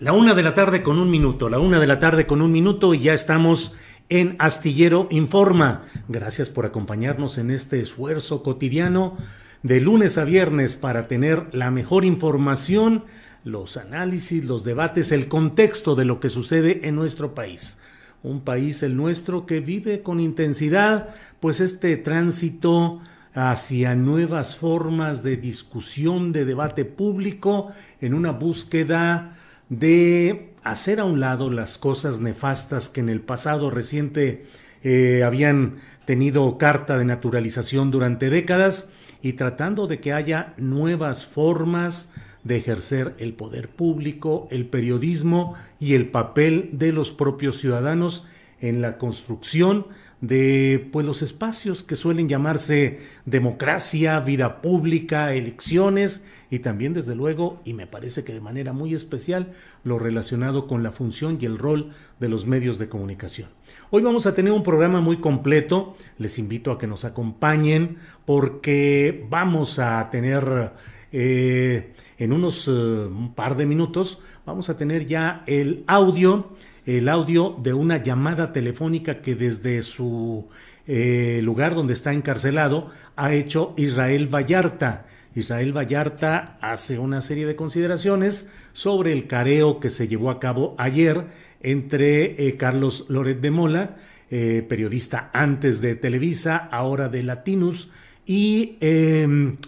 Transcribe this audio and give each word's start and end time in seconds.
La 0.00 0.14
una 0.14 0.32
de 0.32 0.42
la 0.42 0.54
tarde 0.54 0.82
con 0.82 0.98
un 0.98 1.10
minuto, 1.10 1.50
la 1.50 1.58
una 1.58 1.78
de 1.78 1.86
la 1.86 1.98
tarde 1.98 2.26
con 2.26 2.40
un 2.40 2.50
minuto 2.50 2.94
y 2.94 3.00
ya 3.00 3.12
estamos 3.12 3.76
en 4.08 4.34
Astillero 4.38 5.08
Informa. 5.10 5.82
Gracias 6.08 6.48
por 6.48 6.64
acompañarnos 6.64 7.36
en 7.36 7.50
este 7.50 7.82
esfuerzo 7.82 8.42
cotidiano 8.42 9.18
de 9.62 9.78
lunes 9.82 10.16
a 10.16 10.24
viernes 10.24 10.74
para 10.74 11.06
tener 11.06 11.54
la 11.54 11.70
mejor 11.70 12.06
información, 12.06 13.04
los 13.44 13.76
análisis, 13.76 14.46
los 14.46 14.64
debates, 14.64 15.12
el 15.12 15.28
contexto 15.28 15.94
de 15.94 16.06
lo 16.06 16.18
que 16.18 16.30
sucede 16.30 16.80
en 16.88 16.94
nuestro 16.94 17.34
país. 17.34 17.78
Un 18.22 18.40
país 18.40 18.82
el 18.82 18.96
nuestro 18.96 19.44
que 19.44 19.60
vive 19.60 20.00
con 20.00 20.18
intensidad 20.18 21.10
pues 21.40 21.60
este 21.60 21.98
tránsito 21.98 23.02
hacia 23.34 23.94
nuevas 23.96 24.56
formas 24.56 25.22
de 25.22 25.36
discusión, 25.36 26.32
de 26.32 26.46
debate 26.46 26.86
público, 26.86 27.70
en 28.00 28.14
una 28.14 28.30
búsqueda 28.30 29.36
de 29.70 30.50
hacer 30.62 31.00
a 31.00 31.04
un 31.04 31.20
lado 31.20 31.50
las 31.50 31.78
cosas 31.78 32.20
nefastas 32.20 32.90
que 32.90 33.00
en 33.00 33.08
el 33.08 33.20
pasado 33.20 33.70
reciente 33.70 34.44
eh, 34.82 35.22
habían 35.24 35.76
tenido 36.04 36.58
carta 36.58 36.98
de 36.98 37.04
naturalización 37.06 37.90
durante 37.90 38.28
décadas 38.28 38.90
y 39.22 39.34
tratando 39.34 39.86
de 39.86 40.00
que 40.00 40.12
haya 40.12 40.54
nuevas 40.58 41.24
formas 41.24 42.12
de 42.42 42.56
ejercer 42.56 43.14
el 43.18 43.34
poder 43.34 43.68
público, 43.68 44.48
el 44.50 44.66
periodismo 44.66 45.54
y 45.78 45.94
el 45.94 46.08
papel 46.08 46.70
de 46.72 46.92
los 46.92 47.10
propios 47.10 47.58
ciudadanos 47.58 48.26
en 48.60 48.82
la 48.82 48.98
construcción 48.98 49.86
de 50.20 50.88
pues 50.92 51.06
los 51.06 51.22
espacios 51.22 51.82
que 51.82 51.96
suelen 51.96 52.28
llamarse 52.28 53.00
democracia, 53.24 54.20
vida 54.20 54.60
pública, 54.60 55.32
elecciones 55.34 56.26
y 56.50 56.58
también 56.58 56.92
desde 56.92 57.14
luego 57.14 57.60
y 57.64 57.72
me 57.72 57.86
parece 57.86 58.22
que 58.22 58.34
de 58.34 58.40
manera 58.40 58.72
muy 58.72 58.94
especial 58.94 59.52
lo 59.82 59.98
relacionado 59.98 60.66
con 60.66 60.82
la 60.82 60.92
función 60.92 61.38
y 61.40 61.46
el 61.46 61.58
rol 61.58 61.92
de 62.18 62.28
los 62.28 62.46
medios 62.46 62.78
de 62.78 62.88
comunicación. 62.88 63.48
Hoy 63.90 64.02
vamos 64.02 64.26
a 64.26 64.34
tener 64.34 64.52
un 64.52 64.62
programa 64.62 65.00
muy 65.00 65.18
completo, 65.18 65.96
les 66.18 66.38
invito 66.38 66.70
a 66.70 66.78
que 66.78 66.86
nos 66.86 67.04
acompañen 67.04 67.96
porque 68.26 69.26
vamos 69.30 69.78
a 69.78 70.10
tener 70.10 70.72
eh, 71.12 71.94
en 72.18 72.32
unos 72.32 72.68
eh, 72.68 73.08
par 73.34 73.56
de 73.56 73.64
minutos, 73.64 74.20
vamos 74.44 74.68
a 74.68 74.76
tener 74.76 75.06
ya 75.06 75.44
el 75.46 75.82
audio 75.86 76.50
el 76.96 77.08
audio 77.08 77.56
de 77.62 77.72
una 77.72 78.02
llamada 78.02 78.52
telefónica 78.52 79.22
que 79.22 79.36
desde 79.36 79.82
su 79.82 80.48
eh, 80.88 81.40
lugar 81.44 81.76
donde 81.76 81.92
está 81.92 82.12
encarcelado 82.12 82.90
ha 83.14 83.32
hecho 83.32 83.74
Israel 83.76 84.26
Vallarta. 84.26 85.06
Israel 85.36 85.76
Vallarta 85.76 86.58
hace 86.60 86.98
una 86.98 87.20
serie 87.20 87.46
de 87.46 87.54
consideraciones 87.54 88.50
sobre 88.72 89.12
el 89.12 89.28
careo 89.28 89.78
que 89.78 89.90
se 89.90 90.08
llevó 90.08 90.30
a 90.30 90.40
cabo 90.40 90.74
ayer 90.78 91.26
entre 91.62 92.48
eh, 92.48 92.56
Carlos 92.56 93.04
Loret 93.08 93.40
de 93.40 93.52
Mola, 93.52 93.96
eh, 94.28 94.66
periodista 94.68 95.30
antes 95.32 95.80
de 95.80 95.94
Televisa, 95.94 96.56
ahora 96.56 97.08
de 97.08 97.22
Latinus, 97.22 97.90
y 98.26 98.78
em, 98.80 99.58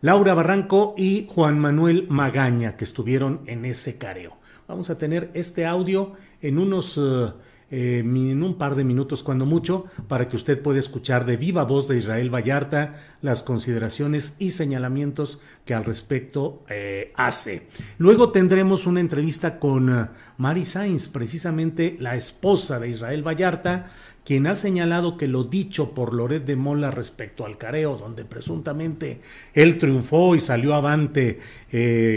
Laura 0.00 0.32
Barranco 0.32 0.94
y 0.96 1.26
Juan 1.28 1.58
Manuel 1.58 2.06
Magaña, 2.08 2.78
que 2.78 2.84
estuvieron 2.84 3.42
en 3.46 3.66
ese 3.66 3.98
careo. 3.98 4.38
Vamos 4.66 4.88
a 4.88 4.96
tener 4.96 5.30
este 5.34 5.66
audio 5.66 6.14
en 6.40 6.58
unos... 6.58 6.98
Eh, 6.98 7.32
eh, 7.72 8.00
en 8.00 8.42
un 8.42 8.58
par 8.58 8.74
de 8.74 8.82
minutos 8.82 9.22
cuando 9.22 9.46
mucho, 9.46 9.84
para 10.08 10.28
que 10.28 10.34
usted 10.34 10.60
pueda 10.60 10.80
escuchar 10.80 11.24
de 11.24 11.36
viva 11.36 11.62
voz 11.62 11.86
de 11.86 11.98
Israel 11.98 12.28
Vallarta 12.28 12.96
las 13.22 13.44
consideraciones 13.44 14.34
y 14.40 14.50
señalamientos 14.50 15.38
que 15.64 15.74
al 15.74 15.84
respecto 15.84 16.64
eh, 16.68 17.12
hace. 17.14 17.68
Luego 17.98 18.32
tendremos 18.32 18.88
una 18.88 18.98
entrevista 18.98 19.60
con 19.60 20.10
Mari 20.36 20.64
Sainz, 20.64 21.06
precisamente 21.06 21.96
la 22.00 22.16
esposa 22.16 22.80
de 22.80 22.88
Israel 22.88 23.24
Vallarta, 23.24 23.86
quien 24.24 24.48
ha 24.48 24.56
señalado 24.56 25.16
que 25.16 25.28
lo 25.28 25.44
dicho 25.44 25.94
por 25.94 26.12
Loret 26.12 26.44
de 26.44 26.56
Mola 26.56 26.90
respecto 26.90 27.46
al 27.46 27.56
careo, 27.56 27.96
donde 27.96 28.24
presuntamente 28.24 29.20
él 29.54 29.78
triunfó 29.78 30.34
y 30.34 30.40
salió 30.40 30.74
avante 30.74 31.38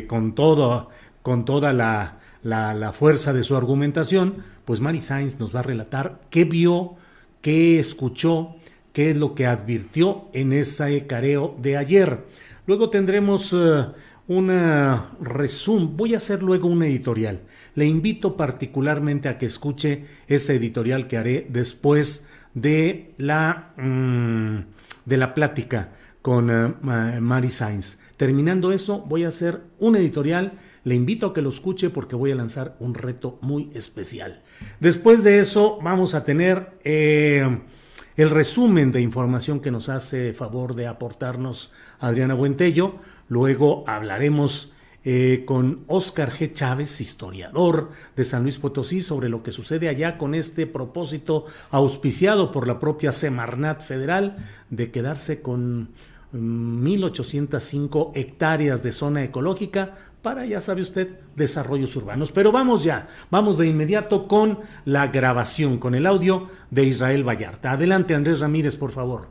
con 0.07 0.33
todo, 0.33 0.89
con 1.21 1.45
toda 1.45 1.73
la 1.73 2.22
la, 2.43 2.91
fuerza 2.91 3.33
de 3.33 3.43
su 3.43 3.55
argumentación, 3.55 4.43
pues 4.65 4.79
Mari 4.79 5.01
Sainz 5.01 5.39
nos 5.39 5.55
va 5.55 5.61
a 5.61 5.63
relatar 5.63 6.21
qué 6.29 6.45
vio, 6.45 6.95
qué 7.41 7.79
escuchó, 7.79 8.55
qué 8.91 9.11
es 9.11 9.17
lo 9.17 9.33
que 9.33 9.45
advirtió 9.45 10.25
en 10.33 10.53
ese 10.53 11.07
careo 11.07 11.55
de 11.61 11.77
ayer. 11.77 12.25
Luego 12.67 12.89
tendremos 12.89 13.51
uh, 13.53 13.93
una 14.27 15.11
resumen, 15.21 15.97
voy 15.97 16.13
a 16.13 16.17
hacer 16.17 16.43
luego 16.43 16.67
un 16.67 16.83
editorial. 16.83 17.41
Le 17.75 17.85
invito 17.85 18.37
particularmente 18.37 19.29
a 19.29 19.37
que 19.37 19.47
escuche 19.47 20.05
ese 20.27 20.55
editorial 20.55 21.07
que 21.07 21.17
haré 21.17 21.47
después 21.49 22.27
de 22.53 23.13
la, 23.17 23.73
mm, 23.77 24.59
de 25.05 25.17
la 25.17 25.33
plática 25.33 25.91
con 26.21 26.49
uh, 26.49 26.75
Mari 26.81 27.49
Sainz. 27.49 27.99
Terminando 28.15 28.71
eso, 28.71 28.99
voy 29.01 29.23
a 29.23 29.29
hacer 29.29 29.61
un 29.79 29.95
editorial 29.95 30.53
le 30.83 30.95
invito 30.95 31.27
a 31.27 31.33
que 31.33 31.41
lo 31.41 31.49
escuche 31.49 31.89
porque 31.89 32.15
voy 32.15 32.31
a 32.31 32.35
lanzar 32.35 32.75
un 32.79 32.93
reto 32.93 33.37
muy 33.41 33.69
especial. 33.73 34.41
Después 34.79 35.23
de 35.23 35.39
eso 35.39 35.79
vamos 35.81 36.13
a 36.13 36.23
tener 36.23 36.77
eh, 36.83 37.59
el 38.17 38.29
resumen 38.29 38.91
de 38.91 39.01
información 39.01 39.59
que 39.59 39.71
nos 39.71 39.89
hace 39.89 40.33
favor 40.33 40.75
de 40.75 40.87
aportarnos 40.87 41.71
Adriana 41.99 42.33
Buentello. 42.33 42.95
Luego 43.29 43.83
hablaremos 43.87 44.73
eh, 45.05 45.43
con 45.45 45.83
Oscar 45.87 46.31
G. 46.31 46.53
Chávez, 46.53 47.01
historiador 47.01 47.91
de 48.15 48.23
San 48.23 48.43
Luis 48.43 48.57
Potosí, 48.57 49.01
sobre 49.01 49.27
lo 49.27 49.43
que 49.43 49.51
sucede 49.51 49.89
allá 49.89 50.17
con 50.17 50.33
este 50.33 50.65
propósito 50.65 51.45
auspiciado 51.71 52.51
por 52.51 52.67
la 52.67 52.79
propia 52.79 53.11
Semarnat 53.11 53.81
Federal 53.81 54.37
de 54.69 54.91
quedarse 54.91 55.41
con 55.41 55.89
1.805 56.33 58.11
mm, 58.11 58.17
hectáreas 58.17 58.81
de 58.81 58.93
zona 58.93 59.23
ecológica 59.23 59.95
para, 60.23 60.45
ya 60.45 60.61
sabe 60.61 60.81
usted, 60.81 61.09
desarrollos 61.35 61.95
urbanos. 61.95 62.31
Pero 62.31 62.51
vamos 62.51 62.83
ya, 62.83 63.07
vamos 63.29 63.57
de 63.59 63.67
inmediato 63.67 64.27
con 64.27 64.59
la 64.85 65.07
grabación, 65.07 65.77
con 65.77 65.93
el 65.93 66.07
audio 66.07 66.49
de 66.71 66.85
Israel 66.85 67.27
Vallarta. 67.27 67.73
Adelante, 67.73 68.15
Andrés 68.15 68.39
Ramírez, 68.39 68.75
por 68.75 68.91
favor. 68.91 69.27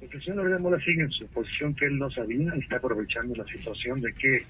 El 0.00 0.08
presidente 0.08 0.58
Mola 0.60 0.78
sigue 0.78 1.02
en 1.02 1.10
su 1.10 1.26
posición 1.26 1.74
que 1.74 1.86
él 1.86 1.98
no 1.98 2.10
sabía, 2.10 2.54
está 2.54 2.76
aprovechando 2.76 3.34
la 3.34 3.44
situación 3.44 4.00
de 4.00 4.14
que 4.14 4.46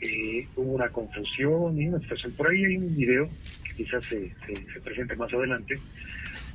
eh, 0.00 0.48
hubo 0.56 0.72
una 0.72 0.88
confusión 0.88 1.80
y 1.80 1.88
una 1.88 2.00
situación. 2.00 2.32
Por 2.32 2.50
ahí 2.50 2.64
hay 2.64 2.76
un 2.76 2.96
video 2.96 3.28
que 3.64 3.84
quizás 3.84 4.04
se, 4.04 4.32
se, 4.46 4.80
presente 4.80 5.14
más 5.14 5.32
adelante, 5.32 5.78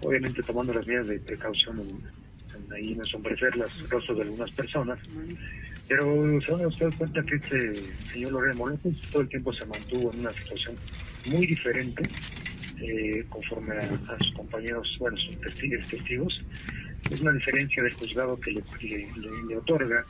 obviamente 0.01 0.44
tomando 0.44 0.74
las 0.74 0.86
medidas 0.86 1.07
de 1.07 1.19
precaución 1.19 1.80
en, 1.80 2.74
ahí 2.74 2.94
ensombrecer 2.94 3.56
los 3.56 3.89
rostros 3.89 4.18
de 4.18 4.24
algunas 4.24 4.51
personas. 4.51 5.00
Pero 5.89 6.39
se 6.41 6.51
van 6.51 6.62
a 6.62 6.97
cuenta 6.97 7.24
que 7.24 7.36
este 7.36 7.74
señor 8.13 8.31
Lorena 8.33 8.63
pues, 8.83 9.01
todo 9.12 9.24
el 9.24 9.27
tiempo 9.27 9.51
se 9.51 9.65
mantuvo 9.65 10.13
en 10.13 10.19
una 10.19 10.30
situación 10.30 10.75
muy 11.25 11.47
diferente 11.47 12.03
eh, 12.80 13.25
conforme 13.27 13.75
a, 13.75 14.18
sus 14.19 14.33
compañeros, 14.36 14.95
bueno, 15.00 15.18
sus 15.18 15.41
testigos, 15.41 16.41
Es 17.12 17.21
una 17.21 17.31
diferencia 17.31 17.81
del 17.81 17.94
juzgado 17.94 18.39
que 18.39 18.51
le, 18.51 18.62
le, 19.47 19.57
otorga. 19.57 20.06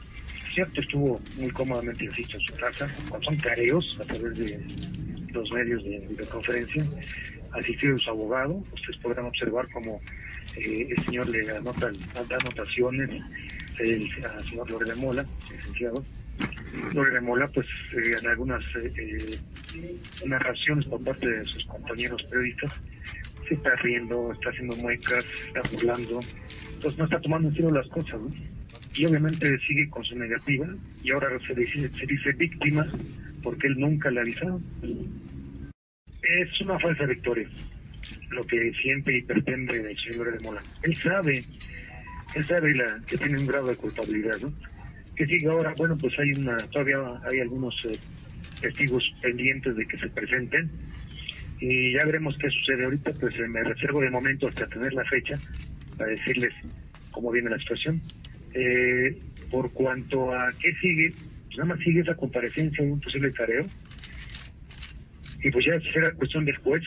Cierto, 0.53 0.81
estuvo 0.81 1.19
muy 1.37 1.49
cómodamente, 1.51 2.05
insisto, 2.05 2.37
en 2.37 2.43
su 2.43 2.53
casa, 2.55 2.93
cuando 3.07 3.25
son 3.25 3.37
careos 3.37 3.97
a 4.01 4.03
través 4.03 4.37
de 4.37 4.59
los 5.31 5.51
medios 5.51 5.83
de, 5.83 6.25
conferencia, 6.29 6.83
asistido 7.53 7.97
su 7.97 8.09
abogado. 8.09 8.63
Ustedes 8.73 8.97
podrán 8.97 9.25
observar 9.27 9.67
cómo 9.71 10.01
eh, 10.57 10.89
el 10.89 11.05
señor 11.05 11.29
le 11.29 11.49
anota, 11.51 11.89
da 12.27 12.35
anotaciones 12.35 13.09
el, 13.79 14.09
al 14.25 14.43
señor 14.43 14.69
Lore 14.69 14.89
de 14.89 14.95
Mola, 14.95 15.25
licenciado. 15.51 16.03
Lore 16.93 17.11
de 17.11 17.21
Mola, 17.21 17.47
pues 17.47 17.67
eh, 17.93 18.15
en 18.19 18.27
algunas 18.27 18.63
eh, 18.75 19.39
narraciones 20.25 20.85
por 20.85 21.03
parte 21.03 21.27
de 21.27 21.45
sus 21.45 21.65
compañeros 21.65 22.23
periodistas, 22.23 22.71
se 23.47 23.55
está 23.55 23.75
riendo, 23.77 24.31
está 24.31 24.49
haciendo 24.49 24.75
muecas, 24.77 25.25
está 25.47 25.61
burlando, 25.71 26.19
entonces 26.73 26.97
no 26.97 27.05
está 27.05 27.19
tomando 27.19 27.49
en 27.49 27.53
serio 27.55 27.71
las 27.71 27.87
cosas, 27.87 28.21
Y 28.95 29.05
obviamente 29.05 29.57
sigue 29.67 29.89
con 29.89 30.03
su 30.03 30.15
negativa 30.15 30.67
y 31.03 31.11
ahora 31.11 31.29
se 31.45 31.55
dice, 31.55 31.89
se 31.89 32.05
dice 32.05 32.31
víctima 32.33 32.85
porque 33.41 33.67
él 33.67 33.79
nunca 33.79 34.11
le 34.11 34.21
avisado. 34.21 34.61
Es 36.21 36.61
una 36.61 36.77
falsa 36.79 37.05
victoria 37.05 37.47
lo 38.31 38.45
que 38.45 38.71
siente 38.81 39.17
y 39.17 39.21
pretende 39.21 39.91
el 39.91 39.97
señor 39.97 40.31
de 40.31 40.43
Mola. 40.43 40.61
Él 40.83 40.95
sabe, 40.95 41.43
él 42.35 42.47
sabe 42.47 42.73
la, 42.75 42.99
que 43.07 43.17
tiene 43.17 43.39
un 43.39 43.47
grado 43.47 43.67
de 43.67 43.75
culpabilidad, 43.75 44.37
¿no? 44.41 44.53
Que 45.15 45.25
sigue 45.25 45.47
ahora, 45.47 45.73
bueno, 45.77 45.97
pues 45.97 46.17
hay 46.19 46.31
una, 46.33 46.57
todavía 46.67 46.97
hay 47.29 47.39
algunos 47.39 47.75
eh, 47.85 47.97
testigos 48.61 49.03
pendientes 49.21 49.75
de 49.75 49.85
que 49.85 49.97
se 49.97 50.09
presenten 50.09 50.69
y 51.59 51.93
ya 51.93 52.05
veremos 52.05 52.37
qué 52.39 52.49
sucede 52.49 52.85
ahorita, 52.85 53.11
pues 53.19 53.35
eh, 53.35 53.47
me 53.47 53.63
reservo 53.63 54.01
de 54.01 54.09
momento 54.09 54.47
hasta 54.47 54.67
tener 54.67 54.93
la 54.93 55.03
fecha 55.05 55.37
para 55.97 56.11
decirles 56.11 56.53
cómo 57.11 57.31
viene 57.31 57.49
la 57.49 57.59
situación. 57.59 58.01
Eh, 58.53 59.17
por 59.51 59.71
cuanto 59.73 60.33
a 60.33 60.51
qué 60.59 60.71
sigue, 60.75 61.11
pues 61.45 61.57
nada 61.57 61.75
más 61.75 61.79
sigue 61.79 62.01
esa 62.01 62.15
comparecencia 62.15 62.83
de 62.83 62.91
un 62.91 62.99
posible 62.99 63.31
careo 63.31 63.65
y 65.41 65.51
pues 65.51 65.65
ya 65.65 65.79
será 65.91 66.11
cuestión 66.13 66.45
del 66.45 66.57
juez 66.57 66.83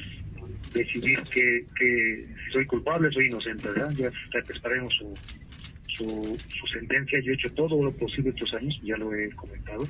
decidir 0.73 1.21
que, 1.33 1.65
que 1.79 2.27
si 2.47 2.53
soy 2.53 2.67
culpable 2.67 3.11
soy 3.13 3.27
inocente, 3.27 3.69
¿verdad? 3.69 3.91
Ya 3.97 4.11
esperemos 4.49 4.95
su, 4.95 5.15
su, 5.87 6.39
su 6.49 6.67
sentencia. 6.67 7.21
Yo 7.21 7.33
he 7.33 7.35
hecho 7.35 7.53
todo 7.55 7.83
lo 7.83 7.93
posible 7.93 8.31
estos 8.31 8.53
años, 8.55 8.79
ya 8.83 8.97
lo 8.97 9.15
he 9.15 9.31
comentado, 9.31 9.87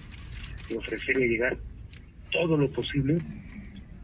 y 0.69 1.29
llegar 1.29 1.57
todo 2.31 2.57
lo 2.57 2.71
posible 2.71 3.19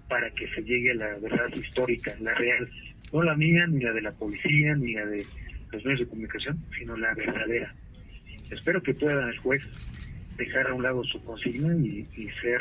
para 0.09 0.31
que 0.31 0.49
se 0.49 0.63
llegue 0.63 0.93
a 0.93 0.95
la 0.95 1.19
verdad 1.19 1.49
histórica, 1.55 2.15
la 2.21 2.35
real, 2.35 2.69
no 3.13 3.23
la 3.23 3.35
mía, 3.35 3.67
ni 3.67 3.81
la 3.81 3.93
de 3.93 4.03
la 4.03 4.13
policía, 4.13 4.75
ni 4.75 4.93
la 4.95 5.07
de 5.07 5.25
los 5.73 5.85
medios 5.85 6.01
de 6.01 6.07
comunicación, 6.07 6.59
sino 6.79 6.97
la 6.97 7.15
verdadera. 7.15 7.75
Espero 8.51 8.83
que 8.83 8.95
pueda 8.95 9.29
el 9.29 9.39
juez 9.39 9.63
dejar 10.37 10.69
a 10.69 10.75
un 10.75 10.83
lado 10.83 11.05
su 11.05 11.23
consigna 11.25 11.75
y, 11.77 12.07
ser, 12.41 12.61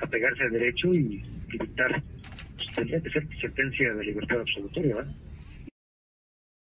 apegarse 0.00 0.44
al 0.44 0.52
derecho 0.52 0.94
y, 0.94 1.22
dictar, 1.50 2.02
pues, 2.02 2.17
tendría 2.74 3.00
que 3.00 3.10
ser 3.10 3.26
sentencia 3.40 3.94
de 3.94 4.04
libertad 4.04 4.40
absolutoria, 4.40 4.96
¿verdad? 4.96 5.14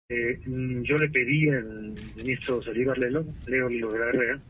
Eh, 0.09 0.39
mm, 0.45 0.83
yo 0.83 0.99
le 0.99 1.09
pedí 1.09 1.49
al 1.49 1.95
ministro 2.17 2.63
Salívar 2.63 2.99
Lelo, 2.99 3.25
Leo 3.47 3.69
Lilo 3.69 3.93
de 3.93 3.99
la 3.99 4.09
Herrera, 4.09 4.41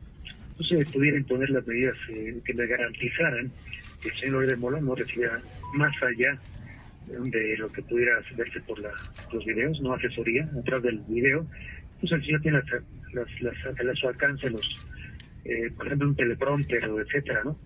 no 0.58 0.64
se 0.64 0.84
pudiera 0.86 1.16
imponer 1.16 1.50
las 1.50 1.66
medidas 1.66 1.96
eh, 2.08 2.40
que 2.44 2.52
le 2.52 2.66
garantizaran 2.66 3.50
que 4.02 4.08
el 4.08 4.14
señor 4.16 4.46
de 4.46 4.56
Mola 4.56 4.80
no 4.80 4.94
recibiera 4.94 5.40
más 5.74 5.94
allá 6.02 6.38
de 7.06 7.56
lo 7.58 7.70
que 7.70 7.82
pudiera 7.82 8.20
verse 8.36 8.60
por 8.62 8.78
la, 8.80 8.90
los 9.32 9.44
videos, 9.44 9.80
no 9.80 9.94
asesoría, 9.94 10.48
atrás 10.58 10.82
del 10.82 10.98
video, 11.08 11.46
pues 12.00 12.12
el 12.12 12.24
señor 12.24 12.42
tiene 12.42 12.60
las, 13.12 13.42
las, 13.42 13.66
a 13.66 13.94
su 13.94 14.08
alcance 14.08 14.50
los, 14.50 14.68
eh, 15.44 15.70
por 15.76 15.86
ejemplo, 15.86 16.08
un 16.08 16.16
teleprompter 16.16 16.82
etcétera, 16.84 17.42
¿no? 17.44 17.56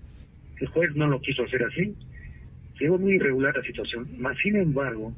El 0.58 0.66
juez 0.68 0.94
no 0.94 1.06
lo 1.06 1.20
quiso 1.20 1.44
hacer 1.44 1.62
así, 1.64 1.94
llegó 2.78 2.98
muy 2.98 3.14
irregular 3.14 3.56
la 3.56 3.62
situación, 3.62 4.08
más 4.18 4.36
sin 4.38 4.56
embargo, 4.56 5.12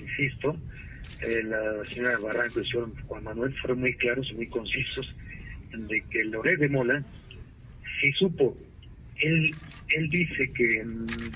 insisto, 0.00 0.56
eh, 1.22 1.42
la 1.44 1.84
señora 1.84 2.18
Barranco 2.18 2.58
y 2.58 2.62
el 2.62 2.68
señor 2.68 3.02
Juan 3.06 3.24
Manuel 3.24 3.54
fueron 3.60 3.80
muy 3.80 3.94
claros 3.94 4.28
y 4.30 4.34
muy 4.34 4.46
concisos 4.46 5.14
de 5.72 6.02
que 6.10 6.24
Loré 6.24 6.56
de 6.56 6.68
Mola 6.68 7.02
sí 8.00 8.12
supo. 8.12 8.56
Él, 9.20 9.50
él 9.96 10.08
dice 10.10 10.50
que 10.52 10.84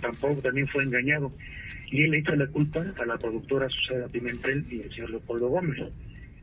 tampoco 0.01 0.43
también 0.43 0.67
fue 0.69 0.83
engañado 0.83 1.31
y 1.91 2.03
él 2.03 2.11
le 2.11 2.19
echa 2.19 2.37
la 2.37 2.47
culpa 2.49 2.85
a 2.99 3.07
la 3.07 3.17
productora 3.17 3.69
Susana 3.69 4.09
Pimentel 4.09 4.67
y 4.71 4.83
al 4.83 4.91
señor 4.91 5.11
Leopoldo 5.11 5.49
Gómez. 5.49 5.79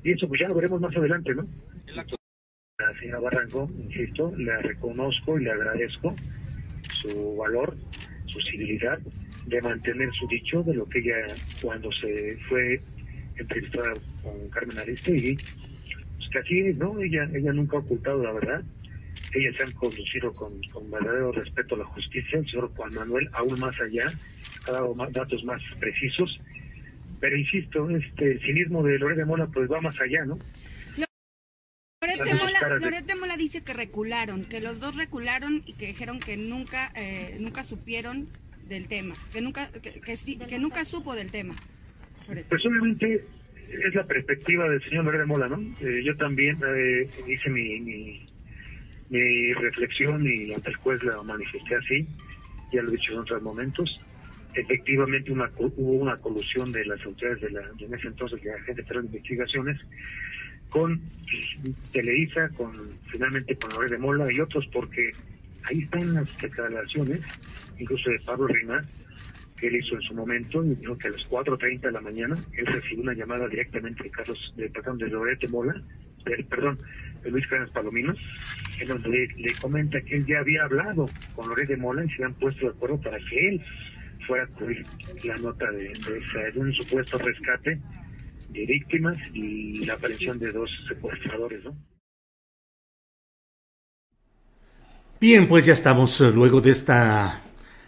Y 0.03 0.11
eso 0.11 0.27
pues 0.27 0.41
ya 0.41 0.47
lo 0.47 0.55
veremos 0.55 0.81
más 0.81 0.95
adelante, 0.95 1.33
¿no? 1.35 1.47
La 1.95 2.99
señora 2.99 3.19
Barranco, 3.19 3.69
insisto, 3.77 4.33
le 4.37 4.57
reconozco 4.61 5.39
y 5.39 5.43
le 5.43 5.51
agradezco 5.51 6.15
su 6.89 7.35
valor, 7.35 7.75
su 8.25 8.39
civilidad 8.41 8.99
de 9.45 9.61
mantener 9.61 10.09
su 10.13 10.27
dicho 10.27 10.63
de 10.63 10.73
lo 10.73 10.87
que 10.87 10.99
ella 10.99 11.15
cuando 11.61 11.91
se 11.91 12.37
fue 12.49 12.81
entrevistada 13.37 13.93
con 14.23 14.49
Carmen 14.49 14.79
Aristegui 14.79 15.37
así 16.39 16.73
¿no? 16.77 16.99
Ella, 17.01 17.27
ella 17.33 17.53
nunca 17.53 17.77
ha 17.77 17.79
ocultado 17.79 18.23
la 18.23 18.31
verdad. 18.33 18.63
Ellas 19.33 19.55
se 19.57 19.63
han 19.63 19.71
conducido 19.71 20.33
con, 20.33 20.59
verdadero 20.91 21.31
respeto 21.31 21.75
a 21.75 21.79
la 21.79 21.85
justicia. 21.85 22.39
El 22.39 22.49
señor 22.49 22.71
Juan 22.75 22.93
Manuel, 22.93 23.29
aún 23.33 23.59
más 23.59 23.75
allá, 23.81 24.05
ha 24.67 24.71
dado 24.71 24.95
datos 25.11 25.43
más 25.43 25.61
precisos. 25.79 26.39
Pero 27.19 27.37
insisto, 27.37 27.89
este 27.89 28.39
cinismo 28.39 28.83
de 28.83 28.99
Lorete 28.99 29.25
Mola 29.25 29.47
pues 29.47 29.69
va 29.71 29.81
más 29.81 29.99
allá, 30.01 30.25
¿no? 30.25 30.37
Lorete 32.79 33.15
Mola, 33.15 33.35
dice 33.35 33.63
que 33.63 33.73
recularon, 33.73 34.45
que 34.45 34.61
los 34.61 34.79
dos 34.79 34.95
recularon 34.95 35.63
y 35.65 35.73
que 35.73 35.87
dijeron 35.87 36.19
que 36.19 36.37
nunca, 36.37 36.91
eh, 36.95 37.37
nunca 37.39 37.63
supieron 37.63 38.29
del 38.67 38.87
tema, 38.87 39.15
que 39.31 39.41
nunca, 39.41 39.69
que, 39.71 40.01
que, 40.01 40.59
nunca 40.59 40.85
supo 40.85 41.15
del 41.15 41.31
tema. 41.31 41.55
Pues 42.25 42.65
obviamente 42.65 43.23
es 43.69 43.95
la 43.95 44.05
perspectiva 44.05 44.69
del 44.69 44.83
señor 44.83 45.05
Lorena 45.05 45.25
Mola, 45.25 45.47
¿no? 45.47 45.59
Eh, 45.81 46.03
yo 46.03 46.15
también 46.17 46.57
eh, 46.65 47.07
hice 47.27 47.49
mi, 47.49 48.25
mi, 49.09 49.53
reflexión 49.53 50.25
y 50.25 50.53
ante 50.53 50.69
el 50.69 50.75
juez 50.77 51.03
la 51.03 51.21
manifesté 51.23 51.75
así, 51.75 52.07
ya 52.71 52.81
lo 52.81 52.89
he 52.89 52.97
dicho 52.97 53.13
en 53.13 53.19
otros 53.19 53.41
momentos. 53.41 53.97
Efectivamente 54.53 55.31
una, 55.31 55.51
hubo 55.57 55.91
una 55.91 56.17
colusión 56.17 56.71
de 56.71 56.85
las 56.85 57.03
autoridades 57.05 57.41
de, 57.41 57.49
la, 57.51 57.61
de 57.77 57.85
en 57.85 57.93
ese 57.93 58.07
entonces 58.07 58.41
de 58.41 58.49
la 58.49 58.55
Agencia 58.55 58.85
de 58.85 58.99
Investigaciones 59.05 59.79
con 60.69 61.01
Televisa, 61.91 62.49
con 62.55 62.71
finalmente 63.11 63.55
con 63.55 63.71
Lorena 63.71 63.97
Mola 63.97 64.31
y 64.31 64.39
otros, 64.39 64.65
porque 64.71 65.11
ahí 65.69 65.79
están 65.81 66.13
las 66.13 66.37
declaraciones, 66.41 67.21
incluso 67.77 68.09
de 68.09 68.19
Pablo 68.25 68.47
Reina, 68.47 68.83
que 69.57 69.67
él 69.67 69.75
hizo 69.77 69.95
en 69.95 70.01
su 70.01 70.13
momento, 70.13 70.63
y 70.63 70.75
dijo 70.75 70.97
que 70.97 71.07
a 71.07 71.11
las 71.11 71.29
4.30 71.29 71.81
de 71.81 71.91
la 71.91 72.01
mañana 72.01 72.37
él 72.57 72.65
recibió 72.65 73.03
una 73.03 73.13
llamada 73.13 73.47
directamente 73.47 74.03
de 74.03 74.09
Carlos, 74.09 74.53
de, 74.57 74.69
perdón, 74.69 74.97
de 74.97 75.07
Lorete 75.07 75.47
Mola, 75.47 75.81
perdón, 76.49 76.77
de 77.23 77.31
Luis 77.31 77.47
Carlos 77.47 77.71
Palominos, 77.71 78.17
en 78.79 78.87
donde 78.87 79.27
le, 79.37 79.55
comenta 79.55 80.01
que 80.01 80.17
él 80.17 80.25
ya 80.25 80.39
había 80.39 80.63
hablado 80.63 81.09
con 81.35 81.47
Lorete 81.47 81.77
Mola 81.77 82.03
y 82.03 82.09
se 82.09 82.15
habían 82.23 82.33
puesto 82.33 82.65
de 82.65 82.71
acuerdo 82.71 82.99
para 83.01 83.17
que 83.17 83.49
él 83.49 83.61
fuera 84.27 84.43
a 84.43 84.47
cubrir 84.47 84.85
la 85.23 85.35
nota 85.37 85.71
de, 85.71 85.93
de, 85.93 86.59
un 86.59 86.73
supuesto 86.73 87.17
rescate 87.17 87.79
de 88.49 88.65
víctimas 88.65 89.17
y 89.33 89.85
la 89.85 89.93
aparición 89.93 90.39
de 90.39 90.51
dos 90.51 90.69
secuestradores, 90.87 91.63
¿no? 91.63 91.75
Bien, 95.21 95.47
pues 95.47 95.65
ya 95.65 95.71
estamos 95.71 96.19
eh, 96.19 96.29
luego 96.29 96.59
de 96.59 96.71
esta 96.71 97.41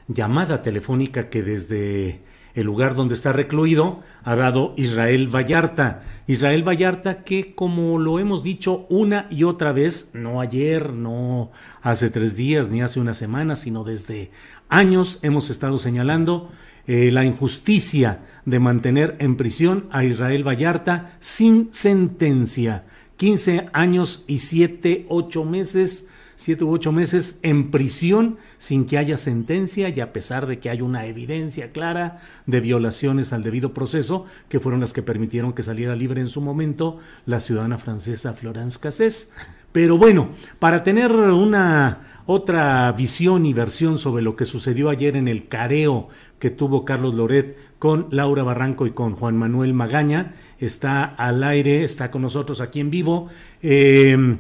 llamada 0.08 0.62
telefónica 0.62 1.28
que 1.28 1.44
desde 1.44 2.22
el 2.54 2.66
lugar 2.66 2.96
donde 2.96 3.16
está 3.16 3.34
recluido 3.34 4.02
ha 4.24 4.38
dado 4.38 4.74
Israel 4.78 5.28
Vallarta. 5.28 6.04
Israel 6.28 6.66
Vallarta 6.66 7.26
que 7.26 7.54
como 7.54 8.00
lo 8.00 8.20
hemos 8.20 8.44
dicho 8.44 8.86
una 8.90 9.28
y 9.30 9.44
otra 9.44 9.74
vez, 9.74 10.12
no 10.14 10.40
ayer, 10.40 10.94
no 10.94 11.52
hace 11.82 12.10
tres 12.10 12.38
días, 12.38 12.70
ni 12.70 12.82
hace 12.82 13.02
una 13.02 13.14
semana, 13.14 13.58
sino 13.58 13.84
desde 13.84 14.32
años 14.70 15.20
hemos 15.22 15.50
estado 15.50 15.80
señalando 15.80 16.50
eh, 16.88 17.12
la 17.12 17.26
injusticia 17.26 18.20
de 18.46 18.60
mantener 18.60 19.18
en 19.20 19.36
prisión 19.36 19.88
a 19.92 20.06
Israel 20.06 20.48
Vallarta 20.48 21.18
sin 21.20 21.74
sentencia. 21.74 22.86
15 23.18 23.68
años 23.74 24.24
y 24.28 24.40
7, 24.40 25.08
8 25.10 25.44
meses 25.44 26.08
siete 26.38 26.64
u 26.64 26.72
ocho 26.72 26.92
meses 26.92 27.40
en 27.42 27.72
prisión 27.72 28.38
sin 28.60 28.86
que 28.86 28.98
haya 28.98 29.18
sentencia 29.18 29.90
y 29.90 30.00
a 30.00 30.14
pesar 30.14 30.46
de 30.46 30.60
que 30.60 30.70
hay 30.70 30.82
una 30.82 31.06
evidencia 31.08 31.72
clara 31.72 32.20
de 32.46 32.62
violaciones 32.62 33.34
al 33.34 33.44
debido 33.44 33.74
proceso, 33.74 34.26
que 34.48 34.60
fueron 34.60 34.80
las 34.80 34.94
que 34.94 35.02
permitieron 35.02 35.54
que 35.54 35.64
saliera 35.64 35.96
libre 35.96 36.22
en 36.22 36.30
su 36.30 36.40
momento 36.40 37.00
la 37.26 37.40
ciudadana 37.40 37.80
francesa 37.80 38.34
Florence 38.34 38.80
Cassés. 38.80 39.32
Pero 39.72 39.98
bueno, 39.98 40.30
para 40.60 40.84
tener 40.84 41.12
una 41.12 42.22
otra 42.28 42.92
visión 42.92 43.46
y 43.46 43.54
versión 43.54 43.98
sobre 43.98 44.22
lo 44.22 44.36
que 44.36 44.46
sucedió 44.46 44.90
ayer 44.90 45.16
en 45.16 45.28
el 45.28 45.48
careo 45.48 46.10
que 46.40 46.52
tuvo 46.52 46.86
Carlos 46.86 47.16
Loret 47.16 47.58
con 47.80 48.08
Laura 48.12 48.44
Barranco 48.44 48.86
y 48.86 48.92
con 48.92 49.16
Juan 49.16 49.38
Manuel 49.38 49.74
Magaña, 49.74 50.34
está 50.60 51.04
al 51.04 51.44
aire, 51.44 51.84
está 51.84 52.12
con 52.12 52.22
nosotros 52.22 52.62
aquí 52.62 52.80
en 52.80 52.92
vivo. 52.92 53.28
Eh, 53.64 54.38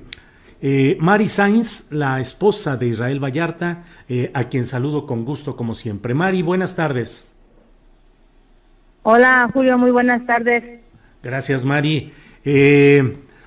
eh, 0.62 0.98
Mari 1.00 1.30
Sainz, 1.30 1.92
la 1.92 2.20
esposa 2.20 2.78
de 2.78 2.88
Israel 2.88 3.24
Vallarta, 3.24 3.84
eh, 4.10 4.32
a 4.34 4.46
quien 4.46 4.66
saludo 4.66 5.06
con 5.06 5.26
gusto 5.26 5.56
como 5.56 5.76
siempre. 5.76 6.14
Mari, 6.14 6.42
buenas 6.42 6.76
tardes. 6.76 7.28
Hola 9.04 9.50
Julio, 9.54 9.78
muy 9.78 9.92
buenas 9.92 10.26
tardes. 10.26 10.64
Gracias 11.24 11.64
Mari. 11.64 12.12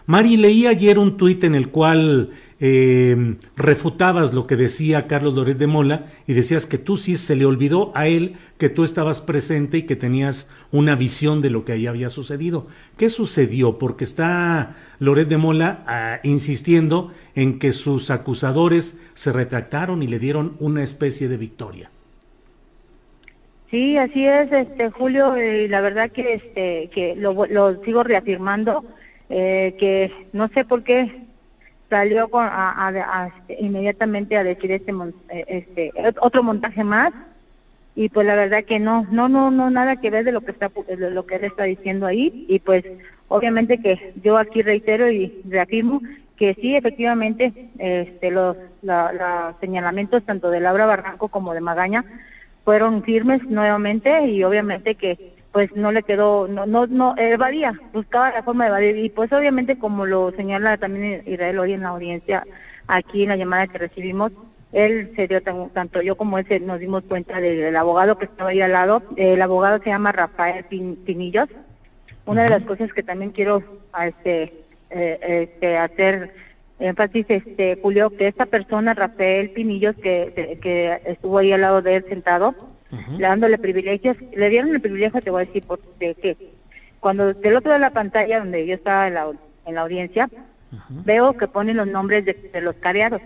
Mari, 0.07 0.37
leí 0.37 0.67
ayer 0.67 0.99
un 0.99 1.17
tuit 1.17 1.45
en 1.45 1.55
el 1.55 1.69
cual 1.69 2.31
eh, 2.63 3.37
refutabas 3.57 4.35
lo 4.35 4.47
que 4.47 4.55
decía 4.55 5.07
Carlos 5.07 5.35
Loret 5.35 5.57
de 5.57 5.67
Mola 5.67 6.05
y 6.27 6.35
decías 6.35 6.67
que 6.67 6.77
tú 6.77 6.99
sí 6.99 7.17
se 7.17 7.35
le 7.35 7.47
olvidó 7.47 7.91
a 7.95 8.07
él 8.07 8.37
que 8.59 8.69
tú 8.69 8.85
estabas 8.85 9.19
presente 9.19 9.79
y 9.79 9.83
que 9.85 9.97
tenías 9.97 10.51
una 10.71 10.95
visión 10.95 11.41
de 11.41 11.49
lo 11.49 11.65
que 11.65 11.73
ahí 11.73 11.87
había 11.87 12.11
sucedido. 12.11 12.67
¿Qué 12.99 13.09
sucedió? 13.09 13.79
Porque 13.79 14.05
está 14.05 14.77
Loret 14.99 15.29
de 15.29 15.39
Mola 15.39 15.85
ah, 15.87 16.21
insistiendo 16.23 17.13
en 17.35 17.59
que 17.59 17.73
sus 17.73 18.11
acusadores 18.11 19.01
se 19.15 19.33
retractaron 19.33 20.03
y 20.03 20.07
le 20.07 20.19
dieron 20.19 20.57
una 20.61 20.83
especie 20.83 21.29
de 21.29 21.39
victoria. 21.39 21.91
Sí, 23.71 23.97
así 23.97 24.27
es, 24.27 24.53
este 24.53 24.91
Julio, 24.91 25.37
y 25.41 25.69
la 25.69 25.81
verdad 25.81 26.11
que 26.11 26.35
este 26.35 26.91
que 26.93 27.15
lo, 27.17 27.47
lo 27.47 27.83
sigo 27.85 28.03
reafirmando 28.03 28.85
eh, 29.31 29.77
que 29.79 30.13
no 30.33 30.49
sé 30.49 30.65
por 30.65 30.83
qué 30.83 31.30
salió 31.91 32.29
con, 32.29 32.47
a, 32.47 33.33
este, 33.37 33.63
inmediatamente 33.63 34.37
a 34.37 34.45
decir 34.45 34.71
este, 34.73 34.93
eh, 35.29 35.45
este 35.49 35.93
otro 36.21 36.43
montaje 36.43 36.85
más 36.85 37.13
y 37.97 38.09
pues 38.09 38.27
la 38.27 38.37
verdad 38.37 38.65
que 38.65 38.79
no 38.79 39.07
no 39.11 39.29
no 39.29 39.51
no 39.51 39.69
nada 39.69 39.97
que 39.97 40.11
ver 40.11 40.25
de 40.25 40.33
lo 40.33 40.41
que 40.41 40.53
está 40.53 40.71
lo 40.97 41.27
que 41.27 41.35
él 41.35 41.45
está 41.45 41.65
diciendo 41.65 42.07
ahí 42.07 42.47
y 42.49 42.61
pues 42.61 42.85
obviamente 43.29 43.79
que 43.79 44.15
yo 44.23 44.39
aquí 44.39 44.63
reitero 44.63 45.11
y 45.11 45.43
reafirmo 45.49 46.01
que 46.37 46.55
sí 46.55 46.77
efectivamente 46.77 47.53
este 47.79 48.31
los 48.31 48.57
los 48.83 49.57
señalamientos 49.61 50.23
tanto 50.25 50.51
de 50.51 50.61
Laura 50.61 50.87
Barranco 50.87 51.29
como 51.29 51.53
de 51.53 51.61
Magaña 51.61 52.05
fueron 52.65 53.03
firmes 53.03 53.43
nuevamente 53.51 54.27
y 54.29 54.45
obviamente 54.45 54.95
que 54.95 55.40
pues 55.53 55.75
no 55.75 55.91
le 55.91 56.03
quedó, 56.03 56.47
no, 56.47 56.67
no, 56.67 56.87
no, 56.87 57.15
evadía, 57.17 57.73
buscaba 57.93 58.31
la 58.31 58.43
forma 58.43 58.65
de 58.65 58.71
evadir. 58.71 58.99
Y 59.05 59.11
pues 59.11 59.33
obviamente 59.33 59.79
como 59.79 60.07
lo 60.07 60.31
señala 60.33 60.77
también 60.77 61.23
Israel 61.27 61.59
hoy 61.59 61.73
en 61.73 61.83
la 61.83 61.89
audiencia, 61.89 62.47
aquí 62.87 63.25
en 63.25 63.31
la 63.31 63.37
llamada 63.37 63.67
que 63.67 63.79
recibimos, 63.79 64.33
él 64.73 65.13
se 65.17 65.27
dio 65.27 65.43
tanto 65.43 66.01
yo 66.01 66.17
como 66.17 66.39
él 66.39 66.47
se, 66.47 66.61
nos 66.61 66.79
dimos 66.79 67.03
cuenta 67.05 67.41
del, 67.41 67.75
abogado 67.75 68.19
que 68.19 68.27
estaba 68.27 68.51
ahí 68.51 68.61
al 68.61 68.73
lado, 68.73 69.03
el 69.17 69.43
abogado 69.43 69.83
se 69.83 69.91
llama 69.91 70.13
Rafael 70.13 70.65
Pinillos, 70.65 71.49
una 72.27 72.45
de 72.45 72.51
las 72.51 72.63
cosas 72.63 72.93
que 72.93 73.03
también 73.03 73.33
quiero 73.33 73.63
este, 74.01 74.55
eh, 74.91 75.49
este 75.51 75.77
hacer 75.77 76.33
énfasis, 76.79 77.27
este 77.29 77.79
Julio, 77.83 78.11
que 78.11 78.29
esta 78.29 78.47
persona, 78.47 78.95
Rafael 78.95 79.51
Pinillos, 79.51 79.97
que, 79.97 80.59
que 80.63 81.01
estuvo 81.05 81.39
ahí 81.39 81.53
al 81.53 81.63
lado 81.63 81.83
de 81.83 81.97
él 81.97 82.05
sentado, 82.09 82.55
dándole 83.19 83.59
privilegios. 83.59 84.17
Le 84.35 84.49
dieron 84.49 84.75
el 84.75 84.81
privilegio, 84.81 85.21
te 85.21 85.31
voy 85.31 85.43
a 85.43 85.47
decir, 85.47 85.63
por, 85.65 85.81
de 85.99 86.15
que 86.15 86.37
cuando 87.01 87.33
del 87.33 87.57
otro 87.57 87.73
de 87.73 87.79
la 87.79 87.91
pantalla, 87.91 88.41
donde 88.41 88.67
yo 88.67 88.75
estaba 88.75 89.09
en 89.09 89.15
la, 89.15 89.31
en 89.67 89.75
la 89.75 89.81
audiencia, 89.83 90.29
veo 90.89 91.33
que 91.37 91.49
ponen 91.49 91.77
los 91.77 91.87
nombres 91.87 92.25
de, 92.25 92.61
los 92.61 92.77
careados, 92.77 93.23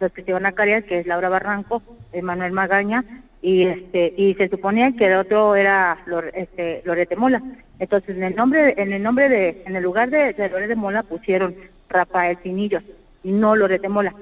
los 0.00 0.12
que 0.12 0.22
se 0.22 0.32
van 0.32 0.46
a 0.46 0.52
carear, 0.52 0.84
que 0.84 0.98
es 0.98 1.06
Laura 1.06 1.28
Barranco, 1.28 1.82
Manuel 2.22 2.52
Magaña, 2.52 3.04
y 3.40 3.64
este 3.64 4.14
y 4.16 4.34
se 4.34 4.48
suponía 4.48 4.92
que 4.96 5.06
el 5.06 5.16
otro 5.16 5.54
era 5.54 5.98
este, 6.32 6.82
Lorete 6.84 7.14
Mola. 7.14 7.42
Entonces, 7.78 8.16
en 8.16 8.22
el 8.22 8.34
nombre 8.34 8.74
en 8.78 8.92
el 8.92 9.02
nombre 9.02 9.28
de 9.28 9.62
en 9.66 9.76
el 9.76 9.82
lugar 9.82 10.08
de, 10.10 10.32
de 10.32 10.48
Lorete 10.48 10.76
Mola 10.76 11.02
pusieron 11.02 11.54
Rafael 11.90 12.38
Pinillos 12.38 12.82
y 13.22 13.32
no 13.32 13.54
Lorete 13.54 13.88
Mola 13.88 14.14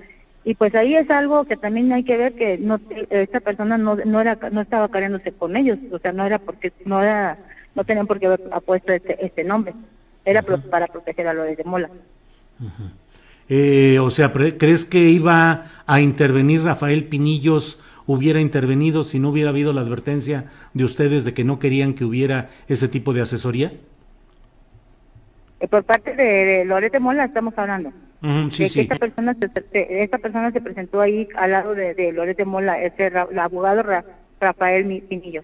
y 0.45 0.55
pues 0.55 0.75
ahí 0.75 0.97
es 0.97 1.09
algo 1.11 1.45
que 1.45 1.57
también 1.57 1.93
hay 1.93 2.03
que 2.03 2.17
ver 2.17 2.35
que 2.35 2.59
no 2.59 2.81
esta 3.11 3.41
persona 3.41 3.79
no 3.79 3.97
no 3.97 4.21
era 4.21 4.39
no 4.51 4.61
estaba 4.61 4.89
careándose 4.89 5.33
con 5.33 5.57
ellos 5.57 5.79
o 5.93 5.99
sea 5.99 6.13
no 6.13 6.27
era 6.27 6.39
porque 6.39 6.73
no 6.85 7.01
era 7.01 7.39
no 7.75 7.85
tenían 7.85 8.07
por 8.07 8.19
qué 8.19 8.27
haber 8.27 8.41
puesto 8.65 8.93
este 8.93 9.25
este 9.25 9.45
nombre. 9.45 9.75
Era 10.25 10.43
para 10.43 10.87
proteger 10.87 11.27
a 11.27 11.35
los 11.35 11.57
de 11.57 11.65
Mola. 11.65 11.91
Eh, 13.49 13.99
o 13.99 14.11
sea 14.11 14.33
crees 14.33 14.85
que 14.85 14.99
iba 14.99 15.67
a 15.87 16.01
intervenir 16.01 16.63
Rafael 16.63 17.05
Pinillos 17.05 17.81
hubiera 18.07 18.41
intervenido 18.41 19.05
si 19.05 19.19
no 19.19 19.31
hubiera 19.31 19.51
habido 19.51 19.73
la 19.73 19.81
advertencia 19.81 20.47
de 20.75 20.85
ustedes 20.85 21.25
de 21.25 21.35
que 21.35 21.45
no 21.45 21.59
querían 21.59 21.95
que 21.95 22.05
hubiera 22.05 22.51
ese 22.69 22.89
tipo 22.89 23.13
de 23.13 23.23
asesoría 23.23 23.73
eh, 25.61 25.69
por 25.69 25.85
parte 25.85 26.15
de, 26.15 26.65
de 26.67 26.91
de 26.91 27.01
Mola 27.01 27.25
estamos 27.25 27.57
hablando 27.57 27.93
sí, 28.51 28.69
sí. 28.69 28.81
esta 28.81 28.97
persona 28.97 29.35
se, 29.35 30.03
esta 30.03 30.19
persona 30.19 30.53
se 30.53 30.61
presentó 30.61 31.01
ahí 31.01 31.29
al 31.35 31.51
lado 31.51 31.75
de, 31.75 31.95
de 31.95 32.13
Loreto 32.13 32.47
Mola, 32.47 32.83
ese 32.83 33.09
el 33.09 33.39
abogado 33.39 33.83
Rafael 34.41 35.03
Pinillo. 35.09 35.43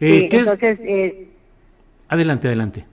Eh, 0.00 0.28
entonces, 0.30 0.78
eh, 0.82 1.28
adelante, 2.08 2.48
adelante. 2.48 2.84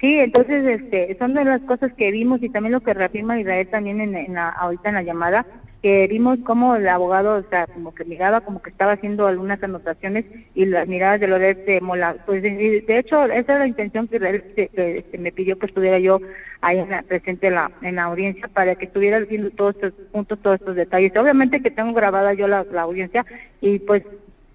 Sí, 0.00 0.18
entonces 0.18 0.80
este, 0.80 1.16
son 1.18 1.34
de 1.34 1.44
las 1.44 1.60
cosas 1.62 1.92
que 1.92 2.10
vimos 2.10 2.42
y 2.42 2.48
también 2.48 2.72
lo 2.72 2.80
que 2.80 2.94
reafirma 2.94 3.38
Israel 3.38 3.68
también 3.68 4.00
en, 4.00 4.14
en 4.14 4.34
la, 4.34 4.48
ahorita 4.48 4.88
en 4.88 4.94
la 4.94 5.02
llamada, 5.02 5.44
que 5.82 6.06
vimos 6.08 6.38
como 6.40 6.76
el 6.76 6.86
abogado, 6.88 7.36
o 7.36 7.42
sea, 7.48 7.66
como 7.66 7.94
que 7.94 8.04
miraba, 8.04 8.42
como 8.42 8.60
que 8.60 8.68
estaba 8.68 8.92
haciendo 8.92 9.26
algunas 9.26 9.62
anotaciones 9.62 10.26
y 10.54 10.66
las 10.66 10.86
miradas 10.86 11.20
de 11.20 11.28
Loret 11.28 11.64
de 11.64 11.80
Mola. 11.80 12.16
Pues 12.26 12.42
de, 12.42 12.84
hecho, 12.86 13.24
esa 13.24 13.52
es 13.54 13.58
la 13.58 13.66
intención 13.66 14.06
que, 14.06 14.16
él, 14.16 15.04
me 15.18 15.32
pidió 15.32 15.58
que 15.58 15.66
estuviera 15.66 15.98
yo 15.98 16.20
ahí 16.60 16.78
en 16.78 16.90
la, 16.90 17.02
presente 17.02 17.46
en 17.46 17.54
la, 17.54 17.70
en 17.80 17.96
la 17.96 18.04
audiencia 18.04 18.46
para 18.48 18.74
que 18.74 18.84
estuviera 18.84 19.20
viendo 19.20 19.50
todos 19.50 19.74
estos 19.76 19.92
puntos, 20.12 20.38
todos 20.40 20.60
estos 20.60 20.76
detalles. 20.76 21.16
Obviamente 21.16 21.62
que 21.62 21.70
tengo 21.70 21.94
grabada 21.94 22.34
yo 22.34 22.46
la, 22.46 22.66
audiencia 22.82 23.24
y 23.62 23.78
pues 23.78 24.02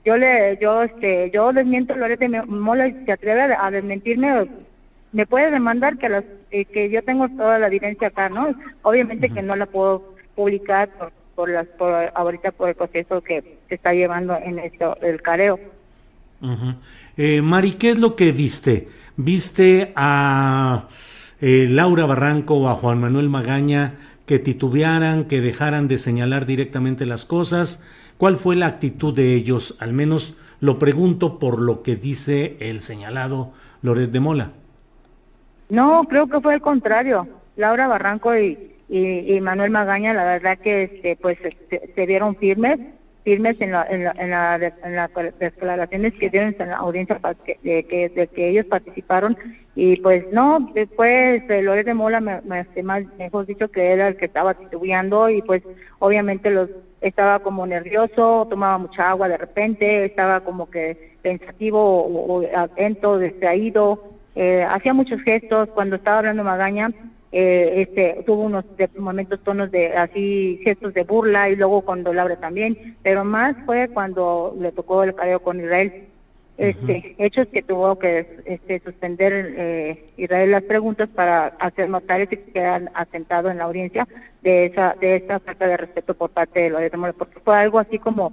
yo 0.03 0.17
le, 0.17 0.58
yo, 0.62 0.84
este, 0.84 1.32
yo 1.32 1.51
desmiento 1.53 1.94
a 1.94 1.98
Loret 1.98 2.20
de 2.20 2.44
Mola 2.44 2.88
y 2.88 3.05
se 3.05 3.12
atreve 3.12 3.55
a, 3.58 3.72
desmentirme 3.72 4.48
me 5.12 5.25
puede 5.25 5.50
demandar 5.50 5.98
que 5.98 6.10
las 6.10 6.25
eh, 6.51 6.65
que 6.65 6.89
yo 6.89 7.01
tengo 7.01 7.29
toda 7.29 7.58
la 7.58 7.67
evidencia 7.67 8.10
acá, 8.10 8.27
¿no? 8.27 8.53
Obviamente 8.82 9.29
que 9.29 9.41
no 9.41 9.55
la 9.55 9.65
puedo 9.65 10.14
publicar 10.35 10.89
por, 10.89 11.11
por 11.35 11.49
las 11.49 11.67
por 11.67 11.93
ahorita 12.13 12.51
por 12.51 12.69
el 12.69 12.75
proceso 12.75 13.21
que 13.21 13.59
se 13.67 13.75
está 13.75 13.93
llevando 13.93 14.35
en 14.37 14.59
esto 14.59 14.97
el 15.01 15.21
careo. 15.21 15.59
eh, 17.17 17.41
Mari, 17.41 17.73
¿qué 17.73 17.91
es 17.91 17.99
lo 17.99 18.15
que 18.15 18.31
viste? 18.31 18.89
¿Viste 19.17 19.93
a 19.95 20.87
eh, 21.41 21.67
Laura 21.69 22.05
Barranco 22.05 22.55
o 22.55 22.67
a 22.67 22.75
Juan 22.75 22.99
Manuel 22.99 23.29
Magaña 23.29 23.95
que 24.25 24.39
titubearan, 24.39 25.25
que 25.25 25.41
dejaran 25.41 25.87
de 25.87 25.97
señalar 25.97 26.45
directamente 26.45 27.05
las 27.05 27.25
cosas? 27.25 27.83
¿Cuál 28.17 28.37
fue 28.37 28.55
la 28.55 28.67
actitud 28.67 29.13
de 29.13 29.33
ellos? 29.33 29.77
Al 29.79 29.93
menos 29.93 30.37
lo 30.59 30.79
pregunto 30.79 31.39
por 31.39 31.59
lo 31.59 31.83
que 31.83 31.95
dice 31.95 32.57
el 32.59 32.79
señalado 32.79 33.53
Loret 33.81 34.11
de 34.11 34.19
Mola. 34.19 34.51
No, 35.69 36.03
creo 36.09 36.27
que 36.27 36.39
fue 36.41 36.55
el 36.55 36.61
contrario. 36.61 37.27
Laura 37.55 37.87
Barranco 37.87 38.35
y, 38.35 38.75
y, 38.87 39.39
Manuel 39.41 39.71
Magaña, 39.71 40.13
la 40.13 40.25
verdad 40.25 40.59
que 40.59 40.83
este, 40.83 41.15
pues 41.15 41.37
se, 41.69 42.05
vieron 42.05 42.35
firmes, 42.35 42.79
firmes 43.23 43.59
en, 43.59 43.71
la, 43.71 43.83
en, 43.89 44.03
la, 44.03 44.11
en, 44.11 44.29
la, 44.29 44.55
en 44.83 44.95
las 44.95 45.11
declaraciones 45.39 46.13
que 46.13 46.29
dieron 46.29 46.55
en 46.59 46.69
la 46.69 46.77
audiencia 46.77 47.19
de 47.63 47.83
que, 47.83 48.09
de 48.09 48.27
que 48.27 48.49
ellos 48.49 48.67
participaron. 48.67 49.35
Y 49.75 49.97
pues 49.97 50.25
no, 50.31 50.71
después 50.73 51.41
este, 51.41 51.63
Lórez 51.63 51.85
de 51.85 51.95
Mola, 51.95 52.21
me, 52.21 52.41
me, 52.41 52.59
este, 52.61 52.83
más 52.83 53.03
mejor 53.17 53.47
dicho 53.47 53.69
que 53.69 53.91
era 53.91 54.07
el 54.07 54.17
que 54.17 54.25
estaba 54.25 54.53
titubeando 54.53 55.29
y 55.29 55.41
pues 55.41 55.63
obviamente 55.99 56.51
los 56.51 56.69
estaba 57.01 57.39
como 57.39 57.67
nervioso, 57.67 58.47
tomaba 58.49 58.77
mucha 58.77 59.09
agua 59.09 59.27
de 59.27 59.37
repente, 59.37 60.05
estaba 60.05 60.41
como 60.41 60.69
que 60.69 61.15
pensativo 61.21 61.79
o, 61.79 62.43
atento, 62.55 63.17
distraído, 63.17 64.03
eh, 64.35 64.65
hacía 64.69 64.93
muchos 64.93 65.21
gestos. 65.23 65.69
Cuando 65.69 65.95
estaba 65.95 66.19
hablando 66.19 66.43
Magaña 66.43 66.91
eh, 67.37 67.81
este, 67.81 68.23
tuvo 68.25 68.43
unos 68.43 68.63
momentos 68.95 69.43
tonos 69.43 69.69
de 69.69 69.91
así 69.97 70.57
gestos 70.63 70.93
de 70.93 71.03
burla 71.03 71.49
y 71.49 71.57
luego 71.57 71.81
cuando 71.81 72.13
Laura 72.13 72.37
también, 72.37 72.95
pero 73.03 73.25
más 73.25 73.57
fue 73.65 73.89
cuando 73.89 74.55
le 74.57 74.71
tocó 74.71 75.03
el 75.03 75.13
careo 75.13 75.41
con 75.41 75.59
Israel. 75.59 76.05
este, 76.57 77.13
hechos 77.17 77.49
que 77.49 77.61
tuvo 77.61 77.99
que 77.99 78.25
este, 78.45 78.79
suspender 78.79 79.33
eh, 79.57 80.05
Israel 80.15 80.51
las 80.51 80.63
preguntas 80.63 81.09
para 81.09 81.47
hacer 81.59 81.89
notar 81.89 82.25
que 82.29 82.41
quedan 82.41 82.89
asentado 82.93 83.49
en 83.49 83.57
la 83.57 83.65
audiencia 83.65 84.07
de 84.41 84.67
esa 84.67 84.95
de 85.01 85.17
esta 85.17 85.41
falta 85.41 85.67
de 85.67 85.75
respeto 85.75 86.13
por 86.13 86.29
parte 86.29 86.61
de 86.61 86.69
los 86.69 86.79
de 86.79 87.13
porque 87.17 87.41
fue 87.41 87.57
algo 87.57 87.79
así 87.79 87.99
como 87.99 88.31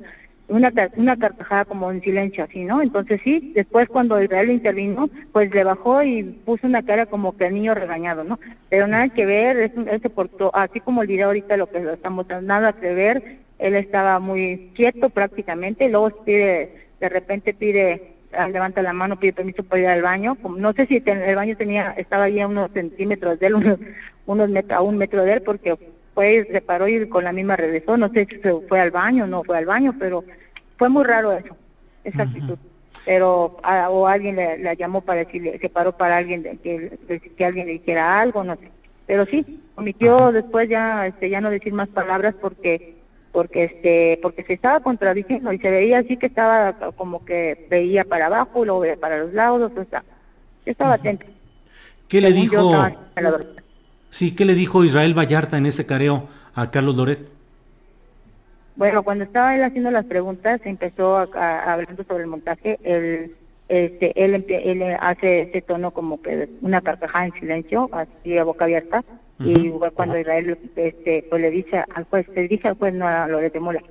una, 0.48 0.72
una 0.96 1.16
carcajada 1.16 1.64
como 1.64 1.90
en 1.90 2.00
silencio, 2.02 2.44
así, 2.44 2.64
¿no? 2.64 2.82
Entonces 2.82 3.20
sí, 3.24 3.52
después 3.54 3.88
cuando 3.88 4.22
Israel 4.22 4.50
intervino, 4.50 5.08
pues 5.32 5.52
le 5.52 5.64
bajó 5.64 6.02
y 6.02 6.22
puso 6.22 6.66
una 6.66 6.82
cara 6.82 7.06
como 7.06 7.36
que 7.36 7.50
niño 7.50 7.74
regañado, 7.74 8.24
¿no? 8.24 8.38
Pero 8.68 8.86
nada 8.86 9.08
que 9.08 9.26
ver, 9.26 9.56
es, 9.58 10.02
se 10.02 10.10
portó, 10.10 10.54
así 10.54 10.80
como 10.80 11.02
el 11.02 11.08
video 11.08 11.28
ahorita 11.28 11.56
lo 11.56 11.68
que 11.68 11.80
lo 11.80 11.92
estamos 11.92 12.26
nada 12.42 12.72
que 12.74 12.92
ver, 12.92 13.38
él 13.58 13.74
estaba 13.76 14.18
muy 14.18 14.72
quieto 14.74 15.08
prácticamente, 15.10 15.88
luego 15.88 16.10
pide, 16.24 16.88
de 17.00 17.08
repente 17.08 17.54
pide, 17.54 18.14
ah, 18.32 18.48
levanta 18.48 18.82
la 18.82 18.92
mano, 18.92 19.18
pide 19.18 19.32
permiso 19.32 19.62
para 19.62 19.82
ir 19.82 19.88
al 19.88 20.02
baño, 20.02 20.36
no 20.56 20.72
sé 20.72 20.86
si 20.86 21.02
el 21.04 21.36
baño 21.36 21.56
tenía, 21.56 21.92
estaba 21.92 22.24
ahí 22.24 22.40
a 22.40 22.48
unos 22.48 22.70
centímetros 22.72 23.38
de 23.38 23.46
él, 23.46 23.54
unos, 23.56 23.78
unos 24.26 24.50
a 24.70 24.82
un 24.82 24.98
metro 24.98 25.24
de 25.24 25.34
él, 25.34 25.42
porque 25.42 25.76
fue, 26.14 26.46
se 26.50 26.60
paró 26.60 26.88
y 26.88 27.08
con 27.08 27.24
la 27.24 27.32
misma 27.32 27.56
regresó, 27.56 27.96
no 27.96 28.08
sé 28.10 28.26
si 28.26 28.38
se 28.38 28.52
fue 28.68 28.80
al 28.80 28.90
baño 28.90 29.24
o 29.24 29.26
no 29.26 29.44
fue 29.44 29.58
al 29.58 29.66
baño, 29.66 29.94
pero 29.98 30.24
fue 30.76 30.88
muy 30.88 31.04
raro 31.04 31.32
eso, 31.32 31.56
esa 32.04 32.24
actitud. 32.24 32.58
Pero, 33.04 33.56
o 33.90 34.06
alguien 34.06 34.36
le, 34.36 34.58
la 34.58 34.74
llamó 34.74 35.00
para 35.00 35.24
decirle, 35.24 35.58
se 35.58 35.68
paró 35.68 35.96
para 35.96 36.18
alguien, 36.18 36.42
de, 36.42 36.56
que, 36.58 37.30
que 37.36 37.44
alguien 37.44 37.66
le 37.66 37.72
dijera 37.72 38.20
algo, 38.20 38.44
no 38.44 38.56
sé. 38.56 38.68
Pero 39.06 39.26
sí, 39.26 39.60
omitió 39.74 40.30
después 40.32 40.68
ya, 40.68 41.06
este, 41.06 41.28
ya 41.28 41.40
no 41.40 41.50
decir 41.50 41.72
más 41.72 41.88
palabras 41.88 42.34
porque 42.40 42.94
porque 43.32 43.64
este 43.64 44.18
porque 44.20 44.44
se 44.44 44.52
estaba 44.52 44.80
contradiciendo 44.80 45.52
y 45.54 45.58
se 45.58 45.70
veía 45.70 46.00
así 46.00 46.18
que 46.18 46.26
estaba 46.26 46.74
como 46.96 47.24
que 47.24 47.66
veía 47.70 48.04
para 48.04 48.26
abajo 48.26 48.62
luego 48.62 48.80
veía 48.80 48.96
para 48.96 49.20
los 49.20 49.32
lados 49.32 49.72
o 49.74 49.84
sea 49.86 50.04
estaba 50.66 50.94
atento. 50.94 51.26
Qué 52.08 52.20
le 52.20 52.30
dijo 52.30 52.70
sí 54.12 54.36
qué 54.36 54.44
le 54.44 54.54
dijo 54.54 54.84
Israel 54.84 55.18
Vallarta 55.18 55.58
en 55.58 55.66
ese 55.66 55.84
careo 55.84 56.28
a 56.54 56.70
Carlos 56.70 56.94
Loret 56.94 57.28
bueno 58.76 59.02
cuando 59.02 59.24
estaba 59.24 59.56
él 59.56 59.64
haciendo 59.64 59.90
las 59.90 60.04
preguntas 60.04 60.60
empezó 60.64 61.18
a, 61.18 61.72
hablando 61.72 62.04
sobre 62.04 62.22
el 62.22 62.28
montaje 62.28 62.78
él 62.84 63.34
este 63.68 64.12
él, 64.24 64.44
él 64.48 64.96
hace 65.00 65.42
ese 65.42 65.62
tono 65.62 65.90
como 65.90 66.22
que 66.22 66.48
una 66.60 66.80
carcajada 66.80 67.26
en 67.26 67.32
silencio 67.40 67.90
así 67.92 68.38
a 68.38 68.44
boca 68.44 68.66
abierta 68.66 69.02
y 69.44 69.70
cuando 69.94 70.18
Israel 70.18 70.58
este, 70.76 71.24
pues 71.28 71.42
le 71.42 71.50
dice 71.50 71.84
al 71.94 72.04
juez, 72.04 72.26
se 72.34 72.42
dirige 72.42 72.68
al 72.68 72.76
juez, 72.76 72.94
no 72.94 73.06
a 73.06 73.26
Loret 73.26 73.52
de 73.52 73.60
Mola. 73.60 73.82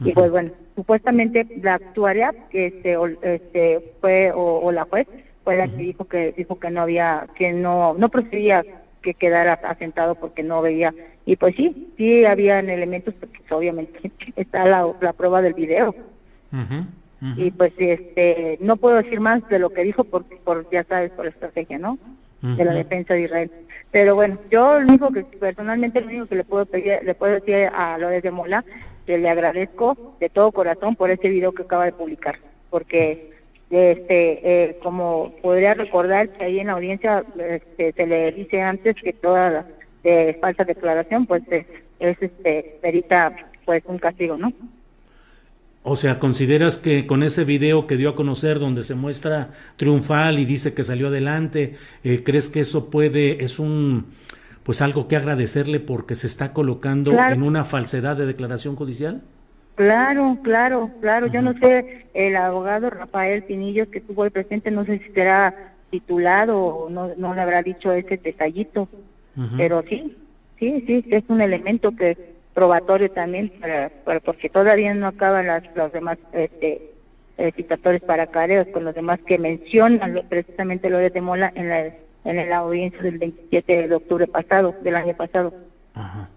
Y 0.00 0.12
pues 0.12 0.30
bueno, 0.30 0.50
supuestamente 0.74 1.46
la 1.62 1.74
actuaria 1.74 2.34
este, 2.50 2.96
este 3.22 3.94
fue, 4.00 4.32
o, 4.34 4.72
la 4.72 4.84
juez, 4.84 5.06
fue 5.44 5.56
la 5.56 5.68
que 5.68 5.76
dijo 5.76 6.04
que 6.06 6.32
dijo 6.32 6.58
que 6.58 6.70
no 6.70 6.82
había, 6.82 7.28
que 7.36 7.52
no, 7.52 7.94
no 7.94 8.08
procedía 8.08 8.64
que 9.02 9.14
quedara 9.14 9.54
asentado 9.54 10.14
porque 10.14 10.42
no 10.42 10.62
veía. 10.62 10.94
Y 11.26 11.36
pues 11.36 11.54
sí, 11.56 11.92
sí 11.96 12.24
habían 12.24 12.70
elementos, 12.70 13.14
porque 13.18 13.38
pues, 13.40 13.52
obviamente 13.52 14.10
está 14.36 14.64
la, 14.64 14.90
la 15.00 15.12
prueba 15.12 15.42
del 15.42 15.54
video. 15.54 15.94
Y 17.36 17.52
pues 17.52 17.72
este 17.78 18.58
no 18.60 18.76
puedo 18.76 18.96
decir 18.96 19.20
más 19.20 19.48
de 19.48 19.60
lo 19.60 19.70
que 19.70 19.84
dijo 19.84 20.02
porque 20.02 20.36
por 20.42 20.68
ya 20.70 20.82
sabes 20.84 21.12
por 21.12 21.24
la 21.24 21.30
estrategia, 21.30 21.78
¿no? 21.78 21.98
De 22.40 22.64
la 22.64 22.74
defensa 22.74 23.14
de 23.14 23.22
Israel. 23.22 23.50
Pero 23.92 24.16
bueno, 24.16 24.38
yo 24.50 24.80
lo 24.80 24.86
único 24.86 25.12
que 25.12 25.22
personalmente 25.22 26.00
lo 26.00 26.08
único 26.08 26.26
que 26.26 26.34
le 26.34 26.44
puedo 26.44 26.66
pedir, 26.66 26.98
le 27.04 27.14
puedo 27.14 27.34
decir 27.34 27.70
a 27.72 27.96
López 27.98 28.24
de 28.24 28.30
Mola 28.32 28.64
que 29.06 29.18
le 29.18 29.30
agradezco 29.30 30.16
de 30.18 30.28
todo 30.30 30.50
corazón 30.50 30.96
por 30.96 31.10
ese 31.10 31.28
video 31.28 31.52
que 31.52 31.62
acaba 31.62 31.84
de 31.84 31.92
publicar, 31.92 32.38
porque 32.70 33.31
este 33.72 34.40
eh, 34.42 34.78
como 34.82 35.32
podría 35.40 35.74
recordar 35.74 36.28
que 36.28 36.44
ahí 36.44 36.60
en 36.60 36.66
la 36.66 36.74
audiencia 36.74 37.24
este, 37.38 37.92
se 37.92 38.06
le 38.06 38.30
dice 38.32 38.60
antes 38.60 38.96
que 39.02 39.12
toda 39.14 39.66
de 40.02 40.36
falsa 40.40 40.64
declaración 40.64 41.26
pues 41.26 41.42
es, 41.50 41.66
es 41.98 42.20
este 42.20 42.78
perita 42.82 43.34
pues 43.64 43.82
un 43.86 43.98
castigo, 43.98 44.36
¿no? 44.36 44.52
O 45.84 45.96
sea, 45.96 46.20
¿consideras 46.20 46.78
que 46.78 47.06
con 47.06 47.24
ese 47.24 47.44
video 47.44 47.88
que 47.88 47.96
dio 47.96 48.10
a 48.10 48.14
conocer 48.14 48.60
donde 48.60 48.84
se 48.84 48.94
muestra 48.94 49.50
triunfal 49.76 50.38
y 50.38 50.44
dice 50.44 50.74
que 50.74 50.84
salió 50.84 51.08
adelante, 51.08 51.76
eh, 52.04 52.22
crees 52.22 52.48
que 52.48 52.60
eso 52.60 52.88
puede, 52.88 53.42
es 53.44 53.58
un, 53.58 54.06
pues 54.62 54.80
algo 54.80 55.08
que 55.08 55.16
agradecerle 55.16 55.80
porque 55.80 56.14
se 56.14 56.28
está 56.28 56.52
colocando 56.52 57.12
en 57.12 57.42
una 57.42 57.64
falsedad 57.64 58.16
de 58.16 58.26
declaración 58.26 58.76
judicial? 58.76 59.22
Claro, 59.74 60.38
claro, 60.42 60.90
claro. 61.00 61.26
Yo 61.28 61.40
no 61.40 61.54
sé, 61.54 62.06
el 62.14 62.36
abogado 62.36 62.90
Rafael 62.90 63.44
Pinillos 63.44 63.88
que 63.88 63.98
estuvo 63.98 64.22
ahí 64.22 64.30
presente, 64.30 64.70
no 64.70 64.84
sé 64.84 64.98
si 64.98 65.12
será 65.12 65.72
titulado 65.90 66.58
o 66.58 66.90
no, 66.90 67.10
no 67.16 67.34
le 67.34 67.40
habrá 67.40 67.62
dicho 67.62 67.92
ese 67.92 68.16
detallito, 68.16 68.88
pero 69.56 69.82
sí, 69.88 70.16
sí, 70.58 70.84
sí, 70.86 71.04
es 71.10 71.24
un 71.28 71.40
elemento 71.40 71.94
que 71.96 72.16
probatorio 72.54 73.10
también, 73.10 73.50
para, 73.60 73.90
porque 74.24 74.50
todavía 74.50 74.92
no 74.94 75.06
acaban 75.06 75.46
las, 75.46 75.64
los 75.74 75.92
demás 75.92 76.18
este, 76.32 76.92
eh, 77.38 77.52
citatorios 77.56 78.02
para 78.02 78.26
careos 78.26 78.66
con 78.72 78.84
los 78.84 78.94
demás 78.94 79.20
que 79.26 79.38
mencionan 79.38 80.22
precisamente 80.28 80.90
lo 80.90 80.98
de 80.98 81.20
Mola 81.20 81.50
en 81.54 81.68
la, 81.68 81.86
en 82.24 82.50
la 82.50 82.56
audiencia 82.58 83.02
del 83.02 83.18
27 83.18 83.88
de 83.88 83.94
octubre 83.94 84.26
pasado, 84.26 84.74
del 84.82 84.96
año 84.96 85.14
pasado. 85.14 85.54
Ajá. 85.94 86.28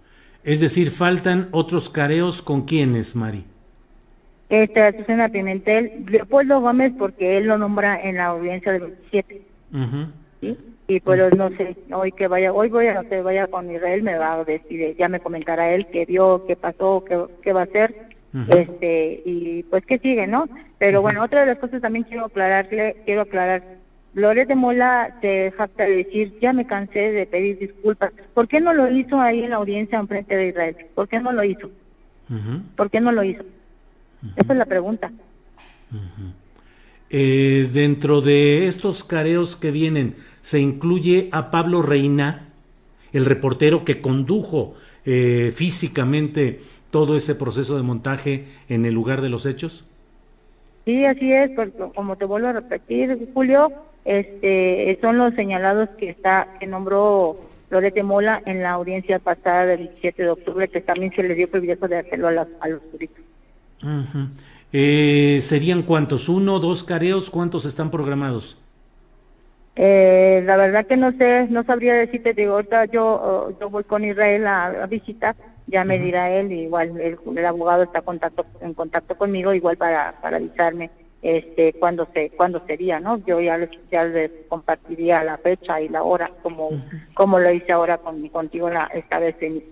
Es 0.46 0.62
decir, 0.62 0.92
faltan 0.92 1.50
otros 1.52 1.90
careos 1.90 2.42
con 2.42 2.62
quiénes, 2.62 3.16
Mari. 3.16 3.44
Este, 4.48 4.98
Susana 4.98 5.28
Pimentel, 5.28 6.06
Leopoldo 6.08 6.62
Gómez, 6.62 6.94
porque 6.98 7.38
él 7.38 7.48
lo 7.48 7.58
nombra 7.58 8.00
en 8.02 8.16
la 8.16 8.28
audiencia 8.28 8.72
del 8.72 8.82
27. 8.82 9.42
¿sí? 10.42 10.58
y 10.88 11.00
pues 11.00 11.36
no 11.36 11.50
sé, 11.50 11.76
hoy 11.92 12.12
que 12.12 12.28
vaya, 12.28 12.54
hoy 12.54 12.70
voy 12.70 12.88
a 12.88 13.04
que 13.04 13.22
vaya 13.22 13.48
con 13.48 13.72
Israel, 13.72 14.04
me 14.04 14.18
va 14.18 14.34
a 14.34 14.44
decir, 14.44 14.96
ya 14.98 15.10
me 15.10 15.20
comentará 15.20 15.74
él 15.74 15.88
qué 15.92 16.06
vio, 16.06 16.46
qué 16.46 16.56
pasó, 16.56 17.04
qué, 17.08 17.26
qué 17.42 17.54
va 17.54 17.62
a 17.62 17.64
hacer, 17.64 17.96
este, 18.50 19.22
y 19.26 19.64
pues 19.64 19.86
qué 19.86 19.98
sigue, 19.98 20.28
¿no? 20.28 20.48
Pero 20.78 21.02
bueno, 21.02 21.24
otra 21.24 21.42
de 21.42 21.48
las 21.48 21.58
cosas 21.58 21.82
también 21.82 22.04
quiero 22.04 22.26
aclararle, 22.26 22.98
quiero 23.06 23.22
aclarar, 23.22 23.64
Lores 24.16 24.48
de 24.48 24.56
Mola 24.56 25.14
se 25.20 25.52
jacta 25.58 25.84
de 25.84 25.98
decir, 25.98 26.40
ya 26.42 26.54
me 26.54 26.66
cansé 26.66 27.12
de 27.12 27.26
pedir 27.26 27.60
disculpas. 27.60 28.14
¿Por 28.34 28.48
qué 28.48 28.62
no 28.62 28.74
lo 28.74 28.90
hizo 28.90 29.20
ahí 29.20 29.44
en 29.44 29.50
la 29.50 29.58
audiencia 29.58 30.00
en 30.00 30.08
frente 30.08 30.36
de 30.36 30.48
Israel? 30.48 30.78
¿Por 30.96 31.10
qué 31.10 31.20
no 31.20 31.34
lo 31.34 31.44
hizo? 31.44 31.70
¿Por 32.78 32.90
qué 32.90 33.02
no 33.02 33.12
lo 33.12 33.24
hizo? 33.24 33.44
Esa 34.38 34.54
es 34.54 34.58
la 34.58 34.66
pregunta. 34.66 35.12
Eh, 37.10 37.70
dentro 37.74 38.22
de 38.22 38.68
estos 38.68 39.04
careos 39.04 39.58
que 39.58 39.72
vienen, 39.72 40.16
se 40.42 40.60
incluye 40.60 41.28
a 41.34 41.52
Pablo 41.52 41.82
Reina, 41.82 42.48
el 43.12 43.26
reportero 43.26 43.84
que 43.84 44.00
condujo 44.00 44.76
eh, 45.06 45.52
físicamente 45.54 46.62
todo 46.90 47.18
ese 47.18 47.36
proceso 47.36 47.76
de 47.76 47.84
montaje 47.84 48.46
en 48.70 48.86
el 48.86 48.94
lugar 48.94 49.20
de 49.20 49.28
los 49.28 49.46
hechos? 49.46 49.86
Sí, 50.86 51.04
así 51.06 51.32
es, 51.34 51.52
como 51.94 52.16
te 52.16 52.24
vuelvo 52.24 52.48
a 52.48 52.54
repetir, 52.54 53.30
Julio, 53.34 53.72
este, 54.06 54.98
son 55.02 55.18
los 55.18 55.34
señalados 55.34 55.90
que 55.98 56.10
está 56.10 56.48
que 56.60 56.68
nombró 56.68 57.38
Lorete 57.72 58.04
Mola 58.04 58.42
en 58.46 58.62
la 58.62 58.72
audiencia 58.72 59.18
pasada 59.18 59.66
del 59.66 59.80
17 59.80 60.24
de 60.24 60.30
octubre, 60.30 60.68
que 60.68 60.82
también 60.82 61.12
se 61.14 61.24
le 61.24 61.34
dio 61.34 61.50
privilegio 61.50 61.88
de 61.88 61.98
hacerlo 61.98 62.28
a, 62.28 62.68
los 62.68 62.92
turistas. 62.92 63.24
Eh, 64.72 65.40
¿Serían 65.42 65.82
cuántos? 65.82 66.30
¿Uno, 66.30 66.60
dos 66.60 66.84
careos? 66.84 67.32
¿Cuántos 67.32 67.66
están 67.66 67.90
programados? 67.90 68.62
Eh, 69.76 70.44
la 70.46 70.56
verdad 70.56 70.86
que 70.86 70.98
no 70.98 71.12
sé, 71.14 71.48
no 71.50 71.64
sabría 71.64 71.96
decirte, 71.96 72.34
digo, 72.34 72.54
ahorita 72.54 72.86
yo, 72.86 73.06
oh, 73.06 73.60
yo 73.60 73.70
voy 73.70 73.84
con 73.84 74.06
Israel 74.06 74.48
a, 74.48 74.86
visitar, 74.86 75.36
ya 75.68 75.84
me 75.84 76.00
dirá 76.00 76.32
él, 76.32 76.52
igual 76.52 76.98
el, 77.02 77.46
abogado 77.46 77.84
está 77.84 78.02
contacto, 78.02 78.46
en 78.62 78.74
contacto 78.74 79.18
conmigo, 79.18 79.54
igual 79.54 79.76
para, 79.76 80.14
para 80.22 80.38
avisarme 80.38 80.92
este 81.22 81.74
cuándo 81.74 82.08
se 82.14 82.30
cuándo 82.32 82.62
sería, 82.68 83.00
¿no? 83.00 83.24
Yo 83.26 83.42
ya 83.42 83.58
les, 83.58 83.70
ya 83.92 84.04
les 84.04 84.32
compartiría 84.48 85.24
la 85.24 85.38
fecha 85.38 85.82
y 85.82 85.90
la 85.90 86.04
hora, 86.04 86.32
como, 86.44 86.70
como 87.14 87.40
lo 87.40 87.52
hice 87.52 87.72
ahora 87.72 87.98
con, 87.98 88.28
contigo 88.30 88.70
la, 88.70 88.86
esta 88.94 89.20
vez 89.20 89.36
en, 89.42 89.64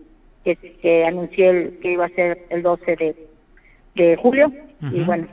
que, 0.44 0.56
que 0.56 1.06
anuncié 1.06 1.50
el, 1.50 1.80
que 1.80 1.94
iba 1.94 2.06
a 2.06 2.10
ser 2.10 2.46
el 2.50 2.64
12 2.64 2.96
de, 2.96 3.16
de 3.96 4.16
julio, 4.18 4.52
y 4.92 5.02
bueno. 5.02 5.28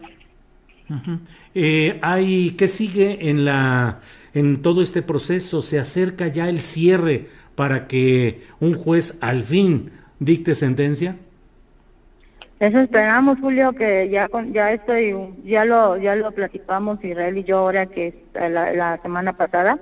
eh, 1.54 1.98
hay, 2.02 2.50
¿Qué 2.52 2.68
sigue 2.68 3.30
en 3.30 3.44
la 3.44 4.00
en 4.34 4.62
todo 4.62 4.82
este 4.82 5.02
proceso? 5.02 5.62
¿Se 5.62 5.78
acerca 5.78 6.28
ya 6.28 6.48
el 6.48 6.60
cierre 6.60 7.26
para 7.54 7.88
que 7.88 8.42
un 8.60 8.74
juez 8.74 9.18
al 9.20 9.42
fin 9.42 9.90
dicte 10.18 10.54
sentencia? 10.54 11.16
Eso 12.60 12.78
esperamos, 12.78 13.38
Julio, 13.40 13.72
que 13.72 14.10
ya 14.10 14.28
con, 14.28 14.52
ya 14.52 14.70
estoy, 14.72 15.16
ya 15.44 15.64
lo 15.64 15.96
ya 15.96 16.14
lo 16.14 16.30
platicamos 16.30 17.02
Israel 17.02 17.38
y 17.38 17.44
yo 17.44 17.56
ahora 17.56 17.86
que 17.86 18.08
es 18.08 18.14
la, 18.34 18.98
semana 19.00 19.32
pasada, 19.32 19.78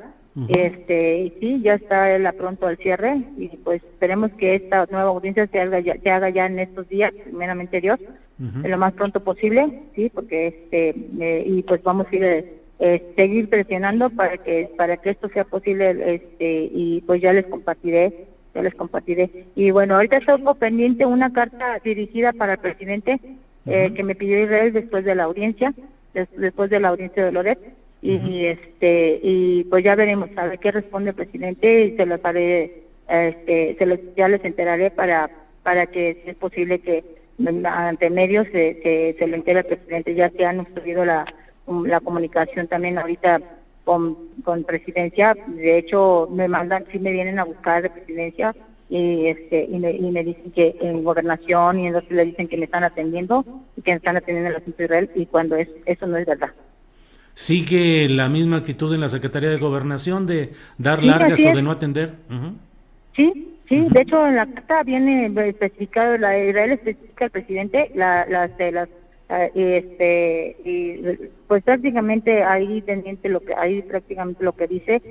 este 0.49 1.23
y 1.23 1.31
sí, 1.41 1.61
ya 1.61 1.75
está 1.75 2.15
él 2.15 2.29
pronto 2.39 2.69
al 2.69 2.77
cierre 2.77 3.21
y 3.37 3.49
pues 3.65 3.83
esperemos 3.83 4.31
que 4.35 4.55
esta 4.55 4.87
nueva 4.93 5.09
audiencia 5.09 5.49
se 5.49 5.61
haga 5.61 5.81
ya, 5.81 5.97
se 6.01 6.09
haga 6.09 6.31
ya 6.31 6.47
en 6.47 6.61
estos 6.61 6.89
días, 6.89 7.13
primeramente 7.25 7.81
Dios, 7.81 7.99
lo 8.39 8.79
más 8.79 8.93
pronto 8.93 9.25
posible, 9.25 9.83
sí, 9.97 10.09
porque 10.15 10.47
este 10.47 10.91
eh, 11.19 11.43
y 11.45 11.65
pues 11.65 11.83
vamos 11.83 12.07
a 12.13 12.15
ir 12.15 12.61
eh, 12.79 13.13
seguir 13.17 13.49
presionando 13.49 14.09
para 14.11 14.39
que 14.39 14.71
para 14.77 14.99
que 14.99 15.11
esto 15.11 15.29
sea 15.31 15.43
posible 15.43 16.15
este 16.15 16.71
y 16.73 17.01
pues 17.09 17.21
ya 17.21 17.33
les 17.33 17.47
compartiré 17.47 18.29
ya 18.55 18.63
les 18.63 18.75
compartiré. 18.75 19.31
Y 19.55 19.71
bueno 19.71 19.95
ahorita 19.95 20.21
tengo 20.21 20.55
pendiente 20.55 21.07
una 21.07 21.33
carta 21.33 21.79
dirigida 21.85 22.33
para 22.33 22.55
el 22.55 22.59
presidente 22.59 23.21
eh, 23.67 23.93
que 23.95 24.03
me 24.03 24.15
pidió 24.15 24.43
Israel 24.43 24.73
después 24.73 25.05
de 25.05 25.15
la 25.15 25.25
audiencia 25.25 25.73
después 26.37 26.71
de 26.71 26.81
la 26.81 26.89
audiencia 26.89 27.25
de 27.25 27.33
Loret. 27.33 27.59
Y 28.01 28.45
este 28.47 29.19
y 29.23 29.65
pues 29.65 29.83
ya 29.83 29.97
veremos 29.97 30.31
a 30.37 30.47
ver 30.47 30.61
qué 30.61 30.71
responde 30.71 31.11
el 31.11 31.17
presidente 31.17 31.85
y 31.85 31.97
se 31.97 32.07
lo 32.07 32.21
haré 32.23 32.85
este 33.09 33.77
se 33.77 34.01
ya 34.17 34.29
les 34.29 34.45
enteraré 34.45 34.93
para 34.93 35.29
para 35.65 35.87
que 35.87 36.21
si 36.23 36.31
es 36.31 36.37
posible 36.37 36.79
que 36.79 37.03
ante 37.65 38.11
medios 38.11 38.47
se, 38.53 39.15
se, 39.19 39.27
lo 39.27 39.35
entere 39.35 39.61
el 39.61 39.67
presidente. 39.67 40.15
Ya 40.15 40.31
que 40.31 40.47
han 40.47 40.65
subido 40.75 41.05
la 41.05 41.27
la 41.67 42.01
comunicación 42.01 42.69
también 42.69 42.99
ahorita 42.99 43.41
con, 43.89 44.19
con 44.45 44.65
presidencia 44.65 45.35
de 45.47 45.79
hecho 45.79 46.29
me 46.31 46.47
mandan 46.47 46.85
sí 46.93 46.99
me 46.99 47.11
vienen 47.11 47.39
a 47.39 47.45
buscar 47.45 47.83
de 47.83 47.89
presidencia 47.89 48.55
y 48.91 49.29
este 49.29 49.65
y 49.65 49.79
me, 49.79 49.93
y 49.93 50.11
me 50.11 50.23
dicen 50.23 50.53
que 50.53 50.77
en 50.83 51.03
gobernación 51.03 51.81
y 51.81 51.87
entonces 51.87 52.11
le 52.11 52.27
dicen 52.27 52.49
que 52.49 52.59
me 52.59 52.67
están 52.67 52.85
atendiendo 52.85 53.47
y 53.79 53.81
que 53.81 53.93
me 53.93 53.97
están 53.97 54.19
atendiendo 54.19 54.49
en 54.49 54.53
la 54.53 54.59
asunto 54.59 54.83
Israel 54.83 55.11
y 55.15 55.25
cuando 55.25 55.57
es 55.57 55.71
eso 55.87 56.07
no 56.07 56.19
es 56.19 56.27
verdad. 56.27 56.51
¿Sigue 57.33 58.11
la 58.11 58.29
misma 58.29 58.59
actitud 58.59 58.93
en 58.93 59.01
la 59.01 59.09
Secretaría 59.09 59.49
de 59.49 59.57
Gobernación 59.57 60.27
de 60.27 60.53
dar 60.77 61.03
largas 61.03 61.41
o 61.41 61.57
de 61.57 61.63
no 61.63 61.71
atender? 61.71 62.13
Sí, 63.17 63.57
sí, 63.71 63.87
de 63.89 64.03
hecho 64.03 64.27
en 64.27 64.37
la 64.37 64.45
carta 64.53 64.83
viene 64.83 65.33
especificado, 65.49 66.19
la 66.19 66.39
Israel 66.39 66.73
especifica 66.73 67.25
al 67.25 67.31
presidente 67.31 67.91
la, 67.95 68.27
las, 68.29 68.51
las 68.59 68.91
eh, 69.29 69.51
este 69.55 70.57
y 70.65 71.31
pues 71.47 71.63
prácticamente 71.63 72.43
ahí 72.43 72.81
pendiente 72.83 73.29
lo 73.29 73.41
que 73.41 73.55
ahí 73.55 73.83
prácticamente 73.83 74.43
lo 74.43 74.53
que 74.53 74.67
dice 74.67 75.03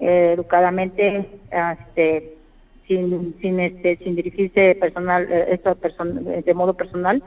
eh, 0.00 0.32
educadamente 0.34 1.26
este 1.50 2.34
sin 2.86 3.34
sin 3.40 3.60
este 3.60 3.96
sin 3.96 4.16
dirigirse 4.16 4.74
personal 4.76 5.26
eh, 5.30 5.46
esto 5.50 5.76
de 6.44 6.54
modo 6.54 6.74
personal 6.74 7.22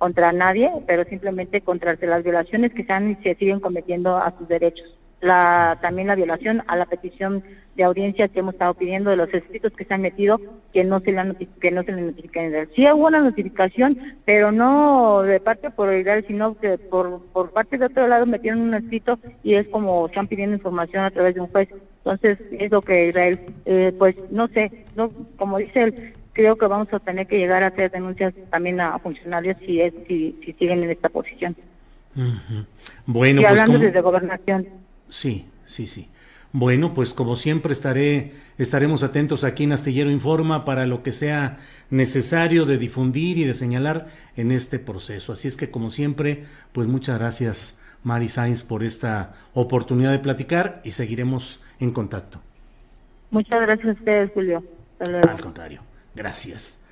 contra 0.00 0.32
nadie, 0.32 0.72
pero 0.86 1.04
simplemente 1.04 1.60
contra 1.60 1.94
las 2.00 2.24
violaciones 2.24 2.72
que 2.72 2.84
se, 2.84 2.92
han, 2.92 3.22
se 3.22 3.34
siguen 3.34 3.60
cometiendo 3.60 4.16
a 4.16 4.34
sus 4.38 4.48
derechos. 4.48 4.88
La, 5.20 5.78
también 5.82 6.08
la 6.08 6.14
violación 6.14 6.62
a 6.66 6.76
la 6.76 6.86
petición 6.86 7.42
de 7.76 7.84
audiencia 7.84 8.28
que 8.28 8.40
hemos 8.40 8.54
estado 8.54 8.74
pidiendo 8.74 9.10
de 9.10 9.16
los 9.16 9.32
escritos 9.32 9.72
que 9.72 9.84
se 9.84 9.94
han 9.94 10.02
metido 10.02 10.40
que 10.72 10.84
no 10.84 11.00
se 11.00 11.12
le 11.12 11.36
que 11.60 11.70
no 11.70 11.82
se 11.82 11.92
le 11.92 12.02
notifiquen. 12.02 12.68
Sí 12.74 12.84
hubo 12.90 13.06
una 13.06 13.20
notificación, 13.20 13.98
pero 14.24 14.52
no 14.52 15.22
de 15.22 15.40
parte 15.40 15.70
por 15.70 15.92
Israel, 15.94 16.24
sino 16.26 16.58
que 16.58 16.78
por, 16.78 17.22
por 17.32 17.50
parte 17.50 17.78
de 17.78 17.86
otro 17.86 18.06
lado 18.06 18.26
metieron 18.26 18.60
un 18.60 18.74
escrito 18.74 19.18
y 19.42 19.54
es 19.54 19.66
como 19.68 20.06
están 20.06 20.26
pidiendo 20.26 20.56
información 20.56 21.04
a 21.04 21.10
través 21.10 21.34
de 21.34 21.40
un 21.40 21.48
juez. 21.48 21.68
Entonces 21.98 22.38
es 22.52 22.70
lo 22.70 22.82
que 22.82 23.08
Israel, 23.08 23.40
eh, 23.66 23.94
pues 23.98 24.16
no 24.30 24.48
sé, 24.48 24.86
no 24.96 25.10
como 25.36 25.58
dice 25.58 25.82
él, 25.82 26.14
creo 26.32 26.56
que 26.56 26.66
vamos 26.66 26.92
a 26.92 26.98
tener 26.98 27.26
que 27.26 27.38
llegar 27.38 27.62
a 27.62 27.68
hacer 27.68 27.90
denuncias 27.90 28.34
también 28.50 28.80
a 28.80 28.98
funcionarios 28.98 29.56
si 29.66 29.80
es 29.80 29.92
si, 30.06 30.38
si 30.44 30.52
siguen 30.54 30.82
en 30.82 30.90
esta 30.90 31.08
posición. 31.08 31.56
Bueno, 33.06 33.40
y 33.40 33.44
pues 33.44 33.50
hablando 33.50 33.78
desde 33.78 34.00
gobernación. 34.00 34.66
Sí, 35.10 35.46
sí, 35.66 35.86
sí. 35.86 36.08
Bueno, 36.52 36.94
pues 36.94 37.12
como 37.12 37.36
siempre 37.36 37.72
estaré 37.72 38.32
estaremos 38.58 39.02
atentos 39.02 39.44
aquí 39.44 39.64
en 39.64 39.72
Astillero 39.72 40.10
Informa 40.10 40.64
para 40.64 40.86
lo 40.86 41.02
que 41.02 41.12
sea 41.12 41.58
necesario 41.90 42.66
de 42.66 42.76
difundir 42.76 43.38
y 43.38 43.44
de 43.44 43.54
señalar 43.54 44.08
en 44.36 44.50
este 44.50 44.78
proceso. 44.78 45.32
Así 45.32 45.48
es 45.48 45.56
que 45.56 45.70
como 45.70 45.90
siempre, 45.90 46.44
pues 46.72 46.88
muchas 46.88 47.18
gracias 47.18 47.80
Mari 48.02 48.28
Sainz 48.28 48.62
por 48.62 48.82
esta 48.82 49.34
oportunidad 49.54 50.12
de 50.12 50.18
platicar 50.18 50.80
y 50.84 50.90
seguiremos 50.90 51.62
en 51.78 51.92
contacto. 51.92 52.40
Muchas 53.30 53.60
gracias 53.62 53.88
a 53.88 53.92
ustedes, 53.92 54.30
Julio. 54.34 54.64
Al 54.98 55.40
contrario. 55.40 55.82
Gracias. 56.14 56.82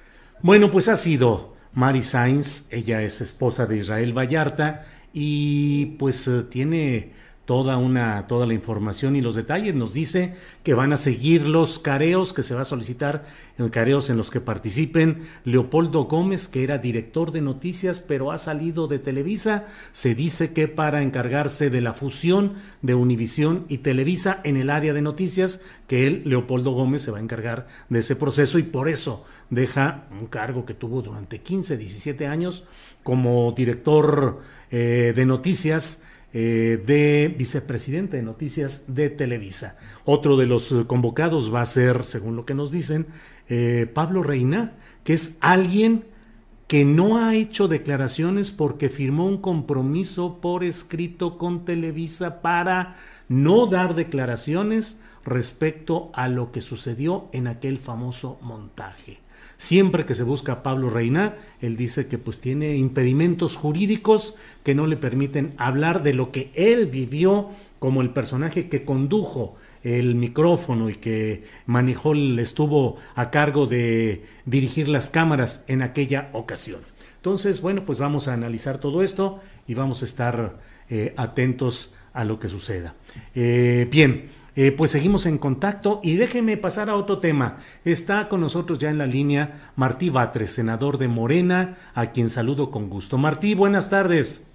Bueno, 0.40 0.70
pues 0.70 0.88
ha 0.88 0.96
sido 0.96 1.56
Mari 1.74 2.02
Sainz, 2.02 2.72
ella 2.72 3.02
es 3.02 3.20
esposa 3.20 3.66
de 3.66 3.78
Israel 3.78 4.16
Vallarta 4.16 4.86
y 5.12 5.96
pues 5.98 6.28
eh, 6.28 6.44
tiene 6.44 7.12
toda 7.48 7.78
una 7.78 8.26
toda 8.26 8.44
la 8.44 8.52
información 8.52 9.16
y 9.16 9.22
los 9.22 9.34
detalles. 9.34 9.74
Nos 9.74 9.94
dice 9.94 10.34
que 10.62 10.74
van 10.74 10.92
a 10.92 10.98
seguir 10.98 11.48
los 11.48 11.78
careos, 11.78 12.34
que 12.34 12.42
se 12.42 12.54
va 12.54 12.60
a 12.60 12.66
solicitar 12.66 13.24
en 13.56 13.70
careos 13.70 14.10
en 14.10 14.18
los 14.18 14.30
que 14.30 14.42
participen 14.42 15.22
Leopoldo 15.46 16.04
Gómez, 16.04 16.46
que 16.46 16.62
era 16.62 16.76
director 16.76 17.32
de 17.32 17.40
noticias, 17.40 18.00
pero 18.00 18.32
ha 18.32 18.38
salido 18.38 18.86
de 18.86 18.98
Televisa. 18.98 19.64
Se 19.94 20.14
dice 20.14 20.52
que 20.52 20.68
para 20.68 21.00
encargarse 21.00 21.70
de 21.70 21.80
la 21.80 21.94
fusión 21.94 22.52
de 22.82 22.94
Univisión 22.94 23.64
y 23.70 23.78
Televisa 23.78 24.42
en 24.44 24.58
el 24.58 24.68
área 24.68 24.92
de 24.92 25.00
noticias, 25.00 25.62
que 25.86 26.06
él, 26.06 26.24
Leopoldo 26.26 26.72
Gómez, 26.72 27.00
se 27.00 27.12
va 27.12 27.16
a 27.16 27.22
encargar 27.22 27.66
de 27.88 28.00
ese 28.00 28.14
proceso 28.14 28.58
y 28.58 28.64
por 28.64 28.90
eso 28.90 29.24
deja 29.48 30.04
un 30.10 30.26
cargo 30.26 30.66
que 30.66 30.74
tuvo 30.74 31.00
durante 31.00 31.40
15, 31.40 31.78
17 31.78 32.26
años 32.26 32.64
como 33.02 33.50
director 33.52 34.42
eh, 34.70 35.14
de 35.16 35.24
noticias 35.24 36.02
eh, 36.34 36.82
de 36.86 37.34
vicepresidente 37.38 38.18
de 38.18 38.22
noticias 38.22 38.94
de 38.94 39.08
Televisa. 39.08 39.78
Otro 40.04 40.36
de 40.36 40.46
los 40.46 40.70
eh, 40.72 40.84
convocados 40.86 41.52
va 41.52 41.62
a 41.62 41.66
ser, 41.66 42.04
según 42.04 42.36
lo 42.36 42.44
que 42.44 42.54
nos 42.54 42.70
dicen, 42.70 43.06
eh, 43.48 43.90
Pablo 43.92 44.22
Reina, 44.22 44.74
que 45.04 45.14
es 45.14 45.38
alguien 45.40 46.04
que 46.66 46.84
no 46.84 47.16
ha 47.16 47.34
hecho 47.34 47.66
declaraciones 47.66 48.50
porque 48.50 48.90
firmó 48.90 49.26
un 49.26 49.38
compromiso 49.38 50.38
por 50.42 50.64
escrito 50.64 51.38
con 51.38 51.64
Televisa 51.64 52.42
para 52.42 52.96
no 53.28 53.66
dar 53.66 53.94
declaraciones 53.94 55.00
respecto 55.24 56.10
a 56.12 56.28
lo 56.28 56.52
que 56.52 56.60
sucedió 56.60 57.28
en 57.32 57.46
aquel 57.46 57.78
famoso 57.78 58.38
montaje. 58.42 59.18
Siempre 59.58 60.06
que 60.06 60.14
se 60.14 60.22
busca 60.22 60.52
a 60.52 60.62
Pablo 60.62 60.88
Reina, 60.88 61.34
él 61.60 61.76
dice 61.76 62.06
que 62.06 62.16
pues 62.16 62.38
tiene 62.38 62.76
impedimentos 62.76 63.56
jurídicos 63.56 64.34
que 64.62 64.76
no 64.76 64.86
le 64.86 64.96
permiten 64.96 65.52
hablar 65.58 66.04
de 66.04 66.14
lo 66.14 66.30
que 66.30 66.52
él 66.54 66.86
vivió 66.86 67.50
como 67.80 68.00
el 68.00 68.10
personaje 68.10 68.68
que 68.68 68.84
condujo 68.84 69.56
el 69.82 70.14
micrófono 70.14 70.90
y 70.90 70.94
que 70.94 71.44
manejó, 71.66 72.14
estuvo 72.14 72.96
a 73.16 73.30
cargo 73.30 73.66
de 73.66 74.24
dirigir 74.46 74.88
las 74.88 75.10
cámaras 75.10 75.64
en 75.66 75.82
aquella 75.82 76.30
ocasión. 76.32 76.80
Entonces, 77.16 77.60
bueno, 77.60 77.82
pues 77.84 77.98
vamos 77.98 78.28
a 78.28 78.34
analizar 78.34 78.78
todo 78.78 79.02
esto 79.02 79.40
y 79.66 79.74
vamos 79.74 80.02
a 80.02 80.04
estar 80.04 80.58
eh, 80.88 81.14
atentos 81.16 81.92
a 82.12 82.24
lo 82.24 82.38
que 82.38 82.48
suceda. 82.48 82.94
Eh, 83.34 83.88
bien, 83.90 84.28
eh, 84.60 84.72
pues 84.72 84.90
seguimos 84.90 85.24
en 85.26 85.38
contacto 85.38 86.00
y 86.02 86.16
déjeme 86.16 86.56
pasar 86.56 86.90
a 86.90 86.96
otro 86.96 87.18
tema. 87.18 87.58
Está 87.84 88.28
con 88.28 88.40
nosotros 88.40 88.80
ya 88.80 88.90
en 88.90 88.98
la 88.98 89.06
línea 89.06 89.70
Martí 89.76 90.10
Batres, 90.10 90.50
senador 90.50 90.98
de 90.98 91.06
Morena, 91.06 91.76
a 91.94 92.06
quien 92.06 92.28
saludo 92.28 92.72
con 92.72 92.90
gusto. 92.90 93.18
Martí, 93.18 93.54
buenas 93.54 93.88
tardes. 93.88 94.50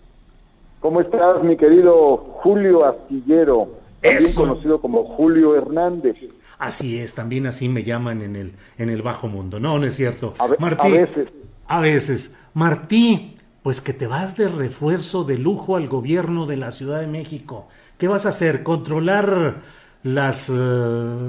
¿Cómo 0.81 0.99
estás, 0.99 1.41
mi 1.41 1.55
querido 1.55 2.17
Julio 2.17 2.85
Astillero? 2.85 3.69
También 4.01 4.33
conocido 4.33 4.81
como 4.81 5.05
Julio 5.05 5.55
Hernández. 5.55 6.17
Así 6.59 6.99
es, 6.99 7.15
también 7.15 7.47
así 7.47 7.69
me 7.69 7.83
llaman 7.83 8.21
en 8.23 8.35
el, 8.35 8.51
en 8.77 8.89
el 8.89 9.03
bajo 9.03 9.29
mundo. 9.29 9.61
No, 9.61 9.79
no 9.79 9.85
es 9.85 9.95
cierto. 9.95 10.33
A, 10.37 10.49
Martí, 10.59 10.87
a 10.97 10.99
veces. 10.99 11.29
A 11.65 11.79
veces. 11.79 12.35
Martí, 12.53 13.37
pues 13.61 13.79
que 13.79 13.93
te 13.93 14.07
vas 14.07 14.35
de 14.35 14.49
refuerzo 14.49 15.23
de 15.23 15.37
lujo 15.37 15.77
al 15.77 15.87
gobierno 15.87 16.45
de 16.45 16.57
la 16.57 16.71
Ciudad 16.71 16.99
de 16.99 17.07
México. 17.07 17.69
¿Qué 17.97 18.09
vas 18.09 18.25
a 18.25 18.29
hacer? 18.29 18.63
¿Controlar 18.63 19.61
las 20.03 20.49
eh, 20.49 20.53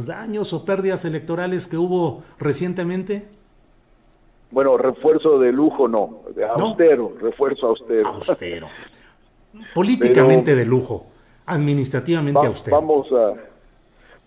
daños 0.04 0.52
o 0.52 0.64
pérdidas 0.64 1.04
electorales 1.04 1.66
que 1.66 1.76
hubo 1.76 2.22
recientemente? 2.38 3.28
Bueno, 4.50 4.76
refuerzo 4.76 5.38
de 5.38 5.52
lujo 5.52 5.88
no, 5.88 6.20
de 6.34 6.44
austero, 6.44 7.12
refuerzo 7.20 7.68
austero. 7.68 8.08
Austero. 8.08 8.68
Políticamente 9.74 10.54
de 10.54 10.64
lujo, 10.64 11.06
administrativamente 11.46 12.46
austero. 12.46 12.76
Vamos 12.76 13.06
a, 13.12 13.34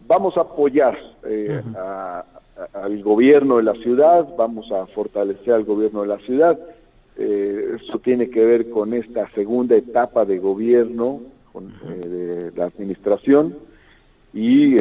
vamos 0.08 0.38
a 0.38 0.42
apoyar 0.42 0.98
eh, 1.26 1.62
al 2.74 3.04
gobierno 3.04 3.58
de 3.58 3.64
la 3.64 3.74
ciudad, 3.76 4.28
vamos 4.38 4.72
a 4.72 4.86
fortalecer 4.88 5.54
al 5.54 5.64
gobierno 5.66 6.02
de 6.02 6.08
la 6.08 6.18
ciudad. 6.20 6.58
Eh, 7.18 7.78
eso 7.84 8.00
tiene 8.00 8.30
que 8.30 8.46
ver 8.46 8.70
con 8.70 8.94
esta 8.94 9.30
segunda 9.32 9.76
etapa 9.76 10.24
de 10.24 10.40
gobierno 10.40 11.22
de 11.54 12.52
la 12.56 12.66
administración 12.66 13.67
y 14.38 14.78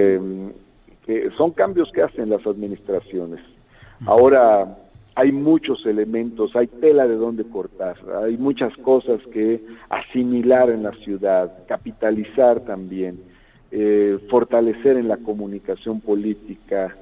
que 1.07 1.31
son 1.38 1.53
cambios 1.53 1.90
que 1.92 2.03
hacen 2.03 2.29
las 2.29 2.47
administraciones. 2.47 3.40
Ahora 4.05 4.77
hay 5.14 5.33
muchos 5.33 5.87
elementos, 5.87 6.55
hay 6.55 6.66
tela 6.66 7.09
de 7.09 7.14
dónde 7.14 7.45
cortar, 7.45 7.97
hay 8.23 8.37
muchas 8.37 8.77
cosas 8.77 9.19
que 9.33 9.62
asimilar 9.88 10.69
en 10.69 10.83
la 10.83 10.92
ciudad, 10.97 11.51
capitalizar 11.66 12.61
también, 12.61 13.19
eh, 13.71 14.19
fortalecer 14.29 14.99
en 14.99 15.09
la 15.09 15.16
comunicación 15.16 16.03
política, 16.03 16.95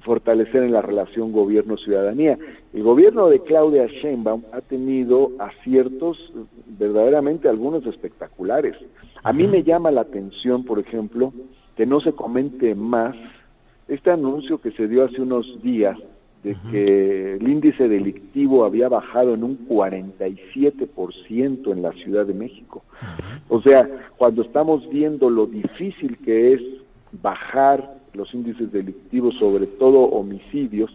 fortalecer 0.00 0.62
en 0.62 0.72
la 0.72 0.80
relación 0.80 1.32
gobierno-ciudadanía. 1.32 2.38
El 2.72 2.82
gobierno 2.82 3.28
de 3.28 3.40
Claudia 3.40 3.86
Sheinbaum 3.88 4.44
ha 4.52 4.62
tenido 4.62 5.32
aciertos 5.38 6.16
verdaderamente 6.66 7.46
algunos 7.46 7.84
espectaculares. 7.84 8.74
A 9.22 9.34
mí 9.34 9.46
me 9.46 9.62
llama 9.62 9.90
la 9.90 10.00
atención, 10.00 10.64
por 10.64 10.78
ejemplo, 10.78 11.34
que 11.76 11.86
no 11.86 12.00
se 12.00 12.12
comente 12.12 12.74
más 12.74 13.14
este 13.88 14.10
anuncio 14.10 14.60
que 14.60 14.72
se 14.72 14.88
dio 14.88 15.04
hace 15.04 15.20
unos 15.20 15.62
días 15.62 15.96
de 16.42 16.56
que 16.70 17.34
el 17.34 17.46
índice 17.46 17.86
delictivo 17.88 18.64
había 18.64 18.88
bajado 18.88 19.34
en 19.34 19.44
un 19.44 19.68
47% 19.68 21.72
en 21.72 21.82
la 21.82 21.92
Ciudad 21.92 22.24
de 22.24 22.32
México. 22.32 22.82
O 23.48 23.60
sea, 23.60 23.86
cuando 24.16 24.40
estamos 24.42 24.88
viendo 24.88 25.28
lo 25.28 25.46
difícil 25.46 26.16
que 26.18 26.54
es 26.54 26.62
bajar 27.20 27.98
los 28.14 28.32
índices 28.32 28.72
delictivos, 28.72 29.36
sobre 29.38 29.66
todo 29.66 30.00
homicidios, 30.00 30.90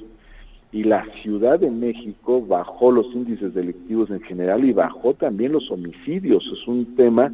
y 0.71 0.83
la 0.83 1.05
Ciudad 1.21 1.59
de 1.59 1.71
México 1.71 2.43
bajó 2.45 2.91
los 2.91 3.05
índices 3.13 3.53
delictivos 3.53 4.09
en 4.09 4.21
general 4.21 4.65
y 4.65 4.73
bajó 4.73 5.13
también 5.13 5.53
los 5.53 5.69
homicidios. 5.71 6.43
Es 6.51 6.67
un 6.67 6.95
tema 6.95 7.31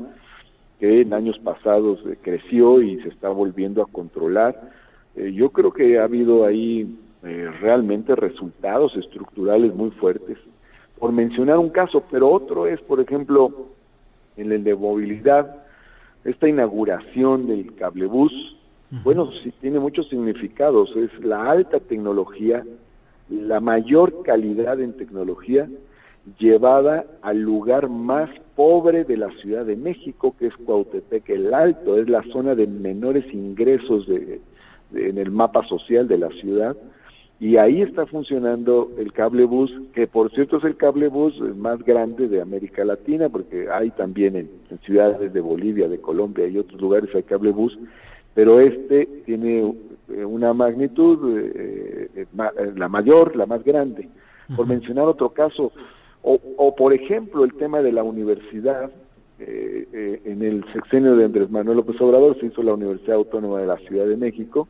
que 0.82 1.02
en 1.02 1.14
años 1.14 1.38
pasados 1.38 2.00
eh, 2.08 2.18
creció 2.20 2.82
y 2.82 3.00
se 3.04 3.10
está 3.10 3.30
volviendo 3.30 3.84
a 3.84 3.86
controlar. 3.86 4.60
Eh, 5.16 5.32
yo 5.32 5.52
creo 5.52 5.72
que 5.72 6.00
ha 6.00 6.06
habido 6.06 6.44
ahí 6.44 6.98
eh, 7.24 7.52
realmente 7.62 8.16
resultados 8.16 8.98
estructurales 8.98 9.76
muy 9.76 9.92
fuertes, 9.92 10.40
por 10.98 11.12
mencionar 11.12 11.60
un 11.60 11.70
caso, 11.70 12.04
pero 12.10 12.32
otro 12.32 12.66
es, 12.66 12.82
por 12.82 13.00
ejemplo, 13.00 13.68
en 14.38 14.52
el 14.52 14.64
de 14.64 14.74
movilidad, 14.74 15.56
esta 16.26 16.50
inauguración 16.50 17.48
del 17.48 17.76
cablebús, 17.76 18.58
bueno, 19.04 19.30
sí 19.44 19.54
tiene 19.62 19.80
muchos 19.80 20.10
significados, 20.10 20.94
es 20.98 21.12
la 21.24 21.50
alta 21.50 21.80
tecnología, 21.80 22.64
la 23.30 23.60
mayor 23.62 24.22
calidad 24.24 24.82
en 24.82 24.98
tecnología 24.98 25.70
llevada 26.40 27.06
al 27.22 27.42
lugar 27.42 27.90
más 27.90 28.30
pobre 28.56 29.04
de 29.04 29.18
la 29.18 29.30
Ciudad 29.42 29.66
de 29.66 29.76
México, 29.76 30.36
que 30.38 30.48
es 30.48 30.56
Cuautepec 30.58 31.30
el 31.30 31.54
Alto, 31.54 31.98
es 31.98 32.10
la 32.10 32.24
zona 32.32 32.56
de 32.56 32.68
menores 32.68 33.26
ingresos 33.34 34.08
de, 34.08 34.40
en 34.94 35.18
el 35.18 35.32
mapa 35.32 35.68
social 35.68 36.08
de 36.08 36.18
la 36.18 36.30
ciudad, 36.30 36.76
y 37.40 37.58
ahí 37.58 37.82
está 37.82 38.06
funcionando 38.06 38.92
el 39.00 39.14
cable 39.14 39.46
bus, 39.46 39.72
que 39.94 40.06
por 40.06 40.30
cierto 40.32 40.58
es 40.58 40.64
el 40.64 40.78
cable 40.78 41.08
bus 41.08 41.40
más 41.56 41.84
grande 41.84 42.28
de 42.28 42.40
América 42.40 42.86
Latina, 42.86 43.30
porque 43.30 43.68
hay 43.72 43.90
también 43.90 44.36
en, 44.36 44.50
ciudades 44.86 45.34
de 45.34 45.42
Bolivia, 45.42 45.88
de 45.88 46.00
Colombia 46.00 46.48
y 46.48 46.60
otros 46.60 46.80
lugares 46.80 47.10
hay 47.16 47.24
cable 47.24 47.50
bus, 47.50 47.76
pero 48.36 48.60
este 48.60 49.08
tiene 49.26 49.74
eh, 50.10 50.24
una 50.24 50.54
magnitud, 50.54 51.36
eh, 51.36 52.10
eh, 52.16 52.26
la 52.76 52.88
mayor, 52.88 53.36
la 53.36 53.48
más 53.48 53.64
grande. 53.64 54.08
Por 54.56 54.68
mencionar 54.68 55.06
otro 55.06 55.30
caso, 55.30 55.72
o, 56.24 56.40
o, 56.58 56.76
por 56.76 56.94
ejemplo 56.94 57.44
el 57.44 57.54
tema 57.54 57.82
de 57.82 57.92
la 57.92 58.04
universidad, 58.04 58.92
en 59.40 60.44
el 60.44 60.64
sexenio 60.72 61.16
de 61.16 61.26
Andrés 61.26 61.50
Manuel 61.50 61.78
López 61.78 62.00
Obrador 62.00 62.40
se 62.40 62.46
hizo 62.46 62.62
la 62.62 62.76
Universidad 62.76 63.16
Autónoma 63.16 63.60
de 63.60 63.66
la 63.66 63.78
Ciudad 63.78 64.06
de 64.06 64.16
México, 64.16 64.68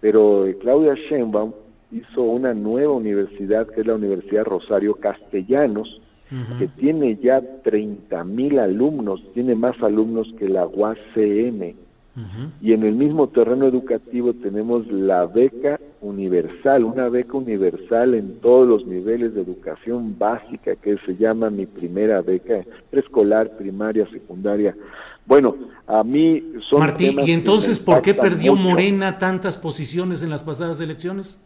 pero 0.00 0.46
Claudia 0.60 0.94
Sheinbaum 0.94 1.52
hizo 1.90 2.22
una 2.22 2.54
nueva 2.54 2.92
universidad, 2.92 3.66
que 3.68 3.80
es 3.80 3.86
la 3.86 3.94
Universidad 3.94 4.44
Rosario 4.44 4.94
Castellanos, 4.94 6.00
que 6.58 6.68
tiene 6.68 7.16
ya 7.16 7.40
30 7.62 8.22
mil 8.24 8.58
alumnos, 8.58 9.22
tiene 9.32 9.54
más 9.54 9.82
alumnos 9.82 10.30
que 10.38 10.46
la 10.46 10.66
UACM. 10.66 11.74
Y 12.60 12.72
en 12.72 12.82
el 12.84 12.94
mismo 12.94 13.28
terreno 13.28 13.66
educativo 13.66 14.32
tenemos 14.34 14.86
la 14.88 15.26
beca 15.26 15.78
universal, 16.00 16.84
una 16.84 17.08
beca 17.08 17.36
universal 17.36 18.14
en 18.14 18.40
todos 18.40 18.66
los 18.66 18.86
niveles 18.86 19.34
de 19.34 19.42
educación 19.42 20.18
básica 20.18 20.76
que 20.76 20.96
se 21.06 21.16
llama 21.16 21.50
mi 21.50 21.66
primera 21.66 22.20
beca 22.20 22.64
preescolar, 22.90 23.56
primaria, 23.56 24.08
secundaria. 24.10 24.74
Bueno, 25.26 25.54
a 25.86 26.02
mí 26.02 26.42
son... 26.68 26.80
Martín, 26.80 27.18
¿y 27.24 27.32
entonces 27.32 27.78
por 27.78 28.02
qué 28.02 28.14
perdió 28.14 28.56
Morena 28.56 29.18
tantas 29.18 29.56
posiciones 29.56 30.22
en 30.22 30.30
las 30.30 30.42
pasadas 30.42 30.80
elecciones? 30.80 31.38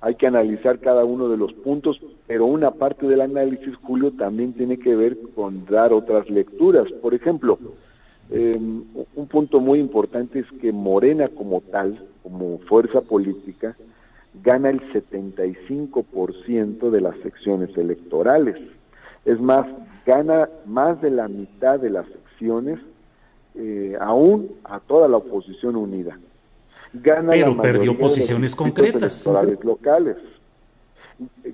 hay 0.00 0.14
que 0.14 0.26
analizar 0.26 0.78
cada 0.78 1.04
uno 1.04 1.28
de 1.28 1.36
los 1.36 1.52
puntos, 1.52 2.00
pero 2.26 2.46
una 2.46 2.70
parte 2.70 3.06
del 3.06 3.20
análisis, 3.20 3.74
Julio, 3.82 4.12
también 4.12 4.52
tiene 4.52 4.78
que 4.78 4.94
ver 4.94 5.18
con 5.34 5.64
dar 5.66 5.92
otras 5.92 6.30
lecturas. 6.30 6.86
Por 7.02 7.14
ejemplo, 7.14 7.58
em, 8.30 8.84
un 9.14 9.26
punto 9.26 9.60
muy 9.60 9.78
importante 9.78 10.40
es 10.40 10.46
que 10.60 10.72
Morena 10.72 11.28
como 11.28 11.60
tal, 11.60 12.06
como 12.22 12.58
fuerza 12.68 13.00
política, 13.00 13.76
gana 14.42 14.70
el 14.70 14.80
75% 14.92 16.90
de 16.90 17.00
las 17.00 17.16
secciones 17.22 17.76
electorales. 17.76 18.56
Es 19.24 19.40
más, 19.40 19.66
gana 20.06 20.48
más 20.66 21.00
de 21.00 21.10
la 21.10 21.28
mitad 21.28 21.78
de 21.80 21.90
las 21.90 22.06
secciones, 22.06 22.78
eh, 23.54 23.96
aún 24.00 24.52
a 24.64 24.80
toda 24.80 25.08
la 25.08 25.16
oposición 25.16 25.76
unida. 25.76 26.18
Gana 26.92 27.32
pero 27.32 27.56
perdió 27.60 27.98
posiciones 27.98 28.54
concretas. 28.54 29.26
electorales 29.26 29.64
locales. 29.64 30.16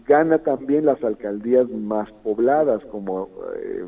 Gana 0.07 0.39
también 0.39 0.85
las 0.85 1.03
alcaldías 1.03 1.69
más 1.71 2.11
pobladas 2.23 2.85
como 2.87 3.29
eh, 3.57 3.85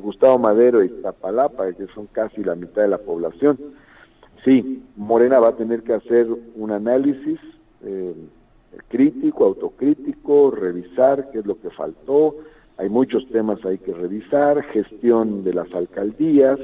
Gustavo 0.00 0.38
Madero 0.38 0.82
y 0.82 0.88
Tapalapa 0.88 1.72
que 1.72 1.86
son 1.94 2.06
casi 2.12 2.42
la 2.42 2.54
mitad 2.54 2.82
de 2.82 2.88
la 2.88 2.98
población. 2.98 3.58
Sí 4.44 4.82
Morena 4.96 5.38
va 5.38 5.48
a 5.48 5.56
tener 5.56 5.82
que 5.82 5.94
hacer 5.94 6.26
un 6.54 6.70
análisis 6.70 7.38
eh, 7.84 8.14
crítico 8.88 9.44
autocrítico 9.44 10.50
revisar 10.50 11.30
qué 11.30 11.40
es 11.40 11.46
lo 11.46 11.60
que 11.60 11.70
faltó. 11.70 12.36
Hay 12.78 12.88
muchos 12.88 13.26
temas 13.28 13.64
hay 13.64 13.78
que 13.78 13.92
revisar 13.92 14.62
gestión 14.64 15.44
de 15.44 15.54
las 15.54 15.72
alcaldías 15.72 16.58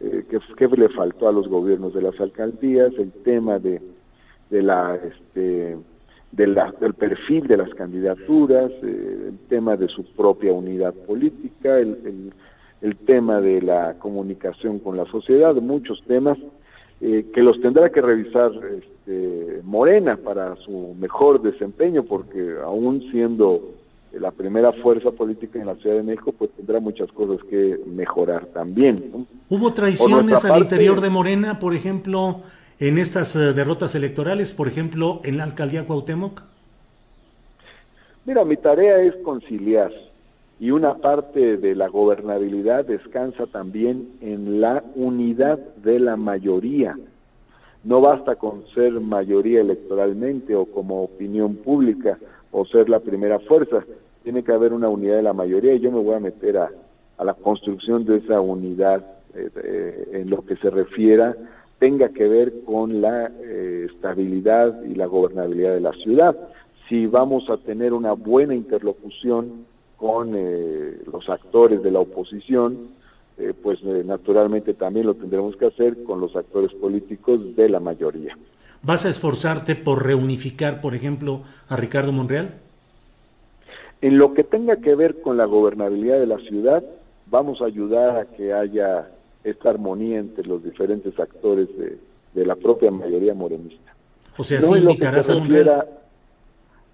eh, 0.00 0.24
qué, 0.28 0.68
le 0.68 0.88
faltó 0.90 1.28
a 1.28 1.32
los 1.32 1.48
gobiernos 1.48 1.94
de 1.94 2.02
las 2.02 2.18
alcaldías, 2.20 2.92
el 2.98 3.12
tema 3.22 3.58
de, 3.58 3.80
de 4.50 4.62
la, 4.62 4.96
este, 4.96 5.78
de 6.32 6.46
la, 6.46 6.72
del 6.72 6.94
perfil 6.94 7.46
de 7.46 7.56
las 7.56 7.72
candidaturas, 7.74 8.70
eh, 8.82 9.28
el 9.28 9.38
tema 9.48 9.76
de 9.76 9.88
su 9.88 10.04
propia 10.14 10.52
unidad 10.52 10.92
política, 11.06 11.78
el, 11.78 12.32
tema 12.96 13.40
de 13.40 13.62
la 13.62 13.94
comunicación 13.94 14.78
con 14.78 14.96
la 14.96 15.06
sociedad, 15.06 15.54
muchos 15.54 16.02
temas 16.06 16.36
eh, 17.00 17.26
que 17.34 17.42
los 17.42 17.60
tendrá 17.60 17.90
que 17.90 18.00
revisar 18.00 18.52
este, 18.78 19.60
Morena 19.64 20.16
para 20.16 20.56
su 20.56 20.94
mejor 20.98 21.42
desempeño, 21.42 22.04
porque 22.04 22.56
aún 22.62 23.02
siendo 23.10 23.74
la 24.12 24.30
primera 24.30 24.72
fuerza 24.72 25.10
política 25.10 25.58
en 25.58 25.66
la 25.66 25.74
Ciudad 25.76 25.96
de 25.96 26.02
México, 26.02 26.32
pues 26.36 26.50
tendrá 26.52 26.78
muchas 26.80 27.10
cosas 27.12 27.44
que 27.48 27.78
mejorar 27.86 28.46
también. 28.46 29.26
¿Hubo 29.48 29.72
traiciones 29.72 30.44
al 30.44 30.60
interior 30.60 31.00
de 31.00 31.10
Morena, 31.10 31.58
por 31.58 31.74
ejemplo, 31.74 32.42
en 32.78 32.98
estas 32.98 33.34
eh, 33.34 33.52
derrotas 33.52 33.94
electorales, 33.94 34.52
por 34.52 34.68
ejemplo, 34.68 35.20
en 35.24 35.38
la 35.38 35.44
alcaldía 35.44 35.84
Cuauhtémoc? 35.84 36.42
Mira, 38.24 38.44
mi 38.44 38.56
tarea 38.56 39.02
es 39.02 39.14
conciliar 39.16 39.92
y 40.60 40.70
una 40.70 40.96
parte 40.96 41.56
de 41.56 41.74
la 41.74 41.88
gobernabilidad 41.88 42.84
descansa 42.86 43.46
también 43.46 44.10
en 44.20 44.60
la 44.60 44.82
unidad 44.94 45.58
de 45.76 45.98
la 45.98 46.16
mayoría. 46.16 46.96
No 47.82 48.00
basta 48.00 48.36
con 48.36 48.64
ser 48.74 48.92
mayoría 48.92 49.60
electoralmente 49.60 50.54
o 50.54 50.66
como 50.66 51.02
opinión 51.02 51.56
pública 51.56 52.18
o 52.52 52.64
ser 52.64 52.88
la 52.88 53.00
primera 53.00 53.40
fuerza, 53.40 53.84
tiene 54.22 54.42
que 54.42 54.52
haber 54.52 54.72
una 54.72 54.88
unidad 54.88 55.16
de 55.16 55.22
la 55.22 55.32
mayoría 55.32 55.74
y 55.74 55.80
yo 55.80 55.90
me 55.90 56.00
voy 56.00 56.14
a 56.14 56.20
meter 56.20 56.56
a, 56.56 56.70
la 57.22 57.34
construcción 57.34 58.04
de 58.04 58.18
esa 58.18 58.40
unidad 58.40 59.04
eh, 59.34 59.50
eh, 59.62 60.08
en 60.12 60.30
lo 60.30 60.44
que 60.44 60.56
se 60.56 60.70
refiera 60.70 61.36
tenga 61.78 62.08
que 62.08 62.26
ver 62.26 62.62
con 62.64 63.00
la 63.00 63.30
eh, 63.42 63.88
estabilidad 63.92 64.82
y 64.84 64.94
la 64.94 65.06
gobernabilidad 65.06 65.74
de 65.74 65.80
la 65.80 65.92
ciudad. 65.92 66.36
Si 66.88 67.06
vamos 67.06 67.50
a 67.50 67.58
tener 67.58 67.92
una 67.92 68.12
buena 68.12 68.54
interlocución 68.54 69.66
con 69.96 70.32
los 70.32 71.28
actores 71.28 71.82
de 71.82 71.90
la 71.90 72.00
oposición, 72.00 72.88
pues 73.62 73.82
naturalmente 73.82 74.74
también 74.74 75.06
lo 75.06 75.14
tendremos 75.14 75.56
que 75.56 75.66
hacer 75.66 76.04
con 76.04 76.20
los 76.20 76.36
actores 76.36 76.72
políticos 76.74 77.56
de 77.56 77.68
la 77.68 77.80
mayoría. 77.80 78.36
¿Vas 78.82 79.06
a 79.06 79.08
esforzarte 79.08 79.76
por 79.76 80.04
reunificar, 80.04 80.82
por 80.82 80.94
ejemplo, 80.94 81.40
a 81.68 81.76
Ricardo 81.76 82.12
Monreal? 82.12 82.50
En 84.02 84.18
lo 84.18 84.34
que 84.34 84.44
tenga 84.44 84.76
que 84.76 84.94
ver 84.94 85.22
con 85.22 85.38
la 85.38 85.46
gobernabilidad 85.46 86.20
de 86.20 86.26
la 86.26 86.38
ciudad, 86.38 86.84
vamos 87.30 87.62
a 87.62 87.64
ayudar 87.64 88.18
a 88.18 88.24
que 88.26 88.52
haya 88.52 89.08
esta 89.42 89.70
armonía 89.70 90.18
entre 90.18 90.46
los 90.46 90.62
diferentes 90.62 91.18
actores 91.18 91.68
de, 91.78 92.44
la 92.44 92.56
propia 92.56 92.90
mayoría 92.90 93.32
morenista. 93.32 93.94
O 94.36 94.44
sea, 94.44 94.60
no 94.60 94.76
invitarás 94.76 95.30
a 95.30 95.36
Monreal. 95.36 95.86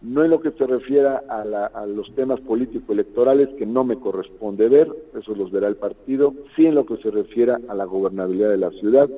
No 0.02 0.24
en 0.24 0.30
lo 0.30 0.40
que 0.40 0.50
se 0.52 0.66
refiera 0.66 1.22
a, 1.28 1.42
a 1.66 1.86
los 1.86 2.14
temas 2.14 2.40
político-electorales 2.40 3.48
que 3.58 3.66
no 3.66 3.84
me 3.84 3.98
corresponde 3.98 4.68
ver, 4.68 4.88
eso 5.18 5.34
los 5.34 5.50
verá 5.50 5.68
el 5.68 5.76
partido, 5.76 6.34
sí 6.56 6.66
en 6.66 6.74
lo 6.74 6.86
que 6.86 6.96
se 6.98 7.10
refiera 7.10 7.60
a 7.68 7.74
la 7.74 7.84
gobernabilidad 7.84 8.50
de 8.50 8.56
la 8.56 8.70
ciudad. 8.70 9.10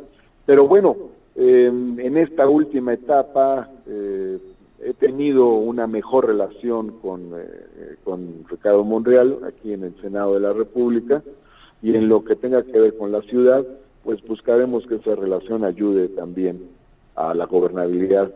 Pero 0.45 0.67
bueno, 0.67 0.97
Em, 1.35 1.99
en 1.99 2.19
esta 2.19 2.47
última 2.47 2.93
etapa 2.93 3.71
eh, 3.87 4.39
he 4.81 4.93
tenido 4.95 5.49
una 5.55 5.87
mejor 5.87 6.27
relación 6.27 6.99
con, 7.01 7.31
eh, 7.35 7.97
con 8.05 8.45
Ricardo 8.51 8.85
Monreal 8.85 9.39
aquí 9.47 9.73
en 9.73 9.85
el 9.85 9.95
Senado 10.03 10.35
de 10.35 10.41
la 10.41 10.53
República 10.53 11.23
y 11.81 11.95
en 11.97 12.09
lo 12.09 12.23
que 12.25 12.37
tenga 12.37 12.63
que 12.63 12.79
ver 12.79 12.97
con 12.99 13.13
la 13.13 13.23
ciudad, 13.23 13.65
pues 14.05 14.21
buscaremos 14.27 14.87
que 14.87 14.97
esa 14.97 15.15
relación 15.15 15.65
ayude 15.65 16.09
también 16.09 16.69
a 17.15 17.35
la 17.35 17.47
gobernabilidad, 17.47 18.31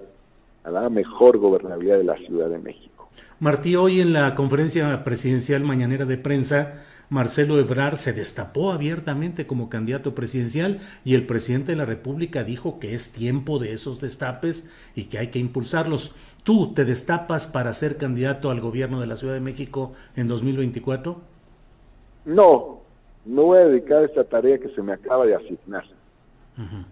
a 0.66 0.70
la 0.70 0.90
mejor 0.90 1.38
gobernabilidad 1.38 1.98
de 1.98 2.04
la 2.04 2.16
Ciudad 2.16 2.48
de 2.48 2.58
México. 2.58 3.08
Martí, 3.38 3.76
hoy 3.76 4.00
en 4.00 4.12
la 4.12 4.34
conferencia 4.34 5.04
presidencial 5.04 5.62
mañanera 5.62 6.06
de 6.06 6.18
prensa, 6.18 6.82
Marcelo 7.08 7.60
Ebrard 7.60 7.98
se 7.98 8.12
destapó 8.12 8.72
abiertamente 8.72 9.46
como 9.46 9.68
candidato 9.68 10.14
presidencial 10.14 10.80
y 11.04 11.14
el 11.14 11.24
presidente 11.24 11.72
de 11.72 11.78
la 11.78 11.84
República 11.84 12.42
dijo 12.42 12.80
que 12.80 12.94
es 12.94 13.12
tiempo 13.12 13.60
de 13.60 13.74
esos 13.74 14.00
destapes 14.00 14.68
y 14.96 15.04
que 15.04 15.18
hay 15.18 15.28
que 15.28 15.38
impulsarlos. 15.38 16.16
¿Tú 16.42 16.74
te 16.74 16.84
destapas 16.84 17.46
para 17.46 17.72
ser 17.72 17.96
candidato 17.96 18.50
al 18.50 18.60
gobierno 18.60 19.00
de 19.00 19.06
la 19.06 19.16
Ciudad 19.16 19.34
de 19.34 19.40
México 19.40 19.92
en 20.16 20.26
2024? 20.26 21.16
No, 22.24 22.80
no 23.24 23.42
voy 23.42 23.58
a 23.58 23.66
dedicar 23.66 24.02
esta 24.02 24.24
tarea 24.24 24.58
que 24.58 24.70
se 24.70 24.82
me 24.82 24.94
acaba 24.94 25.26
de 25.26 25.36
asignar. 25.36 25.84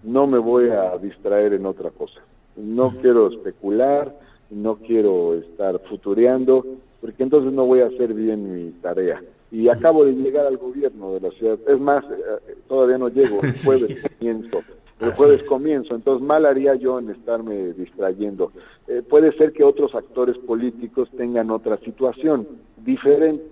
No 0.05 0.27
me 0.29 0.39
voy 0.39 0.69
a 0.69 0.97
distraer 0.99 1.55
en 1.55 1.67
otra 1.67 1.91
cosa. 1.91 2.21
No 2.57 2.90
quiero 3.01 3.29
especular, 3.29 4.14
no 4.51 4.77
quiero 4.77 5.35
estar 5.35 5.79
futureando, 5.88 6.64
porque 7.01 7.23
entonces 7.23 7.53
no 7.53 7.67
voy 7.67 7.81
a 7.81 7.87
hacer 7.87 8.14
bien 8.14 8.53
mi 8.53 8.71
tarea 8.81 9.21
y 9.55 9.69
acabo 9.69 10.05
de 10.05 10.12
llegar 10.12 10.47
al 10.47 10.57
gobierno 10.57 11.14
de 11.14 11.21
la 11.21 11.31
ciudad. 11.31 11.57
Es 11.69 11.79
más, 11.79 12.05
eh, 12.05 12.57
todavía 12.67 12.99
no 12.99 13.09
llego, 13.09 13.40
el 13.40 13.53
jueves 13.64 14.09
comienzo. 14.19 14.62
El 15.01 15.12
jueves 15.12 15.49
comienzo, 15.49 15.95
entonces 15.95 16.27
mal 16.27 16.47
haría 16.47 16.75
yo 16.77 16.99
en 16.99 17.11
estarme 17.11 17.73
distrayendo. 17.73 18.53
Eh, 18.88 19.03
puede 19.09 19.33
ser 19.37 19.53
que 19.53 19.62
otros 19.62 19.95
actores 19.95 20.37
políticos 20.38 21.09
tengan 21.17 21.51
otra 21.51 21.79
situación 21.79 22.47
diferente. 22.85 23.45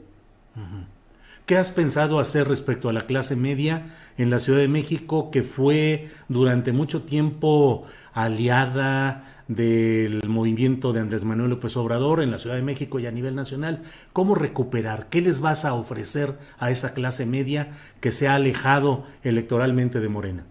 ¿Qué 1.47 1.57
has 1.57 1.71
pensado 1.71 2.21
hacer 2.21 2.49
respecto 2.49 2.89
a 2.89 2.93
la 2.93 3.07
clase 3.07 3.35
media 3.35 3.87
en 4.17 4.31
la 4.31 4.39
Ciudad 4.39 4.61
de 4.61 4.69
México 4.69 5.31
que 5.31 5.43
fue 5.43 6.11
durante 6.29 6.73
mucho 6.73 7.03
tiempo 7.03 7.85
aliada 8.15 9.25
del 9.49 10.21
movimiento 10.29 10.93
de 10.93 11.01
Andrés 11.01 11.25
Manuel 11.25 11.51
López 11.51 11.77
Obrador 11.77 12.23
en 12.23 12.31
la 12.31 12.39
Ciudad 12.39 12.57
de 12.57 12.63
México 12.63 13.01
y 13.01 13.07
a 13.07 13.11
nivel 13.11 13.35
nacional. 13.35 13.83
¿Cómo 14.13 14.35
recuperar? 14.37 15.09
¿Qué 15.11 15.21
les 15.21 15.41
vas 15.41 15.65
a 15.65 15.75
ofrecer 15.75 16.39
a 16.59 16.71
esa 16.71 16.95
clase 16.95 17.27
media 17.27 17.73
que 18.01 18.13
se 18.13 18.29
ha 18.29 18.37
alejado 18.37 19.05
electoralmente 19.25 20.01
de 20.01 20.09
Morena? 20.09 20.45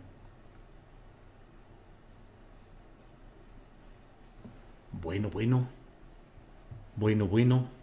Bueno, 5.02 5.30
bueno. 5.30 5.68
Bueno, 6.96 7.28
bueno. 7.28 7.81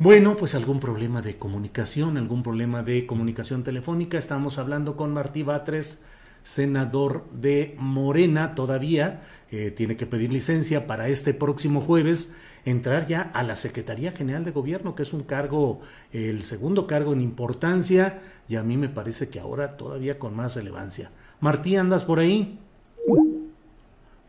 Bueno, 0.00 0.36
pues 0.36 0.56
algún 0.56 0.80
problema 0.80 1.22
de 1.22 1.36
comunicación, 1.36 2.16
algún 2.16 2.42
problema 2.42 2.82
de 2.82 3.06
comunicación 3.06 3.62
telefónica. 3.62 4.18
Estamos 4.18 4.58
hablando 4.58 4.96
con 4.96 5.12
Martí 5.12 5.44
Batres 5.44 6.02
senador 6.42 7.24
de 7.32 7.74
Morena 7.78 8.54
todavía, 8.54 9.22
eh, 9.50 9.70
tiene 9.70 9.96
que 9.96 10.04
pedir 10.04 10.32
licencia 10.32 10.86
para 10.86 11.08
este 11.08 11.32
próximo 11.32 11.80
jueves 11.80 12.34
entrar 12.66 13.06
ya 13.06 13.22
a 13.34 13.42
la 13.42 13.56
Secretaría 13.56 14.12
General 14.12 14.44
de 14.44 14.50
Gobierno, 14.50 14.94
que 14.94 15.04
es 15.04 15.12
un 15.12 15.22
cargo, 15.22 15.80
el 16.12 16.44
segundo 16.44 16.86
cargo 16.86 17.12
en 17.12 17.20
importancia, 17.20 18.20
y 18.48 18.56
a 18.56 18.62
mí 18.62 18.76
me 18.76 18.88
parece 18.88 19.28
que 19.28 19.40
ahora 19.40 19.76
todavía 19.76 20.18
con 20.18 20.34
más 20.34 20.54
relevancia. 20.54 21.10
Martí, 21.40 21.76
¿andas 21.76 22.04
por 22.04 22.18
ahí? 22.18 22.58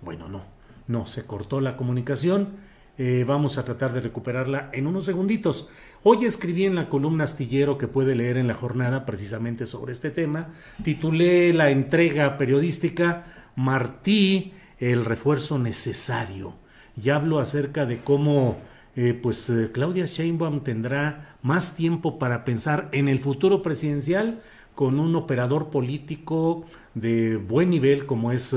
Bueno, 0.02 0.30
no, 0.30 0.44
no, 0.88 1.08
se 1.08 1.26
cortó 1.26 1.60
la 1.60 1.76
comunicación. 1.76 2.65
Eh, 2.98 3.26
vamos 3.28 3.58
a 3.58 3.66
tratar 3.66 3.92
de 3.92 4.00
recuperarla 4.00 4.70
en 4.72 4.88
unos 4.88 5.04
segunditos. 5.04 5.68
Hoy 6.04 6.24
escribí 6.24 6.64
en 6.64 6.76
la 6.76 6.88
columna 6.88 7.26
astillero 7.26 7.78
que 7.78 7.90
puede 7.90 8.16
leer 8.16 8.38
en 8.38 8.48
la 8.48 8.54
jornada 8.54 9.06
precisamente 9.06 9.68
sobre 9.68 9.92
este 9.92 10.12
tema. 10.12 10.48
Titulé 10.82 11.52
la 11.52 11.72
entrega 11.72 12.38
periodística 12.38 13.26
Martí, 13.58 14.54
el 14.80 15.04
refuerzo 15.04 15.60
necesario. 15.60 16.54
Y 17.02 17.10
hablo 17.10 17.40
acerca 17.40 17.86
de 17.86 18.02
cómo 18.02 18.60
eh, 18.96 19.14
pues 19.14 19.50
eh, 19.50 19.72
Claudia 19.74 20.06
Sheinbaum 20.06 20.62
tendrá 20.64 21.36
más 21.42 21.76
tiempo 21.76 22.18
para 22.18 22.46
pensar 22.46 22.88
en 22.94 23.10
el 23.10 23.20
futuro 23.20 23.62
presidencial 23.62 24.40
con 24.74 25.02
un 25.02 25.18
operador 25.18 25.70
político 25.70 26.66
de 26.94 27.36
buen 27.36 27.72
nivel 27.72 28.06
como 28.06 28.32
es 28.32 28.56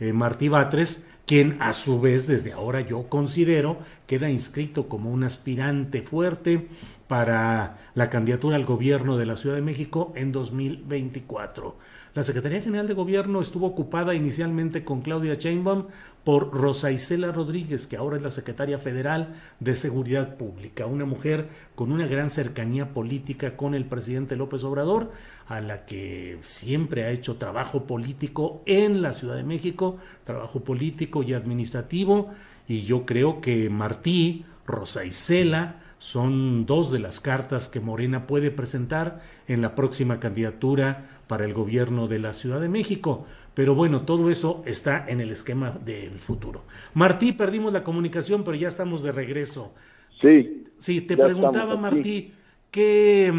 Martí 0.00 0.48
Batres 0.48 1.07
quien 1.28 1.58
a 1.60 1.74
su 1.74 2.00
vez 2.00 2.26
desde 2.26 2.54
ahora 2.54 2.80
yo 2.80 3.10
considero 3.10 3.76
queda 4.06 4.30
inscrito 4.30 4.88
como 4.88 5.10
un 5.10 5.24
aspirante 5.24 6.00
fuerte 6.00 6.68
para 7.06 7.76
la 7.94 8.08
candidatura 8.08 8.56
al 8.56 8.64
gobierno 8.64 9.18
de 9.18 9.26
la 9.26 9.36
Ciudad 9.36 9.54
de 9.54 9.60
México 9.60 10.14
en 10.16 10.32
2024. 10.32 11.76
La 12.14 12.24
Secretaría 12.24 12.62
General 12.62 12.86
de 12.86 12.94
Gobierno 12.94 13.42
estuvo 13.42 13.66
ocupada 13.66 14.14
inicialmente 14.14 14.84
con 14.84 15.02
Claudia 15.02 15.34
Sheinbaum 15.34 15.84
por 16.24 16.50
Rosa 16.52 16.90
Isela 16.90 17.30
Rodríguez, 17.30 17.86
que 17.86 17.98
ahora 17.98 18.16
es 18.16 18.22
la 18.22 18.30
secretaria 18.30 18.78
federal 18.78 19.34
de 19.60 19.74
Seguridad 19.74 20.36
Pública, 20.36 20.86
una 20.86 21.04
mujer 21.04 21.48
con 21.74 21.92
una 21.92 22.06
gran 22.06 22.30
cercanía 22.30 22.94
política 22.94 23.56
con 23.56 23.74
el 23.74 23.84
presidente 23.84 24.34
López 24.34 24.64
Obrador, 24.64 25.12
a 25.48 25.60
la 25.60 25.86
que 25.86 26.38
siempre 26.42 27.04
ha 27.04 27.10
hecho 27.10 27.36
trabajo 27.36 27.86
político 27.86 28.62
en 28.66 29.00
la 29.02 29.14
Ciudad 29.14 29.36
de 29.36 29.44
México, 29.44 29.98
trabajo 30.24 30.62
político 30.62 31.22
y 31.22 31.32
administrativo, 31.32 32.30
y 32.68 32.82
yo 32.82 33.06
creo 33.06 33.40
que 33.40 33.70
Martí, 33.70 34.44
Rosa 34.66 35.04
Isela, 35.06 35.80
son 35.98 36.66
dos 36.66 36.92
de 36.92 37.00
las 37.00 37.18
cartas 37.18 37.68
que 37.68 37.80
Morena 37.80 38.26
puede 38.26 38.50
presentar 38.50 39.20
en 39.48 39.62
la 39.62 39.74
próxima 39.74 40.20
candidatura 40.20 41.08
para 41.26 41.44
el 41.44 41.54
gobierno 41.54 42.06
de 42.06 42.18
la 42.18 42.34
Ciudad 42.34 42.60
de 42.60 42.68
México. 42.68 43.26
Pero 43.54 43.74
bueno, 43.74 44.02
todo 44.02 44.30
eso 44.30 44.62
está 44.66 45.04
en 45.08 45.20
el 45.20 45.32
esquema 45.32 45.70
del 45.84 46.18
futuro. 46.18 46.62
Martí, 46.94 47.32
perdimos 47.32 47.72
la 47.72 47.82
comunicación, 47.82 48.44
pero 48.44 48.56
ya 48.56 48.68
estamos 48.68 49.02
de 49.02 49.10
regreso. 49.10 49.74
Sí. 50.20 50.66
Sí, 50.78 51.00
te 51.00 51.16
preguntaba, 51.16 51.76
Martí, 51.76 52.32
¿qué, 52.70 53.32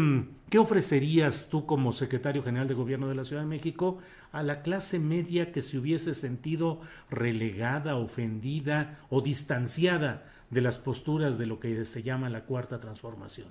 ¿qué 0.50 0.58
ofrecerías 0.58 1.48
tú 1.48 1.64
como 1.64 1.92
secretario 1.92 2.42
general 2.42 2.66
de 2.66 2.74
gobierno 2.74 3.08
de 3.08 3.14
la 3.14 3.24
Ciudad 3.24 3.42
de 3.42 3.48
México 3.48 3.98
a 4.32 4.42
la 4.42 4.62
clase 4.62 4.98
media 4.98 5.52
que 5.52 5.62
se 5.62 5.78
hubiese 5.78 6.14
sentido 6.14 6.80
relegada, 7.08 7.96
ofendida 7.96 8.98
o 9.10 9.20
distanciada 9.20 10.26
de 10.50 10.60
las 10.60 10.76
posturas 10.76 11.38
de 11.38 11.46
lo 11.46 11.60
que 11.60 11.84
se 11.84 12.02
llama 12.02 12.28
la 12.28 12.44
cuarta 12.44 12.80
transformación? 12.80 13.46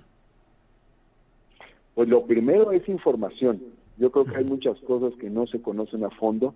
Pues 1.94 2.08
lo 2.08 2.24
primero 2.26 2.70
es 2.70 2.86
información. 2.88 3.62
Yo 3.98 4.10
creo 4.10 4.26
que 4.26 4.36
hay 4.36 4.44
muchas 4.44 4.78
cosas 4.80 5.14
que 5.18 5.30
no 5.30 5.46
se 5.46 5.60
conocen 5.60 6.04
a 6.04 6.10
fondo 6.10 6.54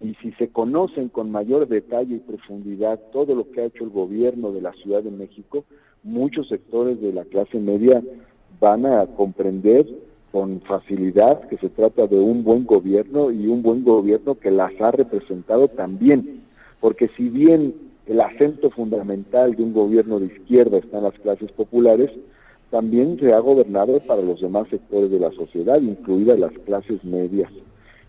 y 0.00 0.14
si 0.16 0.32
se 0.32 0.48
conocen 0.48 1.08
con 1.08 1.30
mayor 1.30 1.68
detalle 1.68 2.16
y 2.16 2.18
profundidad 2.20 3.00
todo 3.12 3.34
lo 3.34 3.50
que 3.50 3.60
ha 3.60 3.66
hecho 3.66 3.84
el 3.84 3.90
gobierno 3.90 4.50
de 4.50 4.62
la 4.62 4.72
Ciudad 4.72 5.02
de 5.02 5.10
México, 5.10 5.64
muchos 6.02 6.48
sectores 6.48 7.00
de 7.00 7.12
la 7.12 7.24
clase 7.24 7.58
media 7.58 8.02
van 8.60 8.86
a 8.86 9.06
comprender 9.06 9.86
con 10.32 10.60
facilidad 10.62 11.46
que 11.48 11.56
se 11.58 11.68
trata 11.68 12.06
de 12.06 12.18
un 12.18 12.42
buen 12.42 12.66
gobierno 12.66 13.30
y 13.30 13.46
un 13.46 13.62
buen 13.62 13.84
gobierno 13.84 14.34
que 14.34 14.50
las 14.50 14.72
ha 14.80 14.90
representado 14.90 15.68
también. 15.68 16.42
Porque 16.80 17.08
si 17.16 17.28
bien 17.28 17.74
el 18.06 18.20
acento 18.20 18.70
fundamental 18.70 19.54
de 19.54 19.62
un 19.62 19.72
gobierno 19.72 20.18
de 20.18 20.26
izquierda 20.26 20.78
está 20.78 20.98
en 20.98 21.04
las 21.04 21.18
clases 21.20 21.52
populares, 21.52 22.10
también 22.70 23.16
se 23.20 23.32
ha 23.32 23.38
gobernado 23.38 24.00
para 24.00 24.22
los 24.22 24.40
demás 24.40 24.66
sectores 24.68 25.10
de 25.10 25.20
la 25.20 25.30
sociedad, 25.30 25.80
incluidas 25.80 26.38
las 26.38 26.52
clases 26.66 27.04
medias. 27.04 27.52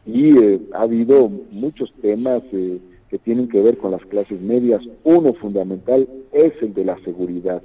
Y 0.07 0.37
eh, 0.37 0.59
ha 0.73 0.81
habido 0.81 1.29
muchos 1.51 1.93
temas 2.01 2.41
eh, 2.51 2.79
que 3.09 3.19
tienen 3.19 3.47
que 3.47 3.61
ver 3.61 3.77
con 3.77 3.91
las 3.91 4.03
clases 4.05 4.41
medias. 4.41 4.81
Uno 5.03 5.33
fundamental 5.33 6.07
es 6.31 6.53
el 6.61 6.73
de 6.73 6.85
la 6.85 6.97
seguridad. 7.03 7.61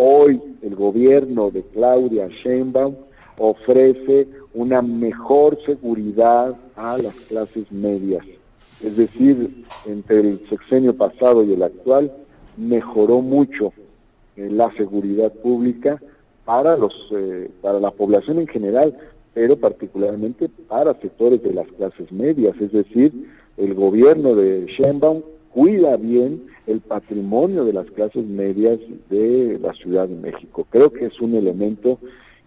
Hoy 0.00 0.40
el 0.62 0.76
gobierno 0.76 1.50
de 1.50 1.64
Claudia 1.72 2.28
Sheinbaum 2.28 2.94
ofrece 3.36 4.28
una 4.54 4.80
mejor 4.80 5.58
seguridad 5.66 6.54
a 6.76 6.98
las 6.98 7.16
clases 7.28 7.72
medias. 7.72 8.24
Es 8.80 8.96
decir, 8.96 9.64
entre 9.86 10.20
el 10.20 10.48
sexenio 10.48 10.96
pasado 10.96 11.42
y 11.42 11.52
el 11.52 11.64
actual, 11.64 12.12
mejoró 12.56 13.22
mucho 13.22 13.72
eh, 14.36 14.48
la 14.48 14.72
seguridad 14.76 15.32
pública 15.32 16.00
para 16.44 16.76
los 16.76 16.94
eh, 17.10 17.50
para 17.60 17.80
la 17.80 17.90
población 17.90 18.38
en 18.38 18.46
general, 18.46 18.96
pero 19.34 19.56
particularmente 19.56 20.48
para 20.68 20.94
sectores 21.00 21.42
de 21.42 21.54
las 21.54 21.66
clases 21.72 22.12
medias, 22.12 22.54
es 22.60 22.70
decir, 22.70 23.12
el 23.56 23.74
gobierno 23.74 24.36
de 24.36 24.64
Sheinbaum 24.66 25.22
cuida 25.50 25.96
bien 25.96 26.44
el 26.66 26.80
patrimonio 26.80 27.64
de 27.64 27.72
las 27.72 27.86
clases 27.90 28.24
medias 28.26 28.78
de 29.08 29.58
la 29.60 29.72
Ciudad 29.74 30.08
de 30.08 30.16
México. 30.16 30.66
Creo 30.70 30.92
que 30.92 31.06
es 31.06 31.20
un 31.20 31.34
elemento 31.34 31.98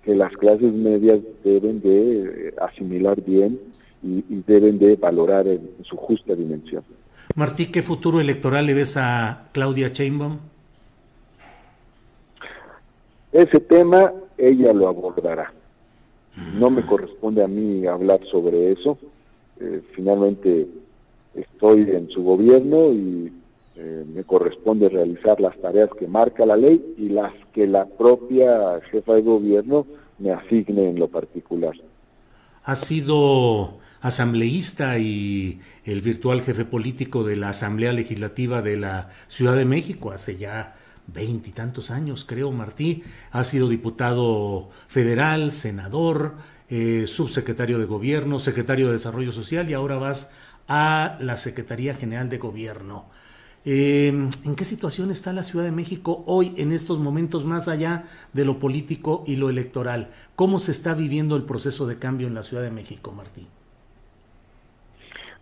que 0.04 0.16
las 0.16 0.32
clases 0.34 0.74
medias 0.74 1.20
deben 1.44 1.82
de 1.82 2.24
eh, 2.24 2.54
asimilar 2.62 3.22
bien 3.22 3.60
y, 4.04 4.24
deben 4.48 4.80
de 4.80 4.96
valorar 4.96 5.48
en, 5.48 5.70
su 5.84 5.96
justa 5.96 6.34
dimensión. 6.36 6.84
Martí, 7.36 7.68
¿qué 7.68 7.82
futuro 7.82 8.20
electoral 8.20 8.66
le 8.66 8.74
ves 8.74 8.98
a 8.98 9.50
Claudia 9.52 9.90
Sheinbaum? 9.90 10.40
Ese 13.32 13.60
tema 13.60 14.12
ella 14.38 14.74
lo 14.74 14.88
abordará. 14.88 15.54
No 16.58 16.70
me 16.70 16.82
corresponde 16.82 17.44
a 17.44 17.48
mí 17.48 17.86
hablar 17.86 18.20
sobre 18.32 18.72
eso. 18.72 18.98
Eh, 19.60 19.82
finalmente 19.94 20.68
estoy 21.36 21.82
en 21.82 22.10
su 22.10 22.24
gobierno 22.24 22.92
y 22.92 23.32
eh, 23.76 24.06
me 24.14 24.24
corresponde 24.24 24.90
realizar 24.90 25.40
las 25.40 25.58
tareas 25.62 25.90
que 25.98 26.08
marca 26.08 26.46
la 26.46 26.58
ley 26.58 26.94
y 26.98 27.10
las 27.10 27.34
que 27.54 27.68
la 27.68 27.86
propia 27.86 28.80
jefa 28.92 29.14
de 29.14 29.22
gobierno 29.22 29.86
me 30.20 30.32
asigne 30.32 30.90
en 30.90 31.00
lo 31.00 31.08
particular. 31.08 31.74
Ha 32.64 32.76
sido 32.76 33.80
asambleísta 34.02 35.00
y 35.00 35.60
el 35.86 36.02
virtual 36.02 36.42
jefe 36.42 36.66
político 36.66 37.24
de 37.24 37.36
la 37.36 37.50
Asamblea 37.50 37.94
Legislativa 37.94 38.62
de 38.62 38.78
la 38.78 39.10
Ciudad 39.28 39.56
de 39.56 39.66
México 39.66 40.12
hace 40.12 40.38
ya 40.38 40.76
veintitantos 41.08 41.92
años, 41.92 42.26
creo, 42.26 42.52
Martí. 42.52 43.04
Ha 43.32 43.44
sido 43.44 43.68
diputado 43.70 44.70
federal, 44.88 45.52
senador, 45.52 46.34
eh, 46.70 47.06
subsecretario 47.08 47.80
de 47.80 47.86
Gobierno, 47.86 48.40
secretario 48.40 48.88
de 48.88 48.94
Desarrollo 48.94 49.32
Social 49.32 49.70
y 49.70 49.74
ahora 49.74 49.98
vas 49.98 50.32
a 50.68 51.18
la 51.20 51.38
Secretaría 51.38 51.96
General 51.96 52.30
de 52.30 52.38
Gobierno. 52.38 53.06
Em, 53.64 54.30
¿En 54.44 54.56
qué 54.56 54.66
situación 54.66 55.12
está 55.12 55.34
la 55.34 55.44
Ciudad 55.44 55.66
de 55.66 55.72
México 55.72 56.24
hoy, 56.26 56.54
en 56.58 56.72
estos 56.72 57.00
momentos, 57.00 57.46
más 57.46 57.68
allá 57.68 58.06
de 58.34 58.44
lo 58.44 58.58
político 58.58 59.24
y 59.28 59.36
lo 59.36 59.50
electoral? 59.50 60.10
¿Cómo 60.36 60.58
se 60.60 60.72
está 60.72 60.96
viviendo 60.96 61.36
el 61.36 61.44
proceso 61.44 61.86
de 61.86 61.98
cambio 61.98 62.28
en 62.28 62.34
la 62.34 62.44
Ciudad 62.44 62.64
de 62.64 62.72
México, 62.72 63.12
Martín? 63.12 63.46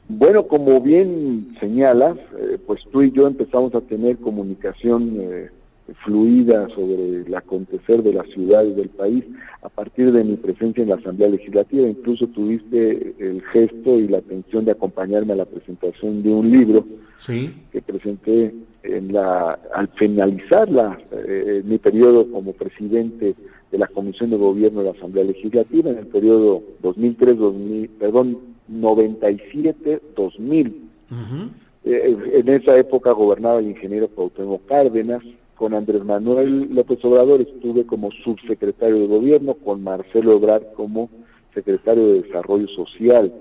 Bueno, 0.10 0.48
como 0.48 0.82
bien 0.82 1.56
señalas, 1.60 2.18
eh, 2.38 2.58
pues 2.66 2.82
tú 2.92 3.04
y 3.04 3.12
yo 3.12 3.28
empezamos 3.28 3.74
a 3.76 3.82
tener 3.82 4.18
comunicación 4.18 5.16
eh, 5.20 5.50
fluida 6.04 6.68
sobre 6.70 7.22
el 7.22 7.36
acontecer 7.36 8.04
de 8.04 8.14
la 8.14 8.24
ciudad 8.24 8.64
y 8.64 8.74
del 8.74 8.90
país 8.90 9.24
a 9.62 9.70
partir 9.70 10.12
de 10.12 10.24
mi 10.24 10.36
presencia 10.36 10.84
en 10.84 10.90
la 10.90 10.96
Asamblea 10.96 11.30
Legislativa. 11.30 11.88
Incluso 11.88 12.28
tuviste 12.28 13.14
el 13.20 13.42
gesto 13.54 14.00
y 14.00 14.08
la 14.08 14.18
atención 14.20 14.66
de 14.66 14.72
acompañarme 14.72 15.34
a 15.34 15.38
la 15.38 15.46
presentación 15.46 16.24
de 16.24 16.30
un 16.30 16.52
libro 16.52 16.86
que 17.72 17.82
presenté 17.82 18.54
en 18.84 19.14
la, 19.14 19.60
al 19.74 19.88
finalizar 19.90 20.70
la, 20.70 20.98
eh, 21.12 21.62
mi 21.66 21.78
periodo 21.78 22.32
como 22.32 22.54
presidente 22.54 23.36
de 23.72 23.78
la 23.78 23.88
Comisión 23.88 24.30
de 24.30 24.38
Gobierno 24.38 24.80
de 24.80 24.86
la 24.86 24.98
Asamblea 24.98 25.26
Legislativa 25.26 25.92
en 25.92 25.98
el 25.98 26.08
periodo 26.08 26.64
2003-2000, 26.82 27.90
perdón, 28.00 28.38
97-2000. 28.72 30.74
Eh, 31.86 32.18
en 32.34 32.50
esa 32.50 32.78
época 32.78 33.12
gobernaba 33.12 33.60
el 33.60 33.70
ingeniero 33.70 34.10
Cuauhtémoc 34.10 34.66
Cárdenas, 34.66 35.24
con 35.60 35.74
Andrés 35.74 36.06
Manuel 36.06 36.74
López 36.74 37.04
Obrador 37.04 37.42
estuve 37.42 37.86
como 37.86 38.12
subsecretario 38.24 38.96
de 38.96 39.08
gobierno, 39.08 39.56
con 39.56 39.84
Marcelo 39.84 40.32
Ebrard 40.32 40.72
como 40.74 41.10
secretario 41.54 42.08
de 42.08 42.22
Desarrollo 42.22 42.70
Social. 42.70 43.34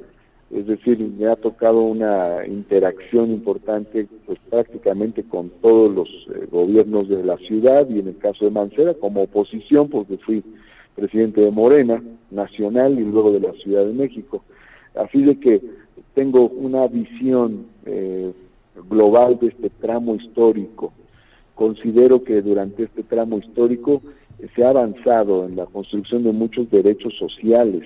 Es 0.50 0.66
decir, 0.66 0.98
me 0.98 1.28
ha 1.28 1.36
tocado 1.36 1.80
una 1.80 2.44
interacción 2.44 3.30
importante 3.30 4.08
pues 4.26 4.36
prácticamente 4.50 5.22
con 5.22 5.50
todos 5.62 5.94
los 5.94 6.08
eh, 6.34 6.48
gobiernos 6.50 7.08
de 7.08 7.22
la 7.22 7.36
ciudad 7.36 7.88
y 7.88 8.00
en 8.00 8.08
el 8.08 8.18
caso 8.18 8.46
de 8.46 8.50
Mancera 8.50 8.94
como 8.94 9.22
oposición 9.22 9.88
porque 9.88 10.16
fui 10.16 10.42
presidente 10.96 11.40
de 11.40 11.52
Morena 11.52 12.02
nacional 12.32 12.98
y 12.98 13.04
luego 13.04 13.30
de 13.30 13.40
la 13.40 13.52
Ciudad 13.52 13.84
de 13.84 13.92
México. 13.92 14.42
Así 14.96 15.22
de 15.22 15.38
que 15.38 15.62
tengo 16.14 16.48
una 16.48 16.88
visión 16.88 17.66
eh, 17.86 18.32
global 18.90 19.38
de 19.38 19.46
este 19.48 19.70
tramo 19.70 20.16
histórico 20.16 20.92
Considero 21.58 22.22
que 22.22 22.40
durante 22.40 22.84
este 22.84 23.02
tramo 23.02 23.38
histórico 23.38 24.00
se 24.54 24.64
ha 24.64 24.68
avanzado 24.68 25.44
en 25.44 25.56
la 25.56 25.66
construcción 25.66 26.22
de 26.22 26.30
muchos 26.30 26.70
derechos 26.70 27.12
sociales, 27.18 27.82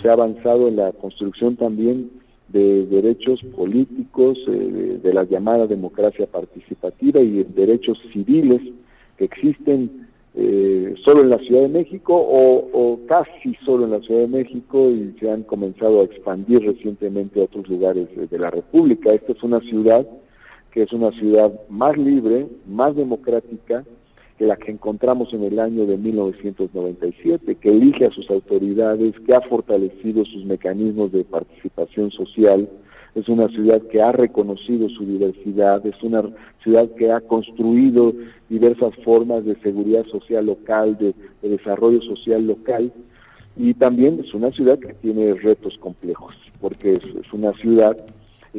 se 0.00 0.08
ha 0.08 0.12
avanzado 0.12 0.68
en 0.68 0.76
la 0.76 0.92
construcción 0.92 1.56
también 1.56 2.12
de 2.46 2.86
derechos 2.86 3.40
políticos, 3.56 4.38
eh, 4.46 5.00
de, 5.02 5.12
la 5.12 5.24
llamada 5.24 5.66
democracia 5.66 6.28
participativa 6.28 7.20
y 7.20 7.42
de 7.42 7.44
derechos 7.44 7.98
civiles 8.12 8.62
que 9.18 9.24
existen 9.24 10.06
eh, 10.36 10.94
solo 11.04 11.22
en 11.22 11.30
la 11.30 11.38
Ciudad 11.38 11.62
de 11.62 11.68
México 11.68 12.14
o, 12.14 13.00
casi 13.08 13.56
solo 13.64 13.86
en 13.86 13.90
la 13.90 14.00
Ciudad 14.00 14.20
de 14.20 14.28
México 14.28 14.90
y 14.92 15.12
se 15.18 15.28
han 15.28 15.42
comenzado 15.42 16.02
a 16.02 16.04
expandir 16.04 16.60
recientemente 16.60 17.40
a 17.40 17.44
otros 17.46 17.68
lugares 17.68 18.06
de 18.14 18.38
la 18.38 18.50
República. 18.50 19.12
Esta 19.12 19.32
es 19.32 19.42
una 19.42 19.58
ciudad 19.58 20.06
que 20.76 20.82
es 20.82 20.92
una 20.92 21.10
ciudad 21.12 21.50
más 21.70 21.96
libre, 21.96 22.48
más 22.66 22.94
democrática 22.94 23.82
que 24.36 24.44
la 24.44 24.58
que 24.58 24.70
encontramos 24.70 25.32
en 25.32 25.42
el 25.44 25.58
año 25.58 25.86
de 25.86 25.96
1997, 25.96 27.54
que 27.54 27.70
elige 27.70 28.04
a 28.04 28.10
sus 28.10 28.28
autoridades, 28.28 29.14
que 29.20 29.34
ha 29.34 29.40
fortalecido 29.40 30.26
sus 30.26 30.44
mecanismos 30.44 31.12
de 31.12 31.24
participación 31.24 32.10
social, 32.10 32.68
es 33.14 33.26
una 33.26 33.48
ciudad 33.48 33.80
que 33.90 34.02
ha 34.02 34.12
reconocido 34.12 34.90
su 34.90 35.06
diversidad, 35.06 35.86
es 35.86 36.02
una 36.02 36.24
ciudad 36.62 36.90
que 36.98 37.10
ha 37.10 37.22
construido 37.22 38.12
diversas 38.50 38.94
formas 39.02 39.46
de 39.46 39.58
seguridad 39.60 40.04
social 40.04 40.44
local, 40.44 40.98
de, 40.98 41.14
desarrollo 41.40 42.02
social 42.02 42.46
local, 42.46 42.92
y 43.56 43.72
también 43.72 44.20
es 44.22 44.34
una 44.34 44.50
ciudad 44.50 44.78
que 44.78 44.92
tiene 44.92 45.32
retos 45.36 45.78
complejos, 45.78 46.34
porque 46.60 46.92
es 46.92 47.32
una 47.32 47.54
ciudad 47.54 47.96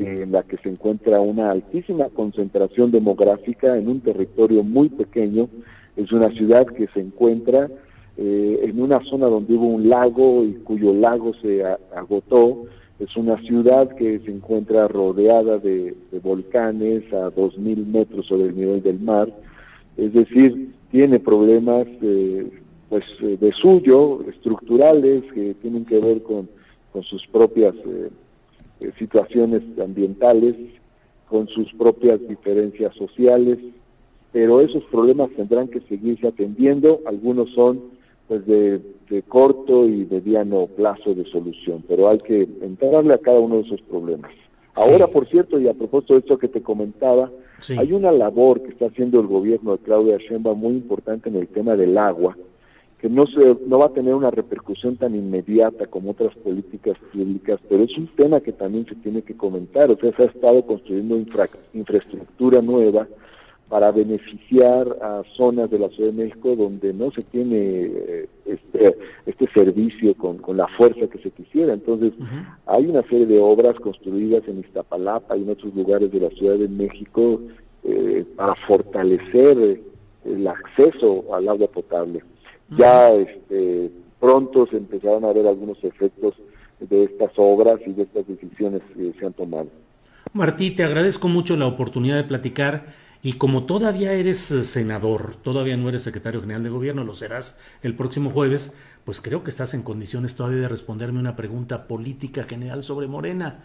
en 0.06 0.32
la 0.32 0.44
que 0.44 0.58
se 0.58 0.70
encuentra 0.70 1.20
una 1.20 1.52
altísima 1.52 2.10
concentración 2.10 2.92
demográfica 2.92 3.78
en 3.78 3.88
un 3.88 4.02
territorio 4.02 4.64
muy 4.64 4.90
pequeño. 4.90 5.50
Es 5.96 6.12
una 6.12 6.30
ciudad 6.32 6.66
que 6.68 6.88
se 6.94 7.00
encuentra 7.00 7.70
eh, 8.18 8.60
en 8.64 8.82
una 8.82 9.00
zona 9.06 9.28
donde 9.28 9.54
hubo 9.54 9.68
un 9.68 9.90
lago 9.90 10.44
y 10.44 10.54
cuyo 10.64 10.94
lago 10.94 11.34
se 11.42 11.64
agotó. 11.96 12.66
Es 13.00 13.16
una 13.16 13.38
ciudad 13.42 13.96
que 13.96 14.20
se 14.20 14.32
encuentra 14.32 14.88
rodeada 14.88 15.60
de, 15.60 15.96
volcanes 16.24 17.04
a 17.14 17.30
2.000 17.30 17.86
metros 17.86 18.26
sobre 18.26 18.46
el 18.46 18.56
nivel 18.56 18.82
del 18.82 19.00
mar. 19.00 19.32
Es 19.98 20.14
decir, 20.14 20.72
tiene 20.92 21.20
problemas 21.20 21.88
eh, 22.02 22.50
pues 22.90 23.04
eh, 23.22 23.38
de 23.40 23.52
suyo, 23.54 24.22
estructurales, 24.30 25.24
que 25.34 25.54
tienen 25.56 25.86
que 25.86 26.00
ver 26.00 26.24
con, 26.24 26.50
con 26.92 27.04
sus 27.04 27.26
propias 27.28 27.76
eh, 27.86 28.10
situaciones 28.98 29.62
ambientales, 29.80 30.56
con 31.30 31.48
sus 31.50 31.72
propias 31.74 32.20
diferencias 32.28 32.96
sociales, 32.96 33.60
pero 34.32 34.62
esos 34.62 34.84
problemas 34.86 35.30
tendrán 35.32 35.68
que 35.68 35.82
seguirse 35.82 36.28
atendiendo, 36.28 37.02
algunos 37.06 37.50
son 37.52 37.82
pues 38.28 38.46
de, 38.46 38.82
corto 39.28 39.88
y 39.88 40.06
mediano 40.10 40.68
plazo 40.68 41.14
de 41.14 41.24
solución, 41.26 41.84
pero 41.88 42.10
hay 42.10 42.18
que 42.20 42.42
entrarle 42.62 43.14
a 43.14 43.18
cada 43.20 43.40
uno 43.40 43.56
de 43.56 43.62
esos 43.62 43.82
problemas. 43.82 44.32
Ahora, 44.76 45.08
por 45.08 45.28
cierto, 45.28 45.60
y 45.60 45.68
a 45.68 45.74
propósito 45.74 46.14
de 46.14 46.20
esto 46.20 46.38
que 46.38 46.50
te 46.50 46.62
comentaba, 46.62 47.32
hay 47.78 47.94
una 47.94 48.12
labor 48.12 48.62
que 48.62 48.70
está 48.70 48.88
haciendo 48.88 49.20
el 49.20 49.28
gobierno 49.28 49.72
de 49.72 49.80
Claudia 49.80 50.18
Sheinbaum 50.18 50.60
muy 50.60 50.74
importante 50.74 51.30
en 51.30 51.38
el 51.38 51.48
tema 51.48 51.76
del 51.76 51.98
agua, 51.98 52.38
que 53.00 53.10
no, 53.10 53.28
se, 53.28 53.58
no 53.68 53.80
va 53.80 53.86
a 53.88 53.94
tener 53.94 54.16
una 54.16 54.32
repercusión 54.32 54.98
tan 54.98 55.14
inmediata 55.14 55.86
como 55.86 56.12
otras 56.12 56.36
políticas 56.38 56.98
públicas, 57.14 57.60
pero 57.70 57.84
es 57.84 57.96
un 57.98 58.08
tema 58.16 58.42
que 58.42 58.52
también 58.52 58.86
se 58.88 58.96
tiene 58.96 59.22
que 59.22 59.38
comentar. 59.38 59.92
O 59.92 59.98
sea, 59.98 60.16
se 60.16 60.24
ha 60.24 60.26
estado 60.26 60.66
construyendo 60.66 61.16
infraestructura 61.74 62.62
nueva 62.62 63.08
para 63.70 63.92
beneficiar 63.92 64.88
a 65.02 65.24
zonas 65.36 65.70
de 65.70 65.78
la 65.78 65.90
Ciudad 65.90 66.12
de 66.12 66.24
México 66.24 66.56
donde 66.56 66.94
no 66.94 67.12
se 67.12 67.22
tiene 67.24 67.58
eh, 67.58 68.30
este, 68.46 68.98
este 69.26 69.48
servicio 69.54 70.16
con, 70.16 70.38
con 70.38 70.58
la 70.58 70.68
fuerza 70.70 71.08
que 71.08 71.20
se 71.20 71.32
quisiera. 71.32 71.74
Entonces, 71.74 72.14
hay 72.66 72.86
una 72.86 73.04
serie 73.04 73.26
de 73.26 73.40
obras 73.40 73.76
construidas 73.76 74.48
en 74.48 74.60
Iztapalapa 74.60 75.36
y 75.38 75.44
en 75.44 75.50
otros 75.50 75.76
lugares 75.76 76.12
de 76.12 76.22
la 76.22 76.30
Ciudad 76.30 76.58
de 76.58 76.70
México 76.70 77.42
eh, 77.84 78.26
para 78.36 78.56
fortalecer 78.68 79.82
el 80.26 80.48
acceso 80.48 81.26
al 81.34 81.48
agua 81.48 81.68
potable 81.68 82.22
ya 82.70 83.10
este, 83.12 83.92
pronto 84.20 84.68
se 84.68 84.78
empezaron 84.78 85.26
a 85.26 85.34
ver 85.34 85.48
algunos 85.48 85.84
efectos 85.84 86.36
de 86.80 87.06
estas 87.06 87.32
obras 87.38 87.80
y 87.86 87.94
de 87.94 88.04
estas 88.04 88.28
decisiones 88.28 88.82
que 88.96 89.14
se 89.20 89.26
han 89.26 89.34
tomado. 89.34 89.68
Martí, 90.34 90.72
te 90.72 90.84
agradezco 90.84 91.28
mucho 91.28 91.56
la 91.56 91.68
oportunidad 91.68 92.18
de 92.18 92.24
platicar 92.24 92.86
y 93.24 93.34
como 93.34 93.66
todavía 93.66 94.14
eres 94.14 94.52
eh, 94.52 94.64
senador, 94.64 95.36
todavía 95.42 95.78
no 95.78 95.90
eres 95.90 96.04
secretario 96.04 96.42
general 96.42 96.64
de 96.64 96.70
gobierno, 96.70 97.04
lo 97.04 97.16
serás 97.16 97.60
el 97.82 97.96
próximo 97.96 98.30
jueves, 98.30 98.78
pues 99.06 99.22
creo 99.22 99.44
que 99.44 99.50
estás 99.50 99.74
en 99.74 99.84
condiciones 99.84 100.36
todavía 100.36 100.60
de 100.62 100.68
responderme 100.68 101.20
una 101.20 101.36
pregunta 101.36 101.88
política 101.88 102.44
general 102.44 102.84
sobre 102.84 103.08
Morena. 103.08 103.60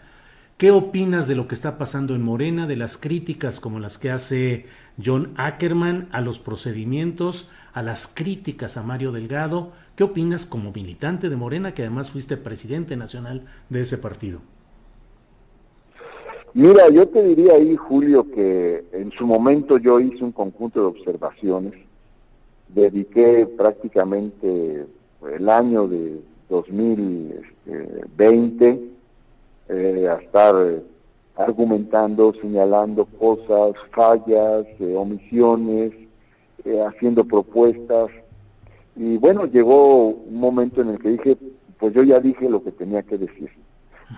¿Qué 0.57 0.71
opinas 0.71 1.27
de 1.27 1.35
lo 1.35 1.47
que 1.47 1.55
está 1.55 1.79
pasando 1.79 2.13
en 2.13 2.21
Morena, 2.21 2.67
de 2.67 2.75
las 2.77 2.97
críticas 2.97 3.59
como 3.59 3.79
las 3.79 3.97
que 3.97 4.11
hace 4.11 4.67
John 5.03 5.33
Ackerman 5.35 6.07
a 6.11 6.21
los 6.21 6.37
procedimientos, 6.37 7.49
a 7.73 7.81
las 7.81 8.05
críticas 8.07 8.77
a 8.77 8.83
Mario 8.83 9.11
Delgado? 9.11 9.71
¿Qué 9.95 10.03
opinas 10.03 10.45
como 10.45 10.71
militante 10.71 11.29
de 11.29 11.35
Morena, 11.35 11.73
que 11.73 11.81
además 11.81 12.11
fuiste 12.11 12.37
presidente 12.37 12.95
nacional 12.95 13.45
de 13.69 13.81
ese 13.81 13.97
partido? 13.97 14.41
Mira, 16.53 16.87
yo 16.89 17.07
te 17.07 17.23
diría 17.23 17.53
ahí, 17.53 17.75
Julio, 17.75 18.29
que 18.29 18.85
en 18.91 19.11
su 19.13 19.25
momento 19.25 19.79
yo 19.79 19.99
hice 19.99 20.23
un 20.23 20.33
conjunto 20.33 20.81
de 20.81 20.85
observaciones, 20.85 21.73
dediqué 22.67 23.47
prácticamente 23.57 24.85
el 25.35 25.49
año 25.49 25.87
de 25.87 26.21
2020 26.49 28.92
eh, 29.69 30.07
a 30.09 30.15
estar 30.15 30.55
argumentando, 31.35 32.33
señalando 32.41 33.05
cosas, 33.05 33.75
fallas, 33.91 34.65
eh, 34.79 34.95
omisiones, 34.95 35.93
eh, 36.65 36.81
haciendo 36.87 37.25
propuestas. 37.25 38.09
Y 38.95 39.17
bueno, 39.17 39.45
llegó 39.45 40.07
un 40.07 40.39
momento 40.39 40.81
en 40.81 40.89
el 40.89 40.99
que 40.99 41.09
dije, 41.09 41.37
pues 41.79 41.93
yo 41.93 42.03
ya 42.03 42.19
dije 42.19 42.47
lo 42.49 42.63
que 42.63 42.71
tenía 42.71 43.03
que 43.03 43.17
decir. 43.17 43.49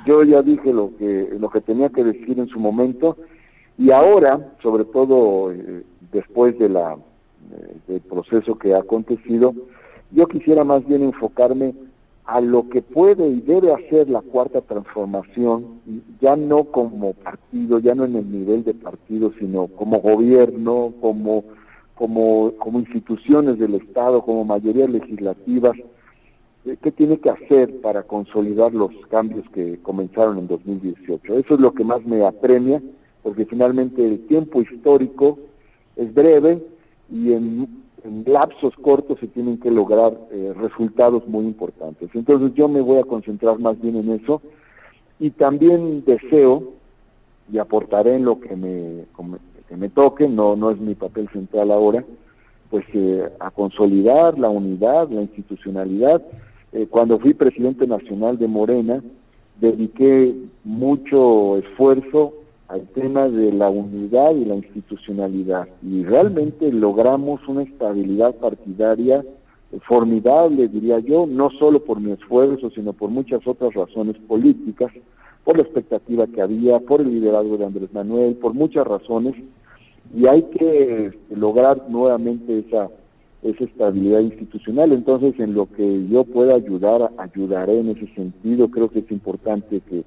Yo 0.05 0.23
ya 0.23 0.41
dije 0.41 0.73
lo 0.73 0.91
que, 0.97 1.29
lo 1.39 1.49
que 1.49 1.61
tenía 1.61 1.89
que 1.89 2.03
decir 2.03 2.37
en 2.37 2.47
su 2.47 2.59
momento 2.59 3.15
y 3.77 3.91
ahora, 3.91 4.53
sobre 4.61 4.85
todo 4.85 5.51
eh, 5.51 5.83
después 6.11 6.57
de 6.59 6.69
la, 6.69 6.93
eh, 6.93 7.77
del 7.87 8.01
proceso 8.01 8.55
que 8.55 8.73
ha 8.73 8.79
acontecido, 8.79 9.53
yo 10.11 10.27
quisiera 10.27 10.63
más 10.63 10.85
bien 10.87 11.03
enfocarme 11.03 11.73
a 12.25 12.41
lo 12.41 12.69
que 12.69 12.81
puede 12.81 13.27
y 13.27 13.41
debe 13.41 13.71
hacer 13.71 14.09
la 14.09 14.21
cuarta 14.21 14.61
transformación, 14.61 15.79
ya 16.19 16.35
no 16.35 16.65
como 16.65 17.13
partido, 17.13 17.79
ya 17.79 17.93
no 17.93 18.05
en 18.05 18.15
el 18.15 18.31
nivel 18.31 18.63
de 18.63 18.73
partido, 18.73 19.31
sino 19.39 19.67
como 19.67 19.99
gobierno, 19.99 20.93
como, 21.01 21.43
como, 21.93 22.53
como 22.57 22.79
instituciones 22.79 23.59
del 23.59 23.75
Estado, 23.75 24.23
como 24.23 24.43
mayorías 24.43 24.89
legislativas, 24.89 25.77
qué 26.81 26.91
tiene 26.91 27.19
que 27.19 27.29
hacer 27.29 27.79
para 27.81 28.03
consolidar 28.03 28.73
los 28.73 28.91
cambios 29.09 29.47
que 29.51 29.77
comenzaron 29.83 30.39
en 30.39 30.47
2018. 30.47 31.37
Eso 31.37 31.53
es 31.53 31.59
lo 31.59 31.73
que 31.73 31.83
más 31.83 32.03
me 32.05 32.25
apremia, 32.25 32.81
porque 33.21 33.45
finalmente 33.45 34.03
el 34.03 34.25
tiempo 34.25 34.61
histórico 34.61 35.37
es 35.95 36.11
breve 36.11 36.63
y 37.11 37.33
en, 37.33 37.67
lapsos 38.25 38.73
cortos 38.75 39.19
se 39.19 39.27
tienen 39.27 39.59
que 39.59 39.71
lograr 39.71 40.17
eh, 40.31 40.53
resultados 40.55 41.27
muy 41.27 41.45
importantes. 41.45 42.09
Entonces 42.13 42.53
yo 42.55 42.67
me 42.67 42.81
voy 42.81 42.99
a 42.99 43.03
concentrar 43.03 43.59
más 43.59 43.79
bien 43.81 43.97
en 43.97 44.11
eso 44.11 44.41
y 45.19 45.31
también 45.31 46.03
deseo 46.05 46.73
y 47.51 47.57
aportaré 47.57 48.15
en 48.15 48.25
lo 48.25 48.39
que 48.39 48.55
me, 48.55 49.05
me 49.75 49.89
toque, 49.89 50.27
no, 50.27 50.55
no 50.55 50.71
es 50.71 50.79
mi 50.79 50.95
papel 50.95 51.29
central 51.29 51.71
ahora, 51.71 52.03
pues 52.69 52.85
eh, 52.93 53.29
a 53.39 53.51
consolidar 53.51 54.37
la 54.39 54.49
unidad, 54.49 55.09
la 55.09 55.21
institucionalidad 55.21 56.21
eh, 56.75 56.87
cuando 56.89 57.19
fui 57.19 57.33
presidente 57.33 57.87
nacional 57.87 58.37
de 58.37 58.49
Morena, 58.49 59.01
dediqué 59.61 60.35
mucho 60.65 61.57
esfuerzo 61.57 62.33
al 62.67 62.87
tema 62.89 63.27
de 63.29 63.51
la 63.51 63.69
unidad 63.69 64.35
y 64.35 64.45
la 64.45 64.55
institucionalidad 64.55 65.67
y 65.83 66.03
realmente 66.03 66.71
logramos 66.71 67.47
una 67.47 67.63
estabilidad 67.63 68.35
partidaria 68.35 69.23
formidable, 69.87 70.67
diría 70.67 70.99
yo, 70.99 71.25
no 71.27 71.49
solo 71.51 71.83
por 71.83 71.99
mi 71.99 72.11
esfuerzo, 72.11 72.69
sino 72.71 72.93
por 72.93 73.09
muchas 73.09 73.45
otras 73.45 73.73
razones 73.73 74.15
políticas, 74.27 74.91
por 75.43 75.57
la 75.57 75.63
expectativa 75.63 76.27
que 76.27 76.41
había, 76.41 76.79
por 76.79 77.01
el 77.01 77.11
liderazgo 77.11 77.57
de 77.57 77.65
Andrés 77.65 77.93
Manuel, 77.93 78.35
por 78.35 78.53
muchas 78.53 78.87
razones, 78.87 79.35
y 80.15 80.27
hay 80.27 80.43
que 80.43 81.07
este, 81.07 81.35
lograr 81.35 81.89
nuevamente 81.89 82.59
esa 82.59 82.89
esa 83.45 83.63
estabilidad 83.63 84.21
institucional. 84.21 84.91
Entonces, 84.91 85.39
en 85.39 85.53
lo 85.53 85.67
que 85.71 86.07
yo 86.07 86.23
pueda 86.23 86.55
ayudar, 86.55 87.11
ayudaré 87.17 87.79
en 87.79 87.89
ese 87.89 88.07
sentido. 88.15 88.69
Creo 88.69 88.89
que 88.89 88.99
es 88.99 89.11
importante 89.11 89.81
que, 89.81 90.03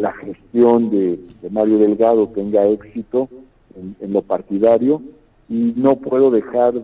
la 0.00 0.12
gestión 0.12 0.90
de, 0.90 1.18
Mario 1.50 1.78
Delgado 1.78 2.28
tenga 2.28 2.66
éxito 2.66 3.28
en, 3.76 4.12
lo 4.12 4.22
partidario 4.22 5.02
y 5.48 5.74
no 5.76 5.96
puedo 5.96 6.30
dejar 6.30 6.74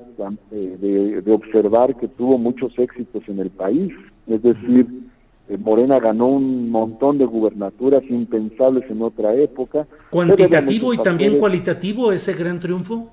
eh, 0.53 1.23
de, 1.25 1.33
observar 1.33 1.97
que 1.97 2.09
tuvo 2.09 2.39
muchos 2.39 2.79
éxitos 2.79 3.23
en 3.29 3.41
el 3.41 3.51
país. 3.51 3.93
Es 4.27 4.43
decir, 4.43 4.87
eh, 5.49 5.57
Morena 5.57 5.99
ganó 5.99 6.29
un 6.29 6.71
montón 6.71 7.19
de 7.19 7.25
gubernaturas 7.25 8.03
impensables 8.09 8.91
en 8.91 9.03
otra 9.03 9.35
época. 9.35 9.87
¿Cuantitativo 10.11 10.93
y 10.93 10.99
también 10.99 11.39
cualitativo 11.39 12.13
ese 12.13 12.35
gran 12.35 12.59
triunfo? 12.59 13.11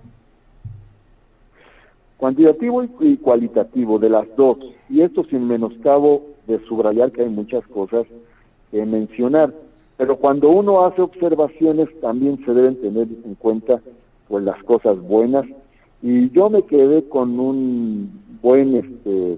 cuantitativo 2.18 2.84
y, 3.02 3.18
cualitativo, 3.18 4.00
de 4.00 4.10
las 4.10 4.26
dos. 4.36 4.58
Y 4.90 5.02
esto 5.02 5.26
sin 5.26 5.48
menoscabo 5.48 6.26
de 6.48 6.60
subrayar 6.66 7.12
que 7.12 7.22
hay 7.22 7.30
muchas 7.30 7.66
cosas 7.68 8.06
que 8.72 8.86
mencionar. 8.86 9.54
Pero 9.98 10.18
cuando 10.18 10.50
uno 10.50 10.86
hace 10.86 11.02
observaciones 11.02 11.88
también 12.02 12.44
se 12.46 12.54
deben 12.54 12.80
tener 12.82 13.08
en 13.24 13.36
cuenta 13.36 13.82
pues 14.28 14.44
las 14.44 14.62
cosas 14.64 15.00
buenas. 15.00 15.46
Y 16.02 16.30
yo 16.32 16.50
me 16.50 16.64
quedé 16.64 17.08
con 17.08 17.40
un 17.40 18.22
buen, 18.42 18.76
este, 18.76 19.38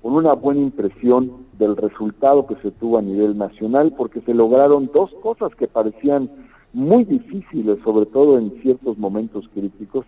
con 0.00 0.14
una 0.14 0.32
buena 0.32 0.60
impresión 0.60 1.30
del 1.58 1.76
resultado 1.76 2.46
que 2.46 2.56
se 2.56 2.70
tuvo 2.72 2.98
a 2.98 3.02
nivel 3.02 3.36
nacional, 3.36 3.94
porque 3.96 4.20
se 4.22 4.34
lograron 4.34 4.90
dos 4.92 5.12
cosas 5.22 5.54
que 5.54 5.68
parecían 5.68 6.30
muy 6.72 7.04
difíciles, 7.04 7.78
sobre 7.84 8.06
todo 8.06 8.38
en 8.38 8.50
ciertos 8.62 8.96
momentos 8.96 9.44
críticos, 9.52 10.06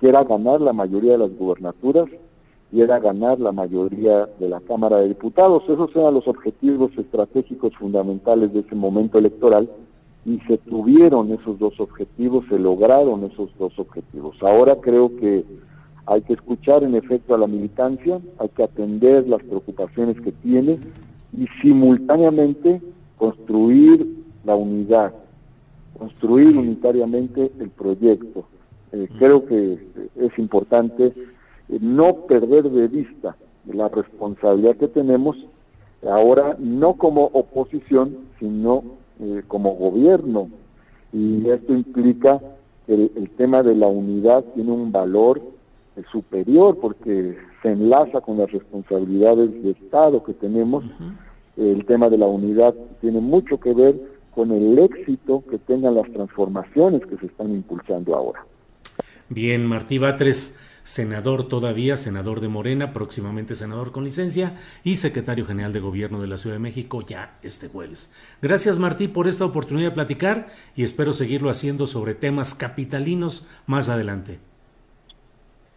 que 0.00 0.08
era 0.08 0.24
ganar 0.24 0.60
la 0.60 0.72
mayoría 0.72 1.12
de 1.12 1.18
las 1.18 1.36
gubernaturas 1.36 2.08
y 2.70 2.82
era 2.82 2.98
ganar 2.98 3.40
la 3.40 3.52
mayoría 3.52 4.28
de 4.38 4.48
la 4.48 4.60
Cámara 4.60 4.98
de 4.98 5.08
Diputados. 5.08 5.62
Esos 5.68 5.94
eran 5.96 6.14
los 6.14 6.28
objetivos 6.28 6.90
estratégicos 6.98 7.74
fundamentales 7.76 8.52
de 8.52 8.60
ese 8.60 8.74
momento 8.74 9.18
electoral 9.18 9.70
y 10.26 10.38
se 10.40 10.58
tuvieron 10.58 11.32
esos 11.32 11.58
dos 11.58 11.80
objetivos, 11.80 12.44
se 12.48 12.58
lograron 12.58 13.24
esos 13.24 13.50
dos 13.58 13.78
objetivos. 13.78 14.36
Ahora 14.42 14.76
creo 14.76 15.16
que 15.16 15.44
hay 16.06 16.22
que 16.22 16.34
escuchar 16.34 16.84
en 16.84 16.94
efecto 16.94 17.34
a 17.34 17.38
la 17.38 17.46
militancia, 17.46 18.20
hay 18.38 18.48
que 18.50 18.62
atender 18.62 19.26
las 19.28 19.42
preocupaciones 19.42 20.20
que 20.20 20.32
tiene 20.32 20.78
y 21.36 21.46
simultáneamente 21.62 22.82
construir 23.16 24.24
la 24.44 24.54
unidad, 24.54 25.14
construir 25.98 26.56
unitariamente 26.56 27.50
el 27.58 27.70
proyecto, 27.70 28.44
eh, 28.92 29.08
creo 29.18 29.44
que 29.44 29.78
es 30.16 30.38
importante 30.38 31.12
no 31.68 32.26
perder 32.26 32.70
de 32.70 32.88
vista 32.88 33.36
la 33.66 33.88
responsabilidad 33.88 34.76
que 34.76 34.88
tenemos 34.88 35.36
ahora 36.06 36.56
no 36.58 36.94
como 36.94 37.24
oposición, 37.24 38.18
sino 38.38 38.84
eh, 39.20 39.42
como 39.48 39.74
gobierno. 39.74 40.48
Y 41.12 41.48
esto 41.48 41.74
implica 41.74 42.40
que 42.86 42.94
el, 42.94 43.30
tema 43.36 43.62
de 43.62 43.74
la 43.74 43.86
unidad 43.86 44.44
tiene 44.54 44.70
un 44.70 44.92
valor 44.92 45.40
superior 46.12 46.78
porque 46.80 47.36
se 47.62 47.72
enlaza 47.72 48.20
con 48.20 48.38
las 48.38 48.50
responsabilidades 48.52 49.62
de 49.62 49.72
Estado 49.72 50.22
que 50.22 50.34
tenemos. 50.34 50.84
El 51.56 51.84
tema 51.86 52.08
de 52.08 52.18
la 52.18 52.26
unidad 52.26 52.74
tiene 53.00 53.20
mucho 53.20 53.58
que 53.58 53.74
ver 53.74 54.00
con 54.34 54.52
el 54.52 54.78
éxito 54.78 55.42
que 55.50 55.58
tengan 55.58 55.96
las 55.96 56.08
transformaciones 56.12 57.04
que 57.06 57.16
se 57.16 57.26
están 57.26 57.50
impulsando 57.50 58.14
ahora. 58.14 58.46
Bien, 59.28 59.66
Martí 59.66 59.98
Batres, 59.98 60.58
senador 60.88 61.48
todavía, 61.48 61.98
senador 61.98 62.40
de 62.40 62.48
Morena, 62.48 62.94
próximamente 62.94 63.54
senador 63.56 63.92
con 63.92 64.04
licencia 64.04 64.56
y 64.84 64.96
secretario 64.96 65.44
general 65.44 65.74
de 65.74 65.80
gobierno 65.80 66.22
de 66.22 66.28
la 66.28 66.38
Ciudad 66.38 66.56
de 66.56 66.60
México 66.60 67.04
ya 67.06 67.36
este 67.42 67.68
jueves. 67.68 68.14
Gracias 68.40 68.78
Martí 68.78 69.06
por 69.06 69.28
esta 69.28 69.44
oportunidad 69.44 69.90
de 69.90 69.94
platicar 69.94 70.46
y 70.74 70.84
espero 70.84 71.12
seguirlo 71.12 71.50
haciendo 71.50 71.86
sobre 71.86 72.14
temas 72.14 72.54
capitalinos 72.54 73.46
más 73.66 73.90
adelante. 73.90 74.38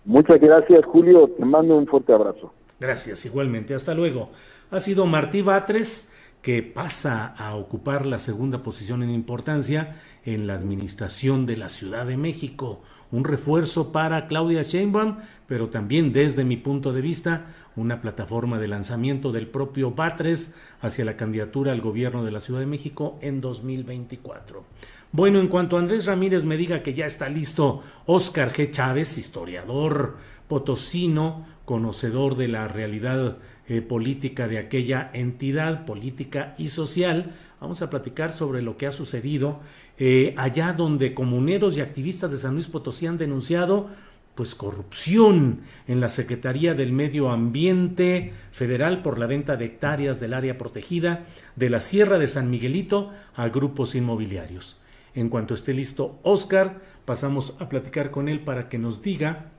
Muchas 0.05 0.39
gracias 0.39 0.79
Julio, 0.85 1.27
te 1.37 1.43
mando 1.43 1.75
un 1.75 1.87
fuerte 1.87 2.13
abrazo. 2.13 2.53
Gracias, 2.79 3.25
igualmente, 3.25 3.75
hasta 3.75 3.93
luego. 3.93 4.29
Ha 4.71 4.79
sido 4.79 5.07
Martí 5.07 5.41
Batres 5.41 6.09
que 6.41 6.63
pasa 6.63 7.35
a 7.37 7.57
ocupar 7.57 8.05
la 8.05 8.17
segunda 8.17 8.63
posición 8.63 9.03
en 9.03 9.09
importancia 9.09 9.97
en 10.23 10.47
la 10.47 10.53
administración 10.53 11.45
de 11.45 11.57
la 11.57 11.67
Ciudad 11.67 12.05
de 12.05 12.15
México 12.15 12.81
un 13.11 13.23
refuerzo 13.23 13.91
para 13.91 14.27
Claudia 14.27 14.61
Sheinbaum, 14.61 15.17
pero 15.47 15.69
también 15.69 16.13
desde 16.13 16.43
mi 16.43 16.57
punto 16.57 16.93
de 16.93 17.01
vista 17.01 17.47
una 17.75 18.01
plataforma 18.01 18.59
de 18.59 18.67
lanzamiento 18.67 19.31
del 19.31 19.47
propio 19.47 19.91
Batres 19.91 20.55
hacia 20.81 21.05
la 21.05 21.17
candidatura 21.17 21.71
al 21.71 21.81
gobierno 21.81 22.23
de 22.23 22.31
la 22.31 22.41
Ciudad 22.41 22.59
de 22.59 22.65
México 22.65 23.17
en 23.21 23.41
2024. 23.41 24.63
Bueno, 25.11 25.39
en 25.39 25.47
cuanto 25.47 25.77
Andrés 25.77 26.05
Ramírez 26.05 26.45
me 26.45 26.57
diga 26.57 26.83
que 26.83 26.93
ya 26.93 27.05
está 27.05 27.27
listo 27.27 27.83
Oscar 28.05 28.53
G. 28.53 28.71
Chávez, 28.71 29.17
historiador 29.17 30.17
potosino, 30.47 31.45
conocedor 31.65 32.35
de 32.35 32.47
la 32.47 32.67
realidad 32.67 33.37
eh, 33.67 33.81
política 33.81 34.47
de 34.47 34.57
aquella 34.57 35.09
entidad 35.13 35.85
política 35.85 36.55
y 36.57 36.69
social, 36.69 37.33
Vamos 37.61 37.83
a 37.83 37.91
platicar 37.91 38.31
sobre 38.31 38.63
lo 38.63 38.75
que 38.75 38.87
ha 38.87 38.91
sucedido 38.91 39.59
eh, 40.03 40.33
allá 40.35 40.73
donde 40.73 41.13
comuneros 41.13 41.77
y 41.77 41.81
activistas 41.81 42.31
de 42.31 42.39
San 42.39 42.55
Luis 42.55 42.65
Potosí 42.65 43.05
han 43.05 43.19
denunciado 43.19 43.87
pues 44.33 44.55
corrupción 44.55 45.59
en 45.87 46.01
la 46.01 46.09
Secretaría 46.09 46.73
del 46.73 46.91
Medio 46.91 47.29
Ambiente 47.29 48.33
Federal 48.51 49.03
por 49.03 49.19
la 49.19 49.27
venta 49.27 49.57
de 49.57 49.65
hectáreas 49.65 50.19
del 50.19 50.33
área 50.33 50.57
protegida 50.57 51.27
de 51.55 51.69
la 51.69 51.81
Sierra 51.81 52.17
de 52.17 52.27
San 52.27 52.49
Miguelito 52.49 53.11
a 53.35 53.47
grupos 53.49 53.93
inmobiliarios. 53.93 54.79
En 55.13 55.29
cuanto 55.29 55.53
esté 55.53 55.71
listo 55.71 56.17
Oscar, 56.23 56.81
pasamos 57.05 57.53
a 57.59 57.69
platicar 57.69 58.09
con 58.09 58.27
él 58.27 58.39
para 58.39 58.69
que 58.69 58.79
nos 58.79 59.03
diga 59.03 59.51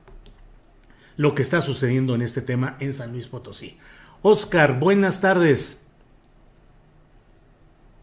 lo 1.15 1.35
que 1.35 1.41
está 1.41 1.61
sucediendo 1.61 2.15
en 2.15 2.21
este 2.21 2.41
tema 2.41 2.75
en 2.81 2.91
San 2.91 3.13
Luis 3.13 3.27
Potosí. 3.27 3.77
Oscar, 4.21 4.77
buenas 4.77 5.21
tardes. 5.21 5.85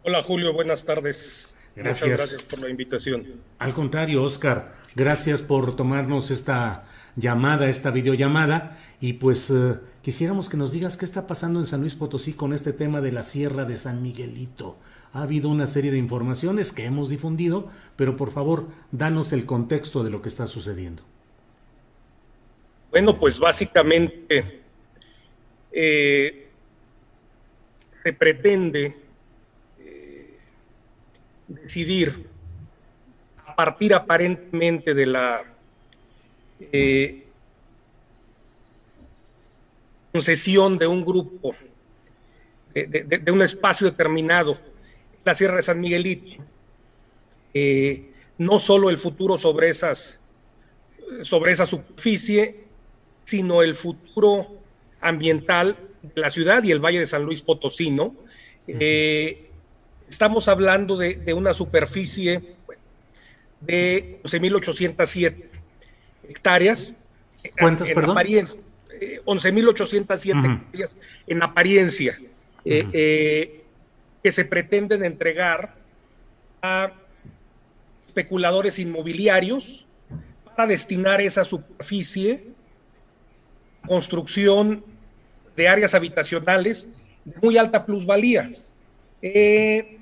Hola 0.04 0.22
Julio, 0.22 0.54
buenas 0.54 0.86
tardes. 0.86 1.54
Gracias. 1.76 2.10
Muchas 2.10 2.18
gracias 2.18 2.42
por 2.42 2.60
la 2.60 2.68
invitación. 2.68 3.26
Al 3.58 3.74
contrario, 3.74 4.22
Oscar, 4.22 4.76
gracias 4.96 5.40
por 5.40 5.76
tomarnos 5.76 6.30
esta 6.30 6.84
llamada, 7.16 7.68
esta 7.68 7.90
videollamada. 7.90 8.78
Y 9.00 9.14
pues 9.14 9.50
eh, 9.50 9.76
quisiéramos 10.02 10.48
que 10.48 10.56
nos 10.56 10.72
digas 10.72 10.96
qué 10.96 11.04
está 11.04 11.26
pasando 11.26 11.60
en 11.60 11.66
San 11.66 11.80
Luis 11.80 11.94
Potosí 11.94 12.32
con 12.34 12.52
este 12.52 12.72
tema 12.72 13.00
de 13.00 13.12
la 13.12 13.22
Sierra 13.22 13.64
de 13.64 13.76
San 13.76 14.02
Miguelito. 14.02 14.76
Ha 15.12 15.22
habido 15.22 15.48
una 15.48 15.66
serie 15.66 15.90
de 15.90 15.98
informaciones 15.98 16.72
que 16.72 16.84
hemos 16.84 17.08
difundido, 17.08 17.70
pero 17.96 18.16
por 18.16 18.30
favor, 18.30 18.68
danos 18.92 19.32
el 19.32 19.46
contexto 19.46 20.04
de 20.04 20.10
lo 20.10 20.22
que 20.22 20.28
está 20.28 20.46
sucediendo. 20.46 21.02
Bueno, 22.90 23.18
pues 23.18 23.38
básicamente 23.38 24.62
eh, 25.72 26.48
se 28.02 28.12
pretende 28.12 28.96
decidir 31.50 32.26
a 33.44 33.56
partir 33.56 33.92
aparentemente 33.92 34.94
de 34.94 35.06
la 35.06 35.42
eh, 36.60 37.24
concesión 40.12 40.78
de 40.78 40.86
un 40.86 41.04
grupo, 41.04 41.54
de, 42.72 43.32
un 43.32 43.42
espacio 43.42 43.90
determinado, 43.90 44.58
la 45.24 45.34
Sierra 45.34 45.56
de 45.56 45.62
San 45.62 45.80
Miguelito, 45.80 46.42
eh, 47.52 48.10
no 48.38 48.58
solo 48.58 48.88
el 48.88 48.96
futuro 48.96 49.36
sobre, 49.36 49.68
esas, 49.68 50.20
sobre 51.22 51.52
esa 51.52 51.66
superficie, 51.66 52.64
sino 53.24 53.62
el 53.62 53.76
futuro 53.76 54.60
ambiental 55.00 55.76
de 56.02 56.20
la 56.20 56.30
ciudad 56.30 56.62
y 56.62 56.70
el 56.70 56.78
Valle 56.78 57.00
de 57.00 57.06
San 57.06 57.24
Luis 57.24 57.42
Potosí, 57.42 57.90
¿no? 57.90 58.14
Estamos 60.10 60.48
hablando 60.48 60.96
de, 60.96 61.32
una 61.32 61.54
superficie 61.54 62.42
de 63.60 64.20
11.807 64.24 65.44
hectáreas. 66.28 66.94
¿Cuántas, 67.58 67.88
en 67.88 67.94
perdón? 67.94 68.16
11.807 68.16 68.58
eh, 68.98 70.52
hectáreas 70.52 70.96
en 71.28 71.42
apariencia, 71.44 72.16
eh, 72.64 72.86
eh, 72.92 73.62
que 74.22 74.32
se 74.32 74.44
pretenden 74.44 75.04
entregar 75.04 75.76
a 76.60 76.92
especuladores 78.08 78.80
inmobiliarios 78.80 79.86
para 80.44 80.66
destinar 80.66 81.20
esa 81.20 81.44
superficie 81.44 82.48
a 83.84 83.86
construcción 83.86 84.84
de 85.54 85.68
áreas 85.68 85.94
habitacionales 85.94 86.88
de 87.24 87.40
muy 87.40 87.56
alta 87.56 87.86
plusvalía. 87.86 88.50
Eh, 89.22 89.99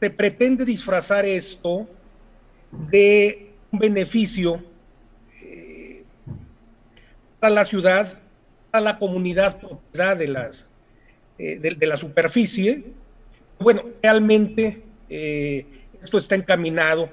se 0.00 0.10
pretende 0.10 0.64
disfrazar 0.64 1.24
esto 1.24 1.88
de 2.90 3.52
un 3.70 3.78
beneficio 3.78 4.62
eh, 5.40 6.04
para 7.40 7.54
la 7.54 7.64
ciudad, 7.64 8.20
a 8.72 8.80
la 8.80 8.98
comunidad 8.98 9.58
propiedad 9.58 10.16
de, 10.16 10.28
las, 10.28 10.66
eh, 11.38 11.58
de, 11.58 11.86
la 11.86 11.96
superficie. 11.96 12.84
Bueno, 13.58 13.84
realmente 14.02 14.82
eh, 15.08 15.64
esto 16.02 16.18
está 16.18 16.34
encaminado 16.34 17.10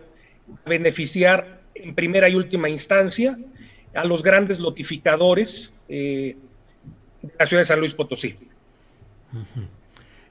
a 0.66 0.70
beneficiar 0.70 1.62
en 1.76 1.96
primera 1.96 2.28
y 2.28 2.36
última 2.36 2.70
instancia 2.70 3.38
a 3.94 4.04
los 4.04 4.24
grandes 4.24 4.60
lotificadores 4.60 5.72
de 5.88 6.36
la 7.40 7.46
ciudad 7.46 7.62
de 7.62 7.66
San 7.66 7.80
Luis 7.80 7.94
Potosí. 7.94 8.38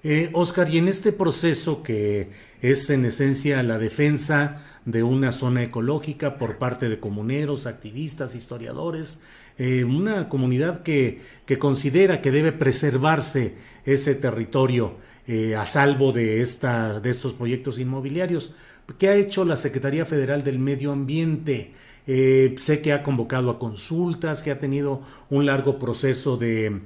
Eh, 0.05 0.31
Oscar, 0.33 0.69
y 0.69 0.79
en 0.79 0.89
este 0.89 1.13
proceso 1.13 1.85
que 1.85 2.31
es 2.61 2.91
en 2.91 3.05
esencia 3.05 3.63
la 3.63 3.79
defensa 3.79 4.61
de 4.85 5.05
una 5.05 5.31
zona 5.31 5.63
ecológica 5.63 6.39
por 6.39 6.59
parte 6.59 6.89
de 6.89 6.99
comuneros, 6.99 7.67
activistas, 7.67 8.35
historiadores, 8.35 9.21
eh, 9.59 9.85
una 9.85 10.29
comunidad 10.29 10.83
que, 10.83 11.21
que, 11.47 11.59
considera 11.59 12.21
que 12.21 12.33
debe 12.33 12.51
preservarse 12.51 13.55
ese 13.85 14.17
territorio 14.17 14.97
eh, 15.29 15.55
a 15.55 15.67
salvo 15.67 16.11
de, 16.11 16.43
esta, 16.43 16.99
de 16.99 17.11
estos 17.11 17.33
proyectos 17.35 17.79
inmobiliarios. 17.79 18.55
¿Qué 18.99 19.09
ha 19.09 19.15
hecho 19.15 19.45
la 19.45 19.57
Secretaría 19.57 20.05
Federal 20.05 20.43
del 20.43 20.59
Medio 20.59 20.91
Ambiente? 20.93 21.75
sé 22.05 22.81
que 22.83 22.93
ha 22.93 23.05
convocado 23.05 23.49
a 23.49 23.61
consultas, 23.61 24.43
que 24.43 24.51
ha 24.51 24.59
tenido 24.59 25.03
un 25.31 25.47
largo 25.47 25.79
proceso 25.79 26.37
de 26.37 26.81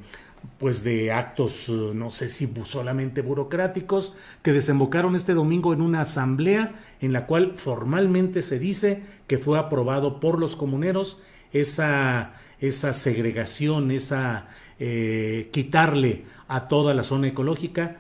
pues 0.59 0.82
de 0.82 1.12
actos, 1.12 1.68
eh, 1.68 1.93
no 1.95 2.11
sé 2.11 2.28
si 2.28 2.53
solamente 2.64 3.22
burocráticos, 3.22 4.14
que 4.43 4.53
desembocaron 4.53 5.16
este 5.16 5.34
domingo 5.34 5.72
en 5.72 5.82
una 5.82 6.03
asamblea 6.03 6.74
en 7.01 7.12
la 7.12 7.26
cual 7.26 7.53
formalmente 7.57 8.43
se 8.43 8.59
dice 8.59 9.03
que 9.26 9.39
fue 9.39 9.59
aprobado 9.59 10.20
por 10.20 10.39
los 10.39 10.57
comuneros 10.57 11.20
esa, 11.53 12.34
esa 12.61 12.93
segregación, 12.93 13.91
esa 13.91 14.49
eh, 14.78 15.51
quitarle 15.53 16.24
a 16.49 16.68
toda 16.68 16.95
la 16.95 17.05
zona 17.05 17.28
ecológica 17.28 17.99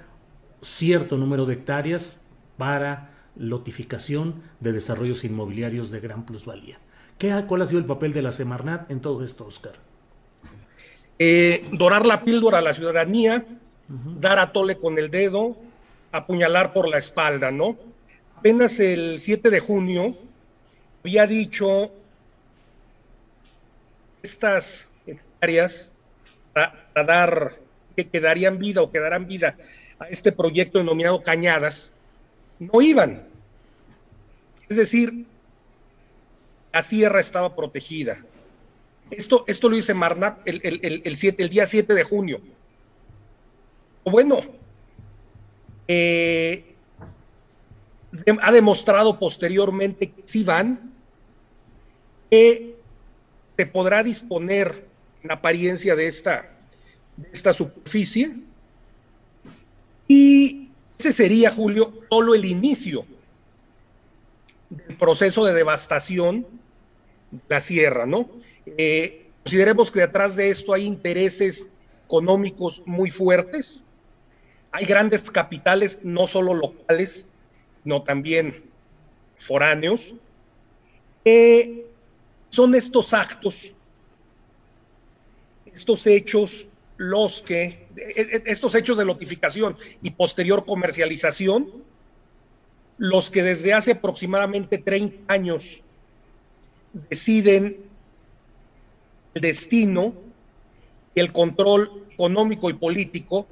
cierto 0.62 1.16
número 1.16 1.46
de 1.46 1.54
hectáreas 1.54 2.20
para 2.56 3.10
lotificación 3.36 4.42
de 4.60 4.72
desarrollos 4.72 5.24
inmobiliarios 5.24 5.90
de 5.90 6.00
gran 6.00 6.24
plusvalía. 6.24 6.78
¿Qué, 7.18 7.44
¿Cuál 7.46 7.62
ha 7.62 7.66
sido 7.66 7.78
el 7.78 7.86
papel 7.86 8.12
de 8.12 8.22
la 8.22 8.32
Semarnat 8.32 8.90
en 8.90 9.00
todo 9.00 9.24
esto, 9.24 9.46
Oscar? 9.46 9.85
Eh, 11.18 11.64
dorar 11.72 12.04
la 12.04 12.22
píldora 12.22 12.58
a 12.58 12.62
la 12.62 12.74
ciudadanía, 12.74 13.44
dar 13.88 14.38
a 14.38 14.52
tole 14.52 14.76
con 14.76 14.98
el 14.98 15.10
dedo, 15.10 15.56
apuñalar 16.12 16.72
por 16.72 16.88
la 16.88 16.98
espalda, 16.98 17.50
¿no? 17.50 17.76
Apenas 18.36 18.80
el 18.80 19.20
7 19.20 19.48
de 19.50 19.60
junio 19.60 20.16
había 21.02 21.26
dicho 21.26 21.90
estas 24.22 24.88
hectáreas 25.06 25.92
para, 26.52 26.74
dar 26.94 27.56
que 27.94 28.08
quedarían 28.08 28.58
vida 28.58 28.82
o 28.82 28.90
quedarán 28.90 29.26
vida 29.26 29.56
a 29.98 30.08
este 30.08 30.32
proyecto 30.32 30.78
denominado 30.78 31.22
Cañadas, 31.22 31.92
no 32.58 32.82
iban. 32.82 33.22
Es 34.68 34.76
decir, 34.76 35.24
la 36.72 36.82
sierra 36.82 37.20
estaba 37.20 37.54
protegida. 37.54 38.18
Esto, 39.10 39.44
esto 39.46 39.68
lo 39.68 39.76
dice 39.76 39.94
Marnap 39.94 40.40
el, 40.46 40.60
el, 40.62 41.48
día 41.50 41.66
7 41.66 41.94
de 41.94 42.04
junio. 42.04 42.40
Bueno, 44.04 44.40
eh, 45.88 46.74
ha 48.40 48.52
demostrado 48.52 49.18
posteriormente 49.18 50.10
que 50.10 50.22
si 50.24 50.44
van, 50.44 50.92
que 52.30 52.76
se 53.56 53.66
podrá 53.66 54.02
disponer 54.02 54.86
en 55.22 55.30
apariencia 55.30 55.94
de 55.94 56.06
esta, 56.08 56.50
de 57.16 57.28
esta 57.32 57.52
superficie. 57.52 58.36
Y 60.08 60.68
ese 60.98 61.12
sería, 61.12 61.50
Julio, 61.50 61.92
solo 62.10 62.34
el 62.34 62.44
inicio 62.44 63.04
del 64.70 64.96
proceso 64.96 65.44
de 65.44 65.52
devastación 65.52 66.46
de 67.30 67.40
la 67.48 67.60
sierra, 67.60 68.06
¿no? 68.06 68.28
Eh, 68.66 69.26
consideremos 69.42 69.90
que 69.90 70.00
detrás 70.00 70.36
de 70.36 70.50
esto 70.50 70.74
hay 70.74 70.84
intereses 70.84 71.66
económicos 72.04 72.82
muy 72.86 73.10
fuertes, 73.10 73.82
hay 74.72 74.84
grandes 74.84 75.30
capitales, 75.30 76.00
no 76.02 76.26
solo 76.26 76.54
locales, 76.54 77.26
sino 77.82 78.02
también 78.02 78.62
foráneos. 79.38 80.12
son 82.50 82.74
estos 82.74 83.14
actos, 83.14 83.72
estos 85.74 86.06
hechos, 86.06 86.66
los 86.96 87.42
que, 87.42 87.86
estos 88.46 88.74
hechos 88.74 88.96
de 88.98 89.04
notificación 89.04 89.76
y 90.02 90.10
posterior 90.10 90.64
comercialización, 90.64 91.70
los 92.98 93.30
que 93.30 93.42
desde 93.42 93.74
hace 93.74 93.92
aproximadamente 93.92 94.78
30 94.78 95.32
años 95.32 95.80
deciden 97.10 97.76
el 99.36 99.42
destino 99.42 100.14
y 101.14 101.20
el 101.20 101.30
control 101.30 102.04
económico 102.10 102.70
y 102.70 102.74
político 102.74 103.46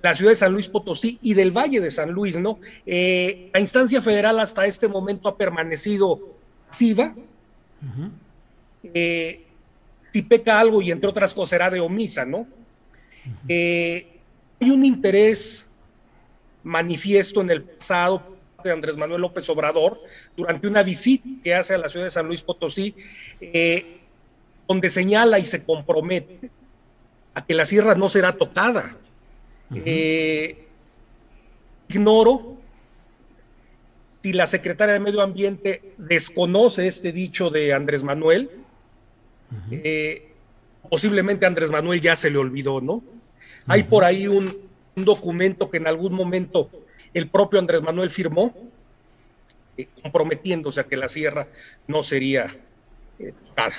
la 0.00 0.14
ciudad 0.14 0.30
de 0.30 0.36
San 0.36 0.52
Luis 0.52 0.68
Potosí 0.68 1.18
y 1.20 1.34
del 1.34 1.50
Valle 1.50 1.80
de 1.80 1.90
San 1.90 2.10
Luis, 2.10 2.38
¿no? 2.38 2.58
Eh, 2.86 3.50
la 3.52 3.60
instancia 3.60 4.00
federal 4.00 4.38
hasta 4.40 4.64
este 4.64 4.88
momento 4.88 5.28
ha 5.28 5.36
permanecido 5.36 6.20
pasiva. 6.68 7.14
Eh, 8.82 9.44
si 10.12 10.22
peca 10.22 10.60
algo 10.60 10.80
y 10.80 10.90
entre 10.90 11.10
otras 11.10 11.34
cosas 11.34 11.50
será 11.50 11.68
de 11.68 11.80
omisa, 11.80 12.24
¿no? 12.24 12.46
Eh, 13.48 14.06
hay 14.60 14.70
un 14.70 14.84
interés 14.84 15.66
manifiesto 16.62 17.42
en 17.42 17.50
el 17.50 17.62
pasado 17.62 18.22
de 18.62 18.72
Andrés 18.72 18.96
Manuel 18.96 19.20
López 19.20 19.46
Obrador 19.50 19.98
durante 20.34 20.66
una 20.66 20.82
visita 20.82 21.28
que 21.42 21.54
hace 21.54 21.74
a 21.74 21.78
la 21.78 21.90
ciudad 21.90 22.06
de 22.06 22.10
San 22.10 22.26
Luis 22.26 22.42
Potosí, 22.42 22.94
donde 24.66 24.88
señala 24.90 25.38
y 25.38 25.44
se 25.44 25.62
compromete 25.62 26.50
a 27.34 27.44
que 27.44 27.54
la 27.54 27.66
sierra 27.66 27.94
no 27.94 28.08
será 28.08 28.32
tocada. 28.32 28.96
Eh, 29.74 30.66
ignoro 31.88 32.56
si 34.22 34.32
la 34.32 34.46
secretaria 34.46 34.94
de 34.94 35.00
Medio 35.00 35.20
Ambiente 35.20 35.94
desconoce 35.98 36.86
este 36.86 37.12
dicho 37.12 37.50
de 37.50 37.74
Andrés 37.74 38.04
Manuel. 38.04 38.50
Eh, 39.70 40.32
posiblemente 40.88 41.46
Andrés 41.46 41.70
Manuel 41.70 42.00
ya 42.00 42.16
se 42.16 42.30
le 42.30 42.38
olvidó, 42.38 42.80
¿no? 42.80 43.02
Hay 43.66 43.84
por 43.84 44.04
ahí 44.04 44.26
un, 44.26 44.64
documento 44.96 45.70
que 45.70 45.78
en 45.78 45.88
algún 45.88 46.12
momento 46.12 46.70
el 47.14 47.28
propio 47.28 47.58
Andrés 47.58 47.82
Manuel 47.82 48.10
firmó, 48.10 48.54
eh, 49.76 49.88
comprometiéndose 50.02 50.80
a 50.80 50.84
que 50.84 50.96
la 50.96 51.08
sierra 51.08 51.48
no 51.88 52.04
sería 52.04 52.56
tocada. 53.48 53.74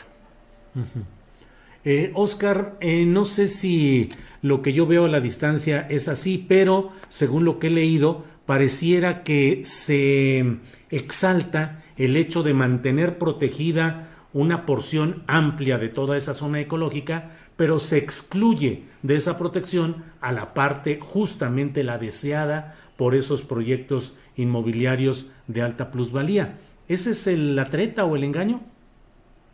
Eh, 1.84 2.12
Oscar, 2.16 2.78
eh, 2.82 3.06
no 3.06 3.26
sé 3.26 3.48
si 3.48 4.10
lo 4.42 4.64
que 4.64 4.74
yo 4.74 4.88
veo 4.88 5.06
a 5.06 5.10
la 5.10 5.22
distancia 5.22 5.86
es 5.90 6.08
así, 6.08 6.44
pero 6.48 6.92
según 7.10 7.46
lo 7.46 7.60
que 7.60 7.68
he 7.68 7.72
leído, 7.72 8.24
pareciera 8.46 9.24
que 9.24 9.62
se 9.66 10.58
exalta 10.90 11.84
el 11.98 12.18
hecho 12.18 12.42
de 12.42 12.54
mantener 12.54 13.18
protegida 13.18 14.10
una 14.34 14.66
porción 14.66 15.24
amplia 15.28 15.78
de 15.78 15.90
toda 15.90 16.18
esa 16.18 16.34
zona 16.34 16.60
ecológica, 16.60 17.32
pero 17.56 17.80
se 17.80 17.98
excluye 17.98 18.84
de 19.02 19.16
esa 19.16 19.38
protección 19.38 20.04
a 20.22 20.32
la 20.32 20.54
parte 20.54 21.00
justamente 21.00 21.84
la 21.84 21.98
deseada 21.98 22.76
por 22.98 23.16
esos 23.16 23.44
proyectos 23.44 24.18
inmobiliarios 24.36 25.28
de 25.48 25.62
alta 25.62 25.92
plusvalía. 25.92 26.58
¿Ese 26.88 27.12
es 27.12 27.28
el, 27.28 27.56
la 27.56 27.66
treta 27.66 28.06
o 28.06 28.16
el 28.16 28.24
engaño? 28.24 28.62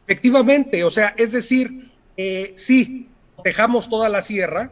Efectivamente, 0.08 0.84
o 0.84 0.90
sea, 0.90 1.14
es 1.18 1.32
decir, 1.32 1.92
eh, 2.18 2.54
sí, 2.56 3.08
dejamos 3.44 3.90
toda 3.90 4.10
la 4.10 4.22
sierra, 4.22 4.72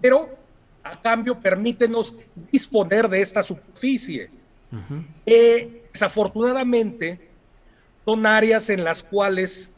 pero 0.00 0.36
a 0.82 1.00
cambio 1.00 1.40
permítenos 1.40 2.14
disponer 2.50 3.08
de 3.08 3.20
esta 3.20 3.42
superficie. 3.42 4.30
Eh, 5.26 5.82
desafortunadamente, 5.92 7.28
son 8.04 8.26
áreas 8.26 8.70
en 8.70 8.84
las 8.84 9.02
cuales 9.02 9.68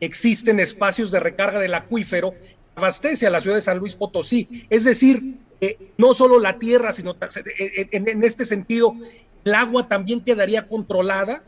existen 0.00 0.60
espacios 0.60 1.10
de 1.10 1.20
recarga 1.20 1.58
del 1.58 1.74
acuífero 1.74 2.32
que 2.32 2.56
abastece 2.76 3.26
a 3.26 3.30
la 3.30 3.40
ciudad 3.40 3.56
de 3.56 3.62
San 3.62 3.78
Luis 3.78 3.96
Potosí. 3.96 4.66
Es 4.70 4.84
decir, 4.84 5.36
eh, 5.60 5.92
no 5.98 6.14
solo 6.14 6.40
la 6.40 6.58
tierra, 6.58 6.92
sino 6.92 7.16
en, 7.58 8.08
en, 8.08 8.24
este 8.24 8.44
sentido, 8.44 8.96
el 9.44 9.54
agua 9.54 9.88
también 9.88 10.20
quedaría 10.20 10.66
controlada 10.68 11.42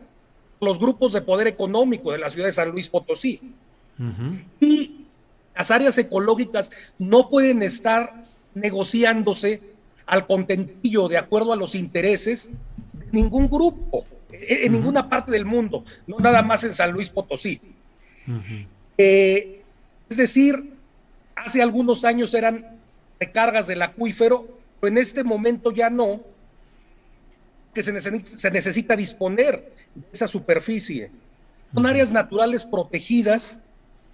los 0.64 0.78
grupos 0.78 1.12
de 1.12 1.22
poder 1.22 1.46
económico 1.46 2.12
de 2.12 2.18
la 2.18 2.30
ciudad 2.30 2.46
de 2.46 2.52
San 2.52 2.70
Luis 2.70 2.88
Potosí. 2.88 3.40
Y 4.60 5.04
las 5.54 5.70
áreas 5.70 5.96
ecológicas 5.98 6.70
no 6.98 7.28
pueden 7.28 7.62
estar 7.62 8.24
negociándose 8.54 9.62
al 10.06 10.26
contentillo 10.26 11.08
de 11.08 11.18
acuerdo 11.18 11.52
a 11.52 11.56
los 11.56 11.74
intereses 11.74 12.50
de 12.92 13.06
ningún 13.12 13.48
grupo, 13.48 14.04
en, 14.30 14.72
ninguna 14.72 15.08
parte 15.08 15.30
del 15.32 15.44
mundo, 15.44 15.84
no 16.06 16.18
nada 16.18 16.42
más 16.42 16.64
en 16.64 16.74
San 16.74 16.92
Luis 16.92 17.10
Potosí. 17.10 17.60
Eh, 18.98 19.62
es 20.08 20.16
decir, 20.16 20.72
hace 21.36 21.62
algunos 21.62 22.04
años 22.04 22.34
eran 22.34 22.78
recargas 23.20 23.66
del 23.66 23.82
acuífero, 23.82 24.46
pero 24.80 24.92
en 24.92 24.98
este 24.98 25.24
momento 25.24 25.72
ya 25.72 25.90
no, 25.90 26.20
que 27.74 27.82
se 27.82 28.00
se 28.00 28.50
necesita 28.50 28.96
disponer 28.96 29.72
de 29.94 30.02
esa 30.12 30.28
superficie. 30.28 31.10
Son 31.74 31.86
áreas 31.86 32.12
naturales 32.12 32.64
protegidas 32.64 33.58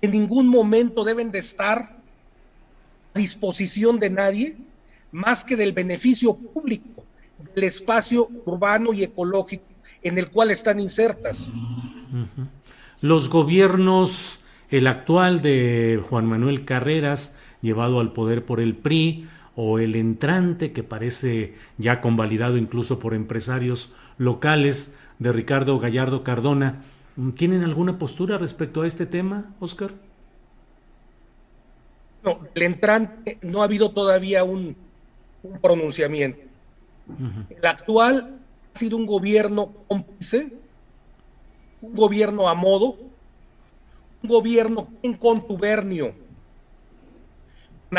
en 0.02 0.10
ningún 0.12 0.48
momento 0.48 1.04
deben 1.04 1.30
de 1.30 1.38
estar 1.38 1.96
a 3.14 3.18
disposición 3.18 4.00
de 4.00 4.10
nadie 4.10 4.56
más 5.12 5.44
que 5.44 5.56
del 5.56 5.72
beneficio 5.72 6.34
público 6.34 7.04
del 7.54 7.64
espacio 7.64 8.28
urbano 8.44 8.92
y 8.92 9.02
ecológico 9.02 9.64
en 10.02 10.18
el 10.18 10.30
cual 10.30 10.50
están 10.50 10.80
insertas. 10.80 11.48
Los 13.00 13.28
gobiernos, 13.28 14.40
el 14.70 14.86
actual 14.86 15.42
de 15.42 16.02
Juan 16.08 16.26
Manuel 16.26 16.64
Carreras, 16.64 17.34
llevado 17.60 18.00
al 18.00 18.12
poder 18.12 18.44
por 18.44 18.60
el 18.60 18.76
PRI, 18.76 19.28
o 19.62 19.78
el 19.78 19.94
entrante, 19.94 20.72
que 20.72 20.82
parece 20.82 21.54
ya 21.76 22.00
convalidado 22.00 22.56
incluso 22.56 22.98
por 22.98 23.12
empresarios 23.12 23.92
locales, 24.16 24.94
de 25.18 25.32
Ricardo 25.32 25.78
Gallardo 25.78 26.24
Cardona, 26.24 26.82
¿Tienen 27.36 27.64
alguna 27.64 27.98
postura 27.98 28.38
respecto 28.38 28.80
a 28.80 28.86
este 28.86 29.04
tema, 29.04 29.54
Oscar? 29.60 29.90
No, 32.22 32.40
el 32.54 32.62
entrante 32.62 33.38
no 33.42 33.60
ha 33.60 33.64
habido 33.64 33.90
todavía 33.90 34.42
un, 34.44 34.74
pronunciamiento. 35.60 36.40
El 37.50 37.66
actual 37.66 38.38
ha 38.72 38.78
sido 38.78 38.96
un 38.96 39.04
gobierno 39.04 39.72
cómplice, 39.86 40.54
un 41.82 41.94
gobierno 41.94 42.48
a 42.48 42.54
modo, 42.54 42.96
un 44.22 44.28
gobierno 44.28 44.88
en 45.02 45.14
contubernio 45.14 46.14
con 46.14 46.29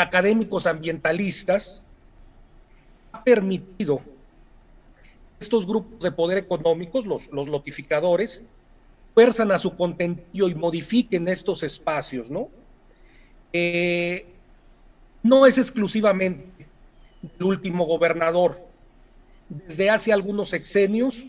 académicos 0.00 0.66
ambientalistas, 0.66 1.84
ha 3.12 3.22
permitido 3.22 4.00
estos 5.40 5.66
grupos 5.66 6.00
de 6.00 6.12
poder 6.12 6.38
económicos, 6.38 7.04
los, 7.04 7.30
los 7.32 7.48
lotificadores, 7.48 8.44
fuerzan 9.14 9.52
a 9.52 9.58
su 9.58 9.76
contentillo 9.76 10.48
y 10.48 10.54
modifiquen 10.54 11.28
estos 11.28 11.62
espacios, 11.62 12.30
¿no? 12.30 12.48
Eh, 13.52 14.26
no 15.22 15.46
es 15.46 15.58
exclusivamente 15.58 16.66
el 17.38 17.44
último 17.44 17.84
gobernador. 17.84 18.58
Desde 19.48 19.90
hace 19.90 20.12
algunos 20.12 20.48
sexenios, 20.48 21.26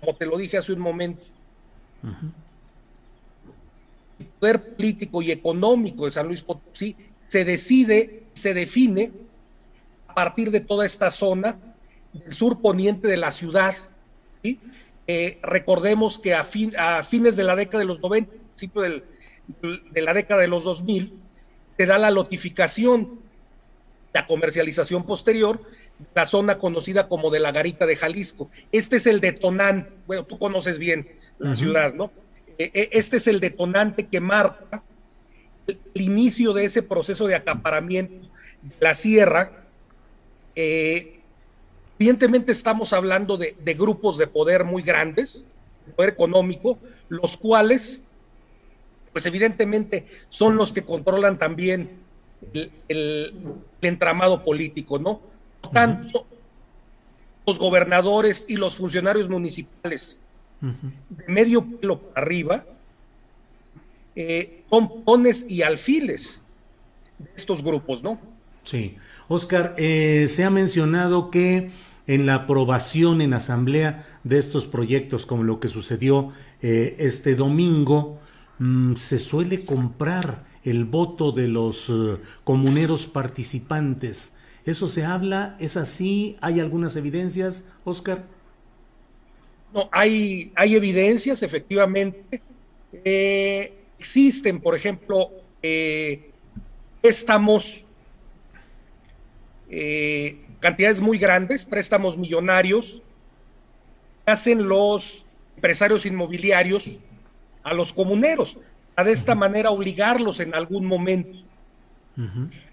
como 0.00 0.14
te 0.14 0.26
lo 0.26 0.36
dije 0.36 0.58
hace 0.58 0.72
un 0.72 0.80
momento, 0.80 1.22
el 4.18 4.26
poder 4.26 4.74
político 4.76 5.22
y 5.22 5.30
económico 5.30 6.04
de 6.04 6.10
San 6.10 6.26
Luis 6.26 6.42
Potosí 6.42 6.94
se 7.28 7.44
decide, 7.44 8.24
se 8.32 8.54
define 8.54 9.12
a 10.08 10.14
partir 10.14 10.50
de 10.50 10.60
toda 10.60 10.84
esta 10.84 11.10
zona 11.10 11.58
del 12.12 12.32
sur 12.32 12.60
poniente 12.60 13.06
de 13.06 13.16
la 13.16 13.30
ciudad, 13.30 13.74
¿sí? 14.42 14.58
Eh, 15.06 15.38
recordemos 15.42 16.18
que 16.18 16.34
a, 16.34 16.44
fines 16.44 17.36
de 17.36 17.44
la 17.44 17.56
década 17.56 17.78
de 17.78 17.86
los 17.86 18.00
90, 18.00 18.30
principio 18.30 18.82
de 18.82 20.02
la 20.02 20.12
década 20.12 20.42
de 20.42 20.48
los 20.48 20.64
2000, 20.64 21.14
te 21.78 21.86
da 21.86 21.96
la 21.96 22.10
notificación, 22.10 23.20
la 24.12 24.26
comercialización 24.26 25.06
posterior, 25.06 25.62
la 26.14 26.26
zona 26.26 26.58
conocida 26.58 27.08
como 27.08 27.30
de 27.30 27.40
la 27.40 27.52
Garita 27.52 27.86
de 27.86 27.96
Jalisco. 27.96 28.50
Este 28.72 28.96
es 28.96 29.06
el 29.06 29.20
detonante, 29.20 29.90
bueno, 30.06 30.24
tú 30.24 30.38
conoces 30.38 30.78
bien 30.78 31.08
la 31.38 31.54
ciudad, 31.54 31.94
¿no? 31.94 32.10
E, 32.58 32.70
e, 32.74 32.88
este 32.92 33.18
es 33.18 33.28
el 33.28 33.40
detonante 33.40 34.08
que 34.08 34.20
marca 34.20 34.82
inicio 35.94 36.52
de 36.52 36.64
ese 36.64 36.82
proceso 36.82 37.26
de 37.26 37.34
acaparamiento 37.34 38.26
de 38.62 38.76
la 38.80 38.94
sierra. 38.94 39.64
Eh, 40.54 41.18
Evidentemente 41.98 42.52
estamos 42.52 42.92
hablando 42.92 43.36
de, 43.36 43.56
grupos 43.74 44.18
de 44.18 44.28
poder 44.28 44.64
muy 44.64 44.82
grandes, 44.82 45.44
poder 45.96 46.10
económico, 46.10 46.78
los 47.08 47.36
cuales, 47.36 48.04
pues 49.12 49.26
evidentemente 49.26 50.06
son 50.28 50.56
los 50.56 50.72
que 50.72 50.82
controlan 50.82 51.40
también 51.40 51.90
el, 52.52 53.34
entramado 53.82 54.44
político, 54.44 55.00
¿no? 55.00 55.20
Tanto 55.72 56.24
los 57.44 57.58
gobernadores 57.58 58.46
y 58.48 58.56
los 58.56 58.76
funcionarios 58.76 59.28
municipales 59.28 60.20
de 60.60 61.24
medio 61.26 61.64
pelo 61.64 61.98
para 61.98 62.22
arriba 62.22 62.64
eh, 64.20 64.64
son 64.68 65.04
pones 65.04 65.46
y 65.48 65.62
alfiles 65.62 66.40
de 67.20 67.30
estos 67.36 67.62
grupos, 67.62 68.02
¿no? 68.02 68.18
Sí. 68.64 68.96
Oscar, 69.28 69.76
eh, 69.78 70.26
se 70.28 70.42
ha 70.42 70.50
mencionado 70.50 71.30
que 71.30 71.70
en 72.08 72.26
la 72.26 72.34
aprobación 72.34 73.20
en 73.20 73.32
asamblea 73.32 74.04
de 74.24 74.40
estos 74.40 74.66
proyectos, 74.66 75.24
como 75.24 75.44
lo 75.44 75.60
que 75.60 75.68
sucedió 75.68 76.32
eh, 76.62 76.96
este 76.98 77.36
domingo, 77.36 78.18
mm, 78.58 78.96
se 78.96 79.20
suele 79.20 79.60
comprar 79.60 80.44
el 80.64 80.84
voto 80.84 81.30
de 81.30 81.46
los 81.46 81.88
eh, 81.88 82.16
comuneros 82.42 83.06
participantes. 83.06 84.34
¿Eso 84.64 84.88
se 84.88 85.04
habla? 85.04 85.56
¿Es 85.60 85.76
así? 85.76 86.36
¿Hay 86.40 86.58
algunas 86.58 86.96
evidencias, 86.96 87.68
Oscar? 87.84 88.24
No, 89.72 89.88
hay, 89.92 90.50
hay 90.56 90.74
evidencias, 90.74 91.44
efectivamente. 91.44 92.42
Eh, 93.04 93.77
existen, 93.98 94.60
por 94.60 94.74
ejemplo, 94.76 95.30
eh, 95.62 96.30
préstamos, 97.00 97.84
eh, 99.70 100.38
cantidades 100.60 101.00
muy 101.00 101.18
grandes, 101.18 101.64
préstamos 101.64 102.16
millonarios, 102.16 103.02
hacen 104.26 104.68
los 104.68 105.24
empresarios 105.56 106.06
inmobiliarios 106.06 106.98
a 107.64 107.74
los 107.74 107.92
comuneros, 107.92 108.58
a 108.96 109.04
de 109.04 109.12
esta 109.12 109.34
manera 109.34 109.70
obligarlos 109.70 110.40
en 110.40 110.54
algún 110.54 110.84
momento 110.84 111.38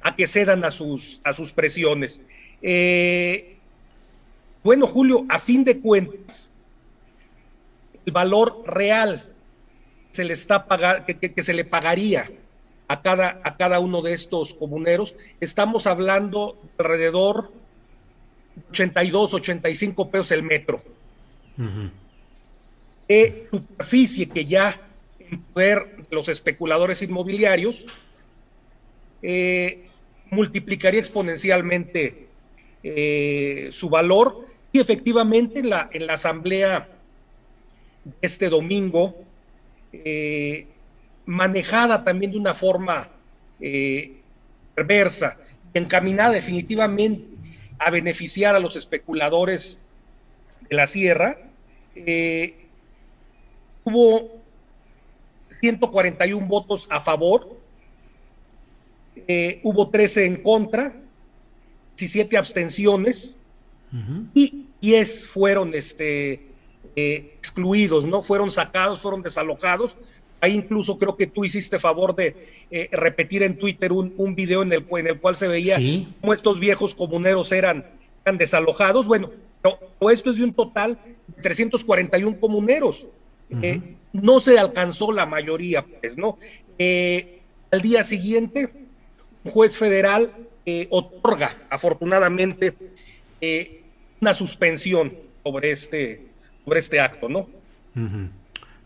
a 0.01 0.15
que 0.15 0.26
cedan 0.26 0.65
a 0.65 0.71
sus, 0.71 1.21
a 1.23 1.36
sus 1.36 1.51
presiones. 1.51 2.23
bueno, 4.63 4.88
Julio, 4.88 5.23
a 5.30 5.38
fin 5.38 5.63
de 5.63 5.80
cuentas, 5.80 6.49
el 8.07 8.11
valor 8.11 8.63
real 8.65 9.34
se 10.16 10.24
le 10.24 10.34
está 10.34 10.66
pagar, 10.66 11.05
que, 11.05 11.43
se 11.43 11.53
le 11.53 11.66
pagaría 11.66 12.32
a 12.88 13.01
cada, 13.01 13.41
a 13.43 13.57
cada 13.57 13.80
uno 13.80 14.01
de 14.01 14.13
estos 14.13 14.53
comuneros, 14.53 15.16
estamos 15.41 15.88
hablando 15.88 16.57
alrededor 16.78 17.51
82, 18.70 19.34
85 19.34 20.09
pesos 20.09 20.32
el 20.32 20.43
metro. 20.43 20.82
De 23.07 23.47
superficie 23.51 24.30
que 24.30 24.45
ya 24.45 24.80
en 25.20 25.41
poder 25.41 26.05
los 26.09 26.30
especuladores 26.30 27.01
inmobiliarios 27.01 27.86
eh, 29.22 29.86
multiplicaría 30.32 30.99
exponencialmente 30.99 32.28
eh, 32.84 33.68
su 33.72 33.89
valor. 33.89 34.47
Y 34.72 34.80
efectivamente 34.80 35.63
la, 35.63 35.89
en 35.91 36.07
la 36.07 36.13
asamblea 36.13 36.89
este 38.22 38.49
domingo, 38.49 39.24
eh, 40.04 40.68
manejada 41.26 42.04
también 42.04 42.32
de 42.32 42.38
una 42.38 42.54
forma 42.54 43.10
eh, 43.60 44.18
perversa, 44.74 45.38
encaminada 45.74 46.32
definitivamente 46.32 47.26
a 47.80 47.91
beneficiar 47.91 48.56
a 48.56 48.60
los 48.60 48.76
especuladores 48.76 49.78
de 50.70 50.76
la 50.76 50.88
sierra, 50.88 51.38
eh, 51.96 52.56
hubo 53.84 54.41
141 55.62 56.48
votos 56.48 56.88
a 56.89 57.00
favor, 57.00 57.60
hubo 59.64 59.89
13 59.89 60.26
en 60.26 60.36
contra, 60.43 60.93
17 61.98 62.38
abstenciones 62.38 63.36
y 64.34 64.68
10 64.82 65.28
fueron 65.28 65.74
este, 65.74 66.55
eh, 66.98 67.34
excluidos, 67.38 68.06
¿no? 68.06 68.22
Fueron 68.22 68.50
sacados, 68.50 69.02
fueron 69.02 69.22
desalojados. 69.22 69.98
Ahí 70.39 70.54
incluso 70.54 70.98
creo 70.98 71.18
que 71.18 71.28
tú 71.28 71.43
hiciste 71.43 71.78
favor 71.78 72.16
de 72.16 72.36
eh, 72.72 72.88
repetir 72.93 73.43
en 73.43 73.58
Twitter 73.58 73.91
un, 73.91 74.14
un 74.16 74.34
video 74.34 74.62
en 74.62 74.72
el, 74.72 74.86
en 74.89 75.08
el, 75.08 75.20
cual 75.20 75.36
se 75.36 75.50
veía 75.50 75.78
cómo 76.22 76.34
estos 76.34 76.60
viejos 76.60 76.96
comuneros 76.96 77.52
eran, 77.52 77.86
eran 78.24 78.38
desalojados. 78.38 79.08
Bueno, 79.08 79.30
pero, 79.62 79.78
esto 80.10 80.30
es 80.30 80.38
de 80.38 80.46
un 80.46 80.54
total 80.54 80.98
de 81.28 81.41
341 81.41 82.39
comuneros. 82.39 83.08
Eh, 83.62 83.82
no 84.14 84.39
se 84.39 84.58
alcanzó 84.58 85.12
la 85.12 85.26
mayoría, 85.26 85.86
pues, 85.86 86.18
¿no? 86.18 86.38
al 87.72 87.82
día 87.82 88.04
siguiente, 88.04 88.72
un 89.43 89.52
juez 89.52 89.78
federal 89.78 90.34
otorga, 90.89 91.58
afortunadamente, 91.70 92.74
una 94.22 94.34
suspensión 94.34 95.14
sobre 95.43 95.72
este, 95.72 96.34
sobre 96.66 96.80
este 96.80 96.99
acto, 96.99 97.30
¿no? 97.30 97.47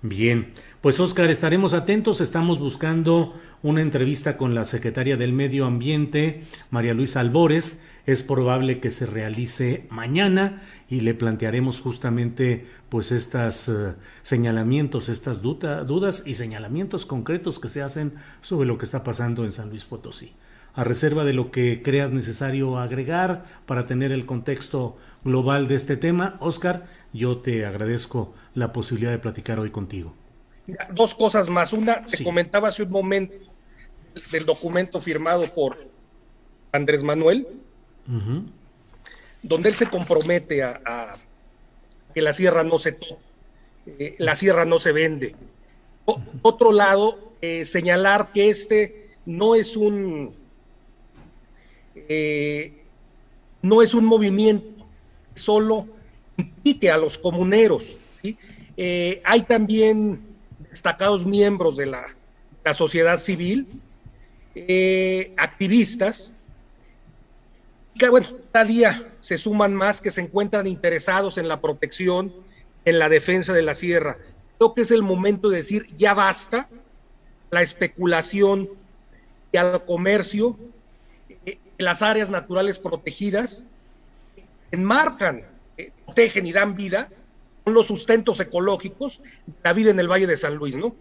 Bien, 0.01 0.53
pues 0.81 0.99
Oscar, 0.99 1.29
estaremos 1.29 1.73
atentos, 1.73 2.21
estamos 2.21 2.59
buscando 2.59 3.33
una 3.63 3.81
entrevista 3.81 4.37
con 4.37 4.53
la 4.53 4.65
secretaria 4.65 5.17
del 5.17 5.33
Medio 5.33 5.65
Ambiente, 5.65 6.43
María 6.69 6.93
Luisa 6.93 7.19
Albores, 7.21 7.83
es 8.05 8.21
probable 8.21 8.79
que 8.79 8.91
se 8.91 9.05
realice 9.05 9.85
mañana 9.89 10.61
y 10.89 11.01
le 11.01 11.13
plantearemos 11.13 11.79
justamente 11.81 12.65
pues 12.89 13.11
estas 13.11 13.67
eh, 13.67 13.95
señalamientos, 14.23 15.09
estas 15.09 15.41
dudas 15.41 16.23
y 16.25 16.33
señalamientos 16.35 17.05
concretos 17.05 17.59
que 17.59 17.69
se 17.69 17.81
hacen 17.81 18.13
sobre 18.41 18.67
lo 18.67 18.77
que 18.77 18.85
está 18.85 19.03
pasando 19.03 19.45
en 19.45 19.51
San 19.51 19.69
Luis 19.69 19.85
Potosí. 19.85 20.33
A 20.73 20.83
reserva 20.83 21.23
de 21.23 21.33
lo 21.33 21.51
que 21.51 21.81
creas 21.83 22.11
necesario 22.11 22.79
agregar 22.79 23.43
para 23.65 23.85
tener 23.85 24.11
el 24.11 24.25
contexto 24.25 24.97
global 25.23 25.67
de 25.67 25.75
este 25.75 25.97
tema, 25.97 26.37
Oscar, 26.39 26.87
yo 27.13 27.37
te 27.37 27.65
agradezco 27.65 28.33
la 28.53 28.71
posibilidad 28.71 29.11
de 29.11 29.19
platicar 29.19 29.59
hoy 29.59 29.71
contigo. 29.71 30.13
Dos 30.91 31.15
cosas 31.15 31.49
más. 31.49 31.73
Una, 31.73 32.05
te 32.05 32.23
comentaba 32.23 32.67
hace 32.67 32.83
un 32.83 32.91
momento 32.91 33.35
del 34.31 34.45
documento 34.45 34.99
firmado 34.99 35.43
por 35.53 35.77
Andrés 36.71 37.03
Manuel, 37.03 37.47
donde 39.41 39.69
él 39.69 39.75
se 39.75 39.87
compromete 39.87 40.63
a, 40.63 41.15
que 42.13 42.21
la 42.21 42.33
sierra 42.33 42.63
no 42.63 42.79
se 42.79 42.93
toque, 42.93 43.17
eh, 43.85 44.15
la 44.19 44.35
sierra 44.35 44.65
no 44.65 44.79
se 44.79 44.91
vende. 44.91 45.35
otro 46.41 46.71
lado, 46.71 47.33
eh, 47.41 47.65
señalar 47.65 48.31
que 48.31 48.49
este 48.49 49.09
no 49.25 49.55
es 49.55 49.77
un 49.77 50.35
eh, 51.95 52.83
no 53.61 53.81
es 53.81 53.93
un 53.93 54.05
movimiento 54.05 54.85
solo 55.33 55.87
implique 56.39 56.89
a 56.89 56.97
los 56.97 57.17
comuneros. 57.17 57.95
Eh, 58.77 59.21
hay 59.25 59.41
también 59.43 60.21
destacados 60.69 61.25
miembros 61.25 61.77
de 61.77 61.87
la, 61.87 62.05
sociedad 62.73 63.17
civil, 63.17 63.65
eh, 64.53 65.33
activistas, 65.37 66.33
que 67.97 68.09
bueno, 68.09 68.27
cada 68.51 68.65
día 68.65 69.11
se 69.21 69.39
suman 69.39 69.73
más 69.73 70.01
que 70.01 70.11
se 70.11 70.21
encuentran 70.21 70.67
interesados 70.67 71.39
en 71.39 71.47
la 71.47 71.61
protección, 71.61 72.31
en 72.85 72.99
la 72.99 73.09
defensa 73.09 73.53
de 73.53 73.63
la 73.63 73.73
sierra. 73.73 74.17
Creo 74.59 74.75
que 74.75 74.81
es 74.81 74.91
el 74.91 75.01
momento 75.01 75.49
de 75.49 75.57
decir, 75.57 75.87
ya 75.97 76.13
basta 76.13 76.69
la 77.49 77.63
especulación 77.63 78.69
y 79.51 79.57
al 79.57 79.83
comercio, 79.83 80.55
eh, 81.47 81.57
las 81.79 82.03
áreas 82.03 82.29
naturales 82.29 82.77
protegidas 82.77 83.65
enmarcan 84.71 85.43
protegen 86.05 86.47
y 86.47 86.51
dan 86.51 86.75
vida, 86.75 87.09
son 87.63 87.73
los 87.73 87.87
sustentos 87.87 88.39
ecológicos 88.39 89.21
de 89.45 89.53
la 89.63 89.73
vida 89.73 89.91
en 89.91 89.99
el 89.99 90.07
Valle 90.07 90.27
de 90.27 90.37
San 90.37 90.55
Luis, 90.55 90.75
¿no? 90.75 90.95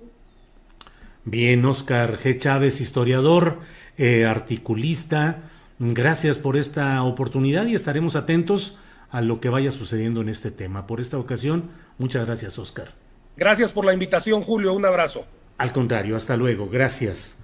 Bien, 1.25 1.65
Oscar 1.65 2.19
G. 2.19 2.39
Chávez, 2.39 2.81
historiador, 2.81 3.61
eh, 3.97 4.25
articulista, 4.25 5.43
gracias 5.79 6.39
por 6.39 6.57
esta 6.57 7.03
oportunidad 7.03 7.67
y 7.67 7.75
estaremos 7.75 8.17
atentos 8.17 8.79
a 9.11 9.21
lo 9.21 9.41
que 9.41 9.49
vaya 9.49 9.73
sucediendo 9.73 10.21
en 10.21 10.29
este 10.29 10.51
tema. 10.51 10.87
Por 10.87 11.01
esta 11.01 11.19
ocasión, 11.19 11.71
muchas 11.99 12.27
gracias, 12.27 12.59
Oscar. 12.59 12.95
Gracias 13.37 13.73
por 13.73 13.85
la 13.85 13.93
invitación, 13.93 14.43
Julio. 14.43 14.73
Un 14.73 14.85
abrazo. 14.85 15.25
Al 15.59 15.73
contrario, 15.73 16.17
hasta 16.17 16.37
luego. 16.37 16.69
Gracias. 16.69 17.37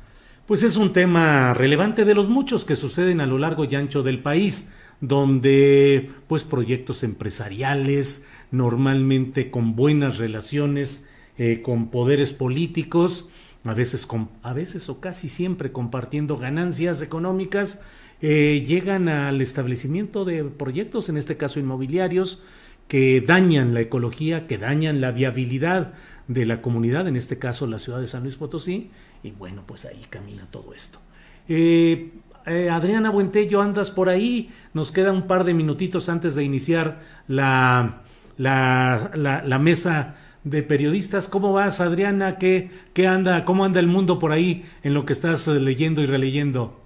Pues 0.46 0.62
es 0.62 0.76
un 0.76 0.92
tema 0.92 1.54
relevante 1.54 2.04
de 2.04 2.14
los 2.14 2.28
muchos 2.28 2.64
que 2.64 2.76
suceden 2.76 3.20
a 3.20 3.26
lo 3.26 3.38
largo 3.38 3.64
y 3.64 3.74
ancho 3.76 4.02
del 4.02 4.20
país 4.20 4.72
donde 5.00 6.10
pues 6.26 6.44
proyectos 6.44 7.02
empresariales, 7.02 8.26
normalmente 8.50 9.50
con 9.50 9.76
buenas 9.76 10.18
relaciones 10.18 11.08
eh, 11.36 11.62
con 11.62 11.90
poderes 11.90 12.32
políticos, 12.32 13.28
a 13.64 13.74
veces, 13.74 14.06
a 14.42 14.52
veces 14.52 14.88
o 14.88 15.00
casi 15.00 15.28
siempre 15.28 15.72
compartiendo 15.72 16.36
ganancias 16.36 17.02
económicas, 17.02 17.80
eh, 18.22 18.64
llegan 18.66 19.08
al 19.08 19.40
establecimiento 19.40 20.24
de 20.24 20.44
proyectos, 20.44 21.08
en 21.08 21.16
este 21.16 21.36
caso 21.36 21.58
inmobiliarios, 21.58 22.42
que 22.88 23.20
dañan 23.20 23.74
la 23.74 23.80
ecología, 23.80 24.46
que 24.46 24.58
dañan 24.58 25.00
la 25.00 25.10
viabilidad 25.10 25.94
de 26.28 26.46
la 26.46 26.62
comunidad, 26.62 27.08
en 27.08 27.16
este 27.16 27.38
caso 27.38 27.66
la 27.66 27.78
ciudad 27.78 28.00
de 28.00 28.06
San 28.06 28.22
Luis 28.22 28.36
Potosí, 28.36 28.90
y 29.22 29.30
bueno, 29.32 29.64
pues 29.66 29.86
ahí 29.86 30.06
camina 30.08 30.46
todo 30.50 30.72
esto. 30.74 31.00
Eh, 31.48 32.12
eh, 32.46 32.70
Adriana 32.70 33.10
Buentello, 33.10 33.60
andas 33.62 33.90
por 33.90 34.08
ahí. 34.08 34.50
Nos 34.72 34.92
queda 34.92 35.12
un 35.12 35.26
par 35.26 35.44
de 35.44 35.54
minutitos 35.54 36.08
antes 36.08 36.34
de 36.34 36.44
iniciar 36.44 37.00
la, 37.26 38.02
la, 38.36 39.10
la, 39.14 39.58
mesa 39.58 40.16
de 40.44 40.62
periodistas. 40.62 41.26
¿Cómo 41.28 41.52
vas, 41.52 41.80
Adriana? 41.80 42.38
¿Qué, 42.38 42.70
¿Qué 42.92 43.06
anda? 43.06 43.44
¿Cómo 43.44 43.64
anda 43.64 43.80
el 43.80 43.86
mundo 43.86 44.18
por 44.18 44.32
ahí 44.32 44.64
en 44.82 44.94
lo 44.94 45.06
que 45.06 45.12
estás 45.12 45.48
eh, 45.48 45.58
leyendo 45.58 46.02
y 46.02 46.06
releyendo? 46.06 46.80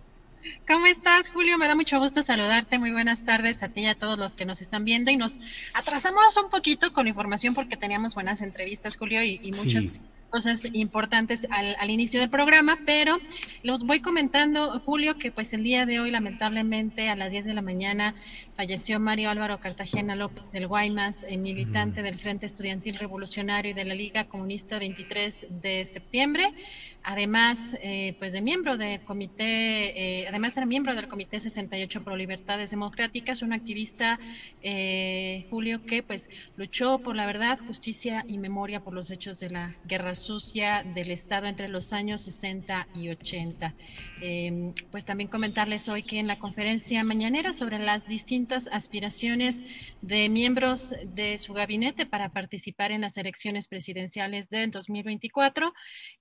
¿Cómo 0.66 0.86
estás, 0.86 1.30
Julio? 1.30 1.58
Me 1.58 1.66
da 1.66 1.74
mucho 1.74 1.98
gusto 1.98 2.22
saludarte. 2.22 2.78
Muy 2.78 2.92
buenas 2.92 3.24
tardes 3.24 3.62
a 3.62 3.68
ti 3.68 3.82
y 3.82 3.86
a 3.86 3.94
todos 3.94 4.18
los 4.18 4.34
que 4.34 4.44
nos 4.44 4.60
están 4.60 4.84
viendo. 4.84 5.10
Y 5.10 5.16
nos 5.16 5.40
atrasamos 5.74 6.36
un 6.42 6.50
poquito 6.50 6.92
con 6.92 7.08
información 7.08 7.54
porque 7.54 7.76
teníamos 7.76 8.14
buenas 8.14 8.42
entrevistas, 8.42 8.96
Julio, 8.96 9.22
y, 9.22 9.40
muchos 9.56 9.92
cosas 10.30 10.62
importantes 10.72 11.46
al, 11.50 11.76
al, 11.78 11.90
inicio 11.90 12.20
del 12.20 12.28
programa, 12.28 12.78
pero 12.84 13.18
los 13.62 13.84
voy 13.84 14.00
comentando, 14.00 14.80
Julio, 14.80 15.18
que 15.18 15.30
pues 15.30 15.52
el 15.52 15.62
día 15.62 15.86
de 15.86 16.00
hoy 16.00 16.10
lamentablemente 16.10 17.08
a 17.08 17.16
las 17.16 17.32
10 17.32 17.46
de 17.46 17.54
la 17.54 17.62
mañana 17.62 18.14
falleció 18.54 19.00
Mario 19.00 19.30
Álvaro 19.30 19.58
Cartagena 19.58 20.16
López 20.16 20.52
del 20.52 20.66
Guaymas, 20.66 21.24
eh, 21.28 21.36
militante 21.36 22.02
del 22.02 22.16
Frente 22.16 22.46
Estudiantil 22.46 22.96
Revolucionario 22.96 23.70
y 23.70 23.74
de 23.74 23.84
la 23.84 23.94
Liga 23.94 24.24
Comunista 24.24 24.78
23 24.78 25.46
de 25.62 25.84
septiembre 25.84 26.52
además 27.02 27.76
eh, 27.82 28.14
pues 28.18 28.32
de 28.32 28.40
miembro 28.40 28.76
del 28.76 29.00
comité, 29.00 30.20
eh, 30.20 30.28
además 30.28 30.56
era 30.56 30.66
miembro 30.66 30.94
del 30.94 31.08
comité 31.08 31.40
68 31.40 32.04
pro 32.04 32.16
libertades 32.16 32.70
democráticas, 32.70 33.42
un 33.42 33.52
activista 33.52 34.18
eh, 34.62 35.46
Julio 35.50 35.84
que 35.84 36.02
pues 36.02 36.28
luchó 36.56 36.98
por 36.98 37.16
la 37.16 37.26
verdad, 37.26 37.58
justicia 37.66 38.24
y 38.26 38.38
memoria 38.38 38.80
por 38.80 38.94
los 38.94 39.10
hechos 39.10 39.40
de 39.40 39.50
la 39.50 39.74
guerra 39.86 40.14
sucia 40.14 40.84
del 40.94 41.10
Estado 41.10 41.46
entre 41.46 41.68
los 41.68 41.92
años 41.92 42.22
60 42.22 42.88
y 42.94 43.08
80. 43.08 43.74
Em, 44.20 44.74
pues 44.90 45.04
también 45.04 45.28
comentarles 45.28 45.88
hoy 45.88 46.02
que 46.02 46.18
en 46.18 46.26
la 46.26 46.38
conferencia 46.38 47.04
mañanera 47.04 47.52
sobre 47.52 47.78
las 47.78 48.06
distintas 48.06 48.68
aspiraciones 48.72 49.62
de 50.02 50.28
miembros 50.28 50.94
de 51.14 51.38
su 51.38 51.52
gabinete 51.52 52.06
para 52.06 52.30
participar 52.30 52.92
en 52.92 53.02
las 53.02 53.16
elecciones 53.16 53.68
presidenciales 53.68 54.50
del 54.50 54.70
2024, 54.70 55.72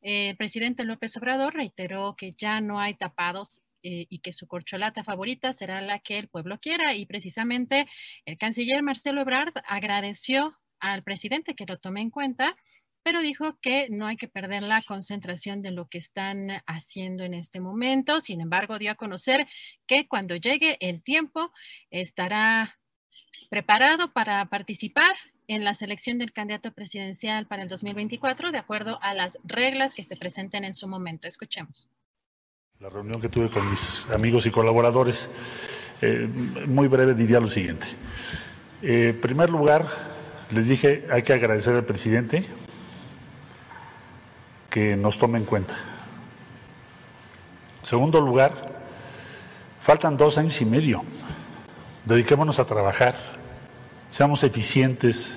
el 0.01 0.36
presidente 0.38 0.66
López 0.76 1.15
Obrador 1.18 1.53
reiteró 1.53 2.15
que 2.18 2.32
ya 2.32 2.61
no 2.61 2.80
hay 2.80 2.95
tapados 2.95 3.63
eh, 3.84 4.07
y 4.09 4.20
que 4.20 4.32
su 4.32 4.47
corcholata 4.47 5.03
favorita 5.03 5.53
será 5.53 5.82
la 5.82 5.99
que 5.99 6.18
el 6.18 6.28
pueblo 6.28 6.59
quiera. 6.59 6.93
Y 6.95 7.05
precisamente 7.05 7.88
el 8.26 8.38
canciller 8.38 8.84
Marcelo 8.84 9.22
Ebrard 9.22 9.53
agradeció 9.68 10.57
al 10.80 11.03
presidente 11.03 11.55
que 11.55 11.65
lo 11.65 11.78
tome 11.78 12.01
en 12.01 12.09
cuenta, 12.09 12.53
pero 13.03 13.22
dijo 13.22 13.57
que 13.61 13.88
no 13.89 14.07
hay 14.07 14.18
que 14.18 14.28
perder 14.28 14.63
la 14.63 14.82
concentración 14.82 15.61
de 15.61 15.72
lo 15.72 15.88
que 15.88 15.97
están 15.97 16.61
haciendo 16.65 17.24
en 17.24 17.34
este 17.34 17.59
momento. 17.59 18.20
Sin 18.20 18.41
embargo, 18.41 18.78
dio 18.78 18.91
a 18.91 18.95
conocer 18.95 19.47
que 19.86 20.07
cuando 20.07 20.36
llegue 20.36 20.78
el 20.82 21.01
tiempo 21.01 21.51
estará 21.89 22.78
preparado 23.49 24.11
para 24.11 24.45
participar 24.45 25.15
en 25.47 25.63
la 25.63 25.73
selección 25.73 26.17
del 26.17 26.33
candidato 26.33 26.71
presidencial 26.71 27.47
para 27.47 27.63
el 27.63 27.69
2024 27.69 28.51
de 28.51 28.57
acuerdo 28.57 28.99
a 29.01 29.13
las 29.13 29.39
reglas 29.43 29.93
que 29.93 30.03
se 30.03 30.17
presenten 30.17 30.65
en 30.65 30.73
su 30.73 30.87
momento. 30.87 31.27
Escuchemos. 31.27 31.89
La 32.79 32.89
reunión 32.89 33.19
que 33.21 33.29
tuve 33.29 33.49
con 33.49 33.69
mis 33.69 34.05
amigos 34.13 34.45
y 34.45 34.51
colaboradores, 34.51 35.29
eh, 36.01 36.29
muy 36.67 36.87
breve 36.87 37.15
diría 37.15 37.39
lo 37.39 37.49
siguiente. 37.49 37.87
Eh, 38.81 39.09
en 39.09 39.21
primer 39.21 39.49
lugar, 39.49 39.87
les 40.51 40.67
dije, 40.67 41.07
hay 41.09 41.23
que 41.23 41.33
agradecer 41.33 41.73
al 41.75 41.85
presidente 41.85 42.45
que 44.69 44.95
nos 44.95 45.17
tome 45.17 45.39
en 45.39 45.45
cuenta. 45.45 45.75
En 47.79 47.85
segundo 47.85 48.21
lugar, 48.21 48.51
faltan 49.81 50.17
dos 50.17 50.37
años 50.37 50.61
y 50.61 50.65
medio. 50.65 51.03
Dediquémonos 52.05 52.59
a 52.59 52.65
trabajar 52.65 53.15
seamos 54.12 54.43
eficientes, 54.43 55.36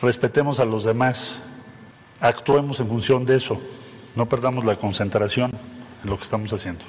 respetemos 0.00 0.60
a 0.60 0.64
los 0.64 0.84
demás, 0.84 1.36
actuemos 2.20 2.80
en 2.80 2.88
función 2.88 3.24
de 3.24 3.36
eso, 3.36 3.60
no 4.14 4.28
perdamos 4.28 4.64
la 4.64 4.76
concentración 4.76 5.52
en 6.02 6.10
lo 6.10 6.16
que 6.16 6.22
estamos 6.22 6.52
haciendo. 6.52 6.84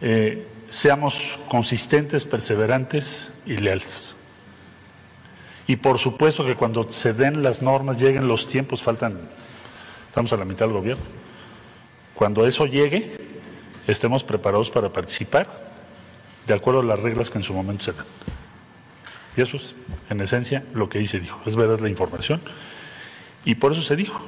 Eh, 0.00 0.46
seamos 0.68 1.38
consistentes, 1.48 2.24
perseverantes 2.24 3.32
y 3.46 3.56
leales. 3.56 4.14
Y 5.66 5.76
por 5.76 5.98
supuesto 5.98 6.46
que 6.46 6.54
cuando 6.54 6.90
se 6.90 7.12
den 7.12 7.42
las 7.42 7.60
normas, 7.60 7.98
lleguen 7.98 8.26
los 8.26 8.46
tiempos, 8.46 8.82
faltan, 8.82 9.20
estamos 10.08 10.32
a 10.32 10.36
la 10.36 10.44
mitad 10.44 10.66
del 10.66 10.74
gobierno. 10.74 11.04
Cuando 12.14 12.46
eso 12.46 12.64
llegue, 12.66 13.16
estemos 13.86 14.24
preparados 14.24 14.70
para 14.70 14.92
participar 14.92 15.46
de 16.46 16.54
acuerdo 16.54 16.80
a 16.80 16.84
las 16.84 16.98
reglas 16.98 17.30
que 17.30 17.38
en 17.38 17.44
su 17.44 17.52
momento 17.52 17.84
se 17.84 17.92
dan. 17.92 18.06
Y 19.38 19.40
eso 19.40 19.56
es, 19.56 19.72
en 20.10 20.20
esencia, 20.20 20.64
lo 20.74 20.88
que 20.88 20.98
ahí 20.98 21.06
se 21.06 21.20
dijo. 21.20 21.40
Es 21.46 21.54
verdad 21.54 21.78
la 21.78 21.88
información. 21.88 22.40
Y 23.44 23.54
por 23.54 23.70
eso 23.70 23.82
se 23.82 23.94
dijo. 23.94 24.20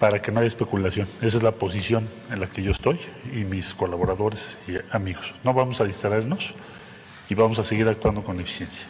Para 0.00 0.20
que 0.20 0.32
no 0.32 0.40
haya 0.40 0.48
especulación. 0.48 1.06
Esa 1.22 1.36
es 1.38 1.42
la 1.44 1.52
posición 1.52 2.08
en 2.28 2.40
la 2.40 2.50
que 2.50 2.60
yo 2.60 2.72
estoy 2.72 2.98
y 3.32 3.44
mis 3.44 3.72
colaboradores 3.72 4.58
y 4.66 4.72
amigos. 4.90 5.32
No 5.44 5.54
vamos 5.54 5.80
a 5.80 5.84
distraernos 5.84 6.52
y 7.30 7.36
vamos 7.36 7.60
a 7.60 7.64
seguir 7.64 7.86
actuando 7.86 8.24
con 8.24 8.40
eficiencia. 8.40 8.88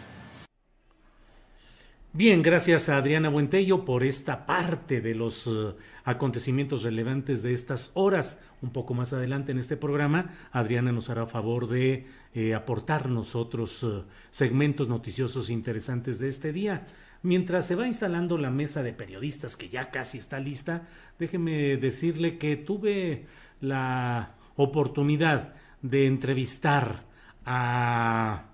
Bien, 2.14 2.40
gracias 2.40 2.88
a 2.88 2.96
Adriana 2.96 3.28
Buentello 3.28 3.84
por 3.84 4.02
esta 4.04 4.46
parte 4.46 5.02
de 5.02 5.14
los 5.14 5.46
uh, 5.46 5.76
acontecimientos 6.04 6.82
relevantes 6.82 7.42
de 7.42 7.52
estas 7.52 7.90
horas. 7.92 8.40
Un 8.62 8.70
poco 8.70 8.94
más 8.94 9.12
adelante 9.12 9.52
en 9.52 9.58
este 9.58 9.76
programa, 9.76 10.34
Adriana 10.50 10.92
nos 10.92 11.10
hará 11.10 11.26
favor 11.26 11.68
de 11.68 12.06
eh, 12.34 12.54
aportarnos 12.54 13.34
otros 13.34 13.82
uh, 13.82 14.04
segmentos 14.30 14.88
noticiosos 14.88 15.50
interesantes 15.50 16.18
de 16.18 16.28
este 16.28 16.52
día. 16.52 16.86
Mientras 17.22 17.66
se 17.66 17.74
va 17.74 17.86
instalando 17.86 18.38
la 18.38 18.50
mesa 18.50 18.82
de 18.82 18.92
periodistas, 18.92 19.56
que 19.56 19.68
ya 19.68 19.90
casi 19.90 20.18
está 20.18 20.38
lista, 20.38 20.86
déjeme 21.18 21.76
decirle 21.76 22.38
que 22.38 22.56
tuve 22.56 23.26
la 23.60 24.34
oportunidad 24.56 25.54
de 25.82 26.06
entrevistar 26.06 27.04
a 27.44 28.44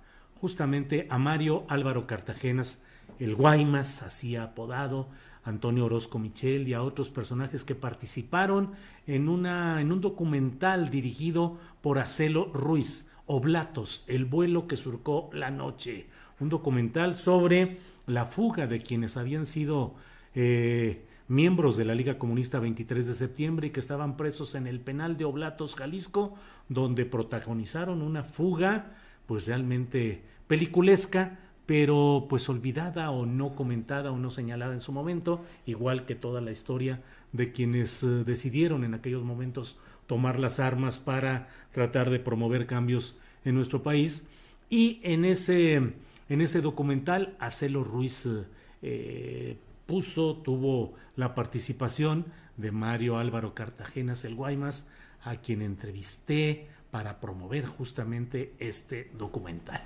justamente 0.40 1.06
a 1.10 1.18
Mario 1.18 1.64
Álvaro 1.68 2.06
Cartagenas, 2.06 2.82
el 3.18 3.34
Guaymas, 3.34 4.02
así 4.02 4.36
apodado, 4.36 5.08
Antonio 5.44 5.86
Orozco 5.86 6.18
Michel 6.18 6.68
y 6.68 6.74
a 6.74 6.82
otros 6.82 7.10
personajes 7.10 7.64
que 7.64 7.74
participaron 7.74 8.72
en, 9.06 9.28
una, 9.28 9.80
en 9.80 9.92
un 9.92 10.00
documental 10.00 10.90
dirigido 10.90 11.58
por 11.82 11.98
Acelo 11.98 12.50
Ruiz, 12.52 13.10
Oblatos, 13.26 14.04
el 14.06 14.24
vuelo 14.24 14.66
que 14.66 14.76
surcó 14.76 15.30
la 15.32 15.50
noche, 15.50 16.06
un 16.40 16.48
documental 16.48 17.14
sobre 17.14 17.78
la 18.06 18.26
fuga 18.26 18.66
de 18.66 18.80
quienes 18.80 19.16
habían 19.16 19.46
sido 19.46 19.94
eh, 20.34 21.04
miembros 21.28 21.76
de 21.76 21.84
la 21.84 21.94
Liga 21.94 22.18
Comunista 22.18 22.58
23 22.58 23.06
de 23.06 23.14
septiembre 23.14 23.68
y 23.68 23.70
que 23.70 23.80
estaban 23.80 24.16
presos 24.16 24.54
en 24.54 24.66
el 24.66 24.80
penal 24.80 25.16
de 25.16 25.24
Oblatos, 25.24 25.74
Jalisco, 25.74 26.34
donde 26.68 27.06
protagonizaron 27.06 28.02
una 28.02 28.24
fuga 28.24 28.92
pues 29.26 29.46
realmente 29.46 30.22
peliculesca 30.46 31.38
pero 31.66 32.26
pues 32.28 32.48
olvidada 32.48 33.10
o 33.10 33.26
no 33.26 33.54
comentada 33.54 34.12
o 34.12 34.18
no 34.18 34.30
señalada 34.30 34.74
en 34.74 34.80
su 34.80 34.92
momento, 34.92 35.44
igual 35.66 36.04
que 36.04 36.14
toda 36.14 36.40
la 36.40 36.52
historia 36.52 37.02
de 37.32 37.52
quienes 37.52 38.02
eh, 38.02 38.06
decidieron 38.06 38.84
en 38.84 38.94
aquellos 38.94 39.24
momentos 39.24 39.78
tomar 40.06 40.38
las 40.38 40.60
armas 40.60 40.98
para 40.98 41.48
tratar 41.72 42.10
de 42.10 42.18
promover 42.18 42.66
cambios 42.66 43.16
en 43.44 43.54
nuestro 43.54 43.82
país. 43.82 44.26
Y 44.70 45.00
en 45.02 45.24
ese, 45.24 45.74
en 45.74 46.40
ese 46.40 46.60
documental, 46.60 47.36
Acelo 47.38 47.84
Ruiz 47.84 48.26
eh, 48.82 49.56
puso, 49.86 50.36
tuvo 50.36 50.94
la 51.16 51.34
participación 51.34 52.26
de 52.56 52.70
Mario 52.70 53.18
Álvaro 53.18 53.54
Cartagenas, 53.54 54.24
el 54.24 54.34
Guaymas, 54.34 54.88
a 55.22 55.36
quien 55.36 55.62
entrevisté 55.62 56.68
para 56.90 57.20
promover 57.20 57.66
justamente 57.66 58.54
este 58.58 59.10
documental. 59.18 59.80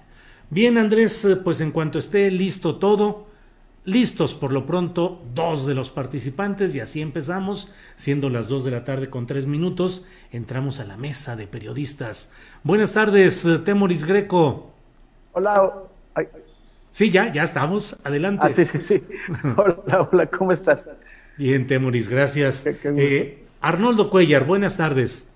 Bien, 0.51 0.79
Andrés, 0.79 1.27
pues 1.45 1.61
en 1.61 1.73
cuanto 1.73 1.99
esté 1.99 2.31
listo 2.31 2.77
todo, 2.77 3.29
listos 3.85 4.35
por 4.35 4.53
lo 4.53 4.67
pronto 4.67 5.23
dos 5.35 5.67
de 5.67 5.75
los 5.75 5.91
participantes 5.91 6.75
y 6.75 6.81
así 6.81 7.01
empezamos, 7.01 7.73
siendo 7.97 8.31
las 8.31 8.49
dos 8.49 8.65
de 8.65 8.71
la 8.71 8.83
tarde 8.83 9.11
con 9.11 9.27
tres 9.27 9.47
minutos, 9.47 10.05
entramos 10.31 10.81
a 10.81 10.85
la 10.85 10.97
mesa 10.97 11.37
de 11.37 11.47
periodistas. 11.47 12.33
Buenas 12.63 12.93
tardes, 12.93 13.45
eh, 13.45 13.59
Temoris 13.59 14.05
Greco. 14.05 14.73
Hola. 15.33 15.73
Sí, 16.91 17.11
ya, 17.11 17.31
ya 17.33 17.45
estamos. 17.45 17.97
Adelante. 18.05 18.47
Ah, 18.47 18.51
sí, 18.51 18.67
sí, 18.67 18.81
sí. 18.81 19.03
Hola, 19.57 20.09
hola, 20.11 20.27
¿cómo 20.27 20.53
estás? 20.53 20.81
Bien, 21.37 21.67
Temoris, 21.67 22.09
gracias. 22.09 22.67
Eh, 22.67 23.45
Arnoldo 23.61 24.11
Cuellar, 24.11 24.45
buenas 24.45 24.77
tardes. 24.77 25.29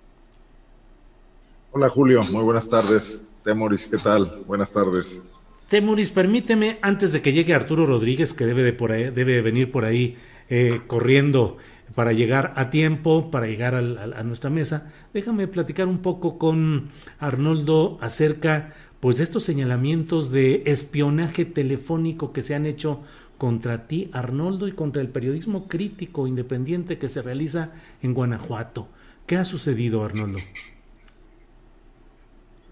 Hola, 1.70 1.88
Julio, 1.88 2.22
muy 2.24 2.42
buenas 2.42 2.68
tardes. 2.68 3.24
Temoris, 3.44 3.88
¿qué 3.88 3.98
tal? 3.98 4.42
Buenas 4.46 4.72
tardes. 4.72 5.34
Temoris, 5.72 6.10
permíteme, 6.10 6.76
antes 6.82 7.14
de 7.14 7.22
que 7.22 7.32
llegue 7.32 7.54
Arturo 7.54 7.86
Rodríguez, 7.86 8.34
que 8.34 8.44
debe 8.44 8.62
de, 8.62 8.74
por 8.74 8.92
ahí, 8.92 9.04
debe 9.04 9.40
venir 9.40 9.72
por 9.72 9.86
ahí 9.86 10.18
eh, 10.50 10.82
corriendo 10.86 11.56
para 11.94 12.12
llegar 12.12 12.52
a 12.56 12.68
tiempo, 12.68 13.30
para 13.30 13.46
llegar 13.46 13.74
a 13.74 14.22
nuestra 14.22 14.50
mesa, 14.50 14.92
déjame 15.14 15.48
platicar 15.48 15.88
un 15.88 16.00
poco 16.00 16.36
con 16.36 16.90
Arnoldo 17.18 17.96
acerca 18.02 18.74
pues 19.00 19.16
de 19.16 19.24
estos 19.24 19.44
señalamientos 19.44 20.30
de 20.30 20.62
espionaje 20.66 21.46
telefónico 21.46 22.34
que 22.34 22.42
se 22.42 22.54
han 22.54 22.66
hecho 22.66 23.00
contra 23.38 23.86
ti, 23.86 24.10
Arnoldo, 24.12 24.68
y 24.68 24.72
contra 24.72 25.00
el 25.00 25.08
periodismo 25.08 25.68
crítico 25.68 26.26
independiente 26.26 26.98
que 26.98 27.08
se 27.08 27.22
realiza 27.22 27.70
en 28.02 28.12
Guanajuato. 28.12 28.88
¿Qué 29.26 29.38
ha 29.38 29.46
sucedido, 29.46 30.04
Arnoldo? 30.04 30.38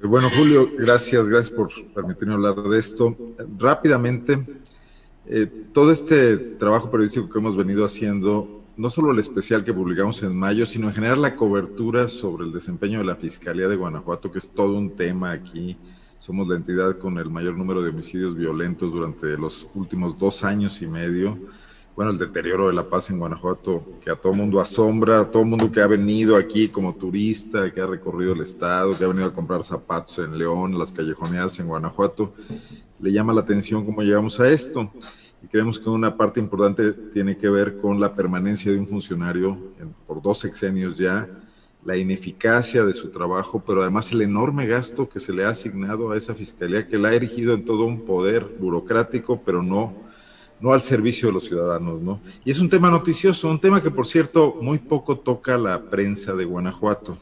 Eh, 0.02 0.06
bueno, 0.06 0.28
Julio, 0.36 0.70
gracias, 0.78 1.28
gracias 1.28 1.50
por 1.50 1.68
permitirme 1.94 2.34
hablar 2.34 2.56
de 2.56 2.78
esto. 2.78 3.16
Rápidamente, 3.58 4.46
Eh, 5.32 5.46
todo 5.72 5.92
este 5.92 6.36
trabajo 6.36 6.90
periodístico 6.90 7.30
que 7.30 7.38
hemos 7.38 7.56
venido 7.56 7.84
haciendo, 7.84 8.64
no 8.76 8.90
solo 8.90 9.12
el 9.12 9.20
especial 9.20 9.62
que 9.62 9.72
publicamos 9.72 10.20
en 10.24 10.34
mayo, 10.34 10.66
sino 10.66 10.88
en 10.88 10.94
general 10.94 11.22
la 11.22 11.36
cobertura 11.36 12.08
sobre 12.08 12.46
el 12.46 12.52
desempeño 12.52 12.98
de 12.98 13.04
la 13.04 13.14
Fiscalía 13.14 13.68
de 13.68 13.76
Guanajuato, 13.76 14.32
que 14.32 14.38
es 14.38 14.48
todo 14.48 14.76
un 14.76 14.96
tema 14.96 15.30
aquí. 15.30 15.76
Somos 16.18 16.48
la 16.48 16.56
entidad 16.56 16.98
con 16.98 17.16
el 17.18 17.30
mayor 17.30 17.56
número 17.56 17.80
de 17.80 17.90
homicidios 17.90 18.34
violentos 18.34 18.92
durante 18.92 19.38
los 19.38 19.68
últimos 19.74 20.18
dos 20.18 20.42
años 20.42 20.82
y 20.82 20.88
medio 20.88 21.38
bueno, 21.96 22.12
el 22.12 22.18
deterioro 22.18 22.68
de 22.68 22.72
la 22.72 22.88
paz 22.88 23.10
en 23.10 23.18
Guanajuato, 23.18 23.84
que 24.02 24.10
a 24.10 24.16
todo 24.16 24.32
mundo 24.32 24.60
asombra, 24.60 25.20
a 25.20 25.30
todo 25.30 25.44
mundo 25.44 25.70
que 25.70 25.80
ha 25.80 25.86
venido 25.86 26.36
aquí 26.36 26.68
como 26.68 26.94
turista, 26.94 27.70
que 27.72 27.80
ha 27.80 27.86
recorrido 27.86 28.32
el 28.32 28.40
estado, 28.40 28.96
que 28.96 29.04
ha 29.04 29.08
venido 29.08 29.26
a 29.26 29.32
comprar 29.34 29.62
zapatos 29.62 30.18
en 30.18 30.38
León, 30.38 30.78
las 30.78 30.92
callejoneadas 30.92 31.58
en 31.60 31.66
Guanajuato, 31.66 32.32
le 32.98 33.12
llama 33.12 33.32
la 33.32 33.40
atención 33.40 33.84
cómo 33.84 34.02
llegamos 34.02 34.38
a 34.40 34.48
esto. 34.48 34.90
Y 35.42 35.46
creemos 35.48 35.80
que 35.80 35.88
una 35.88 36.16
parte 36.16 36.38
importante 36.38 36.92
tiene 36.92 37.36
que 37.36 37.48
ver 37.48 37.78
con 37.78 37.98
la 37.98 38.14
permanencia 38.14 38.70
de 38.70 38.78
un 38.78 38.86
funcionario 38.86 39.58
por 40.06 40.22
dos 40.22 40.38
sexenios 40.38 40.96
ya, 40.96 41.28
la 41.84 41.96
ineficacia 41.96 42.84
de 42.84 42.92
su 42.92 43.08
trabajo, 43.08 43.62
pero 43.66 43.80
además 43.80 44.12
el 44.12 44.20
enorme 44.20 44.66
gasto 44.66 45.08
que 45.08 45.18
se 45.18 45.32
le 45.32 45.44
ha 45.44 45.48
asignado 45.48 46.10
a 46.10 46.16
esa 46.16 46.34
fiscalía, 46.34 46.86
que 46.86 46.98
la 46.98 47.08
ha 47.08 47.14
erigido 47.14 47.54
en 47.54 47.64
todo 47.64 47.84
un 47.84 48.02
poder 48.02 48.44
burocrático, 48.58 49.40
pero 49.42 49.62
no 49.62 50.09
no 50.60 50.72
al 50.72 50.82
servicio 50.82 51.28
de 51.28 51.34
los 51.34 51.44
ciudadanos, 51.44 52.00
¿no? 52.00 52.20
Y 52.44 52.50
es 52.50 52.60
un 52.60 52.68
tema 52.68 52.90
noticioso, 52.90 53.48
un 53.48 53.60
tema 53.60 53.82
que 53.82 53.90
por 53.90 54.06
cierto 54.06 54.56
muy 54.60 54.78
poco 54.78 55.18
toca 55.18 55.56
la 55.56 55.82
prensa 55.82 56.34
de 56.34 56.44
Guanajuato. 56.44 57.16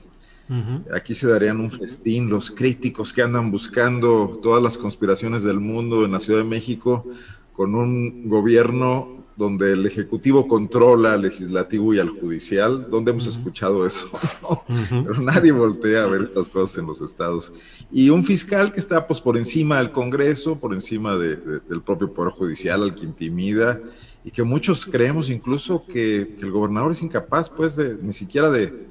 Aquí 0.95 1.13
se 1.13 1.29
darían 1.29 1.61
un 1.61 1.71
festín 1.71 2.31
los 2.31 2.51
críticos 2.51 3.13
que 3.13 3.21
andan 3.21 3.51
buscando 3.51 4.41
todas 4.43 4.63
las 4.63 4.79
conspiraciones 4.79 5.43
del 5.43 5.61
mundo 5.61 6.07
en 6.07 6.13
la 6.13 6.21
Ciudad 6.21 6.39
de 6.39 6.49
México 6.49 7.05
con 7.53 7.75
un 7.75 8.31
gobierno 8.31 9.18
donde 9.39 9.73
el 9.73 9.87
Ejecutivo 9.87 10.49
controla 10.49 11.13
al 11.13 11.23
Legislativo 11.23 11.95
y 11.95 12.01
al 12.01 12.09
Judicial, 12.09 12.91
donde 12.91 13.13
hemos 13.13 13.29
escuchado 13.29 13.87
eso, 13.87 14.11
pero 14.91 15.23
nadie 15.23 15.53
voltea 15.53 16.03
a 16.03 16.07
ver 16.09 16.23
estas 16.23 16.49
cosas 16.49 16.79
en 16.79 16.87
los 16.87 17.01
estados. 17.01 17.53
Y 17.93 18.11
un 18.11 18.25
fiscal 18.25 18.73
que 18.73 18.81
está 18.81 19.07
pues, 19.07 19.21
por 19.21 19.37
encima 19.37 19.79
del 19.79 19.93
Congreso, 19.93 20.59
por 20.59 20.75
encima 20.75 21.17
del 21.17 21.83
propio 21.87 22.13
Poder 22.13 22.33
Judicial, 22.33 22.83
al 22.83 22.97
que 22.97 23.05
intimida, 23.05 23.81
y 24.25 24.33
que 24.33 24.43
muchos 24.43 24.85
creemos 24.85 25.31
incluso 25.31 25.85
que, 25.87 26.35
el 26.41 26.51
gobernador 26.51 26.91
es 26.91 27.03
incapaz, 27.03 27.49
pues, 27.49 27.77
de 27.77 27.97
ni 28.03 28.13
siquiera 28.13 28.51
de, 28.51 28.89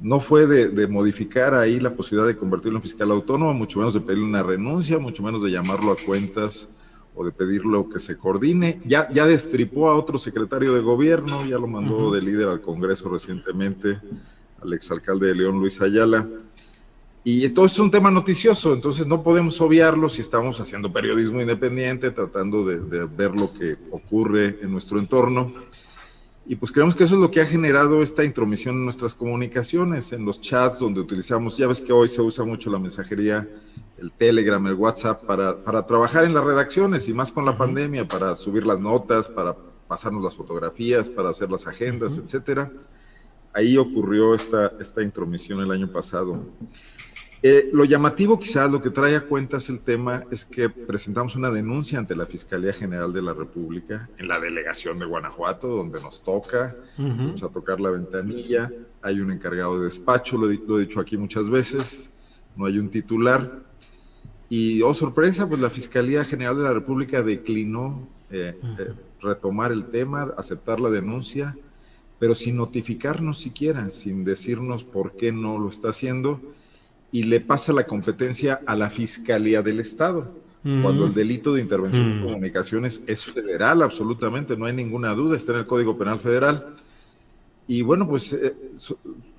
no 0.00 0.20
fue 0.20 0.46
de, 0.46 0.68
de, 0.68 0.86
modificar 0.86 1.54
ahí 1.54 1.80
la 1.80 1.94
posibilidad 1.94 2.28
de 2.28 2.36
convertirlo 2.36 2.76
en 2.76 2.82
fiscal 2.82 3.10
autónomo, 3.10 3.54
mucho 3.54 3.78
menos 3.78 3.94
de 3.94 4.00
pedirle 4.00 4.26
una 4.26 4.42
renuncia, 4.42 4.98
mucho 4.98 5.22
menos 5.22 5.42
de 5.42 5.50
llamarlo 5.50 5.92
a 5.92 5.96
cuentas 5.96 6.68
o 7.18 7.24
de 7.24 7.32
pedirlo 7.32 7.88
que 7.88 7.98
se 7.98 8.16
coordine. 8.16 8.80
Ya, 8.84 9.10
ya 9.12 9.26
destripó 9.26 9.88
a 9.88 9.96
otro 9.96 10.20
secretario 10.20 10.72
de 10.72 10.80
gobierno, 10.80 11.44
ya 11.44 11.58
lo 11.58 11.66
mandó 11.66 12.12
de 12.12 12.22
líder 12.22 12.48
al 12.48 12.60
Congreso 12.60 13.08
recientemente, 13.08 13.98
al 14.62 14.72
exalcalde 14.72 15.26
de 15.26 15.34
León, 15.34 15.58
Luis 15.58 15.82
Ayala. 15.82 16.28
Y 17.24 17.48
todo 17.48 17.66
esto 17.66 17.78
es 17.78 17.80
un 17.80 17.90
tema 17.90 18.12
noticioso, 18.12 18.72
entonces 18.72 19.04
no 19.08 19.24
podemos 19.24 19.60
obviarlo 19.60 20.08
si 20.08 20.20
estamos 20.20 20.60
haciendo 20.60 20.92
periodismo 20.92 21.40
independiente, 21.40 22.12
tratando 22.12 22.64
de, 22.64 22.78
de 22.78 23.04
ver 23.06 23.32
lo 23.32 23.52
que 23.52 23.76
ocurre 23.90 24.56
en 24.62 24.70
nuestro 24.70 25.00
entorno. 25.00 25.52
Y 26.50 26.56
pues 26.56 26.72
creemos 26.72 26.96
que 26.96 27.04
eso 27.04 27.14
es 27.14 27.20
lo 27.20 27.30
que 27.30 27.42
ha 27.42 27.46
generado 27.46 28.02
esta 28.02 28.24
intromisión 28.24 28.76
en 28.76 28.84
nuestras 28.86 29.14
comunicaciones, 29.14 30.14
en 30.14 30.24
los 30.24 30.40
chats 30.40 30.78
donde 30.78 30.98
utilizamos, 30.98 31.58
ya 31.58 31.66
ves 31.66 31.82
que 31.82 31.92
hoy 31.92 32.08
se 32.08 32.22
usa 32.22 32.42
mucho 32.42 32.70
la 32.70 32.78
mensajería, 32.78 33.46
el 33.98 34.10
Telegram, 34.12 34.66
el 34.66 34.72
WhatsApp, 34.72 35.24
para, 35.26 35.62
para 35.62 35.86
trabajar 35.86 36.24
en 36.24 36.32
las 36.32 36.42
redacciones 36.42 37.06
y 37.06 37.12
más 37.12 37.32
con 37.32 37.44
la 37.44 37.58
pandemia, 37.58 38.08
para 38.08 38.34
subir 38.34 38.66
las 38.66 38.80
notas, 38.80 39.28
para 39.28 39.54
pasarnos 39.86 40.24
las 40.24 40.34
fotografías, 40.34 41.10
para 41.10 41.28
hacer 41.28 41.50
las 41.50 41.66
agendas, 41.66 42.16
etcétera. 42.16 42.72
Ahí 43.52 43.76
ocurrió 43.76 44.34
esta, 44.34 44.72
esta 44.80 45.02
intromisión 45.02 45.60
el 45.60 45.70
año 45.70 45.92
pasado. 45.92 46.46
Eh, 47.40 47.70
lo 47.72 47.84
llamativo 47.84 48.38
quizás, 48.38 48.70
lo 48.70 48.82
que 48.82 48.90
trae 48.90 49.14
a 49.14 49.20
cuentas 49.20 49.68
el 49.68 49.78
tema 49.78 50.24
es 50.30 50.44
que 50.44 50.68
presentamos 50.68 51.36
una 51.36 51.50
denuncia 51.50 51.98
ante 51.98 52.16
la 52.16 52.26
Fiscalía 52.26 52.72
General 52.72 53.12
de 53.12 53.22
la 53.22 53.32
República 53.32 54.08
en 54.18 54.26
la 54.26 54.40
delegación 54.40 54.98
de 54.98 55.06
Guanajuato, 55.06 55.68
donde 55.68 56.00
nos 56.00 56.24
toca, 56.24 56.74
vamos 56.96 57.42
a 57.44 57.48
tocar 57.48 57.80
la 57.80 57.90
ventanilla, 57.90 58.72
hay 59.02 59.20
un 59.20 59.30
encargado 59.30 59.78
de 59.78 59.84
despacho, 59.84 60.36
lo, 60.36 60.50
he 60.50 60.80
dicho 60.80 60.98
aquí 60.98 61.16
muchas 61.16 61.48
veces, 61.48 62.12
no 62.56 62.66
hay 62.66 62.78
un 62.78 62.88
titular. 62.88 63.62
Y, 64.50 64.82
oh 64.82 64.94
sorpresa, 64.94 65.48
pues 65.48 65.60
la 65.60 65.70
Fiscalía 65.70 66.24
General 66.24 66.56
de 66.56 66.62
la 66.64 66.72
República 66.72 67.22
declinó 67.22 68.08
eh, 68.30 68.58
eh, 68.80 68.92
retomar 69.20 69.70
el 69.70 69.86
tema, 69.86 70.34
aceptar 70.36 70.80
la 70.80 70.90
denuncia, 70.90 71.56
pero 72.18 72.34
sin 72.34 72.56
notificarnos 72.56 73.38
siquiera, 73.38 73.90
sin 73.90 74.24
decirnos 74.24 74.82
por 74.82 75.12
qué 75.12 75.30
no 75.30 75.56
lo 75.58 75.68
está 75.68 75.90
haciendo 75.90 76.40
y 77.10 77.24
le 77.24 77.40
pasa 77.40 77.72
la 77.72 77.86
competencia 77.86 78.60
a 78.66 78.76
la 78.76 78.90
Fiscalía 78.90 79.62
del 79.62 79.80
Estado, 79.80 80.30
cuando 80.82 81.06
el 81.06 81.14
delito 81.14 81.54
de 81.54 81.62
intervención 81.62 82.12
en 82.12 82.22
comunicaciones 82.22 83.02
es 83.06 83.24
federal, 83.24 83.80
absolutamente, 83.80 84.54
no 84.54 84.66
hay 84.66 84.74
ninguna 84.74 85.14
duda, 85.14 85.34
está 85.34 85.52
en 85.52 85.60
el 85.60 85.66
Código 85.66 85.96
Penal 85.96 86.20
Federal. 86.20 86.74
Y 87.66 87.80
bueno, 87.80 88.06
pues 88.06 88.34
eh, 88.34 88.54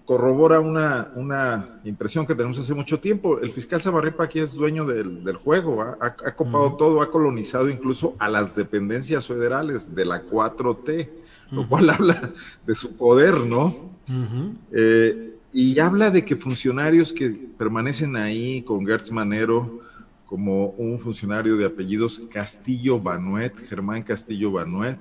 corrobora 0.09 0.59
una, 0.59 1.11
una 1.13 1.81
impresión 1.83 2.25
que 2.25 2.33
tenemos 2.33 2.57
hace 2.57 2.73
mucho 2.73 2.99
tiempo. 2.99 3.39
El 3.39 3.51
fiscal 3.51 3.79
Zabarripa 3.79 4.23
aquí 4.23 4.39
es 4.39 4.53
dueño 4.53 4.83
del, 4.85 5.23
del 5.23 5.35
juego, 5.35 5.83
ha, 5.83 5.99
ha, 6.01 6.35
copado 6.35 6.73
todo, 6.77 7.03
ha 7.03 7.11
colonizado 7.11 7.69
incluso 7.69 8.15
a 8.17 8.27
las 8.27 8.55
dependencias 8.55 9.27
federales 9.27 9.93
de 9.93 10.05
la 10.05 10.25
4T, 10.25 11.09
lo 11.51 11.67
cual 11.67 11.89
habla 11.91 12.33
de 12.65 12.73
su 12.73 12.97
poder, 12.97 13.45
¿no? 13.45 13.91
eh, 14.71 15.28
y 15.51 15.79
habla 15.79 16.11
de 16.11 16.23
que 16.23 16.35
funcionarios 16.35 17.11
que 17.11 17.29
permanecen 17.29 18.15
ahí 18.15 18.61
con 18.61 18.85
Gertz 18.85 19.11
Manero, 19.11 19.81
como 20.25 20.67
un 20.77 20.99
funcionario 20.99 21.57
de 21.57 21.65
apellidos 21.65 22.21
Castillo 22.31 22.99
Banuet, 22.99 23.55
Germán 23.67 24.03
Castillo 24.03 24.51
Banuet, 24.51 24.99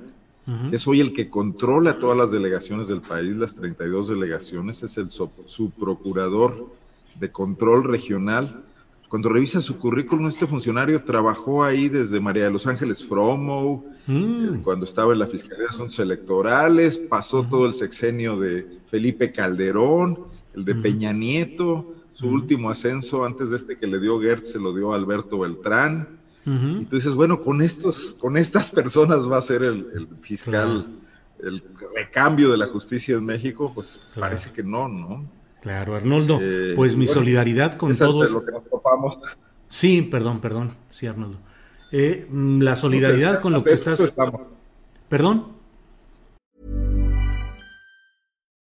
que 0.71 0.77
es 0.77 0.89
hoy 0.89 1.01
el 1.01 1.13
que 1.13 1.29
controla 1.29 1.99
todas 1.99 2.17
las 2.17 2.31
delegaciones 2.31 2.89
del 2.89 3.03
país, 3.03 3.37
las 3.37 3.55
32 3.57 4.09
delegaciones, 4.09 4.83
es 4.83 4.97
el 4.97 5.11
subprocurador 5.11 6.73
de 7.21 7.31
control 7.31 7.85
regional. 7.85 8.65
Cuando 9.11 9.29
revisa 9.29 9.61
su 9.61 9.79
currículum, 9.79 10.29
este 10.29 10.47
funcionario 10.47 11.03
trabajó 11.03 11.63
ahí 11.63 11.91
desde 11.91 12.21
María 12.21 12.45
de 12.45 12.51
los 12.51 12.67
Ángeles 12.67 13.05
Fromo, 13.05 13.85
mm. 14.07 14.63
cuando 14.63 14.87
estaba 14.87 15.13
en 15.13 15.19
la 15.19 15.27
Fiscalía 15.27 15.65
de 15.65 15.71
Asuntos 15.71 15.99
Electorales, 15.99 16.97
pasó 16.97 17.43
todo 17.43 17.67
el 17.67 17.75
sexenio 17.75 18.39
de 18.39 18.79
Felipe 18.91 19.31
Calderón, 19.31 20.38
el 20.59 20.65
de 20.65 20.75
Peña 20.75 21.13
Nieto, 21.13 21.95
su 22.13 22.29
último 22.29 22.69
ascenso 22.69 23.25
antes 23.25 23.51
de 23.51 23.57
este 23.57 23.79
que 23.79 23.87
le 23.87 24.01
dio 24.01 24.21
Gertz 24.21 24.53
se 24.53 24.59
lo 24.59 24.75
dio 24.75 24.93
Alberto 24.93 25.39
Beltrán. 25.39 26.19
Y 26.45 26.87
tú 26.87 26.97
dices, 26.97 27.13
bueno, 27.13 27.43
con 27.43 27.61
estos, 27.61 28.17
con 28.19 28.39
estas 28.39 28.71
personas 28.71 29.31
va 29.31 29.37
a 29.37 29.43
ser 29.43 29.63
el, 29.63 30.09
fiscal, 30.23 30.87
el 31.43 31.63
recambio 31.95 32.51
de 32.51 32.57
la 32.57 32.67
justicia 32.67 33.17
en 33.17 33.27
México, 33.27 33.71
pues 33.75 34.01
parece 34.19 34.51
que 34.53 34.63
no, 34.63 34.89
¿no? 34.89 35.29
Claro, 35.61 35.95
Arnoldo, 35.95 36.39
eh, 36.41 36.73
pues 36.75 36.97
mi 36.97 37.07
solidaridad 37.07 37.77
con 37.77 37.95
todos. 37.95 38.31
Lo 38.31 38.45
que 38.47 38.53
nos 38.53 38.65
topamos. 38.65 39.19
Sí, 39.69 40.01
perdón, 40.01 40.41
perdón, 40.41 40.71
sí, 40.91 41.07
Arnoldo. 41.07 41.39
Eh, 41.93 42.27
mm, 42.31 42.63
la 42.63 42.77
solidaridad 42.77 43.43
con 43.43 43.53
lo 43.53 43.63
que 43.63 43.75
estás. 43.75 44.01
Perdón. 45.11 45.58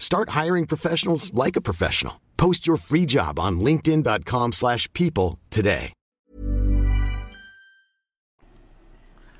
Start 0.00 0.30
hiring 0.30 0.66
professionals 0.66 1.32
like 1.32 1.56
a 1.56 1.60
professional. 1.60 2.14
Post 2.36 2.66
your 2.66 2.76
free 2.78 3.06
job 3.06 3.38
on 3.38 3.60
linkedin.com/people 3.60 4.50
slash 4.52 4.88
people 4.92 5.38
today. 5.50 5.92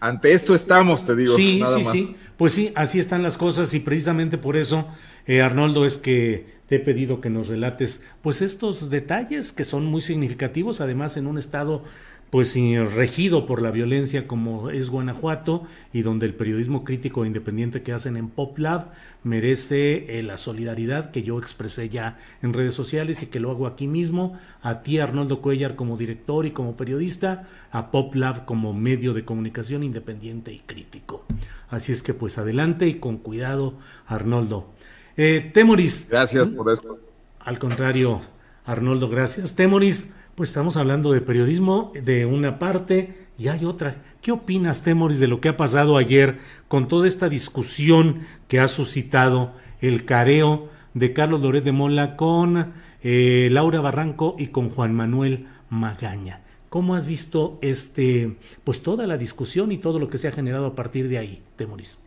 Ante 0.00 0.32
esto 0.32 0.54
estamos, 0.54 1.04
te 1.04 1.14
digo. 1.14 1.36
Sí, 1.36 1.58
nada 1.60 1.76
sí, 1.76 1.84
más. 1.84 1.92
sí. 1.92 2.16
Pues 2.38 2.54
sí, 2.54 2.72
así 2.74 2.98
están 2.98 3.22
las 3.22 3.36
cosas 3.36 3.74
y 3.74 3.80
precisamente 3.80 4.38
por 4.38 4.56
eso, 4.56 4.88
eh, 5.26 5.42
Arnoldo, 5.42 5.84
es 5.84 5.98
que 5.98 6.46
te 6.68 6.76
he 6.76 6.80
pedido 6.80 7.20
que 7.20 7.28
nos 7.28 7.48
relates 7.48 8.02
pues 8.22 8.40
estos 8.40 8.88
detalles 8.88 9.52
que 9.52 9.64
son 9.64 9.84
muy 9.84 10.00
significativos, 10.00 10.80
además 10.80 11.18
en 11.18 11.26
un 11.26 11.36
estado 11.36 11.84
pues 12.30 12.54
regido 12.94 13.44
por 13.44 13.60
la 13.60 13.72
violencia 13.72 14.28
como 14.28 14.70
es 14.70 14.88
Guanajuato 14.88 15.66
y 15.92 16.02
donde 16.02 16.26
el 16.26 16.34
periodismo 16.34 16.84
crítico 16.84 17.24
e 17.24 17.26
independiente 17.26 17.82
que 17.82 17.92
hacen 17.92 18.16
en 18.16 18.28
PopLab 18.28 18.92
merece 19.24 20.18
eh, 20.18 20.22
la 20.22 20.38
solidaridad 20.38 21.10
que 21.10 21.22
yo 21.22 21.38
expresé 21.38 21.88
ya 21.88 22.18
en 22.40 22.52
redes 22.52 22.74
sociales 22.74 23.22
y 23.22 23.26
que 23.26 23.40
lo 23.40 23.50
hago 23.50 23.66
aquí 23.66 23.88
mismo, 23.88 24.38
a 24.62 24.82
ti 24.82 24.98
Arnoldo 24.98 25.42
Cuellar 25.42 25.74
como 25.74 25.96
director 25.96 26.46
y 26.46 26.52
como 26.52 26.76
periodista, 26.76 27.48
a 27.72 27.90
PopLab 27.90 28.44
como 28.44 28.72
medio 28.72 29.12
de 29.12 29.24
comunicación 29.24 29.82
independiente 29.82 30.52
y 30.52 30.60
crítico. 30.60 31.24
Así 31.68 31.92
es 31.92 32.02
que 32.02 32.14
pues 32.14 32.38
adelante 32.38 32.86
y 32.86 32.94
con 32.94 33.18
cuidado 33.18 33.74
Arnoldo. 34.06 34.70
Eh, 35.16 35.50
Temoris. 35.52 36.08
Gracias 36.08 36.46
por 36.48 36.70
esto. 36.72 36.98
Al 37.40 37.58
contrario, 37.58 38.20
Arnoldo, 38.64 39.08
gracias. 39.08 39.56
Temoris, 39.56 40.12
pues 40.40 40.48
estamos 40.48 40.78
hablando 40.78 41.12
de 41.12 41.20
periodismo 41.20 41.92
de 42.02 42.24
una 42.24 42.58
parte 42.58 43.26
y 43.36 43.48
hay 43.48 43.66
otra. 43.66 43.96
¿Qué 44.22 44.32
opinas, 44.32 44.80
Temoris, 44.80 45.20
de 45.20 45.28
lo 45.28 45.38
que 45.38 45.50
ha 45.50 45.58
pasado 45.58 45.98
ayer 45.98 46.38
con 46.66 46.88
toda 46.88 47.06
esta 47.06 47.28
discusión 47.28 48.20
que 48.48 48.58
ha 48.58 48.66
suscitado 48.66 49.52
el 49.82 50.06
careo 50.06 50.70
de 50.94 51.12
Carlos 51.12 51.42
Loret 51.42 51.62
de 51.62 51.72
Mola 51.72 52.16
con 52.16 52.72
eh, 53.02 53.50
Laura 53.52 53.82
Barranco 53.82 54.34
y 54.38 54.46
con 54.46 54.70
Juan 54.70 54.94
Manuel 54.94 55.46
Magaña? 55.68 56.40
¿Cómo 56.70 56.94
has 56.94 57.04
visto 57.04 57.58
este, 57.60 58.38
pues 58.64 58.82
toda 58.82 59.06
la 59.06 59.18
discusión 59.18 59.72
y 59.72 59.76
todo 59.76 59.98
lo 59.98 60.08
que 60.08 60.16
se 60.16 60.28
ha 60.28 60.32
generado 60.32 60.64
a 60.64 60.74
partir 60.74 61.10
de 61.10 61.18
ahí, 61.18 61.42
Temoris? 61.56 61.98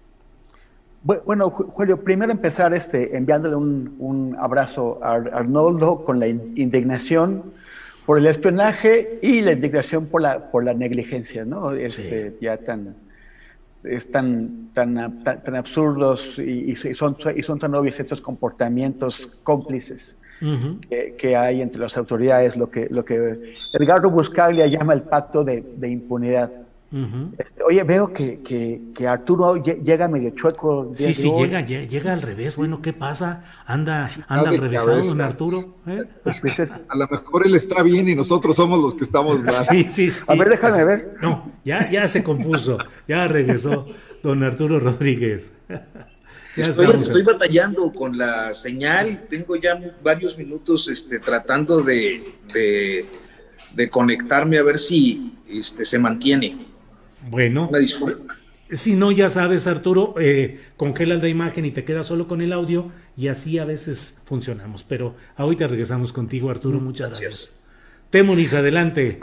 Bueno, 1.03 1.51
Julio, 1.51 2.03
primero 2.03 2.31
empezar 2.31 2.73
este, 2.73 3.15
enviándole 3.15 3.55
un, 3.55 3.95
un 3.99 4.35
abrazo 4.39 4.99
a 5.03 5.17
Arnoldo 5.17 6.03
con 6.03 6.19
la 6.19 6.27
indignación 6.27 7.53
por 8.05 8.17
el 8.17 8.25
espionaje 8.25 9.19
y 9.21 9.41
la 9.41 9.53
indignación 9.53 10.07
por 10.07 10.21
la, 10.21 10.51
por 10.51 10.63
la 10.63 10.73
negligencia, 10.73 11.45
¿no? 11.45 11.71
Este, 11.71 12.31
sí. 12.31 12.37
Ya 12.41 12.57
tan, 12.57 12.95
es 13.83 14.11
tan, 14.11 14.69
tan, 14.73 15.23
tan, 15.23 15.43
tan 15.43 15.55
absurdos 15.55 16.37
y, 16.37 16.71
y, 16.71 16.75
son, 16.75 17.17
y 17.35 17.41
son 17.41 17.59
tan 17.59 17.75
obvios 17.75 17.99
estos 17.99 18.21
comportamientos 18.21 19.29
cómplices 19.43 20.17
uh 20.41 20.45
-huh. 20.45 20.79
que, 20.89 21.15
que, 21.17 21.35
hay 21.35 21.61
entre 21.61 21.81
las 21.81 21.97
autoridades, 21.97 22.55
lo 22.55 22.69
que, 22.69 22.87
lo 22.89 23.03
que 23.05 23.55
Edgardo 23.73 24.09
Buscaglia 24.09 24.67
llama 24.67 24.93
el 24.93 25.03
pacto 25.03 25.43
de, 25.43 25.63
de 25.77 25.89
impunidad. 25.89 26.51
Uh 26.93 26.97
-huh. 26.97 27.31
este, 27.39 27.63
oye, 27.63 27.81
veo 27.83 28.13
que, 28.13 28.41
que, 28.43 28.79
que, 28.93 29.07
Arturo 29.07 29.55
llega 29.55 30.07
medio 30.07 30.29
chueco. 30.29 30.93
Sí, 30.95 31.15
sí, 31.15 31.31
llega, 31.31 31.61
llega 31.61 32.13
al 32.13 32.21
revés. 32.21 32.55
Bueno, 32.55 32.83
¿qué 32.83 32.93
pasa? 32.93 33.43
Anda, 33.65 34.07
sí, 34.07 34.21
anda 34.27 34.51
al 34.51 34.59
revésado, 34.59 35.01
don 35.01 35.19
Arturo. 35.19 35.77
¿eh? 35.87 36.03
A 36.89 36.95
lo 36.95 37.07
mejor 37.07 37.47
él 37.47 37.55
está 37.55 37.81
bien 37.81 38.07
y 38.09 38.15
nosotros 38.15 38.55
somos 38.55 38.79
los 38.79 38.93
que 38.93 39.05
estamos 39.05 39.41
mal. 39.41 39.65
Sí, 39.71 39.87
sí, 39.89 40.11
sí. 40.11 40.23
A 40.27 40.35
ver, 40.35 40.49
déjame 40.49 40.85
ver. 40.85 41.17
No, 41.19 41.51
ya, 41.65 41.89
ya 41.89 42.07
se 42.07 42.23
compuso, 42.23 42.77
ya 43.07 43.27
regresó 43.27 43.87
don 44.21 44.43
Arturo 44.43 44.79
Rodríguez. 44.79 45.51
Estoy, 46.55 46.85
estoy, 46.91 47.23
batallando 47.23 47.91
con 47.91 48.15
la 48.15 48.53
señal, 48.53 49.25
tengo 49.27 49.55
ya 49.55 49.97
varios 50.03 50.37
minutos 50.37 50.87
este, 50.87 51.17
tratando 51.17 51.81
de, 51.81 52.35
de, 52.53 53.07
de 53.73 53.89
conectarme 53.89 54.59
a 54.59 54.63
ver 54.63 54.77
si 54.77 55.33
este, 55.49 55.83
se 55.83 55.97
mantiene. 55.97 56.72
Bueno, 57.29 57.69
si 58.71 58.95
no, 58.95 59.11
ya 59.11 59.29
sabes, 59.29 59.67
Arturo, 59.67 60.15
eh, 60.19 60.59
congelas 60.77 61.21
la 61.21 61.29
imagen 61.29 61.65
y 61.65 61.71
te 61.71 61.83
quedas 61.83 62.07
solo 62.07 62.27
con 62.27 62.41
el 62.41 62.53
audio 62.53 62.91
y 63.15 63.27
así 63.27 63.59
a 63.59 63.65
veces 63.65 64.21
funcionamos. 64.25 64.83
Pero 64.83 65.15
ahorita 65.35 65.67
regresamos 65.67 66.11
contigo, 66.11 66.49
Arturo. 66.49 66.79
Muchas 66.79 67.09
gracias. 67.09 67.29
gracias. 67.29 67.63
Temoris, 68.09 68.53
adelante. 68.53 69.19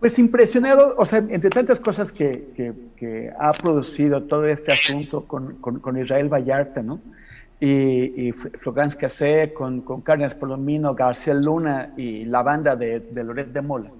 Pues 0.00 0.18
impresionado, 0.18 0.94
o 0.98 1.04
sea, 1.04 1.18
entre 1.18 1.50
tantas 1.50 1.80
cosas 1.80 2.12
que, 2.12 2.48
que, 2.54 2.72
que 2.96 3.30
ha 3.38 3.52
producido 3.52 4.22
todo 4.24 4.46
este 4.46 4.72
asunto 4.72 5.24
con, 5.24 5.56
con, 5.56 5.80
con 5.80 5.98
Israel 5.98 6.28
Vallarta, 6.28 6.82
¿no? 6.82 7.00
Y, 7.58 8.28
y 8.28 8.32
Florence 8.32 8.96
Cassé, 8.96 9.52
con, 9.54 9.80
con 9.80 10.02
Carnes 10.02 10.34
Palomino, 10.34 10.94
García 10.94 11.32
Luna 11.32 11.94
y 11.96 12.26
la 12.26 12.42
banda 12.42 12.76
de, 12.76 13.00
de 13.00 13.24
Loret 13.24 13.48
de 13.48 13.62
Mola. 13.62 13.90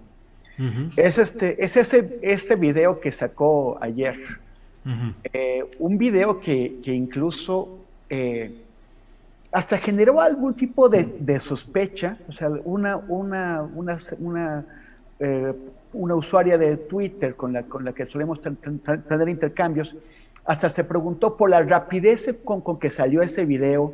Uh 0.59 0.63
-huh. 0.63 0.93
Es, 0.97 1.19
este, 1.19 1.63
es 1.63 1.77
ese, 1.77 2.19
este 2.23 2.57
video 2.57 3.01
que 3.01 3.13
sacó 3.13 3.79
ayer. 3.81 4.17
Uh 4.85 4.89
-huh. 4.89 5.15
eh, 5.33 5.65
un 5.79 5.99
video 5.99 6.41
que, 6.41 6.77
que 6.83 6.93
incluso 6.93 7.79
eh, 8.09 8.51
hasta 9.53 9.79
generó 9.79 10.21
algún 10.21 10.55
tipo 10.55 10.89
de, 10.89 11.05
de, 11.19 11.41
sospecha, 11.41 12.17
o 12.29 12.33
sea, 12.33 12.49
una, 12.65 12.97
una, 12.97 13.63
una, 13.75 13.99
una, 14.19 14.65
eh, 15.19 15.53
una 15.93 16.15
usuaria 16.15 16.59
de 16.59 16.77
Twitter 16.77 17.35
con 17.35 17.53
la, 17.53 17.63
con 17.63 17.85
la 17.85 17.93
que 17.93 18.07
solemos 18.07 18.41
tener 18.43 19.29
intercambios, 19.29 19.95
hasta 20.45 20.69
se 20.71 20.85
preguntó 20.85 21.37
por 21.37 21.51
la 21.51 21.63
rapidez 21.63 22.35
con, 22.45 22.61
con 22.61 22.79
que 22.79 22.91
salió 22.91 23.23
ese 23.23 23.45
video 23.45 23.93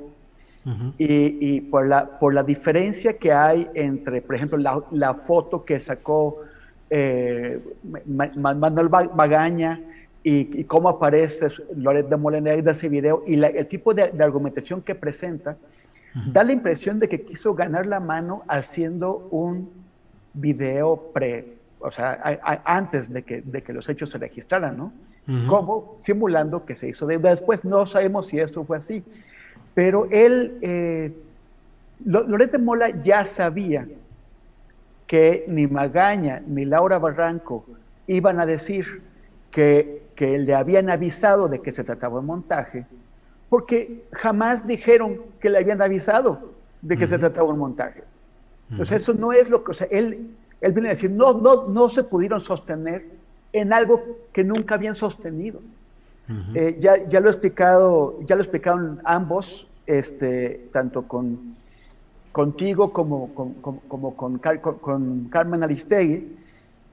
Uh 0.65 0.71
-huh. 0.71 0.93
y, 0.97 1.57
y, 1.57 1.61
por, 1.61 1.89
la, 1.89 2.21
por 2.21 2.33
la 2.35 2.45
diferencia 2.45 3.19
que 3.19 3.33
hay 3.33 3.69
entre, 3.75 4.23
por 4.23 4.37
ejemplo, 4.37 4.57
la, 4.59 4.81
la 4.93 5.15
foto 5.15 5.65
que 5.65 5.81
sacó 5.81 6.39
eh, 6.95 7.59
Manuel 8.07 8.91
Magaña 8.91 9.81
y, 10.23 10.61
y, 10.61 10.65
cómo 10.65 10.91
aparece 10.91 11.47
Loret 11.75 12.07
de 12.07 12.17
Molina 12.19 12.51
de 12.51 12.71
ese 12.71 12.91
video 12.91 13.25
y 13.27 13.37
la, 13.37 13.47
el 13.47 13.67
tipo 13.67 13.95
de, 13.95 14.11
de, 14.13 14.23
argumentación 14.23 14.83
que 14.83 14.95
presenta, 14.95 15.57
uh 16.15 16.19
-huh. 16.19 16.33
da 16.33 16.45
la 16.45 16.53
impresión 16.53 16.99
de 16.99 17.09
que 17.09 17.23
quiso 17.23 17.55
ganar 17.55 17.87
la 17.87 17.99
mano 17.99 18.43
haciendo 18.47 19.27
un 19.31 19.71
video 20.35 21.11
pre, 21.15 21.55
o 21.81 21.91
sea, 21.91 22.13
a, 22.23 22.53
a, 22.53 22.77
antes 22.77 23.11
de 23.11 23.23
que, 23.23 23.41
de 23.41 23.63
que 23.63 23.73
los 23.73 23.89
hechos 23.89 24.11
se 24.11 24.19
registraran, 24.19 24.77
¿no? 24.77 24.93
Uh 25.27 25.33
-huh. 25.33 25.47
Como 25.47 25.97
simulando 26.03 26.67
que 26.67 26.77
se 26.77 26.89
hizo 26.89 27.07
de, 27.07 27.17
después. 27.17 27.65
No 27.65 27.87
sabemos 27.87 28.27
si 28.27 28.39
esto 28.39 28.65
fue 28.65 28.77
así. 28.77 29.03
Pero 29.75 30.09
él, 30.11 30.59
eh, 30.61 31.11
Loret 32.05 32.53
de 32.53 32.59
Mola 32.59 32.91
ya 33.03 33.25
sabía 33.25 33.87
que 35.13 35.45
ni 35.47 35.67
Magaña 35.67 36.41
ni 36.47 36.65
Laura 36.65 36.99
Barranco 36.99 37.67
iban 38.07 38.41
a 38.41 38.47
decir 38.47 39.03
que, 39.51 40.05
que 40.17 40.39
le 40.39 40.55
habían 40.55 40.89
avisado 40.89 41.51
de 41.51 41.61
que 41.61 41.71
se 41.71 41.85
trataba 41.85 42.19
de 42.19 42.27
montaje, 42.27 42.87
porque 43.51 44.07
jamás 44.13 44.67
dijeron 44.67 45.21
que 45.39 45.51
le 45.51 45.59
habían 45.59 45.83
avisado 45.83 46.55
de 46.81 46.97
que 46.97 47.05
uh 47.05 47.07
-huh. 47.09 47.11
se 47.11 47.19
trataba 47.19 47.47
de 47.49 47.53
un 47.53 47.59
montaje. 47.59 48.05
Uh 48.71 48.77
-huh. 48.77 48.87
Sea, 48.87 48.97
eso 48.97 49.13
no 49.13 49.35
es 49.35 49.51
lo 49.51 49.63
que, 49.63 49.73
o 49.73 49.75
sea, 49.75 49.87
él, 49.91 50.31
él 50.63 50.73
viene 50.73 50.89
a 50.89 50.95
decir, 50.97 51.11
no, 51.11 51.35
no, 51.35 51.69
no 51.69 51.91
se 51.91 52.05
pudieron 52.05 52.41
sostener 52.41 53.05
en 53.53 53.75
algo 53.75 54.03
que 54.33 54.43
nunca 54.45 54.77
habían 54.77 54.95
sostenido. 54.95 55.61
Uh 55.61 56.33
-huh. 56.33 56.57
eh, 56.57 56.77
ya, 56.81 57.07
ya, 57.07 57.21
lo 57.21 57.29
he 57.29 57.33
explicado, 57.33 58.19
ya 58.25 58.35
lo 58.35 58.41
explicaron 58.41 58.99
ambos, 59.05 59.69
este, 59.85 60.71
tanto 60.73 61.03
con, 61.07 61.55
contigo 62.33 62.93
como, 62.93 63.35
con, 63.35 64.39
Carmen 65.29 65.63
Aristegui, 65.63 66.37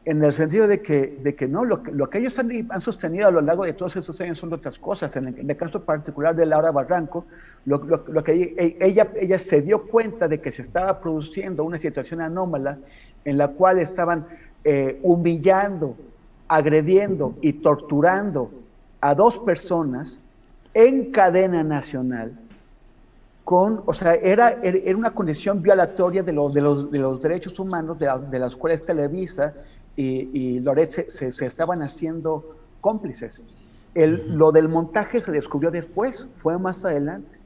en 0.06 0.24
el 0.24 0.34
sentido 0.34 0.68
de 0.68 0.82
que, 0.82 1.48
no, 1.50 1.66
lo, 1.66 2.10
que 2.10 2.18
ellos 2.18 2.38
han, 2.40 2.82
sostenido 2.82 3.28
a 3.28 3.32
lo 3.32 3.42
largo 3.42 3.64
de 3.64 3.74
todos 3.74 3.96
estos 3.96 4.20
años 4.22 4.40
son 4.40 4.52
otras 4.54 4.78
cosas. 4.80 5.16
En 5.16 5.28
el, 5.28 5.58
caso 5.58 5.84
particular 5.84 6.36
de 6.36 6.46
Laura 6.46 6.72
Barranco, 6.72 7.26
lo, 7.66 8.24
que 8.24 8.78
ella, 8.80 9.08
ella 9.20 9.40
se 9.40 9.62
dio 9.62 9.88
cuenta 9.88 10.28
de 10.28 10.42
que 10.42 10.52
se 10.52 10.64
estaba 10.64 11.00
produciendo 11.00 11.64
una 11.64 11.78
situación 11.78 12.22
anómala 12.22 12.78
en 13.26 13.38
la 13.38 13.50
cual 13.50 13.80
estaban 13.80 14.26
eh, 14.64 15.00
humillando, 15.04 15.96
agrediendo 16.48 17.36
y 17.42 17.54
torturando 17.54 18.52
a 19.02 19.16
dos 19.16 19.38
personas 19.40 20.20
en 20.74 21.12
cadena 21.12 21.64
nacional, 21.64 22.34
con, 23.50 23.82
o 23.88 23.96
sea, 23.96 24.14
era, 24.14 24.60
era 24.62 24.96
una 24.96 25.10
condición 25.10 25.64
violatoria 25.64 26.22
de 26.22 26.32
los, 26.32 26.54
de 26.54 26.62
los, 26.62 26.92
de 26.92 27.00
los 27.00 27.20
derechos 27.20 27.58
humanos 27.58 27.98
de, 27.98 28.08
de 28.30 28.38
las 28.38 28.56
cuales 28.56 28.86
Televisa 28.86 29.56
y, 29.96 30.30
y 30.32 30.60
Loret 30.60 30.92
se, 30.92 31.10
se, 31.10 31.32
se, 31.32 31.48
estaban 31.48 31.82
haciendo 31.82 32.58
cómplices. 32.80 33.42
El, 33.96 34.38
lo 34.38 34.52
del 34.52 34.70
montaje 34.70 35.20
se 35.20 35.32
descubrió 35.32 35.72
después, 35.72 36.28
fue 36.36 36.60
más 36.60 36.86
adelante, 36.86 37.40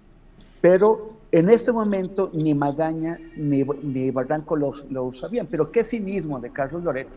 pero 0.60 1.14
en 1.32 1.50
este 1.50 1.72
momento 1.72 2.30
ni 2.34 2.54
Magaña 2.54 3.18
ni, 3.38 3.64
ni 3.64 4.12
Barranco 4.12 4.58
lo, 4.58 4.74
lo 4.90 5.14
sabían. 5.14 5.48
Pero 5.50 5.72
qué 5.72 5.86
cinismo 5.86 6.38
de 6.42 6.50
Carlos 6.50 6.84
Loret 6.84 7.08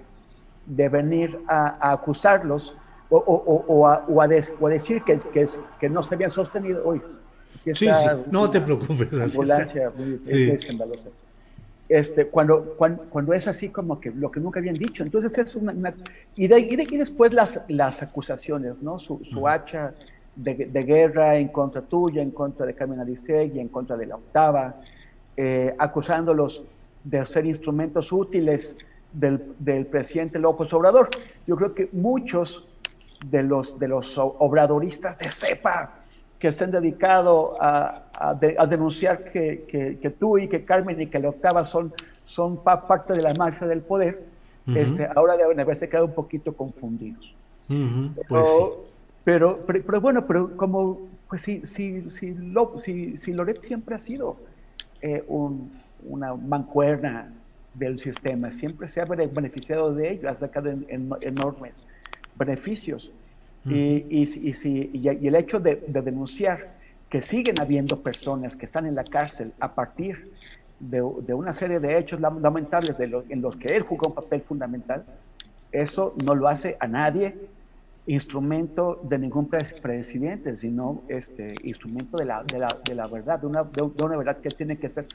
de 0.65 0.89
venir 0.89 1.41
a, 1.49 1.89
a 1.89 1.91
acusarlos 1.91 2.77
o, 3.09 3.17
o, 3.17 3.65
o, 3.67 3.87
a, 3.89 4.05
o, 4.07 4.23
a 4.23 4.29
des, 4.29 4.53
o, 4.61 4.69
a, 4.69 4.71
decir 4.71 5.03
que, 5.03 5.19
que, 5.19 5.49
que, 5.81 5.91
no 5.91 6.05
se 6.05 6.15
habían 6.15 6.31
sostenido 6.31 6.87
hoy. 6.87 7.03
Sí, 7.75 7.87
sí. 7.87 8.09
no 8.31 8.51
te 8.51 8.61
preocupes. 8.61 9.13
Ambulancia 9.13 9.93
muy, 9.97 10.21
escandalosa. 10.25 11.09
Este, 11.89 12.27
cuando, 12.27 12.75
cuando, 12.77 13.05
cuando, 13.05 13.33
es 13.33 13.47
así 13.47 13.69
como 13.69 14.01
que 14.01 14.11
lo 14.11 14.31
que 14.31 14.41
nunca 14.41 14.59
habían 14.59 14.75
dicho. 14.75 15.03
Entonces 15.03 15.37
es 15.39 15.55
una... 15.55 15.95
y, 16.35 16.49
de, 16.49 16.59
y, 16.59 16.77
de, 16.77 16.83
y, 16.83 16.97
después 16.97 17.33
las, 17.33 17.61
las 17.69 18.03
acusaciones, 18.03 18.75
¿no? 18.83 18.99
Su, 18.99 19.21
su 19.25 19.47
hacha 19.47 19.95
de, 20.35 20.55
de, 20.55 20.83
guerra 20.83 21.37
en 21.37 21.49
contra 21.49 21.83
tuya, 21.83 22.23
en 22.23 22.33
contra 22.33 22.67
de 22.67 22.75
Carmen 22.75 22.99
Aristegui, 22.99 23.61
en 23.61 23.69
contra 23.69 23.97
de 23.97 24.07
la 24.07 24.17
octava, 24.17 24.81
eh, 25.37 25.75
acusándolos 25.79 26.63
de 27.05 27.25
ser 27.25 27.47
instrumentos 27.47 28.11
útiles 28.11 28.77
del, 29.13 29.55
del, 29.59 29.87
presidente 29.87 30.39
López 30.39 30.73
Obrador. 30.73 31.09
Yo 31.47 31.57
creo 31.57 31.75
que 31.75 31.89
muchos 31.93 32.67
de 33.31 33.43
los, 33.43 33.79
de 33.79 33.89
los 33.89 34.19
obradoristas 34.19 35.17
de 35.19 35.31
CEPA 35.31 36.06
que 36.39 36.49
estén 36.49 36.71
dedicados 36.71 37.57
a, 37.61 38.03
a, 38.15 38.31
a 38.59 38.67
denunciar 38.67 39.25
que, 39.25 39.65
que, 39.69 39.99
que, 39.99 40.11
tú 40.11 40.39
y 40.39 40.49
que 40.49 40.65
Carmen 40.65 41.01
y 41.01 41.07
que 41.07 41.19
la 41.19 41.31
octava 41.31 41.67
son, 41.67 41.93
son 42.27 42.63
parte 42.63 43.15
de 43.15 43.23
la 43.23 43.35
marcha 43.35 43.67
del 43.67 43.81
poder, 43.81 44.23
uh 44.67 44.71
-huh. 44.71 44.77
este, 44.77 45.09
ahora 45.15 45.37
deben 45.37 45.59
haberse 45.61 45.89
quedado 45.89 46.07
un 46.07 46.15
poquito 46.15 46.53
confundidos. 46.53 47.35
Uh 47.69 47.75
-huh. 47.75 48.11
pero, 48.15 48.27
pues 48.29 48.51
sí. 48.51 48.63
pero, 49.25 49.59
pero, 49.67 49.83
pero, 49.87 50.01
bueno, 50.01 50.27
pero 50.27 50.57
como, 50.57 51.09
pues 51.29 51.43
si, 51.43 51.67
si, 51.67 52.11
si, 52.11 52.35
Lo, 52.35 52.79
si, 52.79 53.17
si 53.19 53.33
Loret 53.33 53.63
siempre 53.65 53.95
ha 53.95 54.01
sido 54.01 54.37
eh, 55.01 55.25
un, 55.29 55.71
una 56.05 56.35
mancuerna 56.35 57.33
del 57.75 57.99
sistema, 58.01 58.53
siempre 58.53 58.89
se 58.89 59.01
ha 59.01 59.05
beneficiado 59.05 59.95
de 59.95 60.13
ello, 60.13 60.29
ha 60.31 60.35
sacado 60.35 60.71
en, 60.71 60.85
en, 60.89 61.11
enormes 61.23 61.73
beneficios. 62.39 63.11
-huh. 63.67 63.73
y, 63.73 64.07
y, 64.11 64.23
y, 64.23 64.55
si, 64.55 64.91
y, 64.93 65.09
el 65.09 65.35
hecho 65.35 65.61
de, 65.61 65.85
de, 65.87 66.03
denunciar 66.03 66.77
que 67.09 67.23
siguen 67.23 67.61
habiendo 67.61 68.01
personas 68.03 68.57
que 68.57 68.67
están 68.67 68.87
en 68.87 68.95
la 68.95 69.05
cárcel 69.05 69.53
a 69.61 69.75
partir 69.75 70.33
de, 70.81 70.99
de 71.27 71.35
una 71.35 71.53
serie 71.53 71.81
de 71.81 71.99
hechos 71.99 72.21
lamentables 72.21 72.97
de 72.99 73.07
lo, 73.07 73.25
en 73.29 73.41
los 73.41 73.57
que 73.57 73.77
él 73.77 73.83
jugó 73.83 74.09
un 74.09 74.15
papel 74.15 74.43
fundamental, 74.43 75.05
eso 75.73 76.15
no 76.25 76.35
lo 76.35 76.49
hace 76.49 76.77
a 76.81 76.87
nadie 76.87 77.35
instrumento 78.07 79.01
de 79.03 79.19
ningún 79.19 79.49
presidente, 79.49 80.57
sino 80.57 81.03
este, 81.09 81.55
instrumento 81.65 82.17
de 82.17 82.25
la, 82.25 82.45
de 82.45 82.59
la, 82.59 82.69
de 82.85 82.95
la 82.95 83.09
verdad, 83.09 83.41
de 83.41 83.47
una, 83.47 83.65
de 83.65 84.05
una 84.05 84.17
verdad 84.17 84.39
que 84.39 84.49
tiene 84.51 84.77
que 84.79 84.89
ser 84.89 85.07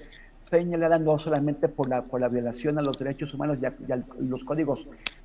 señalada 0.43 0.99
no 0.99 1.17
solamente 1.19 1.67
por 1.67 1.89
la, 1.89 2.03
por 2.03 2.19
la 2.19 2.27
violación 2.27 2.77
a 2.77 2.81
los 2.81 2.97
derechos 2.97 3.33
humanos 3.33 3.59
y 3.61 3.65
a, 3.65 4.03
los 4.19 4.43
códigos 4.43 4.79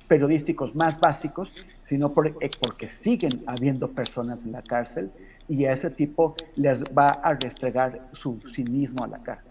periodísticos 0.07 0.73
más 0.75 0.99
básicos, 0.99 1.49
sino 1.83 2.13
por, 2.13 2.27
eh, 2.27 2.49
porque 2.61 2.89
siguen 2.89 3.43
habiendo 3.45 3.89
personas 3.89 4.43
en 4.43 4.53
la 4.53 4.61
cárcel 4.61 5.09
y 5.49 5.65
a 5.65 5.73
ese 5.73 5.89
tipo 5.89 6.35
les 6.55 6.83
va 6.85 7.09
a 7.09 7.33
restregar 7.33 8.07
su 8.13 8.39
cinismo 8.53 9.03
a 9.03 9.07
la 9.07 9.19
cara. 9.19 9.41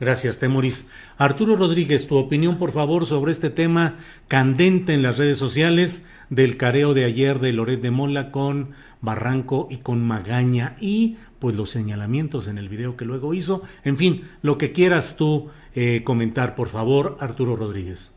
Gracias, 0.00 0.38
Temoris. 0.38 0.88
Arturo 1.18 1.56
Rodríguez, 1.56 2.06
tu 2.06 2.16
opinión, 2.16 2.56
por 2.56 2.72
favor, 2.72 3.04
sobre 3.04 3.32
este 3.32 3.50
tema 3.50 3.96
candente 4.28 4.94
en 4.94 5.02
las 5.02 5.18
redes 5.18 5.36
sociales 5.36 6.06
del 6.30 6.56
careo 6.56 6.94
de 6.94 7.04
ayer 7.04 7.38
de 7.38 7.52
Loret 7.52 7.82
de 7.82 7.90
Mola 7.90 8.30
con 8.30 8.70
Barranco 9.02 9.68
y 9.70 9.78
con 9.78 10.02
Magaña 10.02 10.76
y 10.80 11.18
pues 11.40 11.56
los 11.56 11.70
señalamientos 11.70 12.46
en 12.46 12.58
el 12.58 12.68
video 12.68 12.96
que 12.96 13.04
luego 13.04 13.34
hizo. 13.34 13.62
En 13.84 13.96
fin, 13.96 14.28
lo 14.42 14.58
que 14.58 14.72
quieras 14.72 15.16
tú 15.16 15.48
eh, 15.74 16.02
comentar, 16.04 16.54
por 16.54 16.68
favor, 16.68 17.16
Arturo 17.20 17.56
Rodríguez. 17.56 18.12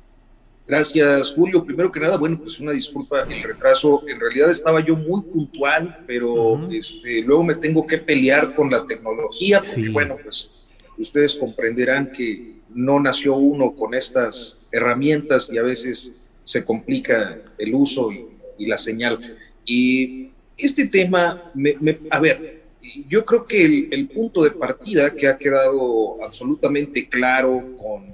Gracias, 0.67 1.33
Julio. 1.33 1.63
Primero 1.63 1.91
que 1.91 1.99
nada, 1.99 2.17
bueno, 2.17 2.39
pues 2.39 2.59
una 2.59 2.71
disculpa 2.71 3.21
el 3.29 3.43
retraso. 3.43 4.03
En 4.07 4.19
realidad 4.19 4.49
estaba 4.49 4.79
yo 4.79 4.95
muy 4.95 5.21
puntual, 5.23 6.03
pero 6.07 6.33
uh 6.33 6.57
-huh. 6.57 6.77
este, 6.77 7.21
luego 7.21 7.43
me 7.43 7.55
tengo 7.55 7.85
que 7.85 7.97
pelear 7.97 8.53
con 8.53 8.69
la 8.69 8.85
tecnología, 8.85 9.59
porque 9.59 9.71
sí. 9.71 9.89
bueno, 9.89 10.17
pues 10.23 10.65
ustedes 10.97 11.35
comprenderán 11.35 12.11
que 12.11 12.53
no 12.73 12.99
nació 12.99 13.35
uno 13.35 13.75
con 13.75 13.93
estas 13.93 14.67
herramientas 14.71 15.49
y 15.51 15.57
a 15.57 15.63
veces 15.63 16.13
se 16.43 16.63
complica 16.63 17.39
el 17.57 17.75
uso 17.75 18.11
y, 18.11 18.25
y 18.57 18.65
la 18.67 18.77
señal. 18.77 19.19
Y 19.65 20.29
este 20.57 20.87
tema, 20.87 21.51
me, 21.53 21.75
me, 21.79 21.99
a 22.09 22.19
ver, 22.19 22.62
yo 23.07 23.25
creo 23.25 23.45
que 23.45 23.63
el, 23.63 23.87
el, 23.91 24.07
punto 24.09 24.43
de 24.43 24.51
partida 24.51 25.13
que 25.13 25.27
ha 25.27 25.37
quedado 25.37 26.23
absolutamente 26.23 27.07
claro 27.07 27.75
con 27.77 28.13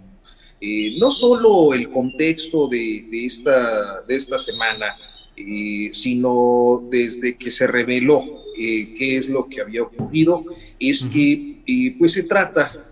eh, 0.62 0.98
no 1.00 1.10
solo 1.10 1.74
el 1.74 1.90
contexto 1.90 2.68
de, 2.68 3.06
de, 3.10 3.26
esta, 3.26 4.02
de 4.02 4.16
esta 4.16 4.38
semana, 4.38 4.98
eh, 5.38 5.90
sino 5.94 6.86
desde 6.92 7.38
que 7.38 7.50
se 7.50 7.66
reveló 7.66 8.22
eh, 8.58 8.94
qué 8.94 9.18
es 9.18 9.30
lo 9.30 9.48
que 9.48 9.62
había 9.62 9.84
ocurrido, 9.84 10.44
es 10.80 11.06
que 11.06 11.96
pues 11.98 12.14
se 12.14 12.24
trata 12.24 12.86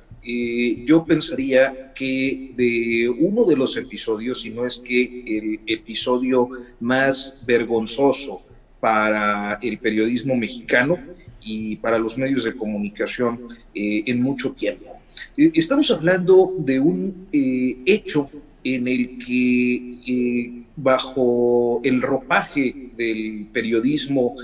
yo 0.85 1.05
pensaría 1.05 1.93
que 1.93 2.51
de 2.57 3.07
uno 3.07 3.45
de 3.45 3.55
los 3.55 3.77
episodios, 3.77 4.41
si 4.41 4.49
no 4.49 4.65
es 4.65 4.77
que 4.77 5.23
el 5.25 5.61
episodio 5.65 6.49
más 6.81 7.43
vergonzoso 7.47 8.41
para 8.81 9.57
el 9.61 9.79
periodismo 9.79 10.35
mexicano 10.35 10.99
y 11.47 11.77
para 11.77 11.97
los 11.97 12.17
medios 12.17 12.43
de 12.43 12.55
comunicación 12.55 13.39
eh, 13.73 14.03
en 14.05 14.21
mucho 14.21 14.51
tiempo. 14.51 14.99
Eh, 15.37 15.51
estamos 15.53 15.89
hablando 15.91 16.53
de 16.57 16.79
un 16.79 17.27
eh, 17.31 17.77
hecho 17.85 18.29
en 18.63 18.87
el 18.87 19.17
que 19.17 20.63
bajo 20.75 21.79
el 21.83 22.01
ropaje 22.01 22.91
del 22.97 23.47
periodismo 23.51 24.35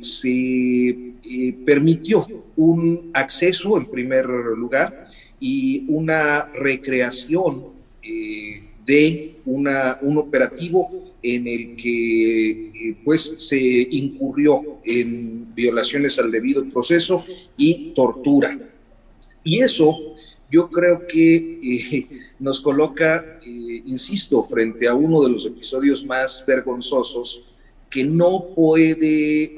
se 0.00 1.14
permitió 1.64 2.26
un 2.56 3.10
acceso 3.14 3.78
en 3.78 3.86
primer 3.86 4.26
lugar 4.26 5.08
y 5.40 5.84
una 5.88 6.44
recreación 6.52 7.64
de 8.84 9.36
un 9.46 10.18
operativo 10.18 11.07
en 11.34 11.46
el 11.46 11.76
que 11.76 12.50
eh, 12.50 12.96
pues 13.04 13.34
se 13.38 13.58
incurrió 13.58 14.78
en 14.84 15.54
violaciones 15.54 16.18
al 16.18 16.30
debido 16.30 16.66
proceso 16.68 17.24
y 17.56 17.92
tortura. 17.94 18.58
Y 19.44 19.60
eso 19.60 20.14
yo 20.50 20.70
creo 20.70 21.06
que 21.06 21.58
eh, 21.62 22.08
nos 22.38 22.60
coloca, 22.60 23.38
eh, 23.44 23.82
insisto, 23.86 24.44
frente 24.44 24.88
a 24.88 24.94
uno 24.94 25.22
de 25.22 25.30
los 25.30 25.44
episodios 25.46 26.04
más 26.04 26.44
vergonzosos 26.46 27.42
que 27.90 28.04
no 28.04 28.48
puede 28.54 29.54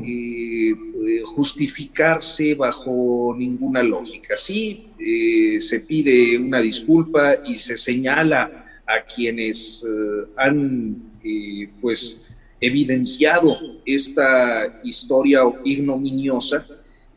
justificarse 1.24 2.54
bajo 2.54 3.34
ninguna 3.36 3.82
lógica. 3.82 4.36
Sí, 4.36 4.86
se 5.58 5.80
pide 5.80 6.38
una 6.38 6.60
disculpa 6.60 7.38
y 7.44 7.58
se 7.58 7.76
señala 7.76 8.82
a 8.86 9.04
quienes 9.04 9.84
eh, 11.24 11.70
pues 11.80 12.28
evidenciado 12.60 13.58
esta 13.84 14.80
historia 14.84 15.40
ignominiosa, 15.64 16.66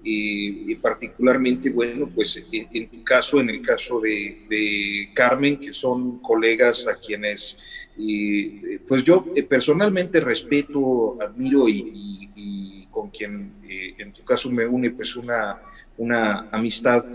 eh, 0.05 0.77
particularmente, 0.81 1.69
bueno, 1.69 2.09
pues 2.13 2.43
en, 2.51 2.67
en, 2.73 2.89
tu 2.89 3.03
caso, 3.03 3.39
en 3.39 3.49
el 3.49 3.61
caso 3.61 3.99
de, 3.99 4.45
de, 4.49 5.09
Carmen, 5.13 5.59
que 5.59 5.71
son 5.71 6.19
colegas 6.19 6.87
a 6.87 6.95
quienes, 6.95 7.59
eh, 7.97 8.79
pues 8.87 9.03
yo 9.03 9.25
eh, 9.35 9.43
personalmente 9.43 10.19
respeto, 10.19 11.17
admiro 11.21 11.69
y, 11.69 11.79
y, 11.93 12.29
y 12.35 12.85
con 12.87 13.09
quien 13.09 13.53
eh, 13.67 13.95
en 13.97 14.13
tu 14.13 14.23
caso 14.23 14.51
me 14.51 14.65
une 14.65 14.91
pues 14.91 15.15
una, 15.15 15.61
una 15.97 16.49
amistad 16.51 17.05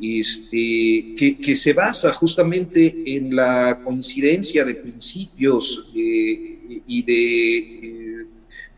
este, 0.00 1.14
que, 1.16 1.38
que, 1.40 1.56
se 1.56 1.72
basa 1.72 2.12
justamente 2.12 3.02
en 3.06 3.34
la 3.34 3.80
coincidencia 3.82 4.64
de 4.64 4.74
principios 4.74 5.90
eh, 5.94 6.82
y 6.86 7.02
de 7.02 7.86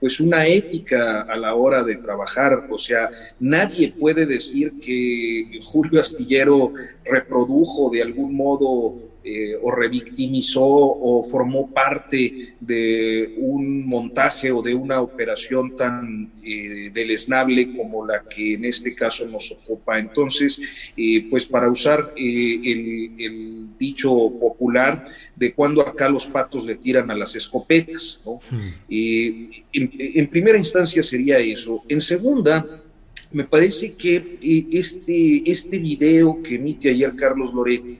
pues 0.01 0.21
una 0.21 0.47
ética 0.47 1.23
a 1.23 1.37
la 1.37 1.55
hora 1.55 1.83
de 1.83 1.97
trabajar. 1.97 2.67
O 2.71 2.79
sea, 2.79 3.11
nadie 3.41 3.93
puede 3.99 4.27
decir 4.27 4.75
que 4.81 5.59
Julio 5.63 6.01
Astillero 6.01 6.73
reprodujo 7.05 7.91
de 7.91 8.03
algún 8.03 8.35
modo 8.35 8.95
eh, 9.31 9.59
o 9.61 9.71
revictimizó 9.71 10.65
o 10.65 11.23
formó 11.23 11.71
parte 11.71 12.55
de 12.59 13.35
un 13.37 13.87
montaje 13.87 14.51
o 14.51 14.63
de 14.63 14.75
una 14.75 15.03
operación 15.03 15.77
tan 15.77 16.33
eh, 16.43 16.91
deleznable 16.95 17.77
como 17.77 18.07
la 18.07 18.25
que 18.25 18.55
en 18.55 18.65
este 18.65 18.95
caso 18.95 19.27
nos 19.27 19.53
ocupa. 19.53 19.99
Entonces, 19.99 20.63
eh, 20.97 21.27
pues 21.29 21.45
para 21.45 21.69
usar 21.69 22.15
eh, 22.17 22.61
el, 22.65 23.13
el, 23.19 23.69
dicho 23.79 24.11
popular 24.41 25.07
de 25.37 25.53
cuando 25.53 25.83
acá 25.83 26.09
los 26.09 26.27
patos 26.27 26.65
le 26.65 26.77
tiran 26.77 27.11
a 27.11 27.15
las 27.15 27.37
escopetas, 27.37 28.23
¿no? 28.25 28.41
Hmm. 28.51 28.73
En, 28.89 29.91
en 30.01 30.27
primera 30.27 30.57
instancia 30.57 31.03
sería 31.03 31.39
eso. 31.39 31.85
En 31.89 32.01
segunda, 32.01 32.83
me 33.31 33.45
parece 33.45 33.95
que 33.95 34.39
este, 34.73 35.49
este 35.51 35.79
video 35.79 36.43
que 36.43 36.55
emite 36.55 36.91
ayer 36.91 37.15
Carlos 37.15 37.53
Loretti, 37.53 37.99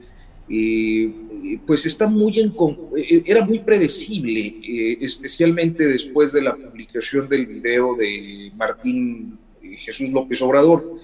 eh, 0.51 1.59
pues 1.65 1.85
está 1.85 2.07
muy 2.07 2.39
en, 2.39 2.53
eh, 2.97 3.23
era 3.25 3.45
muy 3.45 3.59
predecible, 3.59 4.55
eh, 4.63 4.97
especialmente 5.01 5.87
después 5.87 6.33
de 6.33 6.41
la 6.41 6.55
publicación 6.55 7.29
del 7.29 7.45
video 7.45 7.95
de 7.95 8.51
Martín 8.57 9.37
Jesús 9.61 10.09
López 10.09 10.41
Obrador, 10.41 10.99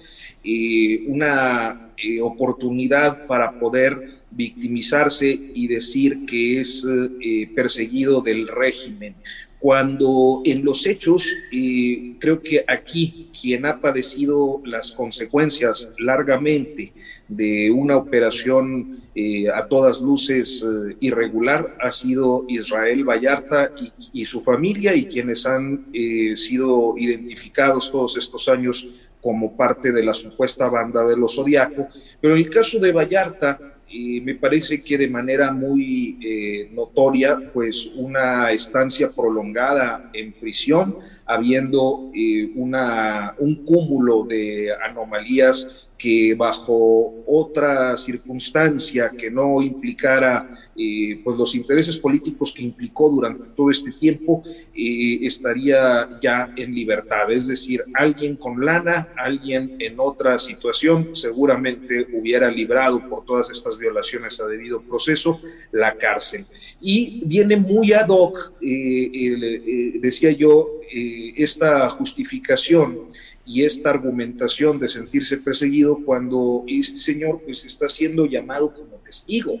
una 1.08 1.92
oportunidad 2.22 3.26
para 3.26 3.58
poder 3.58 4.20
victimizarse 4.30 5.50
y 5.54 5.66
decir 5.66 6.24
que 6.26 6.60
es 6.60 6.84
perseguido 7.54 8.20
del 8.20 8.46
régimen 8.46 9.14
cuando 9.66 10.42
en 10.44 10.64
los 10.64 10.86
hechos 10.86 11.28
creo 12.20 12.40
que 12.40 12.64
aquí 12.68 13.30
quien 13.32 13.66
ha 13.66 13.80
padecido 13.80 14.62
las 14.64 14.92
consecuencias 14.92 15.90
largamente 15.98 16.92
de 17.26 17.72
una 17.72 17.96
operación 17.96 19.02
eh, 19.16 19.48
a 19.52 19.66
todas 19.66 20.00
luces 20.00 20.62
eh, 20.62 20.96
irregular 21.00 21.76
ha 21.80 21.90
sido 21.90 22.44
Israel 22.46 23.02
Vallarta 23.02 23.72
y, 24.12 24.24
su 24.24 24.40
familia 24.40 24.94
y 24.94 25.06
quienes 25.06 25.44
han 25.46 25.86
eh, 25.92 26.36
sido 26.36 26.94
identificados 26.96 27.90
todos 27.90 28.16
estos 28.16 28.48
años 28.48 28.86
como 29.20 29.56
parte 29.56 29.90
de 29.90 30.04
la 30.04 30.14
supuesta 30.14 30.68
banda 30.70 31.04
de 31.04 31.16
los 31.16 31.34
Zodiaco. 31.34 31.88
Pero 32.20 32.36
en 32.36 32.44
el 32.44 32.50
caso 32.50 32.78
de 32.78 32.92
Vallarta, 32.92 33.75
y 33.88 34.20
me 34.20 34.34
parece 34.34 34.82
que 34.82 34.98
de 34.98 35.08
manera 35.08 35.52
muy 35.52 36.18
eh, 36.20 36.68
notoria, 36.72 37.38
pues 37.52 37.90
una 37.94 38.50
estancia 38.50 39.08
prolongada 39.08 40.10
en 40.12 40.32
prisión, 40.32 40.96
habiendo 41.24 42.10
eh, 42.14 42.50
una, 42.56 43.34
un 43.38 43.64
cúmulo 43.64 44.24
de 44.24 44.72
anomalías 44.84 45.85
que 45.98 46.34
bajo 46.34 47.24
otra 47.26 47.96
circunstancia 47.96 49.10
que 49.10 49.30
no 49.30 49.62
implicara 49.62 50.66
eh, 50.78 51.20
pues 51.24 51.38
los 51.38 51.54
intereses 51.54 51.96
políticos 51.96 52.52
que 52.52 52.62
implicó 52.62 53.08
durante 53.08 53.46
todo 53.56 53.70
este 53.70 53.92
tiempo, 53.92 54.42
eh, 54.74 55.18
estaría 55.22 56.18
ya 56.20 56.52
en 56.54 56.74
libertad. 56.74 57.30
Es 57.30 57.46
decir, 57.46 57.82
alguien 57.94 58.36
con 58.36 58.62
lana, 58.62 59.08
alguien 59.16 59.76
en 59.78 59.98
otra 59.98 60.38
situación, 60.38 61.14
seguramente 61.14 62.06
hubiera 62.12 62.50
librado 62.50 63.08
por 63.08 63.24
todas 63.24 63.48
estas 63.50 63.78
violaciones 63.78 64.38
a 64.38 64.46
debido 64.46 64.82
proceso 64.82 65.40
la 65.72 65.96
cárcel. 65.96 66.44
Y 66.78 67.22
viene 67.24 67.56
muy 67.56 67.94
ad 67.94 68.08
hoc, 68.10 68.52
eh, 68.60 69.98
decía 69.98 70.32
yo, 70.32 70.80
esta 71.36 71.88
justificación 71.88 73.08
y 73.46 73.64
esta 73.64 73.90
argumentación 73.90 74.78
de 74.78 74.88
sentirse 74.88 75.38
perseguido 75.38 76.04
cuando 76.04 76.64
este 76.66 76.98
señor 76.98 77.40
pues 77.44 77.64
está 77.64 77.88
siendo 77.88 78.26
llamado 78.26 78.74
como 78.74 78.96
testigo 78.96 79.58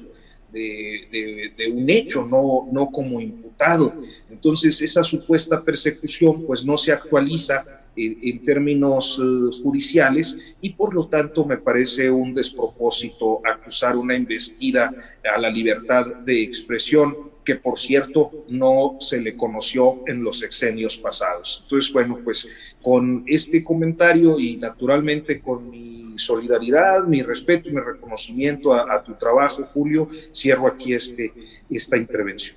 de, 0.50 1.70
un 1.72 1.88
hecho, 1.90 2.26
no, 2.26 2.68
no 2.72 2.90
como 2.90 3.20
imputado. 3.20 3.94
Entonces 4.30 4.80
esa 4.80 5.04
supuesta 5.04 5.62
persecución 5.62 6.44
pues 6.46 6.64
no 6.64 6.76
se 6.76 6.92
actualiza 6.92 7.64
en, 7.96 8.44
términos 8.44 9.18
eh, 9.22 9.62
judiciales 9.62 10.38
y 10.60 10.70
por 10.74 10.94
lo 10.94 11.08
tanto 11.08 11.44
me 11.44 11.56
parece 11.56 12.10
un 12.10 12.34
despropósito 12.34 13.40
acusar 13.44 13.96
una 13.96 14.14
investida 14.14 14.92
a 15.34 15.40
la 15.40 15.50
libertad 15.50 16.04
de 16.16 16.42
expresión 16.42 17.35
que 17.46 17.54
por 17.54 17.78
cierto 17.78 18.44
no 18.48 18.96
se 18.98 19.20
le 19.20 19.36
conoció 19.36 20.02
en 20.06 20.22
los 20.22 20.40
sexenios 20.40 20.96
pasados. 20.96 21.60
Entonces, 21.62 21.92
bueno, 21.92 22.18
pues 22.22 22.48
con 22.82 23.22
este 23.26 23.62
comentario 23.62 24.38
y 24.38 24.56
naturalmente 24.56 25.40
con 25.40 25.70
mi 25.70 26.14
solidaridad, 26.16 27.04
mi 27.04 27.22
respeto 27.22 27.68
y 27.68 27.72
mi 27.72 27.80
reconocimiento 27.80 28.74
a, 28.74 29.02
tu 29.04 29.14
trabajo, 29.14 29.62
Julio, 29.62 30.08
cierro 30.34 30.66
aquí 30.66 30.92
este, 30.92 31.32
esta 31.70 31.96
intervención. 31.96 32.56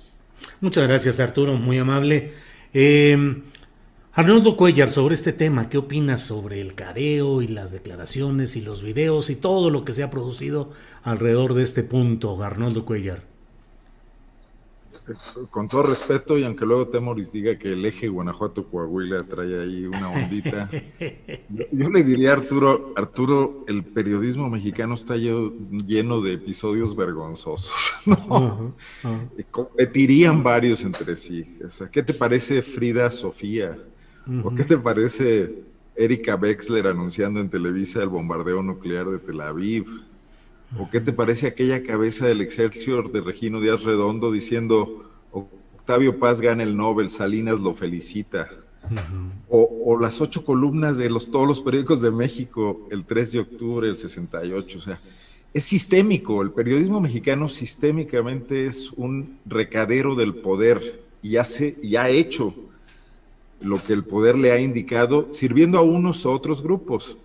Muchas 0.60 0.88
gracias, 0.88 1.20
Arturo, 1.20 1.54
muy 1.54 1.78
amable. 1.78 2.32
Eh, 2.74 3.42
Arnoldo 4.12 4.56
Cuellar, 4.56 4.90
sobre 4.90 5.14
este 5.14 5.32
tema, 5.32 5.68
¿qué 5.68 5.78
opinas 5.78 6.20
sobre 6.20 6.60
el 6.60 6.74
careo 6.74 7.42
y 7.42 7.46
las 7.46 7.70
declaraciones 7.70 8.56
y 8.56 8.60
los 8.60 8.82
videos 8.82 9.30
y 9.30 9.36
todo 9.36 9.70
lo 9.70 9.84
que 9.84 9.94
se 9.94 10.02
ha 10.02 10.10
producido 10.10 10.72
alrededor 11.04 11.54
de 11.54 11.62
este 11.62 11.84
punto, 11.84 12.42
Arnoldo 12.42 12.84
Cuellar? 12.84 13.29
Con 15.50 15.68
todo 15.68 15.84
respeto, 15.84 16.38
y 16.38 16.44
aunque 16.44 16.66
luego 16.66 16.88
Temoris 16.88 17.32
diga 17.32 17.58
que 17.58 17.72
el 17.72 17.84
eje 17.84 18.08
Guanajuato-Coahuila 18.08 19.24
trae 19.24 19.60
ahí 19.60 19.86
una 19.86 20.10
ondita, 20.10 20.70
yo, 21.72 21.90
le 21.90 22.02
diría 22.02 22.30
a 22.30 22.34
Arturo, 22.34 22.92
Arturo, 22.96 23.64
el 23.68 23.84
periodismo 23.84 24.48
mexicano 24.48 24.94
está 24.94 25.16
lleno, 25.16 26.20
de 26.20 26.32
episodios 26.32 26.94
vergonzosos, 26.96 27.72
¿no? 28.06 28.74
Competirían 29.50 30.42
varios 30.42 30.82
entre 30.82 31.16
sí. 31.16 31.58
¿Qué 31.92 32.02
te 32.02 32.14
parece 32.14 32.62
Frida 32.62 33.10
Sofía? 33.10 33.78
¿O 34.44 34.54
qué 34.54 34.64
te 34.64 34.76
parece 34.76 35.64
Erika 35.96 36.36
Wexler 36.36 36.86
anunciando 36.86 37.40
en 37.40 37.50
Televisa 37.50 38.02
el 38.02 38.08
bombardeo 38.08 38.62
nuclear 38.62 39.06
de 39.08 39.18
Tel 39.18 39.40
Aviv? 39.40 40.09
¿O 40.78 40.88
qué 40.88 41.00
te 41.00 41.12
parece 41.12 41.48
aquella 41.48 41.82
cabeza 41.82 42.26
del 42.26 42.40
Excelsior 42.40 43.10
de 43.10 43.20
Regino 43.20 43.60
Díaz 43.60 43.82
Redondo 43.82 44.30
diciendo 44.30 45.04
Octavio 45.32 46.18
Paz 46.18 46.40
gana 46.40 46.62
el 46.62 46.76
Nobel, 46.76 47.10
Salinas 47.10 47.58
lo 47.60 47.74
felicita? 47.74 48.48
o, 49.48 49.98
las 50.00 50.20
ocho 50.20 50.44
columnas 50.44 50.96
de 50.96 51.10
los, 51.10 51.30
todos 51.30 51.46
los 51.46 51.60
periódicos 51.60 52.00
de 52.00 52.10
México 52.10 52.88
el 52.90 53.04
3 53.04 53.32
de 53.32 53.38
octubre 53.40 53.86
del 53.86 53.98
68. 53.98 54.78
O 54.78 54.80
sea, 54.80 55.00
es 55.52 55.64
sistémico. 55.64 56.42
El 56.42 56.52
periodismo 56.52 57.00
mexicano 57.00 57.48
sistémicamente 57.48 58.66
es 58.66 58.90
un 58.92 59.38
recadero 59.44 60.14
del 60.14 60.34
poder 60.34 61.02
y, 61.22 61.36
hace, 61.36 61.76
y 61.82 61.96
ha 61.96 62.08
hecho 62.08 62.54
lo 63.60 63.82
que 63.82 63.92
el 63.92 64.04
poder 64.04 64.38
le 64.38 64.52
ha 64.52 64.60
indicado, 64.60 65.32
sirviendo 65.32 65.78
a 65.78 65.82
unos 65.82 66.24
u 66.24 66.30
otros 66.30 66.62
grupos. 66.62 67.18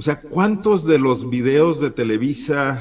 O 0.00 0.02
sea, 0.02 0.18
¿cuántos 0.18 0.86
de 0.86 0.98
los 0.98 1.28
videos 1.28 1.78
de 1.78 1.90
Televisa 1.90 2.80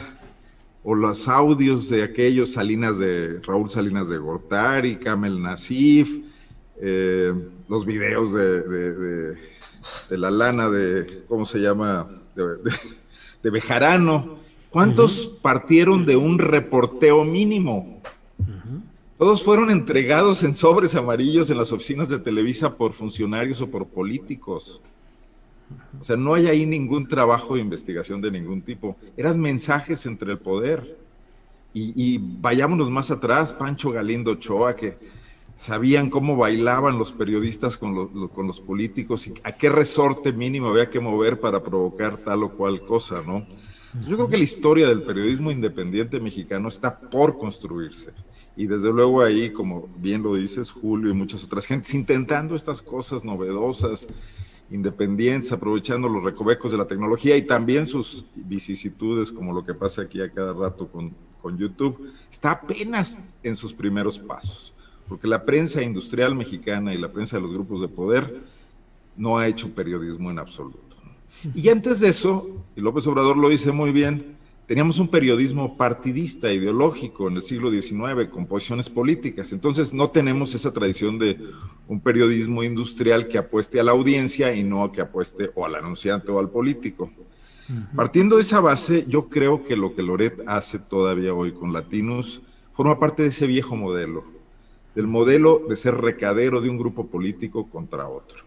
o 0.84 0.96
los 0.96 1.28
audios 1.28 1.90
de 1.90 2.04
aquellos 2.04 2.54
Salinas 2.54 2.98
de 2.98 3.41
Raúl 3.41 3.70
Salinas 3.70 4.08
de 4.08 4.18
Gortari, 4.18 4.96
Kamel 4.96 5.41
Nasif, 5.41 6.18
eh, 6.80 7.34
los 7.68 7.86
videos 7.86 8.32
de, 8.32 9.36
la 10.12 10.32
lana 10.32 10.70
de, 10.70 11.26
¿cómo 11.28 11.46
se 11.46 11.60
llama? 11.60 12.10
De, 13.44 13.50
Bejarano. 13.50 14.38
¿Cuántos 14.70 15.26
partieron 15.41 16.06
de 16.06 16.16
un 16.16 16.40
reporteo 16.40 17.26
mínimo? 17.26 18.02
Todos 19.18 19.44
fueron 19.44 19.72
entregados 19.72 20.41
en 20.44 20.56
sobres 20.56 20.96
amarillos 20.96 21.50
en 21.50 21.58
las 21.58 21.74
oficinas 21.74 22.08
de 22.08 22.20
Televisa 22.20 22.76
por 22.76 22.94
funcionarios 22.94 23.60
o 23.60 23.70
por 23.70 23.88
políticos. 23.88 24.82
O 26.00 26.04
sea, 26.04 26.16
no 26.16 26.34
hay 26.34 26.48
ahí 26.48 26.66
ningún 26.66 27.08
trabajo 27.08 27.56
de 27.56 27.62
investigación 27.62 28.22
de 28.22 28.32
ningún 28.32 28.62
tipo. 28.62 28.96
Eran 29.18 29.40
mensajes 29.40 30.06
entre 30.06 30.32
el 30.32 30.40
poder. 30.40 30.98
Y, 31.74 32.18
vayámonos 32.18 32.90
más 32.90 33.12
atrás, 33.12 33.54
Pancho 33.54 33.91
Galindo 33.91 34.32
Ochoa, 34.32 34.76
que 34.76 34.98
sabían 35.56 36.10
cómo 36.10 36.36
bailaban 36.36 36.98
los 36.98 37.12
periodistas 37.14 37.78
con, 37.78 38.30
con 38.30 38.48
los 38.48 38.60
políticos 38.60 39.28
y 39.28 39.34
a 39.44 39.52
qué 39.52 39.70
resorte 39.70 40.34
mínimo 40.34 40.70
había 40.70 40.90
que 40.90 41.00
mover 41.00 41.40
para 41.40 41.62
provocar 41.62 42.18
tal 42.18 42.44
o 42.44 42.52
cual 42.52 42.86
cosa, 42.86 43.22
¿no? 43.26 43.46
Yo 44.08 44.18
creo 44.18 44.30
que 44.30 44.38
la 44.38 44.44
historia 44.44 44.88
del 44.88 45.04
periodismo 45.04 45.52
independiente 45.52 46.20
mexicano 46.20 46.70
está 46.70 47.00
por 47.00 47.38
construirse. 47.38 48.12
Y 48.56 48.68
desde 48.68 48.91
luego 48.91 49.22
ahí, 49.22 49.52
como 49.52 49.88
bien 49.98 50.22
lo 50.22 50.36
dices, 50.36 50.70
Julio 50.70 51.10
y 51.12 51.14
muchas 51.14 51.44
otras 51.44 51.66
gentes, 51.66 51.94
intentando 51.94 52.56
estas 52.56 52.82
cosas 52.82 53.24
novedosas, 53.24 54.08
independientes, 54.72 55.52
aprovechando 55.52 56.08
los 56.08 56.24
recovecos 56.24 56.72
de 56.72 56.78
la 56.78 56.88
tecnología 56.88 57.36
y 57.36 57.41
también 57.41 57.88
sus 57.88 58.26
vicisitudes, 58.36 59.32
como 59.32 59.54
lo 59.54 59.66
que 59.66 59.74
pasa 59.74 60.04
aquí 60.04 60.22
a 60.22 60.32
cada 60.32 60.54
rato 60.54 60.88
con, 60.88 61.14
con 61.41 61.58
YouTube, 61.58 62.12
está 62.32 62.52
apenas 62.52 63.22
en 63.44 63.56
sus 63.56 63.74
primeros 63.74 64.20
pasos, 64.20 64.74
porque 65.08 65.28
la 65.28 65.44
prensa 65.46 65.82
industrial 65.82 66.36
mexicana 66.36 66.94
y 66.94 66.98
la 66.98 67.12
prensa 67.12 67.38
de 67.38 67.44
los 67.44 67.54
grupos 67.54 67.82
de 67.82 67.88
poder 67.88 68.44
no 69.18 69.38
ha 69.38 69.48
hecho 69.48 69.74
periodismo 69.74 70.30
en 70.32 70.40
absoluto. 70.40 70.80
Y 71.56 71.70
antes 71.70 72.00
de 72.00 72.10
eso, 72.10 72.50
y 72.76 72.82
López 72.82 73.08
Obrador 73.08 73.38
lo 73.38 73.50
dice 73.50 73.72
muy 73.72 73.91
bien, 73.91 74.38
teníamos 74.70 75.00
un 75.00 75.08
periodismo 75.08 75.76
partidista, 75.76 76.54
ideológico 76.54 77.28
en 77.28 77.38
el 77.38 77.41
siglo 77.41 77.72
XIX, 77.72 78.30
con 78.32 78.46
posiciones 78.46 78.88
políticas. 78.88 79.52
Entonces 79.52 79.96
no 79.96 80.12
tenemos 80.12 80.54
esa 80.54 80.72
tradición 80.72 81.18
de 81.18 81.40
un 81.88 82.00
periodismo 82.00 82.62
industrial 82.62 83.28
que 83.28 83.40
apueste 83.40 83.80
a 83.80 83.84
la 83.84 83.94
audiencia 83.94 84.54
y 84.54 84.62
no 84.62 84.91
que 84.91 85.02
apueste 85.02 85.50
o 85.56 85.66
al 85.66 85.74
anunciante 85.74 86.32
o 86.32 86.38
al 86.38 86.52
político. 86.52 87.10
Partiendo 87.96 88.36
de 88.36 88.44
esa 88.44 88.60
base, 88.60 89.06
yo 89.08 89.28
creo 89.28 89.64
que 89.64 89.76
lo 89.76 89.96
que 89.96 90.04
Loret 90.04 90.40
hace 90.46 90.78
todavía 90.78 91.34
hoy 91.34 91.52
con 91.52 91.74
Latinos 91.74 92.44
forma 92.72 93.00
parte 93.00 93.24
de 93.24 93.30
ese 93.30 93.48
viejo 93.48 93.76
modelo, 93.76 94.24
del 94.94 95.08
modelo 95.08 95.64
de 95.68 95.76
ser 95.78 95.96
recadero 95.96 96.62
de 96.62 96.70
un 96.70 96.78
grupo 96.78 97.08
político 97.08 97.68
contra 97.72 98.08
otro. 98.08 98.44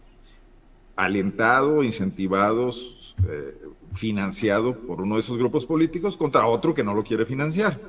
Alentado, 0.94 1.82
incentivados, 1.82 3.16
eh, 3.28 3.56
financiado 3.92 4.74
por 4.74 5.00
uno 5.02 5.16
de 5.16 5.20
esos 5.20 5.38
grupos 5.38 5.66
políticos 5.66 6.16
contra 6.16 6.46
otro 6.46 6.74
que 6.74 6.84
no 6.84 6.94
lo 6.94 7.04
quiere 7.04 7.26
financiar. 7.26 7.80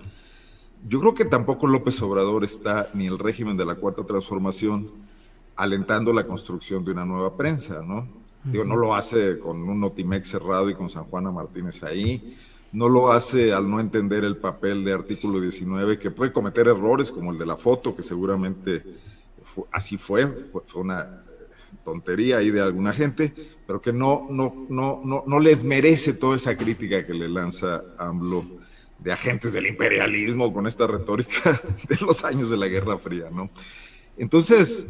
Yo 0.87 0.99
creo 0.99 1.13
que 1.13 1.25
tampoco 1.25 1.67
López 1.67 2.01
Obrador 2.01 2.43
está, 2.43 2.89
ni 2.93 3.07
el 3.07 3.17
régimen 3.17 3.55
de 3.55 3.65
la 3.65 3.75
Cuarta 3.75 4.03
Transformación, 4.03 4.91
alentando 5.55 6.11
la 6.11 6.25
construcción 6.25 6.83
de 6.83 6.91
una 6.91 7.05
nueva 7.05 7.37
prensa, 7.37 7.81
¿no? 7.83 8.07
Digo, 8.43 8.65
no 8.65 8.75
lo 8.75 8.93
hace 8.93 9.39
con 9.39 9.61
un 9.63 9.79
Notimex 9.79 10.27
cerrado 10.27 10.69
y 10.69 10.75
con 10.75 10.89
San 10.89 11.05
Juana 11.05 11.31
Martínez 11.31 11.81
ahí. 11.83 12.35
No 12.73 12.89
lo 12.89 13.13
hace 13.13 13.53
al 13.53 13.69
no 13.69 13.79
entender 13.79 14.25
el 14.25 14.35
papel 14.35 14.83
de 14.83 14.91
artículo 14.91 15.39
19, 15.39 15.97
que 15.97 16.11
puede 16.11 16.33
cometer 16.33 16.67
errores 16.67 17.09
como 17.09 17.31
el 17.31 17.37
de 17.37 17.45
la 17.45 17.55
foto, 17.55 17.95
que 17.95 18.03
seguramente 18.03 18.83
así 19.71 19.97
fue, 19.97 20.27
fue 20.67 20.81
una 20.81 21.22
tontería 21.83 22.37
ahí 22.37 22.51
de 22.51 22.61
alguna 22.61 22.93
gente, 22.93 23.33
pero 23.67 23.81
que 23.81 23.93
no, 23.93 24.25
no, 24.29 24.65
no, 24.69 25.01
no, 25.03 25.23
no 25.25 25.39
les 25.39 25.63
merece 25.63 26.13
toda 26.13 26.35
esa 26.35 26.57
crítica 26.57 27.05
que 27.05 27.13
le 27.13 27.27
lanza 27.27 27.83
AMLO 27.97 28.45
de 28.99 29.11
agentes 29.11 29.53
del 29.53 29.67
imperialismo 29.67 30.53
con 30.53 30.65
esta 30.65 30.87
retórica 30.87 31.61
de 31.89 31.97
los 32.05 32.23
años 32.23 32.49
de 32.49 32.57
la 32.57 32.67
Guerra 32.67 32.97
Fría, 32.97 33.29
¿no? 33.29 33.49
Entonces, 34.17 34.87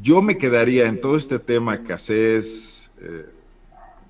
yo 0.00 0.22
me 0.22 0.38
quedaría 0.38 0.86
en 0.86 1.00
todo 1.00 1.16
este 1.16 1.38
tema 1.38 1.82
Casés, 1.82 2.90
eh, 3.00 3.26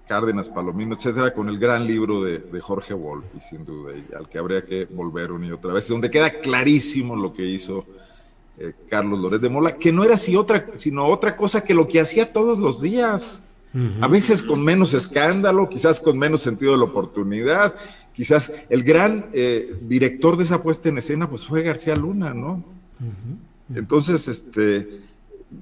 Cárdenas, 0.06 0.48
Palomino, 0.48 0.94
etcétera, 0.94 1.32
con 1.32 1.48
el 1.48 1.58
gran 1.58 1.86
libro 1.86 2.22
de, 2.22 2.60
Jorge 2.60 2.94
Volpi, 2.94 3.40
sin 3.40 3.64
duda, 3.64 3.92
al 4.16 4.28
que 4.28 4.38
habría 4.38 4.64
que 4.64 4.84
volver 4.84 5.32
una 5.32 5.46
y 5.46 5.52
otra 5.52 5.72
vez, 5.72 5.88
donde 5.88 6.10
queda 6.10 6.38
clarísimo 6.40 7.16
lo 7.16 7.32
que 7.32 7.44
hizo 7.44 7.84
eh, 8.58 8.72
Carlos 8.88 9.18
Lórez 9.20 9.40
de 9.40 9.48
Mola, 9.48 9.76
que 9.76 9.92
no 9.92 10.04
era 10.04 10.14
así 10.14 10.36
otra, 10.36 10.66
sino 10.76 11.06
otra 11.06 11.36
cosa 11.36 11.62
que 11.62 11.74
lo 11.74 11.88
que 11.88 12.00
hacía 12.00 12.32
todos 12.32 12.58
los 12.58 12.80
días. 12.80 13.40
A 14.00 14.08
veces 14.08 14.42
con 14.42 14.64
menos 14.64 14.94
escándalo, 14.94 15.68
quizás 15.68 16.00
con 16.00 16.18
menos 16.18 16.40
sentido 16.40 16.72
de 16.72 16.78
la 16.78 16.84
oportunidad, 16.84 17.74
quizás 18.14 18.50
el 18.70 18.82
gran 18.82 19.26
eh, 19.34 19.76
director 19.82 20.38
de 20.38 20.44
esa 20.44 20.62
puesta 20.62 20.88
en 20.88 20.96
escena 20.96 21.28
pues 21.28 21.44
fue 21.44 21.62
García 21.62 21.94
Luna, 21.94 22.32
¿no? 22.32 22.64
Entonces, 23.74 24.28
este, 24.28 25.02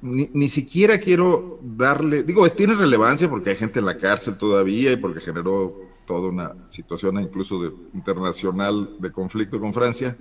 ni, 0.00 0.48
siquiera 0.48 0.98
quiero 0.98 1.58
darle, 1.62 2.22
digo, 2.22 2.46
es, 2.46 2.54
tiene 2.54 2.74
relevancia 2.74 3.28
porque 3.28 3.50
hay 3.50 3.56
gente 3.56 3.80
en 3.80 3.86
la 3.86 3.96
cárcel 3.96 4.36
todavía 4.36 4.92
y 4.92 4.96
porque 4.96 5.20
generó 5.20 5.80
toda 6.06 6.28
una 6.28 6.52
situación 6.68 7.20
incluso 7.20 7.62
de, 7.62 7.72
internacional 7.94 8.96
de 8.98 9.10
conflicto 9.10 9.58
con 9.58 9.74
Francia, 9.74 10.16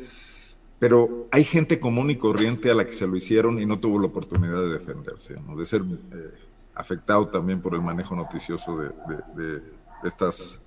pero 0.84 1.30
hay 1.31 1.45
gente 1.45 1.80
común 1.80 2.10
y 2.10 2.18
corriente 2.18 2.69
a 2.69 2.76
la 2.76 2.85
que 2.85 2.91
se 2.91 3.07
lo 3.07 3.15
hicieron 3.15 3.57
y 3.57 3.65
no 3.65 3.80
tuvo 3.80 4.01
la 4.01 4.07
oportunidad 4.07 4.60
de 4.64 4.80
defenderse, 4.80 5.38
¿no? 5.47 5.55
de 5.55 5.65
ser 5.65 5.81
eh, 5.81 6.31
afectado 6.76 7.26
también 7.30 7.61
por 7.61 7.73
el 7.73 7.81
manejo 7.81 8.18
noticioso 8.18 8.77
de, 8.77 8.89
de, 9.34 9.61
estas, 10.03 10.60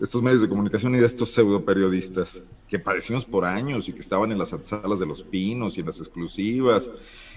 estos 0.00 0.20
medios 0.24 0.42
de 0.42 0.48
comunicación 0.48 0.92
y 0.96 0.98
de 0.98 1.06
estos 1.06 1.30
pseudo 1.30 1.64
periodistas 1.64 2.42
que 2.68 2.80
padecimos 2.80 3.24
por 3.24 3.44
años 3.44 3.88
y 3.88 3.92
que 3.92 4.00
estaban 4.00 4.32
en 4.32 4.38
las 4.38 4.48
salas 4.64 4.98
de 4.98 5.06
los 5.06 5.22
pinos 5.22 5.76
y 5.76 5.80
en 5.82 5.86
las 5.86 6.00
exclusivas 6.00 6.90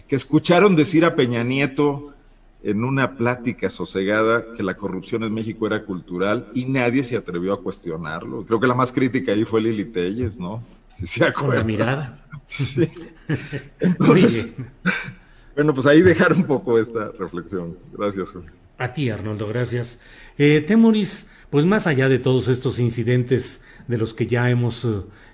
que 0.07 0.15
escucharon 0.15 0.76
decir 0.76 1.05
a 1.05 1.15
Peña 1.15 1.43
Nieto 1.43 2.15
en 2.64 2.84
una 2.84 3.15
plática 3.15 3.69
sosegada 3.69 4.55
que 4.57 4.64
la 4.64 4.76
corrupción 4.76 5.22
en 5.22 5.35
México 5.35 5.68
era 5.68 5.85
cultural 5.85 6.49
y 6.55 6.65
nadie 6.65 7.03
se 7.03 7.15
atrevió 7.15 7.53
a 7.53 7.61
cuestionarlo. 7.61 8.43
Creo 8.43 8.60
que 8.60 8.65
la 8.65 8.73
más 8.73 8.91
crítica 8.91 9.34
ahí 9.34 9.45
fue 9.45 9.61
Lili 9.61 9.85
Telles, 9.85 10.39
¿no? 10.39 10.64
Con 11.34 11.56
la 11.56 11.64
mirada. 11.64 12.18
Sí. 12.49 12.90
Entonces, 13.80 14.56
bueno, 15.56 15.74
pues 15.74 15.86
ahí 15.86 16.02
dejar 16.02 16.34
un 16.34 16.44
poco 16.44 16.80
esta 16.80 17.11
reflexión. 17.18 17.78
Gracias, 17.94 18.32
Julio. 18.32 18.52
A 18.78 18.94
ti, 18.94 19.10
Arnoldo, 19.10 19.48
gracias. 19.48 20.02
Eh, 20.38 20.64
Temoris, 20.65 21.30
pues 21.49 21.65
más 21.65 21.88
allá 21.88 22.10
de 22.10 22.20
todos 22.20 22.48
estos 22.48 22.80
incidentes 22.80 23.64
de 23.88 23.98
los 23.98 24.14
que 24.14 24.28
ya 24.28 24.49
hemos 24.49 24.88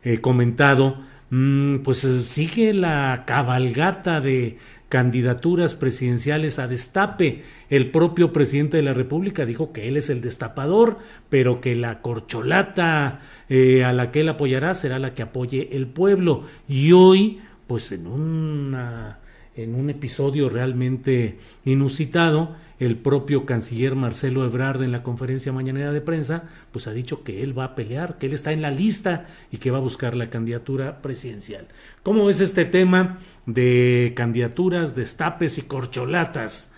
eh, 0.04 0.22
comentado, 0.22 0.98
Mm, 1.32 1.80
pues 1.80 2.04
eh, 2.06 2.22
sigue 2.22 2.74
la 2.74 3.24
cabalgata 3.28 4.20
de 4.20 4.58
candidaturas 4.90 5.76
presidenciales 5.76 6.58
a 6.58 6.68
destape. 6.68 7.44
El 7.70 7.92
propio 7.92 8.34
presidente 8.34 8.78
de 8.78 8.84
la 8.84 8.96
República 8.96 9.46
dijo 9.46 9.72
que 9.72 9.88
él 9.88 9.98
es 9.98 10.10
el 10.10 10.22
destapador, 10.22 10.98
pero 11.30 11.62
que 11.62 11.76
la 11.76 12.02
corcholata 12.02 13.20
eh, 13.50 13.84
a 13.84 13.94
la 13.94 14.12
que 14.12 14.22
él 14.22 14.30
apoyará 14.30 14.76
será 14.76 15.00
la 15.00 15.14
que 15.14 15.24
apoye 15.24 15.70
el 15.72 15.88
pueblo. 15.88 16.44
Y 16.68 16.92
hoy, 16.92 17.42
pues 17.66 17.92
en, 17.92 18.06
una, 18.06 19.20
en 19.56 19.74
un 19.74 19.90
episodio 19.90 20.50
realmente 20.50 21.40
inusitado, 21.66 22.56
el 22.80 22.96
propio 22.96 23.46
canciller 23.46 23.96
Marcelo 23.96 24.46
Ebrard 24.46 24.84
en 24.84 24.92
la 24.92 25.04
conferencia 25.04 25.52
mañanera 25.52 25.92
de 25.92 26.00
prensa, 26.00 26.44
pues 26.72 26.88
ha 26.88 26.92
dicho 26.92 27.24
que 27.24 27.44
él 27.44 27.58
va 27.58 27.66
a 27.66 27.76
pelear, 27.76 28.18
que 28.18 28.28
él 28.28 28.34
está 28.34 28.54
en 28.54 28.62
la 28.62 28.72
lista 28.72 29.26
y 29.52 29.58
que 29.58 29.72
va 29.72 29.80
a 29.80 29.82
buscar 29.82 30.16
la 30.16 30.30
candidatura 30.30 31.02
presidencial. 31.02 31.66
¿Cómo 32.04 32.26
ves 32.26 32.40
este 32.40 32.66
tema 32.66 33.20
de 33.46 34.14
candidaturas, 34.16 34.96
destapes 34.96 35.58
y 35.58 35.64
corcholatas, 35.64 36.72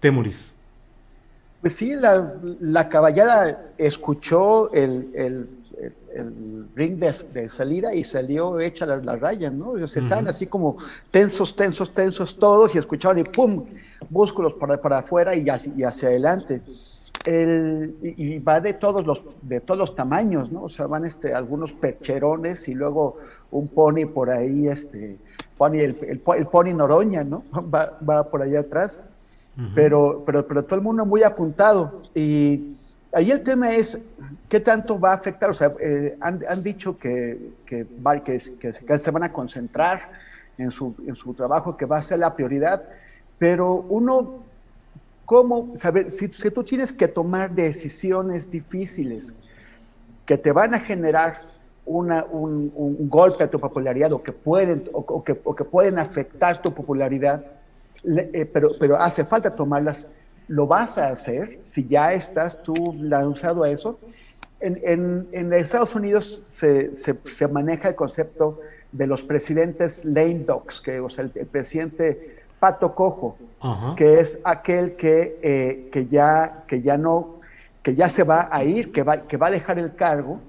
Temoris? 0.00 0.54
Pues 1.60 1.74
sí, 1.74 1.92
la, 1.94 2.88
caballada 2.88 3.72
escuchó 3.78 4.72
el 4.72 5.57
ring 6.74 6.98
de, 6.98 7.50
salida 7.50 7.94
y 7.94 8.04
salió 8.04 8.58
hecha 8.60 8.86
la, 8.86 8.96
la 8.96 9.16
raya, 9.16 9.50
¿no? 9.50 9.76
Ellos 9.76 9.96
estaban 9.96 10.28
así 10.28 10.46
como 10.46 10.76
tensos, 11.10 11.54
tensos, 11.56 11.92
tensos 11.92 12.38
todos 12.38 12.74
y 12.74 12.78
escuchaban 12.78 13.18
y 13.18 13.24
¡pum! 13.24 13.64
Músculos 14.10 14.54
para, 14.54 14.80
para 14.80 14.98
afuera 14.98 15.34
y 15.34 15.48
hacia, 15.48 15.72
y 15.76 15.82
hacia 15.82 16.08
adelante. 16.08 16.62
El, 17.24 17.94
y, 18.02 18.38
va 18.38 18.60
de 18.60 18.74
todos 18.74 19.04
los 19.04 19.20
de 19.42 19.60
todos 19.60 19.78
los 19.78 19.94
tamaños, 19.94 20.50
¿no? 20.52 20.64
O 20.64 20.68
sea, 20.68 20.86
van 20.86 21.04
este, 21.04 21.34
algunos 21.34 21.72
percherones 21.72 22.68
y 22.68 22.74
luego 22.74 23.16
un 23.50 23.68
pony 23.68 24.06
por 24.06 24.30
ahí, 24.30 24.68
este, 24.68 25.18
pony, 25.56 25.78
el, 25.80 25.96
el, 26.08 26.46
pony 26.46 26.74
Noroña, 26.74 27.24
¿no? 27.24 27.42
Va, 27.74 27.98
va 28.08 28.30
por 28.30 28.42
allá 28.42 28.60
atrás. 28.60 29.00
pero, 29.74 30.22
pero, 30.24 30.46
pero 30.46 30.64
todo 30.64 30.76
el 30.76 30.82
mundo 30.82 31.04
muy 31.04 31.24
apuntado. 31.24 32.02
Y 32.14 32.77
ahí 33.12 33.30
el 33.30 33.42
tema 33.42 33.72
es 33.72 33.98
qué 34.48 34.60
tanto 34.60 34.98
va 34.98 35.12
a 35.12 35.14
afectar, 35.14 35.50
o 35.50 35.54
sea, 35.54 35.72
eh, 35.80 36.16
han, 36.20 36.62
dicho 36.62 36.98
que, 36.98 37.52
que, 37.64 37.86
que, 38.24 38.98
se 38.98 39.10
van 39.10 39.22
a 39.22 39.32
concentrar 39.32 40.10
en 40.58 40.70
su, 40.70 40.94
en 41.06 41.14
su 41.14 41.34
trabajo, 41.34 41.76
que 41.76 41.86
va 41.86 41.98
a 41.98 42.02
ser 42.02 42.18
la 42.18 42.34
prioridad, 42.34 42.82
pero 43.38 43.74
uno, 43.88 44.42
¿cómo 45.24 45.76
saber? 45.76 46.10
Si, 46.10 46.28
si 46.28 46.50
tú 46.50 46.64
tienes 46.64 46.92
que 46.92 47.08
tomar 47.08 47.50
decisiones 47.50 48.50
difíciles 48.50 49.32
que 50.26 50.36
te 50.36 50.52
van 50.52 50.74
a 50.74 50.80
generar 50.80 51.42
una, 51.86 52.24
un, 52.24 52.70
un, 52.74 53.08
golpe 53.08 53.44
a 53.44 53.50
tu 53.50 53.58
popularidad 53.58 54.12
o 54.12 54.22
que 54.22 54.32
pueden, 54.32 54.90
o, 54.92 55.24
que, 55.24 55.40
o 55.42 55.54
que, 55.54 55.64
pueden 55.64 55.98
afectar 55.98 56.60
tu 56.60 56.74
popularidad, 56.74 57.42
eh, 58.04 58.44
pero, 58.52 58.72
pero 58.78 58.96
hace 58.96 59.24
falta 59.24 59.54
tomarlas 59.54 60.06
lo 60.48 60.66
vas 60.66 60.98
a 60.98 61.08
hacer 61.08 61.60
si 61.66 61.86
ya 61.86 62.12
estás 62.12 62.62
tú 62.62 62.74
lanzado 62.98 63.62
a 63.64 63.70
eso. 63.70 63.98
En, 64.60 65.28
en, 65.30 65.52
Estados 65.52 65.94
Unidos 65.94 66.44
se, 66.48 66.96
se, 66.96 67.46
maneja 67.46 67.90
el 67.90 67.94
concepto 67.94 68.60
de 68.90 69.06
los 69.06 69.22
presidentes 69.22 70.04
lame 70.04 70.40
dogs, 70.40 70.80
que, 70.80 70.98
o 70.98 71.08
sea, 71.08 71.24
el, 71.24 71.46
presidente 71.46 72.38
pato 72.58 72.92
cojo, 72.92 73.36
que 73.96 74.18
es 74.18 74.40
aquel 74.42 74.96
que, 74.96 75.38
eh, 75.42 75.88
que, 75.92 76.06
ya, 76.06 76.64
que 76.66 76.82
ya 76.82 76.98
no, 76.98 77.36
que 77.84 77.94
ya 77.94 78.10
se 78.10 78.24
va 78.24 78.48
a 78.50 78.64
ir, 78.64 78.90
que 78.90 79.04
va, 79.04 79.28
que 79.28 79.36
va 79.36 79.46
a 79.46 79.50
dejar 79.52 79.78
el 79.78 79.94
cargo 79.94 80.40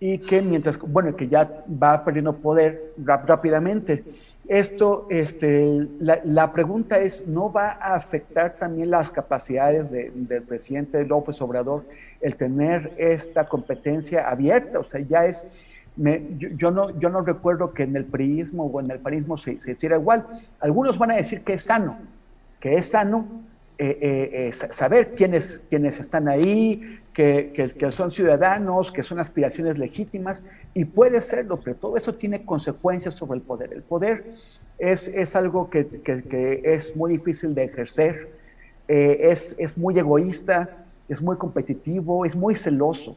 y 0.00 0.18
que 0.18 0.42
mientras, 0.42 0.78
bueno, 0.78 1.16
que 1.16 1.28
ya 1.28 1.64
va 1.70 2.04
perdiendo 2.04 2.34
poder 2.36 2.92
rápidamente. 2.98 4.04
Esto, 4.50 5.06
este, 5.10 5.86
la, 6.00 6.52
pregunta 6.52 6.98
es, 6.98 7.24
¿no 7.28 7.52
va 7.52 7.78
a 7.80 7.94
afectar 7.94 8.56
también 8.58 8.90
las 8.90 9.08
capacidades 9.08 9.92
del 9.92 10.42
presidente 10.42 11.04
López 11.04 11.40
Obrador 11.40 11.84
el 12.20 12.34
tener 12.34 12.92
esta 12.96 13.48
competencia 13.48 14.28
abierta? 14.28 14.80
O 14.80 14.84
sea, 14.84 15.02
ya 15.02 15.26
es, 15.26 15.44
yo, 15.96 16.72
no, 16.72 16.98
yo 16.98 17.10
no 17.10 17.20
recuerdo 17.20 17.72
que 17.72 17.84
en 17.84 17.94
el 17.94 18.06
priismo 18.06 18.64
o 18.64 18.80
en 18.80 18.90
el 18.90 18.98
parismo 18.98 19.38
se, 19.38 19.60
se 19.60 19.70
hiciera 19.70 19.96
igual. 19.96 20.26
Algunos 20.58 20.98
van 20.98 21.12
a 21.12 21.14
decir 21.14 21.42
que 21.42 21.52
es 21.52 21.62
sano, 21.62 21.98
que 22.58 22.74
es 22.74 22.86
sano 22.86 23.28
eh, 23.78 23.98
eh, 24.02 24.48
eh, 24.48 24.72
saber 24.72 25.14
quiénes, 25.14 25.64
quiénes 25.70 26.00
están 26.00 26.26
ahí, 26.28 26.98
que, 27.20 27.92
son 27.92 28.10
ciudadanos, 28.10 28.90
que 28.90 29.02
son 29.02 29.18
aspiraciones 29.18 29.78
legítimas, 29.78 30.42
y 30.74 30.86
puede 30.86 31.20
serlo, 31.20 31.60
pero 31.60 31.76
todo 31.76 31.96
eso 31.96 32.14
tiene 32.14 32.44
consecuencias 32.44 33.14
sobre 33.14 33.38
el 33.38 33.42
poder. 33.42 33.72
El 33.72 33.82
poder 33.82 34.24
es, 34.78 35.08
es 35.08 35.36
algo 35.36 35.68
que, 35.68 35.86
es 36.64 36.96
muy 36.96 37.12
difícil 37.12 37.54
de 37.54 37.64
ejercer, 37.64 38.30
eh, 38.88 39.28
es, 39.30 39.54
es, 39.58 39.76
muy 39.76 39.98
egoísta, 39.98 40.70
es 41.08 41.20
muy 41.20 41.36
competitivo, 41.36 42.24
es 42.24 42.34
muy 42.34 42.54
celoso. 42.54 43.16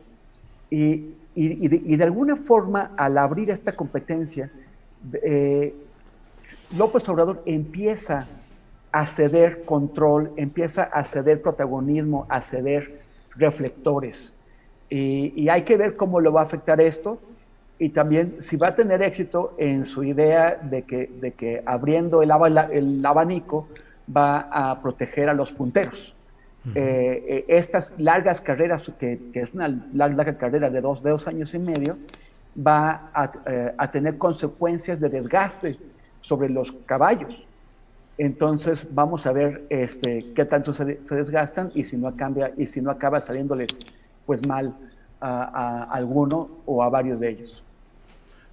Y, 0.70 1.14
y, 1.36 1.96
de, 1.96 2.04
alguna 2.04 2.36
forma, 2.36 2.92
al 2.98 3.18
abrir 3.18 3.50
esta 3.50 3.72
competencia, 3.76 4.52
eh, 5.14 5.74
López 6.78 7.08
Obrador 7.08 7.42
empieza 7.46 8.28
a 8.92 9.08
ceder 9.08 9.62
control, 9.64 10.32
empieza 10.36 10.84
a 10.84 11.06
ceder 11.06 11.42
protagonismo, 11.42 12.26
a 12.30 12.42
ceder 12.42 13.03
reflectores. 13.36 14.36
Y, 14.90 15.50
hay 15.50 15.64
que 15.64 15.78
ver 15.78 15.96
cómo 15.96 16.20
lo 16.20 16.32
va 16.32 16.42
a 16.42 16.44
afectar 16.44 16.80
esto 16.80 17.20
y 17.80 17.90
también 17.90 18.36
si 18.40 18.58
va 18.58 18.70
a 18.70 18.76
tener 18.76 19.02
éxito 19.02 19.56
en 19.58 19.86
su 19.86 20.04
idea 20.04 20.60
de 20.62 20.84
que, 20.84 21.10
de 21.20 21.32
que 21.32 21.64
abriendo 21.66 22.22
el, 22.22 22.32
el 22.72 23.06
abanico 23.06 23.68
va 24.16 24.48
a 24.52 24.82
proteger 24.82 25.30
a 25.30 25.34
los 25.34 25.52
punteros. 25.52 26.16
eh, 26.76 27.26
eh, 27.28 27.46
estas 27.50 27.94
largas 27.98 28.40
carreras, 28.40 28.90
que, 28.98 29.20
es 29.34 29.54
una 29.54 29.68
larga 29.94 30.38
carrera 30.38 30.70
de 30.70 30.80
dos, 30.80 31.04
de 31.04 31.10
dos 31.10 31.28
años 31.28 31.54
y 31.54 31.60
medio, 31.60 31.98
va 32.56 33.10
a, 33.14 33.32
eh, 33.46 33.74
a, 33.78 33.92
tener 33.92 34.18
consecuencias 34.18 35.00
de 35.00 35.10
desgaste 35.10 35.76
sobre 36.22 36.50
los 36.50 36.72
caballos. 36.86 37.44
Entonces 38.18 38.88
vamos 38.92 39.26
a 39.26 39.32
ver 39.32 39.66
este, 39.70 40.26
qué 40.36 40.46
tanto 40.46 40.74
se, 40.74 40.86
desgastan 41.10 41.72
y 41.74 41.84
si 41.84 41.98
no 41.98 42.16
cambia 42.16 42.54
y 42.58 42.68
si 42.68 42.82
no 42.82 42.92
acaba 42.92 43.22
saliéndoles 43.22 43.70
pues 44.26 44.46
mal 44.48 44.76
a, 45.20 45.84
alguno 45.92 46.50
o 46.66 46.84
a 46.84 46.90
varios 46.90 47.20
de 47.20 47.30
ellos. 47.30 47.64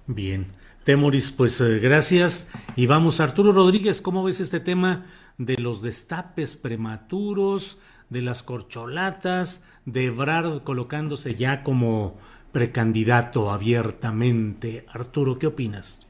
Bien, 0.07 0.47
Temoris, 0.83 1.31
pues 1.31 1.61
gracias 1.81 2.51
y 2.75 2.87
vamos 2.87 3.19
Arturo 3.19 3.51
Rodríguez, 3.51 4.01
¿cómo 4.01 4.23
ves 4.23 4.39
este 4.39 4.59
tema 4.59 5.05
de 5.37 5.57
los 5.57 5.81
destapes 5.81 6.55
prematuros? 6.55 7.79
de 8.11 8.21
las 8.21 8.43
corcholatas, 8.43 9.63
de 9.85 10.07
Ebrard 10.07 10.63
colocándose 10.63 11.33
ya 11.33 11.63
como 11.63 12.17
precandidato 12.51 13.51
abiertamente. 13.51 14.85
Arturo, 14.91 15.39
¿qué 15.39 15.47
opinas? 15.47 16.05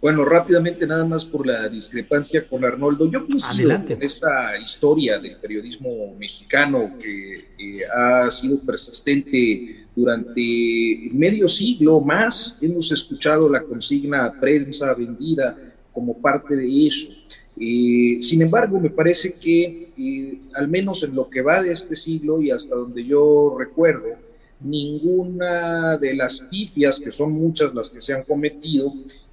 Bueno, 0.00 0.24
rápidamente 0.24 0.86
nada 0.86 1.04
más 1.04 1.26
por 1.26 1.46
la 1.46 1.68
discrepancia 1.68 2.46
con 2.48 2.64
Arnoldo. 2.64 3.10
Yo 3.10 3.26
coincido 3.26 3.84
con 3.84 4.02
esta 4.02 4.58
historia 4.58 5.18
del 5.18 5.36
periodismo 5.36 6.14
mexicano 6.18 6.96
que 6.98 7.84
ha 7.86 8.30
sido 8.30 8.58
persistente 8.60 9.84
durante 9.94 11.10
medio 11.12 11.46
siglo 11.48 12.00
más. 12.00 12.56
Hemos 12.62 12.90
escuchado 12.92 13.46
la 13.46 13.62
consigna 13.62 14.32
prensa 14.40 14.94
vendida 14.94 15.74
como 15.92 16.16
parte 16.18 16.56
de 16.56 16.86
eso. 16.86 17.08
Eh, 17.58 18.20
sin 18.22 18.40
embargo, 18.40 18.80
me 18.80 18.88
parece 18.88 19.34
que 19.34 19.92
eh, 19.98 20.40
al 20.54 20.66
menos 20.66 21.02
en 21.02 21.14
lo 21.14 21.28
que 21.28 21.42
va 21.42 21.62
de 21.62 21.72
este 21.72 21.94
siglo 21.94 22.40
y 22.40 22.50
hasta 22.50 22.74
donde 22.74 23.04
yo 23.04 23.54
recuerdo, 23.58 24.16
ninguna 24.60 25.96
de 25.98 26.14
las 26.14 26.40
pifias, 26.40 27.00
que 27.00 27.12
son 27.12 27.32
muchas 27.32 27.74
las 27.74 27.90
que 27.90 28.00
se 28.00 28.14
han 28.14 28.24
cometido, 28.24 28.92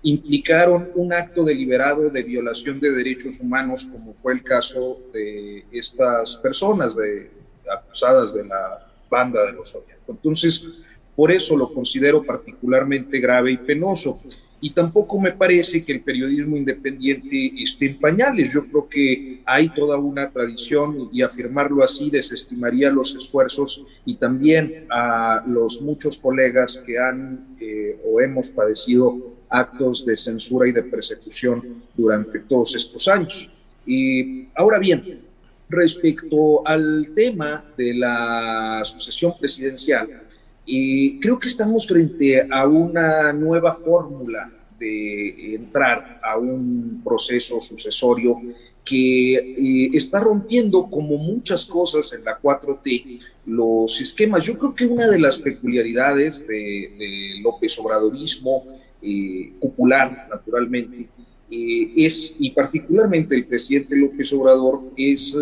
implicaron 0.09 0.89
un 0.95 1.11
acto 1.11 1.43
deliberado 1.43 2.09
de 2.09 2.23
violación 2.23 2.79
de 2.79 2.91
derechos 2.91 3.41
humanos, 3.41 3.85
como 3.91 4.13
fue 4.13 4.33
el 4.33 4.43
caso 4.43 5.01
de 5.11 5.65
estas 5.71 6.37
personas 6.37 6.95
de, 6.95 7.29
acusadas 7.69 8.33
de 8.33 8.45
la 8.45 8.87
banda 9.09 9.45
de 9.45 9.51
los 9.51 9.71
Zodiaco. 9.71 10.13
Entonces, 10.13 10.81
por 11.13 11.31
eso 11.31 11.57
lo 11.57 11.73
considero 11.73 12.23
particularmente 12.23 13.19
grave 13.19 13.51
y 13.51 13.57
penoso 13.57 14.21
y 14.59 14.71
tampoco 14.71 15.19
me 15.19 15.33
parece 15.33 15.83
que 15.83 15.91
el 15.91 16.01
periodismo 16.01 16.57
independiente 16.57 17.53
esté 17.61 17.87
en 17.87 17.99
pañales. 17.99 18.53
Yo 18.53 18.65
creo 18.65 18.87
que 18.89 19.41
hay 19.45 19.69
toda 19.69 19.97
una 19.97 20.31
tradición 20.31 21.09
y 21.11 21.21
afirmarlo 21.21 21.83
así 21.83 22.09
desestimaría 22.09 22.89
los 22.89 23.13
esfuerzos 23.13 23.83
y 24.05 24.15
también 24.15 24.85
a 24.89 25.43
los 25.47 25.81
muchos 25.81 26.17
colegas 26.17 26.81
que 26.85 26.97
han 26.97 27.57
eh, 27.59 27.99
o 28.05 28.19
hemos 28.19 28.49
padecido 28.49 29.36
actos 29.49 30.05
de 30.05 30.17
censura 30.17 30.67
y 30.67 30.71
de 30.71 30.83
persecución 30.83 31.83
durante 31.95 32.39
todos 32.39 32.75
estos 32.75 33.07
años. 33.07 33.51
Y 33.85 34.47
ahora 34.55 34.79
bien, 34.79 35.21
respecto 35.69 36.67
al 36.67 37.09
tema 37.15 37.65
de 37.77 37.93
la 37.93 38.81
sucesión 38.83 39.33
presidencial, 39.39 40.23
y 40.65 41.19
creo 41.19 41.39
que 41.39 41.47
estamos 41.47 41.87
frente 41.87 42.45
a 42.51 42.67
una 42.67 43.31
nueva 43.31 43.73
fórmula 43.73 44.51
de 44.77 45.55
entrar 45.55 46.19
a 46.21 46.37
un 46.37 47.01
proceso 47.03 47.59
sucesorio 47.61 48.41
que 48.87 49.33
eh, 49.35 49.89
está 49.93 50.19
rompiendo 50.19 50.89
como 50.89 51.17
muchas 51.17 51.65
cosas 51.65 52.13
en 52.13 52.23
la 52.23 52.39
4T 52.39 53.19
los 53.45 53.99
esquemas. 53.99 54.45
Yo 54.45 54.57
creo 54.57 54.73
que 54.73 54.85
una 54.85 55.07
de 55.07 55.19
las 55.19 55.39
peculiaridades 55.39 56.47
de, 56.47 57.39
López 57.41 57.77
Obradorismo 57.79 58.65
eh, 59.01 59.51
popular, 59.59 60.27
naturalmente, 60.29 61.07
eh, 61.49 61.93
es, 61.95 62.35
y 62.39 62.51
particularmente 62.51 63.35
el 63.35 63.45
presidente 63.45 63.95
López 63.95 64.31
Obrador, 64.33 64.81
es 64.97 65.35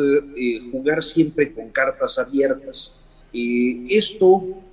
jugar 0.72 1.02
siempre 1.02 1.52
con 1.52 1.70
cartas 1.70 2.20
abiertas. 2.20 2.96
esto 3.32 4.64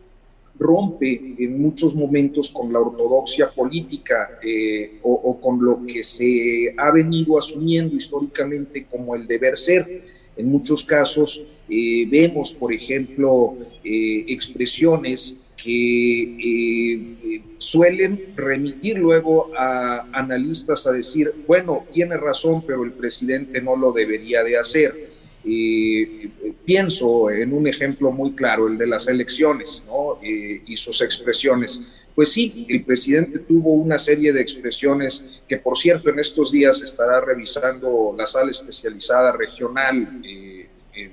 rompe 0.58 1.34
en 1.38 1.60
muchos 1.60 1.94
momentos 1.94 2.48
con 2.50 2.72
la 2.72 2.80
ortodoxia 2.80 3.48
política 3.48 4.38
eh, 4.42 4.98
o, 5.02 5.38
con 5.40 5.64
lo 5.64 5.84
que 5.84 6.02
se 6.02 6.74
ha 6.76 6.90
venido 6.90 7.38
asumiendo 7.38 7.96
históricamente 7.96 8.86
como 8.90 9.14
el 9.14 9.26
deber 9.26 9.56
ser. 9.56 10.02
En 10.36 10.46
muchos 10.46 10.82
casos 10.84 11.42
eh, 11.68 12.06
vemos, 12.08 12.52
por 12.52 12.72
ejemplo, 12.72 13.56
eh, 13.84 14.24
expresiones 14.28 15.51
que 15.56 17.40
suelen 17.58 18.34
remitir 18.36 18.98
luego 18.98 19.50
a 19.56 20.08
analistas 20.12 20.86
a 20.86 20.92
decir, 20.92 21.32
bueno, 21.46 21.86
tiene 21.90 22.16
razón, 22.16 22.64
pero 22.66 22.84
el 22.84 22.92
presidente 22.92 23.60
no 23.60 23.76
lo 23.76 23.92
debería 23.92 24.42
de 24.42 24.58
hacer. 24.58 25.12
Y 25.44 26.28
pienso 26.64 27.30
en 27.30 27.52
un 27.52 27.66
ejemplo 27.66 28.12
muy 28.12 28.32
claro, 28.32 28.68
el 28.68 28.78
de 28.78 28.86
las 28.86 29.08
elecciones 29.08 29.84
¿no? 29.86 30.18
y 30.22 30.76
sus 30.76 31.00
expresiones. 31.02 32.02
Pues 32.14 32.32
sí, 32.32 32.66
el 32.68 32.84
presidente 32.84 33.38
tuvo 33.38 33.72
una 33.72 33.98
serie 33.98 34.32
de 34.32 34.40
expresiones 34.40 35.42
que, 35.48 35.56
por 35.56 35.78
cierto, 35.78 36.10
en 36.10 36.18
estos 36.18 36.52
días 36.52 36.82
estará 36.82 37.20
revisando 37.20 38.14
la 38.16 38.26
sala 38.26 38.50
especializada 38.50 39.32
regional 39.32 40.20
eh, 40.22 40.68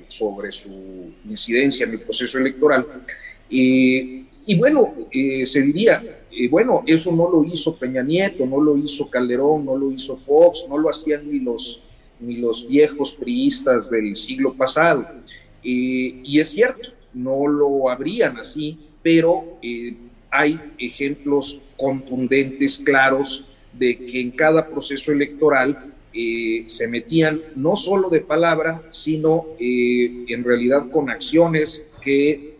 sobre 0.07 0.51
su 0.51 1.13
incidencia 1.27 1.85
en 1.85 1.91
el 1.93 2.01
proceso 2.01 2.37
electoral. 2.37 2.85
y 3.49 4.28
bueno, 4.55 4.93
eh, 5.11 5.45
se 5.45 5.61
diría, 5.61 6.21
eh, 6.31 6.47
bueno, 6.49 6.83
eso 6.85 7.11
no 7.11 7.29
lo 7.29 7.43
hizo 7.43 7.75
Peña 7.75 8.01
Nieto, 8.03 8.45
no 8.45 8.61
lo 8.61 8.77
hizo 8.77 9.09
Calderón, 9.09 9.65
no 9.65 9.75
lo 9.75 9.91
hizo 9.91 10.17
Fox, 10.17 10.65
no 10.69 10.77
lo 10.77 10.89
hacían 10.89 11.29
ni 11.29 11.39
los 11.39 11.83
ni 12.21 12.35
los 12.35 12.67
viejos 12.67 13.13
priistas 13.13 13.89
del 13.89 14.13
siglo 14.13 14.53
pasado. 14.53 15.07
y 15.63 16.37
es 16.39 16.49
cierto, 16.49 16.89
no 17.13 17.47
lo 17.47 17.89
habrían 17.89 18.37
así, 18.37 18.77
pero 19.01 19.57
eh, 19.61 19.95
hay 20.29 20.59
ejemplos 20.77 21.59
contundentes, 21.77 22.79
claros, 22.79 23.45
de 23.73 23.97
que 23.97 24.19
en 24.21 24.31
cada 24.31 24.67
proceso 24.67 25.11
electoral 25.11 25.93
eh, 26.13 26.63
se 26.65 26.87
metían 26.87 27.41
no 27.55 27.75
solo 27.75 28.09
de 28.09 28.21
palabra, 28.21 28.83
sino 28.91 29.47
eh, 29.59 30.25
en 30.27 30.43
realidad 30.43 30.89
con 30.89 31.09
acciones 31.09 31.85
que 32.01 32.57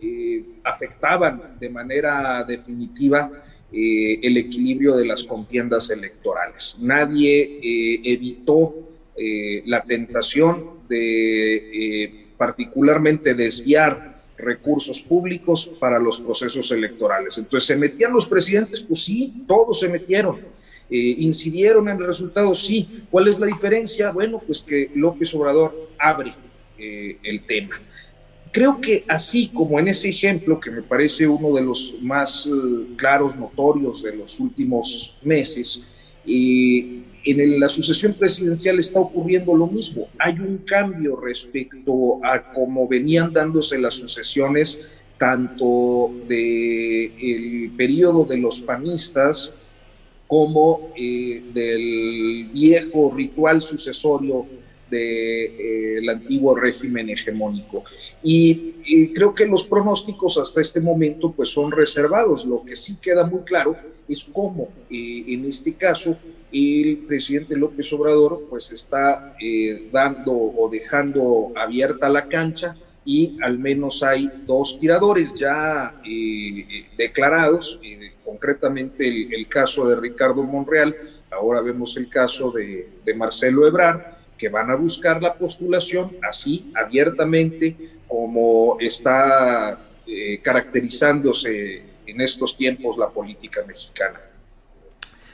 afectaban 0.62 1.56
de 1.58 1.70
manera 1.70 2.44
definitiva 2.44 3.30
el 3.72 4.36
equilibrio 4.36 4.94
de 4.94 5.06
las 5.06 5.24
contiendas 5.24 5.90
electorales. 5.90 6.78
Nadie 6.82 7.58
evitó 8.04 8.90
eh, 9.22 9.62
la 9.66 9.82
tentación 9.82 10.80
de 10.88 12.04
eh, 12.04 12.26
particularmente 12.38 13.34
desviar 13.34 14.22
recursos 14.38 15.02
públicos 15.02 15.70
para 15.78 15.98
los 15.98 16.18
procesos 16.18 16.70
electorales. 16.70 17.36
Entonces, 17.36 17.66
¿se 17.66 17.76
metían 17.76 18.14
los 18.14 18.24
presidentes? 18.24 18.80
Pues 18.80 19.04
sí, 19.04 19.44
todos 19.46 19.78
se 19.78 19.90
metieron. 19.90 20.40
Eh, 20.90 21.16
¿Incidieron 21.18 21.88
en 21.88 21.98
el 21.98 22.06
resultado? 22.06 22.54
Sí. 22.54 23.04
¿Cuál 23.10 23.28
es 23.28 23.38
la 23.38 23.46
diferencia? 23.46 24.10
Bueno, 24.10 24.42
pues 24.44 24.60
que 24.60 24.90
López 24.94 25.34
Obrador 25.34 25.90
abre 25.98 26.34
el 26.78 27.44
tema. 27.46 27.78
Creo 28.52 28.80
que 28.80 29.04
así 29.06 29.48
como 29.48 29.78
en 29.78 29.88
ese 29.88 30.08
ejemplo, 30.08 30.58
que 30.58 30.70
me 30.70 30.82
parece 30.82 31.28
uno 31.28 31.54
de 31.54 31.62
los 31.62 31.96
más 32.00 32.48
claros, 32.96 33.36
notorios 33.36 34.02
de 34.02 34.16
los 34.16 34.40
últimos 34.40 35.18
meses, 35.22 35.84
y 36.24 37.02
en 37.24 37.60
la 37.60 37.68
sucesión 37.68 38.14
presidencial 38.14 38.78
está 38.78 38.98
ocurriendo 38.98 39.54
lo 39.54 39.66
mismo. 39.66 40.08
Hay 40.18 40.38
un 40.40 40.58
cambio 40.58 41.16
respecto 41.16 42.18
a 42.24 42.52
cómo 42.52 42.88
venían 42.88 43.32
dándose 43.32 43.78
las 43.78 43.94
sucesiones, 43.94 44.86
tanto 45.18 46.10
del 46.26 47.70
periodo 47.76 48.24
de 48.24 48.38
los 48.38 48.60
panistas 48.60 49.52
como 50.30 50.92
eh, 50.96 51.42
del 51.52 52.50
viejo 52.52 53.12
ritual 53.12 53.60
sucesorio 53.60 54.46
del 54.88 56.08
eh, 56.08 56.10
antiguo 56.10 56.54
régimen 56.54 57.10
hegemónico. 57.10 57.82
Y, 58.22 58.68
creo 59.14 59.34
que 59.34 59.46
los 59.46 59.64
pronósticos 59.64 60.38
hasta 60.38 60.60
este 60.60 60.80
momento 60.80 61.32
pues 61.32 61.48
son 61.48 61.72
reservados. 61.72 62.46
Lo 62.46 62.64
que 62.64 62.76
sí 62.76 62.96
queda 63.00 63.26
muy 63.26 63.40
claro 63.40 63.76
es 64.08 64.24
cómo 64.24 64.68
eh, 64.88 65.24
en 65.28 65.44
este 65.46 65.74
caso 65.74 66.16
el 66.52 66.98
presidente 67.08 67.56
López 67.56 67.92
Obrador 67.92 68.46
pues 68.48 68.70
está 68.72 69.34
eh, 69.40 69.88
dando 69.92 70.32
o 70.32 70.68
dejando 70.70 71.52
abierta 71.56 72.08
la 72.08 72.26
cancha 72.28 72.74
y 73.04 73.36
al 73.42 73.58
menos 73.58 74.02
hay 74.02 74.30
dos 74.46 74.78
tiradores 74.78 75.32
ya 75.34 76.00
declarados, 76.96 77.80
concretamente 78.30 79.08
el, 79.08 79.48
caso 79.48 79.88
de 79.88 79.96
Ricardo 79.96 80.44
Monreal, 80.44 80.94
ahora 81.32 81.60
vemos 81.60 81.96
el 81.96 82.08
caso 82.08 82.52
de, 82.52 82.88
Marcelo 83.16 83.66
Ebrard, 83.66 84.02
que 84.38 84.48
van 84.48 84.70
a 84.70 84.76
buscar 84.76 85.20
la 85.20 85.34
postulación 85.34 86.12
así 86.22 86.70
abiertamente 86.76 87.76
como 88.06 88.76
está 88.78 89.80
eh, 90.06 90.38
caracterizándose 90.40 91.82
en 92.06 92.20
estos 92.20 92.56
tiempos 92.56 92.96
la 92.96 93.08
política 93.08 93.62
mexicana. 93.66 94.20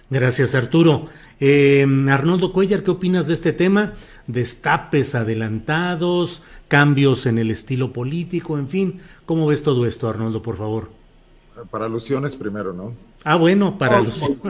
Gracias, 0.08 0.54
Arturo. 0.54 1.08
Eh, 1.38 1.86
Arnoldo 2.08 2.50
Cuellar, 2.50 2.82
¿qué 2.82 2.92
opinas 2.92 3.26
de 3.26 3.34
este 3.34 3.52
tema? 3.52 3.92
Destapes 4.26 5.14
adelantados, 5.14 6.42
cambios 6.68 7.26
en 7.26 7.36
el 7.36 7.50
estilo 7.50 7.92
político, 7.92 8.58
en 8.58 8.68
fin. 8.68 9.00
¿Cómo 9.26 9.46
ves 9.46 9.62
todo 9.62 9.84
esto, 9.84 10.08
Arnoldo, 10.08 10.40
por 10.40 10.56
favor? 10.56 11.05
Para 11.70 11.86
alusiones 11.86 12.36
primero, 12.36 12.72
¿no? 12.72 12.94
Ah, 13.24 13.36
bueno, 13.36 13.78
para 13.78 13.98
alusiones. 13.98 14.40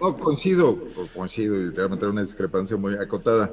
No, 0.00 0.16
coincido, 0.18 0.78
coincido 1.14 1.56
y 1.56 1.70
realmente 1.70 2.06
una 2.06 2.22
discrepancia 2.22 2.76
muy 2.76 2.94
acotada. 2.94 3.50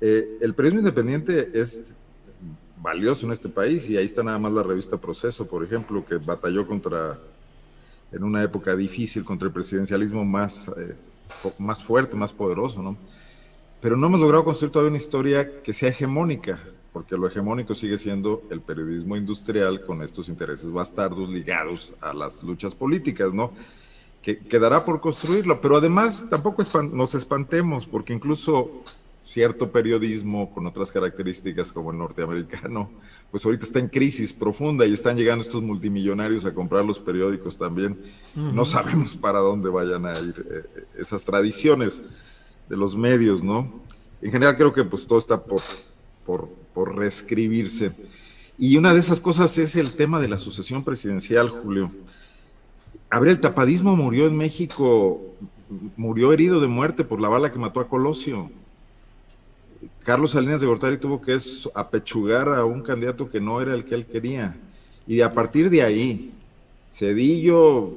Eh, 0.00 0.38
el 0.40 0.54
periodismo 0.54 0.80
independiente 0.80 1.50
es 1.54 1.94
valioso 2.80 3.26
en 3.26 3.32
este 3.32 3.48
país 3.48 3.88
y 3.90 3.96
ahí 3.96 4.04
está 4.04 4.22
nada 4.22 4.38
más 4.38 4.52
la 4.52 4.62
revista 4.62 4.96
Proceso, 4.96 5.46
por 5.46 5.64
ejemplo, 5.64 6.04
que 6.04 6.16
batalló 6.16 6.66
contra, 6.66 7.18
en 8.12 8.24
una 8.24 8.42
época 8.42 8.74
difícil, 8.76 9.24
contra 9.24 9.46
el 9.46 9.52
presidencialismo 9.52 10.24
más, 10.24 10.70
eh, 10.76 10.96
más 11.58 11.84
fuerte, 11.84 12.16
más 12.16 12.32
poderoso, 12.32 12.82
¿no? 12.82 12.96
Pero 13.80 13.96
no 13.96 14.06
hemos 14.06 14.20
logrado 14.20 14.44
construir 14.44 14.72
todavía 14.72 14.90
una 14.90 14.98
historia 14.98 15.62
que 15.62 15.72
sea 15.72 15.88
hegemónica, 15.88 16.60
porque 16.92 17.16
lo 17.16 17.26
hegemónico 17.26 17.74
sigue 17.74 17.98
siendo 17.98 18.42
el 18.50 18.60
periodismo 18.60 19.16
industrial 19.16 19.84
con 19.84 20.02
estos 20.02 20.28
intereses 20.28 20.70
bastardos 20.70 21.28
ligados 21.28 21.94
a 22.00 22.12
las 22.12 22.42
luchas 22.42 22.74
políticas, 22.74 23.32
¿no? 23.32 23.52
Que 24.22 24.38
quedará 24.38 24.84
por 24.84 25.00
construirlo, 25.00 25.60
pero 25.60 25.76
además 25.76 26.26
tampoco 26.28 26.62
nos 26.92 27.14
espantemos, 27.14 27.86
porque 27.86 28.12
incluso 28.12 28.82
cierto 29.22 29.70
periodismo 29.70 30.50
con 30.52 30.66
otras 30.66 30.90
características 30.90 31.72
como 31.72 31.92
el 31.92 31.98
norteamericano, 31.98 32.90
pues 33.30 33.44
ahorita 33.44 33.64
está 33.64 33.78
en 33.78 33.88
crisis 33.88 34.32
profunda 34.32 34.86
y 34.86 34.92
están 34.92 35.16
llegando 35.16 35.44
estos 35.44 35.62
multimillonarios 35.62 36.44
a 36.44 36.54
comprar 36.54 36.84
los 36.84 36.98
periódicos 36.98 37.56
también. 37.56 38.00
No 38.34 38.64
sabemos 38.64 39.16
para 39.16 39.38
dónde 39.38 39.68
vayan 39.68 40.06
a 40.06 40.18
ir 40.18 40.34
eh, 40.50 40.62
eh, 40.76 40.84
esas 40.98 41.24
tradiciones 41.24 42.02
de 42.68 42.76
los 42.76 42.96
medios, 42.96 43.42
¿no? 43.42 43.80
En 44.22 44.32
general 44.32 44.56
creo 44.56 44.72
que 44.72 44.84
pues 44.84 45.06
todo 45.06 45.18
está 45.18 45.42
por, 45.42 45.62
por, 46.26 46.48
por 46.74 46.96
reescribirse. 46.96 47.92
Y 48.58 48.76
una 48.76 48.92
de 48.92 49.00
esas 49.00 49.20
cosas 49.20 49.56
es 49.58 49.76
el 49.76 49.94
tema 49.94 50.20
de 50.20 50.28
la 50.28 50.38
sucesión 50.38 50.84
presidencial, 50.84 51.48
Julio. 51.48 51.90
A 53.08 53.18
ver, 53.18 53.30
el 53.30 53.40
tapadismo 53.40 53.96
murió 53.96 54.26
en 54.26 54.36
México, 54.36 55.20
murió 55.96 56.32
herido 56.32 56.60
de 56.60 56.68
muerte 56.68 57.04
por 57.04 57.20
la 57.20 57.28
bala 57.28 57.50
que 57.50 57.58
mató 57.58 57.80
a 57.80 57.88
Colosio. 57.88 58.50
Carlos 60.04 60.32
Salinas 60.32 60.60
de 60.60 60.66
Gortari 60.66 60.98
tuvo 60.98 61.20
que 61.20 61.38
apechugar 61.74 62.48
a 62.48 62.64
un 62.64 62.82
candidato 62.82 63.30
que 63.30 63.40
no 63.40 63.60
era 63.60 63.74
el 63.74 63.84
que 63.84 63.94
él 63.94 64.06
quería. 64.06 64.56
Y 65.06 65.22
a 65.22 65.32
partir 65.32 65.70
de 65.70 65.82
ahí, 65.82 66.32
Cedillo 66.90 67.94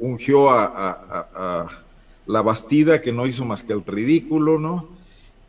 ungió 0.00 0.50
a, 0.50 1.68
la 2.26 2.42
Bastida, 2.42 3.00
que 3.00 3.12
no 3.12 3.26
hizo 3.26 3.44
más 3.44 3.62
que 3.62 3.72
el 3.72 3.84
ridículo, 3.84 4.58
¿no? 4.58 4.95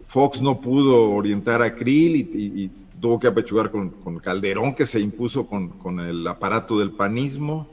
Fox 0.08 0.42
no 0.42 0.62
pudo 0.62 1.12
orientar 1.12 1.62
a 1.62 1.76
Krill 1.76 2.16
y, 2.16 2.72
tuvo 3.00 3.20
que 3.20 3.28
apechugar 3.28 3.70
con, 3.70 4.20
Calderón, 4.20 4.74
que 4.74 4.86
se 4.86 5.00
impuso 5.00 5.46
con, 5.46 5.70
con 5.70 6.00
el 6.00 6.26
aparato 6.26 6.80
del 6.80 6.92
panismo. 6.92 7.68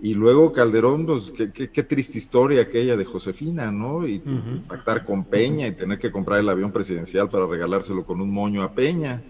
Y 0.00 0.14
luego 0.14 0.52
Calderón, 0.52 1.04
pues 1.06 1.32
qué, 1.52 1.82
triste 1.82 2.18
historia 2.18 2.62
aquella 2.62 2.96
de 2.96 3.04
Josefina, 3.04 3.72
¿no? 3.72 4.06
Y 4.06 4.20
pactar 4.68 5.04
con 5.04 5.24
Peña 5.24 5.66
y 5.66 5.72
tener 5.72 5.98
que 5.98 6.12
comprar 6.12 6.38
el 6.38 6.48
avión 6.48 6.70
presidencial 6.70 7.28
para 7.28 7.46
regalárselo 7.46 8.06
con 8.06 8.20
un 8.20 8.30
moño 8.30 8.62
a 8.62 8.72
Peña. 8.72 9.20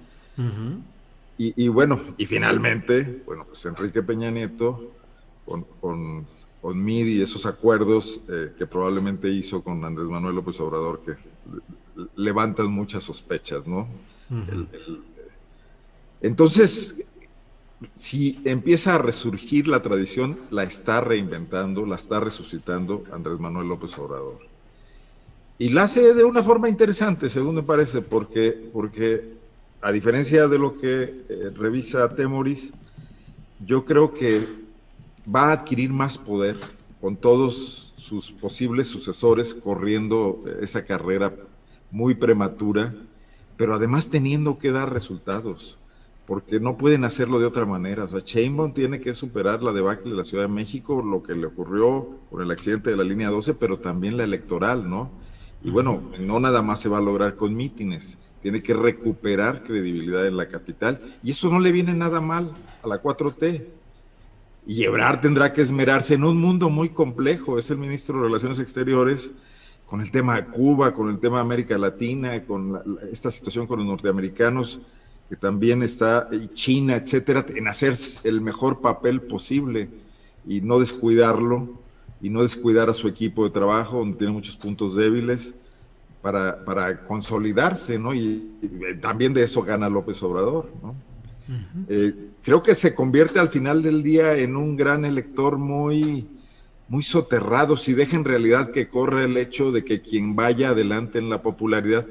y, 1.39 1.69
bueno, 1.69 2.01
y 2.19 2.27
finalmente, 2.27 3.23
bueno, 3.25 3.47
pues 3.47 3.65
Enrique 3.65 4.03
Peña 4.03 4.31
Nieto, 4.31 4.93
con, 5.47 5.65
con, 5.81 6.27
con 6.61 6.83
MIDI, 6.83 7.23
esos 7.23 7.47
acuerdos 7.47 8.21
eh, 8.29 8.53
que 8.57 8.67
probablemente 8.67 9.29
hizo 9.29 9.63
con 9.63 9.85
Andrés 9.85 10.09
Manuel 10.09 10.37
López 10.37 10.59
Obrador, 10.61 11.03
que 11.05 11.15
levantan 12.17 12.71
muchas 12.71 13.05
sospechas, 13.05 13.67
¿no? 13.67 13.89
entonces, 16.21 17.07
si 17.95 18.41
empieza 18.45 18.97
a 18.97 18.99
resurgir 18.99 19.69
la 19.69 19.83
tradición, 19.83 20.39
la 20.51 20.65
está 20.65 21.01
reinventando, 21.01 21.87
la 21.87 21.97
está 21.97 22.21
resucitando 22.21 23.05
Andrés 23.13 23.39
Manuel 23.39 23.69
López 23.69 23.97
Obrador. 23.99 24.39
Y 25.59 25.71
la 25.71 25.85
hace 25.85 26.15
de 26.15 26.25
una 26.25 26.43
forma 26.43 26.69
interesante, 26.69 27.31
según 27.31 27.57
me 27.57 27.63
parece, 27.63 28.03
porque, 28.03 28.71
porque 28.73 29.39
a 29.81 29.93
diferencia 29.93 30.47
de 30.49 30.59
lo 30.59 30.77
que 30.77 31.25
eh, 31.29 31.51
revisa 31.55 32.15
Temoris, 32.15 32.73
yo 33.65 33.85
creo 33.85 34.13
que 34.13 34.68
va 35.35 35.49
a 35.49 35.53
adquirir 35.53 35.93
más 35.93 36.19
poder 36.19 36.57
con 37.01 37.17
todos 37.17 37.93
sus 37.97 38.33
posibles 38.33 38.89
sucesores 38.89 39.55
corriendo 39.55 40.45
esa 40.61 40.85
carrera 40.85 41.35
muy 41.91 42.15
prematura, 42.15 42.95
pero 43.57 43.75
además 43.75 44.11
teniendo 44.11 44.59
que 44.59 44.73
dar 44.73 44.93
resultados 44.93 45.79
porque 46.29 46.61
no 46.61 46.77
pueden 46.77 47.05
hacerlo 47.05 47.39
de 47.39 47.47
otra 47.47 47.65
manera. 47.65 48.05
O 48.05 48.09
sea, 48.09 48.21
Chainbaum 48.21 48.75
tiene 48.75 49.01
que 49.01 49.15
superar 49.15 49.63
la 49.63 49.73
debacle 49.73 50.11
de 50.11 50.17
la 50.17 50.25
Ciudad 50.25 50.45
de 50.45 50.53
México, 50.53 51.03
lo 51.03 51.23
que 51.23 51.35
le 51.35 51.47
ocurrió 51.47 52.19
con 52.31 52.43
el 52.43 52.51
accidente 52.51 52.91
de 52.91 52.99
la 52.99 53.05
línea 53.05 53.31
12, 53.31 53.55
pero 53.55 53.79
también 53.79 54.19
la 54.19 54.25
electoral, 54.25 54.91
¿no? 54.91 55.11
Y 55.65 55.71
bueno, 55.71 56.03
no 56.21 56.39
nada 56.39 56.61
más 56.61 56.81
se 56.81 56.91
va 56.91 56.99
a 56.99 57.01
lograr 57.01 57.37
con 57.37 57.57
mítines, 57.57 58.19
tiene 58.43 58.63
que 58.63 58.75
recuperar 58.75 59.63
credibilidad 59.63 60.27
en 60.27 60.37
la 60.37 60.49
capital, 60.49 61.01
y 61.23 61.31
eso 61.31 61.49
no 61.49 61.61
le 61.61 61.73
viene 61.73 61.95
nada 61.95 62.21
mal 62.21 62.53
a 62.83 62.89
la 62.89 63.03
4T. 63.03 63.78
Y 64.69 64.85
Ebrard 64.85 65.23
tendrá 65.23 65.51
que 65.51 65.63
esmerarse 65.63 66.13
en 66.13 66.25
un 66.25 66.39
mundo 66.39 66.69
muy 66.69 66.91
complejo, 66.91 67.59
es 67.59 67.71
el 67.71 67.79
ministro 67.79 68.19
de 68.19 68.25
Relaciones 68.25 68.59
Exteriores, 68.59 69.33
con 69.87 70.03
el 70.03 70.11
tema 70.11 70.37
de 70.37 70.45
Cuba, 70.45 70.93
con 70.93 71.09
el 71.09 71.19
tema 71.19 71.37
de 71.37 71.41
América 71.41 71.79
Latina, 71.79 72.45
con 72.45 72.79
esta 73.11 73.31
situación 73.31 73.67
con 73.67 73.79
los 73.79 73.89
norteamericanos 73.89 74.81
que 75.31 75.37
también 75.37 75.83
está 75.83 76.29
China, 76.53 76.97
etcétera, 76.97 77.47
en 77.49 77.67
hacer 77.67 77.95
el 78.25 78.43
mejor 78.43 78.83
papel 78.83 79.23
posible 79.23 79.89
y 80.47 80.61
no 80.61 80.79
descuidarlo 80.79 81.71
y 82.21 82.29
no 82.29 82.43
descuidar 82.43 82.91
a 82.91 82.95
su 82.95 83.09
equipo 83.09 83.45
de 83.45 83.51
trabajo, 83.51 84.01
donde 84.01 84.19
tiene 84.19 84.35
muchos 84.35 84.57
puntos 84.57 84.95
débiles, 84.95 85.55
para, 86.21 86.63
para 86.63 87.05
consolidarse, 87.05 87.99
¿no? 87.99 88.15
Y, 88.15 88.99
también 89.01 89.33
de 89.33 89.45
eso 89.45 89.63
gana 89.63 89.89
López 89.89 90.23
Obrador, 90.23 90.71
¿no? 90.83 90.95
Eh, 91.89 92.28
creo 92.49 92.63
que 92.63 92.75
se 92.75 92.95
convierte 92.95 93.39
al 93.41 93.51
final 93.51 93.83
del 93.83 94.03
día 94.03 94.35
en 94.35 94.57
un 94.57 94.75
gran 94.75 95.05
elector 95.05 95.59
muy, 95.59 96.27
muy 96.89 97.03
soterrado, 97.03 97.77
si 97.77 97.93
deja 97.93 98.17
en 98.17 98.25
realidad 98.25 98.71
que 98.71 98.89
corre 98.89 99.27
el 99.27 99.37
hecho 99.37 99.71
de 99.71 99.85
que 99.85 100.01
quien 100.01 100.35
vaya 100.35 100.71
adelante 100.71 101.19
en 101.19 101.29
la 101.29 101.43
popularidad 101.43 102.07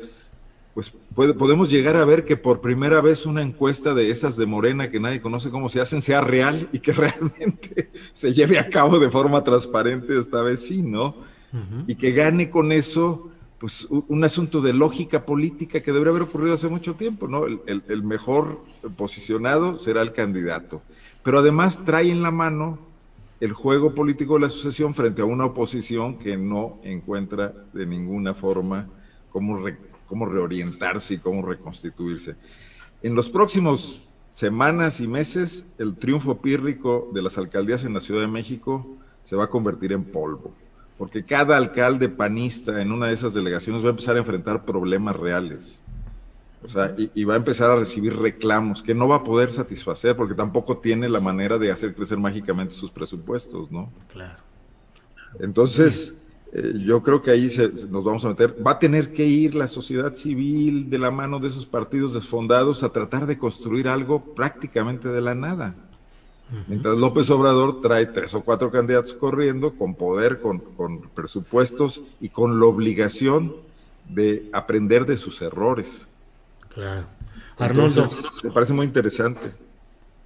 pues 0.76 0.94
podemos 1.16 1.72
llegar 1.72 1.96
a 1.96 2.06
ver 2.06 2.24
que 2.24 2.38
por 2.38 2.62
primera 2.62 3.02
vez 3.02 3.26
una 3.26 3.42
encuesta 3.42 3.96
de 3.96 4.12
esas 4.12 4.38
de 4.38 4.46
Morena 4.46 4.92
que 4.92 5.00
nadie 5.00 5.22
conoce 5.22 5.50
cómo 5.50 5.70
se 5.70 5.82
hacen 5.82 6.04
sea 6.04 6.22
real 6.22 6.70
y 6.72 6.78
que 6.78 6.92
realmente 6.94 7.90
se 8.14 8.32
lleve 8.32 8.60
a 8.60 8.70
cabo 8.70 9.00
de 9.00 9.10
forma 9.10 9.44
transparente 9.44 10.16
esta 10.20 10.44
vez 10.44 10.68
sí, 10.68 10.84
¿no? 10.84 11.16
Y 11.88 11.96
que 11.96 12.12
gane 12.12 12.52
con 12.52 12.72
eso, 12.72 13.32
pues 13.60 13.88
un 13.90 14.24
asunto 14.24 14.62
de 14.62 14.74
lógica 14.74 15.26
política 15.26 15.82
que 15.82 15.92
debería 15.92 16.12
haber 16.12 16.24
ocurrido 16.24 16.54
hace 16.54 16.68
mucho 16.68 16.94
tiempo, 16.94 17.28
¿no? 17.28 17.46
El, 17.46 18.04
mejor 18.04 18.64
posicionado 18.96 19.78
será 19.78 20.04
el 20.04 20.14
candidato, 20.14 20.82
pero 21.24 21.40
además 21.40 21.84
trae 21.84 22.12
en 22.12 22.22
la 22.22 22.30
mano 22.30 22.78
el 23.40 23.54
juego 23.54 23.96
político 23.96 24.36
de 24.36 24.42
la 24.42 24.50
sucesión 24.50 24.94
frente 24.94 25.22
a 25.22 25.26
una 25.26 25.46
oposición 25.46 26.18
que 26.18 26.38
no 26.38 26.80
encuentra 26.84 27.54
de 27.74 27.86
ninguna 27.86 28.34
forma 28.34 28.88
cómo 29.32 29.64
cómo 30.08 30.26
reorientarse 30.26 31.16
y 31.16 31.18
cómo 31.18 31.46
reconstituirse. 31.46 32.36
En 33.04 33.14
los 33.14 33.30
próximos 33.30 34.06
semanas 34.32 35.02
y 35.02 35.08
meses, 35.08 35.70
el 35.78 35.96
triunfo 35.96 36.42
pírrico 36.42 37.10
de 37.14 37.22
las 37.22 37.38
alcaldías 37.38 37.84
en 37.84 37.94
la 37.94 38.02
Ciudad 38.02 38.22
de 38.22 38.28
México 38.28 38.88
se 39.24 39.36
va 39.36 39.46
a 39.46 39.50
convertir 39.50 39.92
en 39.92 40.04
polvo, 40.04 40.54
porque 40.98 41.24
cada 41.24 41.58
alcalde 41.58 42.10
panista 42.10 42.82
en 42.82 42.92
una 42.92 43.08
de 43.08 43.14
esas 43.14 43.34
delegaciones 43.34 43.84
va 43.84 43.88
a 43.88 43.92
empezar 43.92 44.16
a 44.16 44.20
enfrentar 44.20 44.66
problemas 44.66 45.16
reales. 45.16 45.84
O 46.64 46.70
sea, 46.70 46.96
y, 46.98 47.24
va 47.24 47.36
a 47.36 47.38
empezar 47.38 47.70
a 47.70 47.76
recibir 47.76 48.18
reclamos 48.18 48.82
que 48.82 48.96
no 48.96 49.08
va 49.08 49.18
a 49.18 49.24
poder 49.24 49.52
satisfacer 49.52 50.16
porque 50.16 50.34
tampoco 50.34 50.80
tiene 50.80 51.08
la 51.08 51.20
manera 51.20 51.60
de 51.60 51.72
hacer 51.72 51.94
crecer 51.94 52.18
mágicamente 52.18 52.74
sus 52.74 52.90
presupuestos, 52.90 53.72
¿no? 53.72 53.92
Claro. 54.12 54.40
Entonces, 55.40 56.24
eh, 56.52 56.74
yo 56.84 57.04
creo 57.04 57.22
que 57.22 57.30
ahí 57.30 57.48
nos 57.90 58.04
vamos 58.04 58.26
a 58.26 58.30
meter. 58.30 58.56
Va 58.66 58.72
a 58.72 58.80
tener 58.80 59.14
que 59.14 59.26
ir 59.26 59.54
la 59.54 59.68
sociedad 59.68 60.16
civil 60.16 60.90
de 60.90 60.98
la 60.98 61.12
mano 61.12 61.40
de 61.40 61.48
esos 61.48 61.68
partidos 61.68 62.16
desfondados 62.16 62.82
a 62.82 62.90
tratar 62.90 63.28
de 63.28 63.38
construir 63.38 63.88
algo 63.88 64.34
prácticamente 64.34 65.10
de 65.10 65.22
la 65.22 65.36
nada. 65.36 65.76
Mientras 66.68 66.98
López 66.98 67.30
Obrador 67.30 67.82
trae 67.82 68.06
tres 68.06 68.34
o 68.34 68.42
cuatro 68.42 68.72
candidatos 68.72 69.14
corriendo 69.14 69.74
con 69.74 69.96
poder, 69.96 70.40
con, 70.40 70.60
con 70.60 71.02
presupuestos 71.10 72.02
y 72.22 72.30
con 72.30 72.60
la 72.60 72.66
obligación 72.66 73.54
de 74.08 74.50
aprender 74.54 75.06
de 75.06 75.18
sus 75.18 75.42
errores. 75.42 76.08
Claro. 76.74 77.08
Arnoldo. 77.58 78.10
me 78.44 78.52
parece 78.52 78.74
muy 78.74 78.86
interesante. 78.86 79.52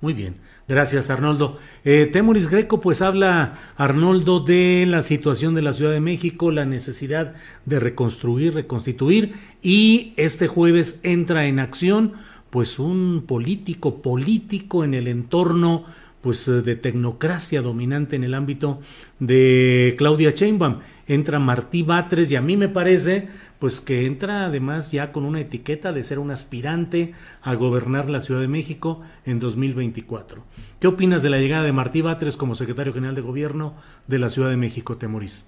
Muy 0.02 0.14
bien, 0.14 0.38
gracias 0.68 1.10
Arnoldo. 1.12 1.58
Eh, 1.86 2.10
Temoris 2.12 2.50
Greco, 2.50 2.82
pues 2.82 3.02
habla 3.04 3.74
Arnoldo 3.78 4.40
de 4.40 4.86
la 4.88 5.04
situación 5.04 5.54
de 5.54 5.62
la 5.62 5.74
Ciudad 5.74 5.92
de 5.92 6.02
México, 6.02 6.52
la 6.52 6.66
necesidad 6.66 7.36
de 7.66 7.80
reconstruir, 7.80 8.56
reconstituir 8.56 9.36
y 9.62 10.14
este 10.18 10.48
jueves 10.48 11.00
entra 11.04 11.46
en 11.46 11.60
acción 11.60 12.14
pues 12.50 12.80
un 12.80 13.26
político 13.28 14.02
político 14.02 14.84
en 14.84 14.96
el 14.96 15.08
entorno 15.08 15.86
pues 16.22 16.48
eh, 16.48 16.62
de 16.62 16.76
tecnocracia 16.76 17.62
dominante 17.62 18.16
en 18.16 18.24
el 18.24 18.34
ámbito 18.34 18.80
de 19.20 19.96
Claudia 19.98 20.32
Sheinbaum. 20.32 20.80
Entra 21.08 21.40
Martí 21.40 21.84
Batres 21.84 22.32
y 22.32 22.36
a 22.36 22.42
mí 22.42 22.56
me 22.58 22.70
parece 22.70 23.28
pues 23.60 23.80
que 23.80 24.06
entra 24.06 24.46
además 24.46 24.92
ya 24.92 25.12
con 25.12 25.24
una 25.24 25.40
etiqueta 25.40 25.94
de 25.94 26.04
ser 26.04 26.18
un 26.18 26.32
aspirante 26.32 27.14
a 27.44 27.54
gobernar 27.54 28.10
la 28.10 28.20
Ciudad 28.20 28.42
de 28.42 28.48
México 28.48 29.02
en 29.26 29.40
2024. 29.40 30.44
¿Qué 30.80 30.88
opinas 30.88 31.22
de 31.22 31.30
la 31.30 31.38
llegada 31.38 31.64
de 31.64 31.72
Martí 31.72 32.02
Batres 32.02 32.38
como 32.38 32.56
secretario 32.56 32.94
general 32.94 33.14
de 33.14 33.22
gobierno 33.22 33.76
de 34.08 34.18
la 34.18 34.32
Ciudad 34.32 34.50
de 34.50 34.58
México, 34.58 34.98
Temoris? 34.98 35.48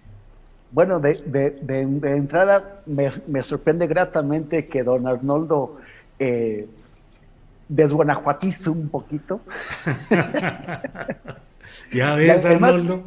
Bueno, 0.74 1.00
de, 1.00 1.58
entrada 2.04 2.82
me, 2.86 3.44
sorprende 3.44 3.88
gratamente 3.88 4.68
que 4.68 4.84
don 4.84 5.08
Arnoldo 5.08 5.78
eh, 6.20 6.68
desguanajuatizo 7.68 8.72
un 8.72 8.90
poquito. 8.90 9.42
ya 11.92 12.16
ves, 12.16 12.46
Arnoldo. 12.46 13.04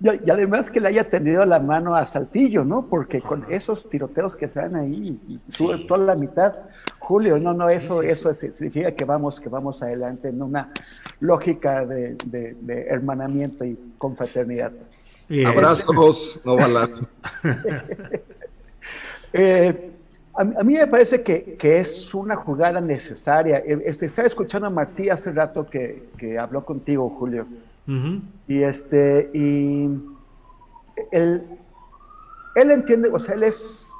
y 0.00 0.30
además 0.30 0.70
que 0.70 0.80
le 0.80 0.88
haya 0.88 1.08
tendido 1.08 1.44
la 1.44 1.60
mano 1.60 1.94
a 1.94 2.06
Saltillo, 2.06 2.64
¿no? 2.64 2.86
Porque 2.86 3.20
con 3.20 3.46
esos 3.50 3.88
tiroteos 3.88 4.36
que 4.36 4.48
se 4.48 4.60
dan 4.60 4.76
ahí, 4.76 5.20
y 5.28 5.40
toda 5.86 5.98
la 5.98 6.14
mitad, 6.14 6.54
Julio, 6.98 7.38
no, 7.38 7.52
no, 7.52 7.68
eso, 7.68 8.02
eso 8.02 8.32
significa 8.34 8.92
que 8.92 9.04
vamos, 9.04 9.40
que 9.40 9.48
vamos 9.48 9.82
adelante 9.82 10.28
en 10.28 10.42
una 10.42 10.72
lógica 11.20 11.84
de, 11.84 12.16
hermanamiento 12.88 13.64
y 13.64 13.78
confraternidad. 13.98 14.72
Abrazos, 15.46 16.40
no 16.44 16.56
balazos. 16.56 17.06
eh, 19.32 19.90
a, 20.40 20.64
mí 20.64 20.74
me 20.74 20.86
parece 20.86 21.22
que, 21.22 21.56
es 21.60 22.14
una 22.14 22.36
jugada 22.36 22.80
necesaria. 22.80 23.58
E, 23.58 23.82
este, 23.84 24.06
estaba 24.06 24.26
escuchando 24.26 24.66
a 24.66 24.70
Martí 24.70 25.10
hace 25.10 25.32
rato 25.32 25.66
que, 25.66 26.38
habló 26.38 26.64
contigo, 26.64 27.10
Julio. 27.18 27.46
Y 28.46 28.62
este, 28.62 29.30
y 29.34 29.88
él, 31.10 31.42
él 32.54 32.70
entiende, 32.70 33.08
o 33.12 33.18
sea, 33.18 33.34
él 33.34 33.42
es, 33.42 33.92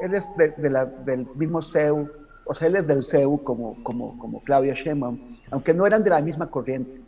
él 0.00 0.14
es 0.14 0.24
de, 0.36 0.70
la, 0.70 0.86
del 0.86 1.26
mismo 1.34 1.60
CEU, 1.60 2.08
o 2.44 2.54
sea, 2.54 2.68
él 2.68 2.76
es 2.76 2.86
del 2.86 3.02
CEU 3.04 3.42
como, 3.42 3.82
como, 3.82 4.16
como 4.18 4.44
Claudia 4.44 4.74
Sheinbaum, 4.74 5.18
aunque 5.50 5.74
no 5.74 5.86
eran 5.86 6.04
de 6.04 6.10
la 6.10 6.20
misma 6.20 6.48
corriente. 6.48 7.00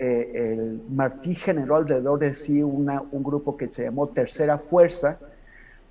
Eh, 0.00 0.54
el 0.54 0.82
Martí 0.90 1.34
generó 1.34 1.76
alrededor 1.76 2.18
de 2.18 2.34
sí 2.34 2.60
una, 2.60 3.02
un 3.12 3.22
grupo 3.22 3.56
que 3.56 3.68
se 3.68 3.84
llamó 3.84 4.08
Tercera 4.08 4.58
Fuerza, 4.58 5.18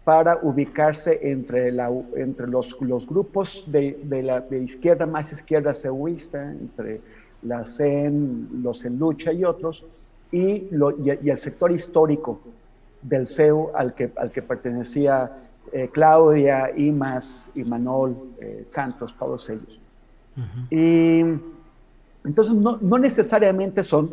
para 0.07 0.39
ubicarse 0.41 1.19
entre, 1.21 1.69
la, 1.69 1.91
entre 2.15 2.47
los, 2.47 2.73
los 2.79 3.05
grupos 3.05 3.65
de, 3.67 3.99
de, 4.03 4.23
la 4.23 4.39
de 4.39 4.63
izquierda 4.63 5.05
más 5.05 5.33
izquierda 5.33 5.73
ceuista, 5.73 6.49
entre 6.49 7.01
la 7.41 7.65
CEN, 7.65 8.47
los 8.63 8.85
en 8.85 8.97
lucha 8.97 9.33
y 9.33 9.43
otros, 9.43 9.83
y, 10.31 10.69
lo, 10.71 10.91
y, 10.91 11.09
el 11.29 11.37
sector 11.37 11.73
histórico 11.73 12.39
del 13.01 13.27
CEU 13.27 13.71
al 13.75 13.93
que, 13.95 14.09
al 14.15 14.31
que 14.31 14.41
pertenecía 14.41 15.29
eh, 15.73 15.89
Claudia, 15.91 16.71
Imas, 16.73 17.51
Imanol, 17.55 18.15
eh, 18.39 18.65
Santos, 18.69 19.13
todos 19.19 19.49
ellos. 19.49 19.77
Y 20.69 21.19
entonces 22.23 22.55
no, 22.55 22.77
no, 22.79 22.97
necesariamente 22.97 23.83
son 23.83 24.09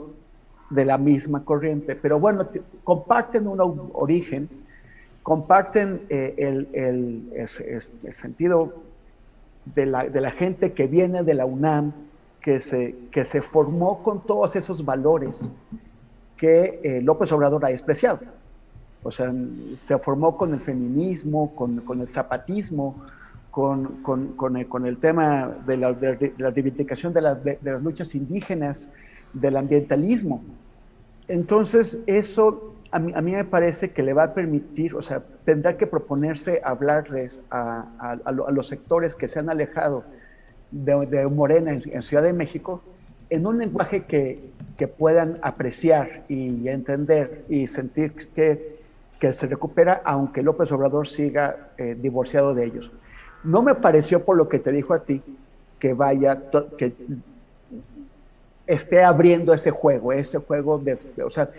de 0.70 0.84
la 0.84 0.98
misma 0.98 1.44
corriente, 1.44 1.94
pero 1.94 2.18
bueno, 2.18 2.48
comparten 2.82 3.46
un 3.46 3.90
origen 3.92 4.63
comparten 5.24 6.02
eh, 6.10 6.34
el, 6.38 8.12
sentido 8.12 8.74
de 9.64 9.86
la, 9.86 10.30
gente 10.30 10.74
que 10.74 10.86
viene 10.86 11.24
de 11.24 11.32
la 11.34 11.46
UNAM, 11.46 11.92
que 12.42 12.60
se, 12.60 12.94
que 13.10 13.24
se 13.24 13.40
formó 13.40 14.02
con 14.02 14.20
todos 14.20 14.54
esos 14.54 14.84
valores 14.84 15.40
que 16.36 16.78
eh, 16.84 17.00
López 17.00 17.32
Obrador 17.32 17.64
ha 17.64 17.68
despreciado. 17.68 18.20
O 19.02 19.10
sea, 19.10 19.32
se 19.86 19.98
formó 19.98 20.36
con 20.36 20.52
el 20.52 20.60
feminismo, 20.60 21.54
con, 21.56 21.82
el 22.00 22.08
zapatismo, 22.08 23.02
con, 23.50 24.56
el, 24.84 24.96
tema 24.98 25.56
de 25.66 25.76
la, 25.78 25.94
de 25.94 26.34
la 26.36 26.50
reivindicación 26.50 27.14
de, 27.14 27.58
de, 27.62 27.70
las 27.72 27.82
luchas 27.82 28.14
indígenas, 28.14 28.90
del 29.32 29.56
ambientalismo. 29.56 30.42
Entonces, 31.28 32.02
eso 32.06 32.74
a 32.94 33.00
mí, 33.00 33.32
me 33.32 33.44
parece 33.44 33.90
que 33.90 34.04
le 34.04 34.12
va 34.12 34.22
a 34.22 34.34
permitir, 34.34 34.94
o 34.94 35.02
sea, 35.02 35.20
tendrá 35.44 35.76
que 35.76 35.84
proponerse 35.84 36.60
hablarles 36.62 37.40
a, 37.50 38.16
los 38.52 38.68
sectores 38.68 39.16
que 39.16 39.26
se 39.26 39.40
han 39.40 39.50
alejado 39.50 40.04
de, 40.70 41.26
Morena 41.26 41.72
en, 41.72 42.02
Ciudad 42.04 42.22
de 42.22 42.32
México 42.32 42.82
en 43.30 43.48
un 43.48 43.58
lenguaje 43.58 44.04
que, 44.04 44.54
puedan 44.96 45.38
apreciar 45.42 46.22
y 46.28 46.68
entender 46.68 47.44
y 47.48 47.66
sentir 47.66 48.12
que, 48.32 49.32
se 49.32 49.46
recupera, 49.46 50.02
aunque 50.04 50.42
López 50.42 50.70
Obrador 50.70 51.08
siga 51.08 51.70
eh, 51.78 51.96
divorciado 52.00 52.54
de 52.54 52.66
ellos. 52.66 52.92
No 53.42 53.62
me 53.62 53.74
pareció 53.74 54.24
por 54.24 54.36
lo 54.36 54.48
que 54.48 54.60
te 54.60 54.70
dijo 54.70 54.94
a 54.94 55.00
ti 55.00 55.20
que 55.80 55.94
vaya, 55.94 56.42
que 56.76 56.92
esté 58.66 59.02
abriendo 59.02 59.52
ese 59.52 59.70
juego, 59.70 60.12
ese 60.12 60.38
juego 60.38 60.78
de, 60.78 60.98
o 61.24 61.30
sea, 61.30 61.50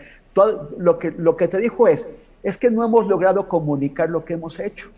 lo, 0.77 0.99
que, 0.99 1.11
lo 1.11 1.37
que 1.37 1.47
te 1.47 1.57
dijo 1.59 1.87
es, 1.87 2.09
es 2.43 2.57
que 2.57 2.69
no 2.69 2.83
hemos 2.83 3.07
logrado 3.07 3.47
comunicar 3.47 4.09
lo 4.09 4.25
que 4.25 4.33
hemos 4.33 4.59
hecho. 4.59 4.89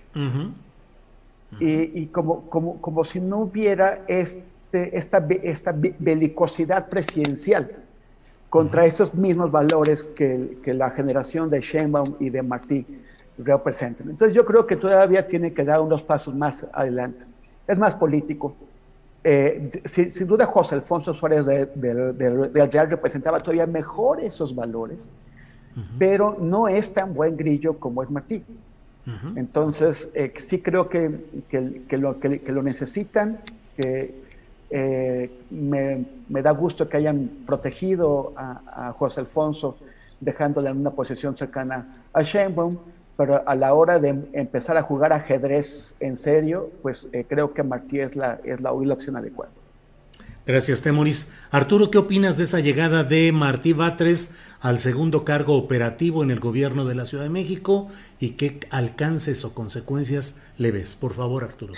Y, 1.59 2.07
como, 2.07 2.49
como, 2.49 2.81
como, 2.81 3.05
si 3.05 3.21
no 3.21 3.39
hubiera 3.39 3.99
este, 4.07 4.97
esta, 4.97 5.25
esta 5.43 5.73
belicosidad 5.73 6.89
presidencial 6.89 7.71
contra 8.49 8.85
estos 8.85 9.13
mismos 9.13 9.51
valores 9.51 10.03
que, 10.03 10.57
que, 10.63 10.73
la 10.73 10.89
generación 10.91 11.49
de 11.49 11.61
Sheinbaum 11.61 12.15
y 12.19 12.29
de 12.29 12.41
Martí 12.41 12.85
representan. 13.37 14.09
Entonces 14.09 14.35
yo 14.35 14.45
creo 14.45 14.65
que 14.65 14.75
todavía 14.75 15.27
tiene 15.27 15.53
que 15.53 15.63
dar 15.63 15.79
unos 15.79 16.01
pasos 16.03 16.33
más 16.33 16.65
adelante. 16.73 17.25
Es 17.67 17.77
más 17.77 17.95
político. 17.95 18.55
Eh, 19.23 19.81
sin, 19.85 20.27
duda 20.27 20.45
José 20.45 20.75
Alfonso 20.75 21.13
Suárez 21.13 21.45
del 21.45 22.17
de, 22.17 22.67
Real 22.71 22.89
representaba 22.89 23.39
todavía 23.39 23.67
mejor 23.67 24.21
esos 24.21 24.55
valores 24.55 25.07
pero 25.99 26.37
no 26.39 26.67
es 26.67 26.93
tan 26.93 27.13
buen 27.13 27.37
grillo 27.37 27.77
como 27.79 28.03
es 28.03 28.09
Martí. 28.09 28.43
Entonces, 29.37 30.09
eh, 30.13 30.33
sí 30.37 30.59
creo 30.59 30.89
que, 30.89 31.09
que, 31.49 31.97
lo, 31.97 32.19
que, 32.19 32.41
lo, 32.47 32.61
necesitan, 32.61 33.39
que 33.77 34.13
eh, 34.69 35.31
me, 35.49 36.05
me, 36.27 36.41
da 36.41 36.51
gusto 36.51 36.89
que 36.89 36.97
hayan 36.97 37.29
protegido 37.45 38.33
a, 38.35 38.91
José 38.97 39.21
Alfonso, 39.21 39.77
dejándole 40.19 40.69
en 40.69 40.77
una 40.77 40.91
posición 40.91 41.37
cercana 41.37 42.03
a 42.11 42.21
Sheinbaum, 42.21 42.77
pero 43.15 43.47
a 43.47 43.55
la 43.55 43.73
hora 43.73 43.97
de 43.97 44.09
empezar 44.33 44.75
a 44.75 44.81
jugar 44.81 45.13
ajedrez 45.13 45.95
en 46.01 46.17
serio, 46.17 46.69
pues 46.81 47.07
eh, 47.13 47.25
creo 47.27 47.53
que 47.53 47.63
Martí 47.63 48.01
es 48.01 48.13
la, 48.15 48.39
es 48.43 48.59
la, 48.59 48.73
la 48.73 48.93
opción 48.93 49.15
adecuada. 49.15 49.51
Gracias, 50.45 50.81
Temoris. 50.81 51.31
Arturo, 51.51 51.91
¿qué 51.91 51.97
opinas 51.97 52.37
de 52.37 52.45
esa 52.45 52.59
llegada 52.59 53.03
de 53.03 53.31
Martí 53.31 53.73
Batres 53.73 54.33
al 54.59 54.79
segundo 54.79 55.23
cargo 55.23 55.55
operativo 55.55 56.23
en 56.23 56.31
el 56.31 56.39
gobierno 56.39 56.85
de 56.85 56.95
la 56.95 57.05
Ciudad 57.05 57.23
de 57.23 57.29
México 57.29 57.89
y 58.19 58.31
qué 58.31 58.59
alcances 58.69 59.45
o 59.45 59.53
consecuencias 59.53 60.35
le 60.57 60.71
ves. 60.71 60.95
Por 60.95 61.13
favor, 61.13 61.43
Arturo. 61.43 61.73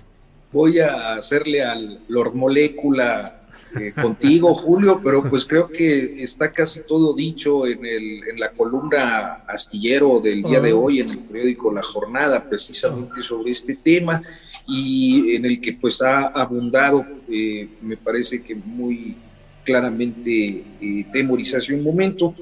Voy 0.51 0.79
a 0.79 1.13
hacerle 1.13 1.63
al 1.63 1.99
Lord 2.07 2.33
Molécula 2.33 3.41
eh, 3.79 3.93
contigo, 3.93 4.53
Julio, 4.55 4.99
pero 5.03 5.29
pues 5.29 5.45
creo 5.45 5.67
que 5.67 6.23
está 6.23 6.51
casi 6.51 6.81
todo 6.87 7.13
dicho 7.13 7.67
en, 7.67 7.85
el, 7.85 8.27
en 8.27 8.39
la 8.39 8.51
columna 8.51 9.43
astillero 9.47 10.19
del 10.19 10.41
día 10.41 10.59
de 10.59 10.71
ah. 10.71 10.75
hoy 10.75 11.01
en 11.01 11.11
el 11.11 11.19
periódico 11.19 11.71
La 11.71 11.83
Jornada, 11.83 12.43
precisamente 12.47 13.21
sobre 13.21 13.51
este 13.51 13.75
tema 13.75 14.23
y 14.67 15.35
en 15.35 15.45
el 15.45 15.61
que 15.61 15.73
pues 15.73 16.01
ha 16.01 16.27
abundado, 16.27 17.05
eh, 17.29 17.69
me 17.81 17.97
parece 17.97 18.41
que 18.41 18.55
muy 18.55 19.17
claramente 19.63 20.63
eh, 20.81 21.05
temorización 21.11 21.79
un 21.79 21.85
momento 21.85 22.33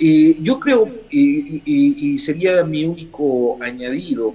yo 0.00 0.60
creo, 0.60 0.88
y, 1.10 2.18
sería 2.18 2.64
mi 2.64 2.84
único 2.84 3.58
añadido, 3.60 4.34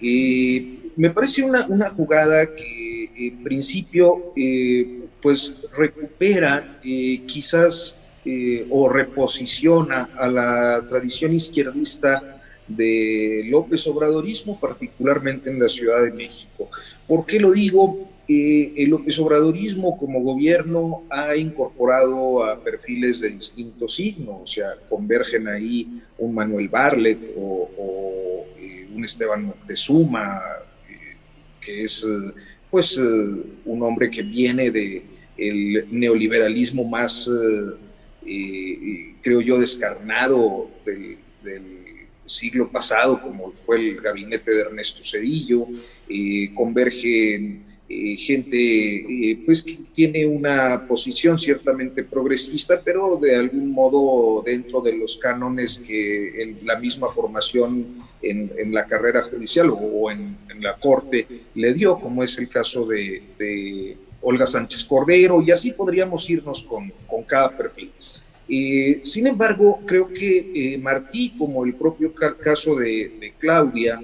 eh, 0.00 0.78
me 0.96 1.10
parece 1.10 1.42
una, 1.42 1.66
una, 1.66 1.90
jugada 1.90 2.54
que 2.54 3.10
en 3.16 3.42
principio 3.42 4.32
eh, 4.36 5.00
pues 5.20 5.56
recupera 5.76 6.80
eh, 6.84 7.22
quizás 7.26 7.98
o 8.70 8.90
reposiciona 8.90 10.10
a 10.18 10.28
la 10.28 10.84
tradición 10.86 11.32
izquierdista 11.32 12.42
de 12.66 13.46
López 13.46 13.86
Obradorismo, 13.86 14.60
particularmente 14.60 15.48
en 15.48 15.58
la 15.58 15.68
Ciudad 15.68 16.02
de 16.02 16.12
México. 16.12 16.68
¿Por 17.06 17.24
qué 17.24 17.40
lo 17.40 17.52
digo? 17.52 18.07
Eh, 18.30 18.74
el 18.76 18.90
López 18.90 19.18
Obradorismo 19.20 19.96
como 19.96 20.20
gobierno 20.20 21.04
ha 21.08 21.34
incorporado 21.34 22.44
a 22.44 22.62
perfiles 22.62 23.20
de 23.20 23.30
distintos 23.30 23.94
signos, 23.94 24.42
o 24.42 24.46
sea, 24.46 24.74
convergen 24.86 25.48
ahí 25.48 26.02
un 26.18 26.34
Manuel 26.34 26.68
Barlet 26.68 27.18
o, 27.38 28.44
eh, 28.58 28.86
un 28.94 29.02
Esteban 29.02 29.44
Moctezuma, 29.44 30.42
eh, 30.90 31.16
que 31.58 31.84
es 31.84 32.06
pues 32.70 32.98
un 32.98 33.82
hombre 33.82 34.10
que 34.10 34.20
viene 34.20 34.70
de 34.70 35.02
el 35.38 35.86
neoliberalismo 35.90 36.84
más, 36.84 37.30
creo 39.22 39.40
yo, 39.40 39.58
descarnado 39.58 40.68
del, 40.84 41.16
siglo 42.26 42.70
pasado, 42.70 43.22
como 43.22 43.52
fue 43.52 43.78
el 43.78 44.02
gabinete 44.02 44.50
de 44.50 44.60
Ernesto 44.60 45.00
Cedillo, 45.02 45.66
convergen 46.54 47.67
eh, 47.90 48.16
gente 48.16 48.58
eh, 48.58 49.40
pues 49.46 49.62
que 49.62 49.78
tiene 49.90 50.26
una 50.26 50.86
posición 50.86 51.38
ciertamente 51.38 52.04
progresista, 52.04 52.78
pero 52.84 53.16
de 53.16 53.34
algún 53.34 53.70
modo 53.70 54.42
dentro 54.44 54.82
de 54.82 54.94
los 54.94 55.16
cánones 55.16 55.78
que 55.78 56.54
la 56.64 56.78
misma 56.78 57.08
formación 57.08 58.04
en, 58.20 58.52
en 58.58 58.74
la 58.74 58.84
carrera 58.84 59.22
judicial 59.22 59.70
o 59.70 60.10
en, 60.10 60.36
la 60.60 60.76
corte 60.76 61.26
le 61.54 61.72
dio, 61.72 61.98
como 62.00 62.24
es 62.24 62.36
el 62.38 62.48
caso 62.48 62.84
de, 62.84 63.96
Olga 64.20 64.46
Sánchez 64.46 64.84
Cordero, 64.84 65.40
y 65.40 65.52
así 65.52 65.70
podríamos 65.70 66.28
irnos 66.28 66.64
con, 66.64 66.92
con 67.06 67.22
cada 67.22 67.56
perfil. 67.56 67.92
Eh, 68.48 69.00
sin 69.04 69.28
embargo, 69.28 69.80
creo 69.86 70.08
que 70.08 70.76
Martí, 70.82 71.32
como 71.38 71.64
el 71.64 71.74
propio 71.74 72.12
caso 72.12 72.74
de 72.74 73.32
Claudia, 73.38 74.00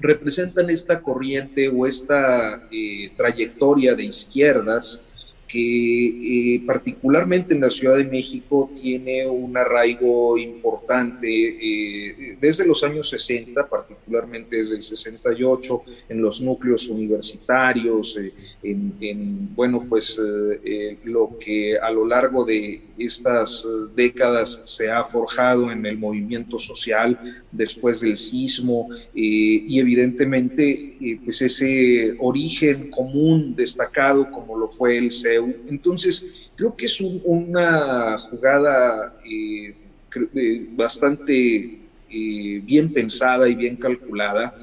representan 0.00 0.70
esta 0.70 1.00
corriente 1.00 1.68
o 1.68 1.86
esta 1.86 2.66
eh, 2.70 3.10
trayectoria 3.16 3.94
de 3.94 4.04
izquierdas 4.04 5.02
que 5.48 6.54
eh, 6.54 6.62
particularmente 6.66 7.54
en 7.54 7.62
la 7.62 7.70
Ciudad 7.70 7.96
de 7.96 8.04
México 8.04 8.70
tiene 8.78 9.26
un 9.26 9.56
arraigo 9.56 10.36
importante 10.36 11.26
eh, 11.26 12.36
desde 12.38 12.66
los 12.66 12.84
años 12.84 13.08
60, 13.08 13.66
particularmente 13.66 14.58
desde 14.58 14.76
el 14.76 14.82
68, 14.82 15.82
en 16.10 16.20
los 16.20 16.42
núcleos 16.42 16.86
universitarios, 16.88 18.18
eh, 18.18 18.34
en, 18.62 19.54
bueno, 19.54 19.86
pues 19.88 20.20
lo 21.04 21.38
que 21.38 21.78
a 21.78 21.90
lo 21.90 22.04
largo 22.04 22.44
de 22.44 22.82
estas 22.98 23.66
décadas 23.94 24.62
se 24.64 24.90
ha 24.90 25.04
forjado 25.04 25.70
en 25.70 25.86
el 25.86 25.96
movimiento 25.96 26.58
social 26.58 27.18
después 27.50 28.00
del 28.00 28.16
sismo 28.16 28.88
y 29.14 29.78
evidentemente 29.78 30.96
pues 31.24 31.40
ese 31.42 32.16
origen 32.18 32.90
común 32.90 33.54
destacado 33.54 34.30
como 34.30 34.58
lo 34.58 34.68
fue 34.68 34.98
el 34.98 35.12
CEO 35.12 35.37
entonces, 35.68 36.50
creo 36.56 36.74
que 36.74 36.86
es 36.86 37.00
una 37.00 38.18
jugada 38.18 39.16
eh, 39.24 39.74
eh, 40.34 40.66
bastante 40.70 41.78
eh, 42.10 42.62
bien 42.64 42.92
pensada 42.92 43.48
y 43.48 43.54
bien 43.54 43.76
calculada. 43.76 44.56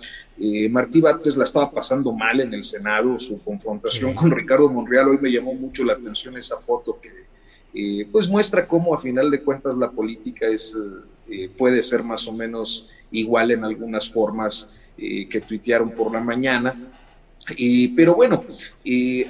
Martí 0.69 0.99
Batres 0.99 1.38
la 1.38 1.45
estaba 1.45 1.72
pasando 1.72 2.11
mal 2.11 2.41
en 2.41 2.53
el 2.53 2.61
Senado, 2.61 3.18
su 3.18 3.41
confrontación 3.41 4.14
con 4.14 4.30
Ricardo 4.31 4.69
Monreal. 4.69 5.07
Hoy 5.07 5.18
me 5.22 5.31
llamó 5.31 5.53
mucho 5.53 5.85
la 5.85 5.93
atención 5.93 6.35
esa 6.35 6.57
foto 6.57 6.99
que 6.99 8.06
pues 8.11 8.27
muestra 8.27 8.68
cómo 8.68 8.93
a 8.93 8.99
final 8.99 9.31
de 9.31 9.41
cuentas 9.41 9.77
la 9.77 9.89
política 9.89 10.45
es, 10.47 10.77
puede 11.57 11.81
ser 11.81 12.03
más 12.03 12.27
o 12.27 12.34
menos 12.34 12.89
igual 13.11 13.52
en 13.52 13.64
algunas 13.64 14.10
formas 14.10 14.69
que 14.97 15.43
tuitearon 15.47 15.91
por 15.91 16.11
la 16.11 16.19
mañana 16.19 16.95
pero 17.96 18.16
bueno, 18.16 18.44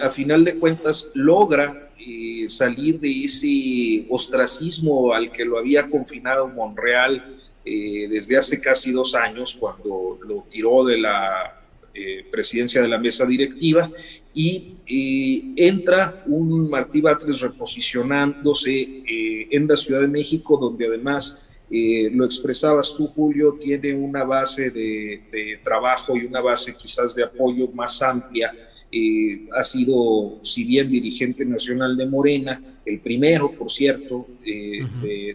a 0.02 0.10
final 0.10 0.44
de 0.44 0.56
cuentas 0.56 1.10
logra 1.14 1.86
eh, 2.08 2.48
salir 2.50 3.00
de 3.00 3.24
ese 3.24 4.06
ostracismo 4.10 5.12
al 5.12 5.32
que 5.32 5.44
lo 5.44 5.58
había 5.58 5.90
confinado 5.90 6.48
Monreal 6.48 7.36
eh, 7.66 8.08
desde 8.08 8.38
hace 8.38 8.62
casi 8.62 8.92
dos 8.92 9.16
años, 9.16 9.58
cuando 9.60 10.20
lo 10.24 10.46
tiró 10.48 10.86
de 10.86 11.00
la 11.00 11.64
eh, 11.96 12.24
presidencia 12.30 12.80
de 12.80 12.90
la 12.90 13.00
mesa 13.00 13.26
directiva, 13.26 13.90
y 14.36 14.76
entra 14.86 16.24
un 16.28 16.70
Martí 16.70 17.02
Batres 17.02 17.40
reposicionándose 17.40 19.02
en 19.50 19.68
la 19.68 19.76
Ciudad 19.76 20.02
de 20.02 20.08
México, 20.08 20.60
donde 20.62 20.86
además 20.86 21.48
eh, 21.70 22.10
lo 22.14 22.26
expresabas 22.26 22.94
tú, 22.96 23.08
Julio, 23.08 23.58
tiene 23.60 23.94
una 23.94 24.24
base 24.24 24.70
de, 24.70 25.60
trabajo 25.64 26.16
y 26.16 26.26
una 26.26 26.42
base 26.42 26.76
quizás 26.76 27.16
de 27.16 27.24
apoyo 27.24 27.68
más 27.74 28.02
amplia. 28.02 28.54
Eh, 28.92 29.48
ha 29.52 29.64
sido, 29.64 30.40
si 30.44 30.64
bien 30.64 30.90
dirigente 30.90 31.44
nacional 31.44 31.98
de 31.98 32.06
Morena, 32.06 32.62
el 32.86 33.00
primero, 33.00 33.52
por 33.52 33.72
cierto, 33.72 34.28
eh, 34.46 34.86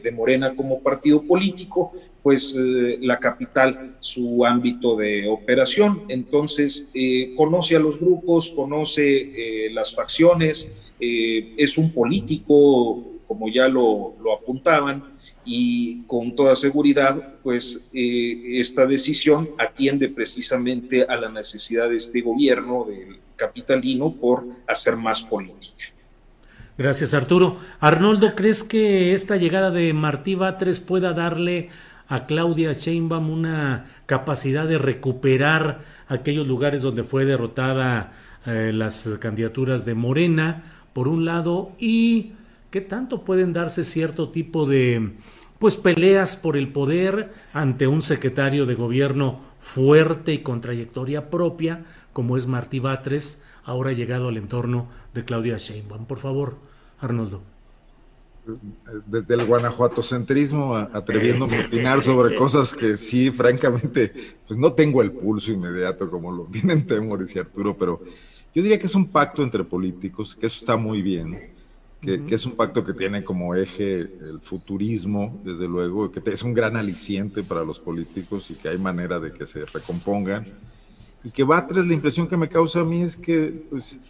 de, 0.03 0.13
Morena 0.13 0.55
como 0.55 0.81
partido 0.81 1.23
político, 1.23 1.93
pues 2.23 2.55
la 2.55 3.19
capital, 3.19 3.97
su 3.99 4.45
ámbito 4.45 4.95
de 4.95 5.27
operación. 5.27 6.05
Entonces, 6.09 6.91
conoce 7.35 7.77
a 7.77 7.81
los 7.81 7.99
grupos, 7.99 8.51
conoce 8.51 9.71
las 9.73 9.95
facciones, 9.95 10.71
es 11.01 11.79
un 11.79 11.91
político, 11.93 13.10
como 13.31 13.49
ya 13.49 13.69
lo, 13.69 14.17
apuntaban, 14.37 15.05
y 15.45 16.03
con 16.09 16.35
toda 16.35 16.57
seguridad, 16.57 17.35
pues 17.45 17.89
eh, 17.95 18.59
esta 18.59 18.87
decisión 18.87 19.51
atiende 19.57 20.09
precisamente 20.09 21.05
a 21.05 21.17
la 21.17 21.29
necesidad 21.29 21.89
de 21.89 21.95
este 21.95 22.23
gobierno, 22.23 22.87
del 22.89 23.21
capitalino, 23.37 24.11
por 24.11 24.47
hacer 24.67 24.97
más 24.97 25.23
política. 25.23 25.85
Gracias, 26.77 27.15
Arturo. 27.15 27.59
Arnoldo, 27.79 28.35
¿crees 28.35 28.65
que 28.65 29.15
esta 29.15 29.37
llegada 29.37 29.71
de 29.71 29.93
Martí 29.93 30.35
Batres 30.35 30.81
pueda 30.81 31.13
darle 31.13 31.69
a 32.09 32.27
Claudia 32.27 32.73
Sheinbaum 32.73 33.31
una 33.31 33.87
capacidad 34.07 34.67
de 34.67 34.79
recuperar 34.79 35.83
aquellos 36.09 36.49
lugares 36.49 36.83
donde 36.83 37.05
fue 37.05 37.25
derrotada 37.27 38.11
eh, 38.45 38.73
las 38.75 39.09
candidaturas 39.21 39.85
de 39.85 39.95
Morena, 39.95 40.65
por 40.93 41.07
un 41.07 41.25
lado, 41.25 41.71
y 41.79 42.33
qué 42.71 42.81
tanto 42.81 43.25
pueden 43.25 43.53
darse 43.53 43.85
cierto 43.85 44.31
tipo 44.31 44.67
de 44.67 45.13
pues 45.59 45.77
peleas 45.77 46.37
por 46.37 46.57
el 46.57 46.73
poder 46.73 47.33
ante 47.53 47.87
un 47.87 48.01
secretario 48.01 48.65
de 48.65 48.75
gobierno 48.75 49.41
fuerte 49.61 50.33
y 50.33 50.39
con 50.39 50.63
trayectoria 50.63 51.29
propia, 51.29 51.85
como 52.15 52.39
es 52.39 52.47
Martí 52.47 52.79
Batres, 52.79 53.43
ahora 53.63 53.93
llegado 53.93 54.29
al 54.29 54.39
entorno 54.39 54.89
de 55.13 55.23
Claudia 55.23 55.59
Sheinbaum. 55.59 56.07
Por 56.07 56.19
favor, 56.19 56.57
Arnoldo. 56.99 57.43
Desde 59.05 59.35
el 59.35 59.45
guanajuatocentrismo, 59.45 60.77
atreviéndome 60.77 61.59
a 61.59 61.67
opinar 61.67 62.01
sobre 62.01 62.35
cosas 62.39 62.75
que 62.75 62.97
sí, 62.97 63.31
francamente, 63.31 64.15
pues 64.49 64.59
no 64.59 64.73
tengo 64.73 65.03
el 65.03 65.13
pulso 65.13 65.53
inmediato 65.53 66.11
como 66.11 66.33
lo 66.33 66.45
tienen 66.45 66.87
Temores 66.87 67.37
y 67.37 67.39
Arturo, 67.39 67.77
pero 67.77 68.01
yo 68.55 68.63
diría 68.63 68.79
que 68.79 68.87
es 68.87 68.95
un 68.95 69.09
pacto 69.09 69.43
entre 69.43 69.63
políticos, 69.63 70.35
que 70.35 70.47
eso 70.47 70.61
está 70.61 70.79
muy 70.79 71.03
bien 71.03 71.60
que, 72.01 72.35
es 72.35 72.47
un 72.47 72.53
pacto 72.53 72.85
que 72.85 72.95
tiene 72.95 73.23
como 73.23 73.55
eje 73.55 74.01
el 74.01 74.41
futurismo, 74.43 75.39
desde 75.45 75.69
luego, 75.69 76.11
que 76.11 76.23
es 76.31 76.43
un 76.43 76.55
gran 76.55 76.77
aliciente 76.77 77.43
para 77.43 77.63
los 77.63 77.79
políticos 77.79 78.51
y 78.51 78.55
que 78.55 78.69
hay 78.69 78.79
manera 78.79 79.21
de 79.21 79.33
que 79.33 79.47
se 79.47 79.65
recompongan. 79.67 80.47
Y 81.23 81.31
que 81.31 81.45
Batres, 81.45 81.87
la 81.87 81.93
impresión 81.93 82.27
que 82.27 82.39
me 82.39 82.49
causa 82.49 82.81
a 82.81 82.85
mí 82.85 83.03
es 83.03 83.17
que 83.17 83.65
pues, 83.69 84.01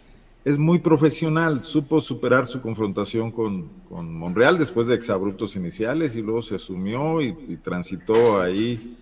es 0.45 0.57
muy 0.57 0.79
profesional, 0.79 1.63
supo 1.63 1.99
superar 1.99 2.47
su 2.47 2.61
confrontación 2.61 3.29
con, 3.29 3.67
con 3.89 4.13
Monreal 4.13 4.57
después 4.57 4.87
de 4.87 4.95
exabruptos 4.95 5.57
iniciales 5.57 6.15
y 6.15 6.21
luego 6.21 6.41
se 6.41 6.55
asumió 6.55 7.21
y, 7.21 7.33
transitó 7.61 8.41
ahí 8.41 8.97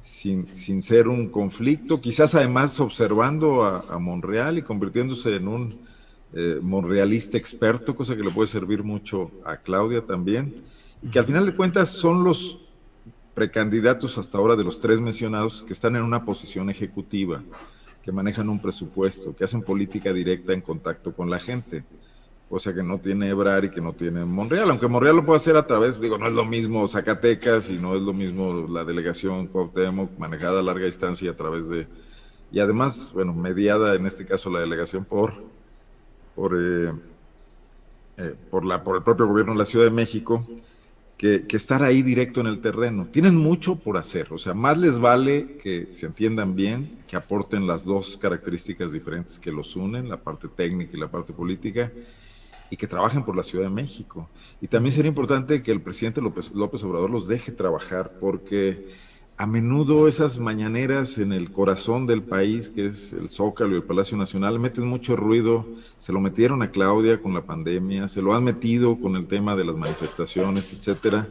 sin, 0.00 0.52
sin, 0.54 0.80
ser 0.80 1.08
un 1.08 1.28
conflicto, 1.28 2.00
quizás 2.00 2.34
además 2.34 2.80
observando 2.80 3.64
a, 3.64 3.84
a 3.90 3.98
Monreal 3.98 4.56
y 4.56 4.62
convirtiéndose 4.62 5.36
en 5.36 5.46
un 5.46 5.89
eh, 6.32 6.58
monrealista 6.62 7.36
experto, 7.36 7.96
cosa 7.96 8.16
que 8.16 8.22
le 8.22 8.30
puede 8.30 8.46
servir 8.46 8.84
mucho 8.84 9.30
a 9.44 9.56
Claudia 9.56 10.02
también, 10.06 10.62
y 11.02 11.08
que 11.08 11.18
al 11.18 11.24
final 11.24 11.46
de 11.46 11.56
cuentas 11.56 11.90
son 11.90 12.22
los 12.24 12.58
precandidatos 13.34 14.18
hasta 14.18 14.38
ahora 14.38 14.54
de 14.54 14.64
los 14.64 14.80
tres 14.80 15.00
mencionados 15.00 15.62
que 15.62 15.72
están 15.72 15.96
en 15.96 16.02
una 16.02 16.24
posición 16.24 16.70
ejecutiva, 16.70 17.42
que 18.02 18.12
manejan 18.12 18.48
un 18.48 18.60
presupuesto, 18.60 19.34
que 19.34 19.44
hacen 19.44 19.62
política 19.62 20.12
directa 20.12 20.52
en 20.52 20.60
contacto 20.60 21.12
con 21.12 21.30
la 21.30 21.38
gente, 21.38 21.84
cosa 22.48 22.74
que 22.74 22.82
no 22.82 22.98
tiene 22.98 23.28
Ebrar 23.28 23.64
y 23.64 23.70
que 23.70 23.80
no 23.80 23.92
tiene 23.92 24.24
Monreal, 24.24 24.70
aunque 24.70 24.88
Monreal 24.88 25.16
lo 25.16 25.24
puede 25.24 25.36
hacer 25.36 25.56
a 25.56 25.66
través, 25.66 26.00
digo, 26.00 26.18
no 26.18 26.26
es 26.26 26.32
lo 26.32 26.44
mismo 26.44 26.86
Zacatecas 26.88 27.70
y 27.70 27.78
no 27.78 27.96
es 27.96 28.02
lo 28.02 28.12
mismo 28.12 28.66
la 28.68 28.84
delegación 28.84 29.46
Cuauhtémoc 29.46 30.18
manejada 30.18 30.60
a 30.60 30.62
larga 30.62 30.86
distancia 30.86 31.30
a 31.30 31.36
través 31.36 31.68
de, 31.68 31.86
y 32.50 32.60
además, 32.60 33.12
bueno, 33.14 33.32
mediada 33.32 33.94
en 33.94 34.06
este 34.06 34.26
caso 34.26 34.50
la 34.50 34.60
delegación 34.60 35.04
por 35.04 35.59
por, 36.40 36.58
eh, 36.58 36.90
eh, 38.16 38.34
por, 38.50 38.64
la, 38.64 38.82
por 38.82 38.96
el 38.96 39.02
propio 39.02 39.26
gobierno 39.26 39.52
de 39.52 39.58
la 39.58 39.66
Ciudad 39.66 39.84
de 39.84 39.90
México, 39.90 40.42
que, 41.18 41.44
estar 41.50 41.82
ahí 41.82 42.00
directo 42.00 42.40
en 42.40 42.46
el 42.46 42.62
terreno. 42.62 43.08
Tienen 43.12 43.36
mucho 43.36 43.76
por 43.76 43.98
hacer, 43.98 44.28
o 44.32 44.38
sea, 44.38 44.54
más 44.54 44.78
les 44.78 44.98
vale 44.98 45.58
que 45.62 45.88
se 45.90 46.06
entiendan 46.06 46.56
bien, 46.56 47.02
que 47.06 47.14
aporten 47.14 47.66
las 47.66 47.84
dos 47.84 48.16
características 48.16 48.90
diferentes 48.90 49.38
que 49.38 49.52
los 49.52 49.76
unen, 49.76 50.08
la 50.08 50.16
parte 50.16 50.48
técnica 50.48 50.96
y 50.96 51.00
la 51.00 51.10
parte 51.10 51.34
política, 51.34 51.92
y 52.70 52.76
que 52.78 52.86
trabajen 52.86 53.22
por 53.22 53.36
la 53.36 53.42
Ciudad 53.42 53.64
de 53.64 53.74
México. 53.74 54.26
Y 54.62 54.66
también 54.66 54.94
sería 54.94 55.10
importante 55.10 55.62
que 55.62 55.72
el 55.72 55.82
presidente 55.82 56.22
López, 56.22 56.52
López 56.52 56.82
Obrador 56.84 57.10
los 57.10 57.28
deje 57.28 57.52
trabajar, 57.52 58.12
porque 58.18 58.88
a 59.40 59.46
menudo 59.46 60.06
esas 60.06 60.38
mañaneras 60.38 61.16
en 61.16 61.32
el 61.32 61.50
corazón 61.50 62.06
del 62.06 62.22
país, 62.22 62.68
que 62.68 62.84
es 62.84 63.14
el 63.14 63.30
Zócalo 63.30 63.72
y 63.72 63.76
el 63.76 63.82
Palacio 63.82 64.14
Nacional, 64.14 64.58
meten 64.58 64.86
mucho 64.86 65.16
ruido. 65.16 65.64
Se 65.96 66.12
lo 66.12 66.20
metieron 66.20 66.60
a 66.60 66.70
Claudia 66.70 67.22
con 67.22 67.32
la 67.32 67.40
pandemia, 67.40 68.06
se 68.06 68.20
lo 68.20 68.34
han 68.34 68.44
metido 68.44 68.98
con 69.00 69.16
el 69.16 69.26
tema 69.26 69.56
de 69.56 69.64
las 69.64 69.74
manifestaciones, 69.76 70.74
etcétera, 70.74 71.26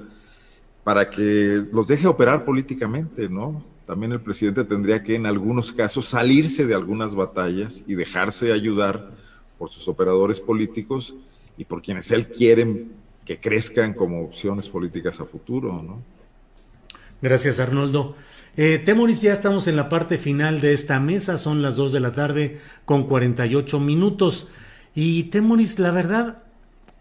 para 0.83 1.07
que 1.11 1.63
los 1.71 1.87
deje 1.87 2.07
operar 2.07 2.45
políticamente, 2.45 3.29
¿no? 3.29 3.63
También 3.85 4.11
el 4.11 4.21
presidente 4.21 4.63
tendría 4.63 5.03
que, 5.03 5.13
en 5.13 5.27
algunos 5.27 5.71
casos, 5.71 6.07
salirse 6.07 6.65
de 6.65 6.73
algunas 6.73 7.13
batallas 7.13 7.83
y 7.85 7.93
dejarse 7.93 8.51
ayudar 8.51 9.11
por 9.59 9.69
sus 9.69 9.87
operadores 9.87 10.41
políticos 10.41 11.13
y 11.59 11.63
por 11.63 11.83
quienes 11.83 12.09
él 12.09 12.25
quiere 12.25 12.87
que 13.23 13.39
crezcan 13.39 13.93
como 13.93 14.23
opciones 14.23 14.67
políticas 14.67 15.21
a 15.21 15.25
futuro, 15.25 15.83
¿no? 15.83 16.18
Gracias, 17.21 17.59
Arnoldo. 17.59 18.15
Eh, 18.55 18.81
Temoris, 18.83 19.21
ya 19.21 19.33
estamos 19.33 19.67
en 19.67 19.75
la 19.75 19.89
parte 19.89 20.17
final 20.17 20.61
de 20.61 20.73
esta 20.73 20.99
mesa, 20.99 21.37
son 21.37 21.61
las 21.61 21.75
2 21.75 21.91
de 21.91 21.99
la 21.99 22.13
tarde 22.13 22.59
con 22.85 23.07
48 23.07 23.79
minutos. 23.79 24.47
Y 24.95 25.23
Temoris, 25.23 25.79
la 25.79 25.91
verdad, 25.91 26.43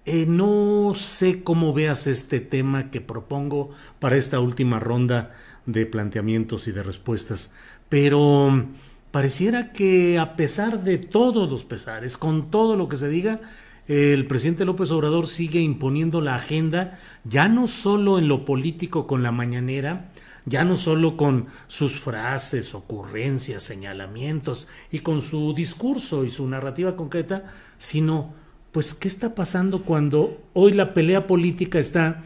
eh, 0.04 0.26
no 0.26 0.94
sé 0.96 1.42
cómo 1.42 1.72
veas 1.72 2.06
este 2.06 2.40
tema 2.40 2.90
que 2.90 3.00
propongo 3.00 3.70
para 4.00 4.16
esta 4.16 4.40
última 4.40 4.80
ronda 4.80 5.34
de 5.66 5.86
planteamientos 5.86 6.66
y 6.66 6.72
de 6.72 6.82
respuestas, 6.82 7.52
pero 7.88 8.66
pareciera 9.10 9.72
que 9.72 10.18
a 10.18 10.34
pesar 10.34 10.82
de 10.82 10.98
todos 10.98 11.50
los 11.50 11.64
pesares, 11.64 12.16
con 12.16 12.50
todo 12.50 12.74
lo 12.76 12.88
que 12.88 12.96
se 12.96 13.08
diga, 13.08 13.40
el 13.88 14.26
presidente 14.26 14.66
López 14.66 14.90
Obrador 14.90 15.26
sigue 15.26 15.60
imponiendo 15.60 16.20
la 16.20 16.34
agenda, 16.34 16.98
ya 17.24 17.48
no 17.48 17.66
solo 17.66 18.18
en 18.18 18.28
lo 18.28 18.44
político 18.44 19.06
con 19.06 19.22
la 19.22 19.32
mañanera, 19.32 20.10
ya 20.44 20.64
no 20.64 20.76
solo 20.76 21.16
con 21.16 21.46
sus 21.66 21.98
frases, 21.98 22.74
ocurrencias, 22.74 23.62
señalamientos 23.62 24.68
y 24.90 25.00
con 25.00 25.22
su 25.22 25.54
discurso 25.54 26.24
y 26.24 26.30
su 26.30 26.46
narrativa 26.46 26.96
concreta, 26.96 27.52
sino 27.78 28.34
pues 28.72 28.92
qué 28.94 29.08
está 29.08 29.34
pasando 29.34 29.82
cuando 29.82 30.42
hoy 30.52 30.72
la 30.72 30.92
pelea 30.94 31.26
política 31.26 31.78
está 31.78 32.24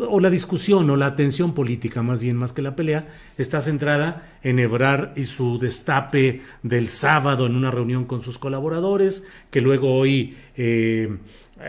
o 0.00 0.20
la 0.20 0.30
discusión 0.30 0.88
o 0.90 0.96
la 0.96 1.06
atención 1.06 1.54
política, 1.54 2.02
más 2.02 2.22
bien 2.22 2.36
más 2.36 2.52
que 2.52 2.62
la 2.62 2.76
pelea, 2.76 3.08
está 3.36 3.60
centrada 3.60 4.38
en 4.42 4.58
Ebrar 4.58 5.12
y 5.16 5.24
su 5.24 5.58
destape 5.58 6.42
del 6.62 6.88
sábado 6.88 7.46
en 7.46 7.56
una 7.56 7.70
reunión 7.70 8.04
con 8.04 8.22
sus 8.22 8.38
colaboradores, 8.38 9.24
que 9.50 9.60
luego 9.60 9.94
hoy 9.94 10.36
eh, 10.56 11.18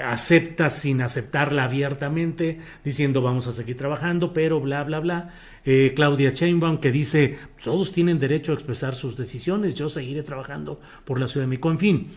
acepta 0.06 0.70
sin 0.70 1.02
aceptarla 1.02 1.64
abiertamente, 1.64 2.60
diciendo 2.84 3.22
vamos 3.22 3.48
a 3.48 3.54
seguir 3.54 3.78
trabajando, 3.78 4.34
pero 4.34 4.60
bla, 4.60 4.84
bla, 4.84 5.00
bla. 5.00 5.30
Eh, 5.66 5.94
Claudia 5.96 6.32
Sheinbaum 6.32 6.78
que 6.78 6.92
dice 6.92 7.38
todos 7.64 7.92
tienen 7.92 8.20
derecho 8.20 8.52
a 8.52 8.56
expresar 8.56 8.96
sus 8.96 9.18
decisiones, 9.18 9.76
yo 9.76 9.90
seguiré 9.90 10.24
trabajando 10.24 10.80
por 11.06 11.20
la 11.20 11.28
Ciudad 11.28 11.46
de 11.46 11.50
México. 11.50 11.72
En 11.72 11.80
fin, 11.80 12.08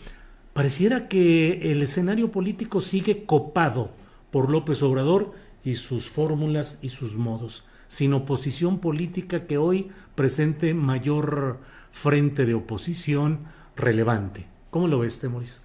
pareciera 0.53 1.09
que 1.09 1.73
el 1.73 1.83
escenario 1.83 2.31
político 2.31 2.81
sigue 2.81 3.25
copado 3.25 3.93
por 4.31 4.51
López 4.51 4.83
Obrador 4.83 5.33
y 5.65 5.77
sus 5.77 6.11
fórmulas 6.11 6.79
y 6.83 6.89
sus 6.89 7.17
modos, 7.17 7.65
sin 7.89 8.15
oposición 8.15 8.79
política 8.79 9.47
que 9.47 9.59
hoy 9.59 9.91
presente 10.15 10.75
mayor 10.75 11.59
frente 11.91 12.47
de 12.47 12.55
oposición 12.55 13.41
relevante. 13.77 14.47
¿Cómo 14.71 14.89
lo 14.89 14.99
ves, 15.01 15.21
Temoris? 15.21 15.61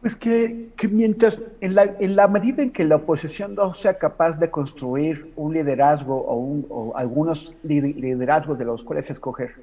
Pues 0.00 0.16
que, 0.16 0.70
mientras, 0.90 1.38
en 1.62 1.74
la, 1.74 1.84
en 1.98 2.14
la, 2.14 2.28
medida 2.28 2.62
en 2.62 2.70
que 2.70 2.84
la 2.84 2.96
oposición 2.96 3.54
no 3.54 3.74
sea 3.74 3.96
capaz 3.96 4.38
de 4.38 4.50
construir 4.50 5.32
un 5.34 5.54
liderazgo 5.54 6.14
o, 6.14 6.36
un, 6.36 6.92
algunos 6.94 7.54
liderazgos 7.62 8.58
de 8.58 8.66
los 8.66 8.84
cuales 8.84 9.08
escoger, 9.08 9.54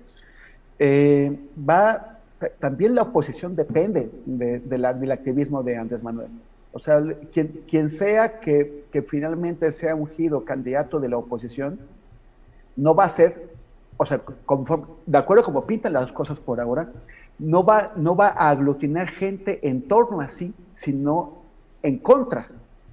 eh, 0.79 1.37
va, 1.69 2.17
también 2.59 2.95
la 2.95 3.03
oposición 3.03 3.55
depende 3.55 4.09
de, 4.25 4.59
del 4.59 5.11
activismo 5.11 5.61
de 5.61 5.77
Andrés 5.77 6.01
Manuel. 6.01 6.31
O 6.73 6.79
sea, 6.79 7.01
quien, 7.33 7.63
quien 7.67 7.89
sea 7.89 8.39
que, 8.39 8.85
finalmente 9.07 9.71
sea 9.71 9.95
ungido 9.95 10.45
candidato 10.45 10.99
de 10.99 11.09
la 11.09 11.17
oposición, 11.17 11.79
no 12.75 12.95
va 12.95 13.05
a 13.05 13.09
ser, 13.09 13.49
o 13.97 14.05
sea, 14.05 14.21
de 15.05 15.17
acuerdo 15.17 15.43
como 15.43 15.65
pintan 15.65 15.93
las 15.93 16.11
cosas 16.11 16.39
por 16.39 16.61
ahora, 16.61 16.89
no 17.39 17.63
va, 17.63 17.91
no 17.95 18.15
va 18.15 18.27
a 18.27 18.49
aglutinar 18.49 19.09
gente 19.09 19.67
en 19.67 19.87
torno 19.87 20.21
a 20.21 20.29
sí, 20.29 20.53
sino 20.75 21.41
en 21.83 21.97
contra 21.97 22.47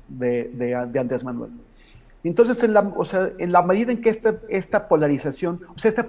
de, 0.09 0.51
de, 0.55 0.99
Andrés 0.99 1.23
Manuel. 1.23 1.53
Entonces, 2.25 2.63
en 2.65 2.75
la, 2.75 2.81
o 2.81 3.05
sea, 3.05 3.31
en 3.39 3.53
la 3.53 3.63
medida 3.63 3.93
en 3.93 4.01
que 4.01 4.11
esta, 4.11 4.35
esta 4.49 4.89
polarización, 4.89 5.61
o 5.75 5.79
sea, 5.79 5.91
esta, 5.91 6.07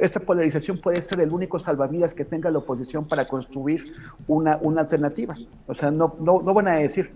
esta, 0.00 0.20
polarización 0.20 0.78
puede 0.78 1.00
ser 1.02 1.20
el 1.20 1.32
único 1.32 1.58
salvavidas 1.58 2.14
que 2.14 2.26
tenga 2.26 2.50
la 2.50 2.58
oposición 2.58 3.06
para 3.06 3.26
construir 3.26 3.94
una, 4.28 4.58
una 4.60 4.82
alternativa. 4.82 5.34
O 5.66 5.74
sea, 5.74 5.90
no, 5.90 6.14
no, 6.20 6.42
no 6.42 6.52
van 6.52 6.68
a 6.68 6.74
decir, 6.74 7.10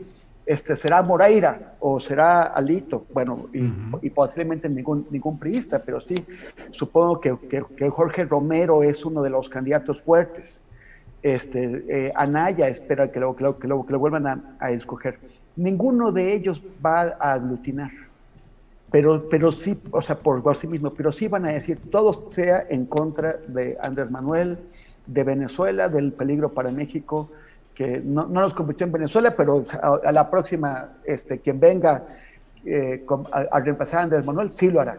este, 0.47 0.75
será 0.75 1.03
Moreira 1.03 1.75
o 1.81 2.01
será 2.01 2.43
Alito, 2.45 3.05
bueno, 3.13 3.47
y, 3.53 4.11
posiblemente 4.11 4.69
ningún, 4.69 5.07
ningún 5.11 5.39
priista, 5.39 5.79
pero 5.79 6.01
sí, 6.01 6.15
supongo 6.71 7.21
que, 7.21 7.37
que, 7.77 7.91
Jorge 7.91 8.25
Romero 8.25 8.83
es 8.83 9.05
uno 9.05 9.23
de 9.23 9.31
los 9.31 9.49
candidatos 9.49 10.01
fuertes. 10.03 10.63
Este, 11.23 11.85
eh, 11.89 12.13
Anaya 12.17 12.69
espera 12.69 13.13
que 13.13 13.21
lo, 13.21 13.37
que 13.37 13.45
lo, 13.45 13.59
que 13.59 13.69
lo, 13.69 13.99
vuelvan 13.99 14.27
a, 14.27 14.57
a, 14.59 14.71
escoger. 14.71 15.19
Ninguno 15.55 16.11
de 16.11 16.35
ellos 16.35 16.63
va 16.85 17.15
a 17.21 17.35
aglutinar 17.35 17.91
pero, 18.91 19.29
pero 19.29 19.53
sí, 19.53 19.81
o 19.93 20.03
sea, 20.03 20.17
por, 20.17 20.57
sí 20.57 20.67
mismo, 20.67 20.91
pero 20.91 21.13
sí 21.13 21.29
van 21.29 21.45
a 21.47 21.53
decir, 21.53 21.79
todo 21.91 22.31
sea 22.33 22.67
en 22.69 22.87
contra 22.87 23.37
de 23.47 23.79
Andrés 23.81 24.11
Manuel, 24.11 24.59
de 25.07 25.25
Venezuela, 25.25 25.89
del 25.89 26.13
peligro 26.13 26.51
para 26.51 26.71
México, 26.71 27.31
que 27.75 28.01
no, 28.05 28.27
no 28.27 28.41
nos 28.41 28.53
convirtió 28.53 28.87
en 28.87 28.93
Venezuela, 28.93 29.35
pero 29.37 29.65
a, 29.81 30.13
la 30.13 30.29
próxima, 30.31 30.89
este, 31.05 31.39
quien 31.39 31.61
venga 31.61 32.03
eh, 32.65 33.05
a, 33.33 33.61
reemplazar 33.61 34.01
a 34.01 34.03
Andrés 34.05 34.27
Manuel, 34.27 34.53
sí 34.55 34.71
lo 34.71 34.81
hará. 34.81 34.99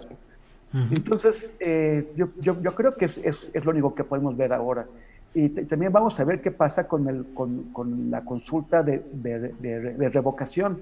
Entonces, 0.73 1.53
eh, 1.59 2.13
yo, 2.15 2.29
yo, 2.39 2.61
yo, 2.61 2.71
creo 2.73 2.95
que 2.95 3.03
es, 3.05 3.17
es, 3.17 3.49
es, 3.53 3.65
lo 3.65 3.71
único 3.71 3.93
que 3.93 4.05
podemos 4.05 4.37
ver 4.37 4.53
ahora. 4.53 4.85
Y 5.33 5.49
también 5.49 5.91
vamos 5.91 6.17
a 6.17 6.23
ver 6.23 6.41
qué 6.41 6.49
pasa 6.49 6.87
con, 6.87 7.09
el, 7.09 7.25
con, 7.33 7.73
con 7.73 8.09
la 8.09 8.21
consulta 8.21 8.81
de, 8.81 9.03
de, 9.11 9.39
de, 9.59 10.09
revocación, 10.09 10.81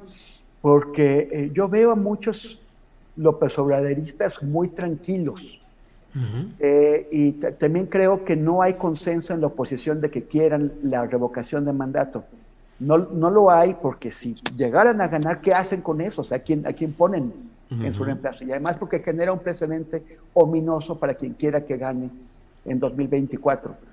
porque 0.61 1.27
eh, 1.31 1.51
yo 1.53 1.67
veo 1.67 1.91
a 1.91 1.95
muchos 1.95 2.59
López 3.19 3.57
Obraderistas 3.59 4.41
muy 4.41 4.69
tranquilos. 4.69 5.59
Eh, 6.59 7.07
y 7.11 7.31
también 7.33 7.85
creo 7.85 8.25
que 8.25 8.35
no 8.35 8.63
hay 8.63 8.73
consenso 8.73 9.33
en 9.33 9.41
la 9.41 9.47
oposición 9.47 10.01
de 10.01 10.09
que 10.09 10.23
quieran 10.23 10.71
la 10.81 11.05
revocación 11.05 11.65
de 11.65 11.73
mandato. 11.73 12.23
No, 12.79 12.97
no 12.97 13.29
lo 13.29 13.51
hay 13.51 13.75
porque 13.79 14.11
si 14.11 14.35
llegaran 14.57 15.01
a 15.01 15.07
ganar, 15.07 15.39
¿qué 15.41 15.53
hacen 15.53 15.81
con 15.81 16.01
eso? 16.01 16.21
O 16.21 16.23
sea, 16.23 16.37
¿a 16.37 16.41
quién, 16.41 16.65
a 16.65 16.73
quién 16.73 16.93
ponen 16.93 17.31
en 17.69 17.93
su 17.93 18.03
reemplazo? 18.03 18.43
Y 18.43 18.51
además 18.51 18.77
porque 18.77 18.99
genera 18.99 19.31
un 19.33 19.39
precedente 19.39 20.01
ominoso 20.33 20.97
para 20.97 21.13
quien 21.13 21.33
quiera 21.33 21.65
que 21.65 21.77
gane 21.77 22.09
en 22.65 22.79
2024 22.79 23.88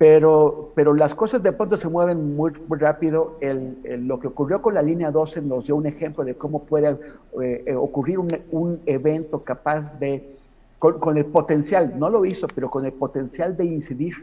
pero, 0.00 0.72
pero 0.74 0.94
las 0.94 1.14
cosas 1.14 1.42
de 1.42 1.52
pronto 1.52 1.76
se 1.76 1.86
mueven 1.86 2.34
muy, 2.34 2.52
muy 2.66 2.78
rápido. 2.78 3.36
El, 3.42 4.06
lo 4.08 4.18
que 4.18 4.28
ocurrió 4.28 4.62
con 4.62 4.72
la 4.72 4.80
línea 4.80 5.10
12 5.10 5.42
nos 5.42 5.66
dio 5.66 5.76
un 5.76 5.84
ejemplo 5.84 6.24
de 6.24 6.36
cómo 6.36 6.64
puede 6.64 6.96
eh, 7.42 7.64
eh, 7.66 7.74
ocurrir 7.74 8.18
un, 8.18 8.28
un, 8.50 8.80
evento 8.86 9.44
capaz 9.44 9.98
de, 10.00 10.36
con, 10.78 11.18
el 11.18 11.26
potencial, 11.26 11.98
no 11.98 12.08
lo 12.08 12.24
hizo, 12.24 12.46
pero 12.46 12.70
con 12.70 12.86
el 12.86 12.92
potencial 12.92 13.58
de 13.58 13.66
incidir 13.66 14.14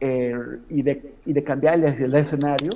eh, 0.00 0.34
y, 0.68 0.82
de, 0.82 1.12
y, 1.24 1.32
de, 1.32 1.44
cambiar 1.44 1.78
el, 1.78 2.12
escenario. 2.16 2.70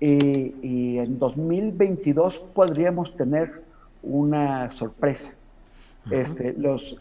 Y, 0.00 0.54
y, 0.62 0.98
en 0.98 1.18
2022 1.18 2.38
podríamos 2.54 3.14
tener 3.18 3.60
una 4.02 4.70
sorpresa. 4.70 5.34
Este, 6.10 6.54
los, 6.54 6.96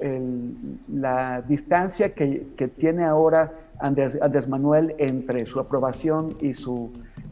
la 0.88 1.42
distancia 1.42 2.14
que, 2.14 2.46
tiene 2.78 3.06
ahora 3.06 3.54
Andrés, 3.80 4.48
Manuel 4.48 4.94
entre 4.98 5.46
su 5.46 5.60
aprobación 5.60 6.36
y 6.42 6.54
su, 6.54 6.92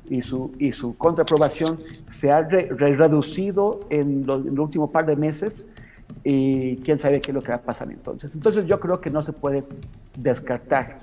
y 0.09 0.21
su, 0.21 0.51
y 0.59 0.71
su 0.71 0.97
contraaprobación 0.97 1.79
se 2.09 2.31
ha 2.31 2.41
reducido 2.41 3.81
en, 3.89 4.23
el 4.23 4.59
último 4.59 4.91
par 4.91 5.05
de 5.05 5.15
meses 5.15 5.65
y 6.23 6.77
quién 6.77 6.99
sabe 6.99 7.21
qué 7.21 7.31
es 7.31 7.35
lo 7.35 7.41
que 7.41 7.49
va 7.49 7.55
a 7.55 7.61
pasar 7.61 7.91
entonces. 7.91 8.31
Entonces 8.33 8.65
yo 8.65 8.79
creo 8.79 9.01
que 9.01 9.09
no 9.09 9.23
se 9.23 9.33
puede 9.33 9.63
descartar 10.17 10.99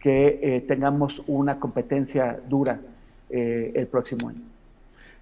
que 0.00 0.38
eh, 0.42 0.60
tengamos 0.62 1.22
una 1.26 1.60
competencia 1.60 2.38
dura 2.48 2.80
eh, 3.30 3.72
el 3.74 3.86
próximo 3.86 4.28
año. 4.28 4.55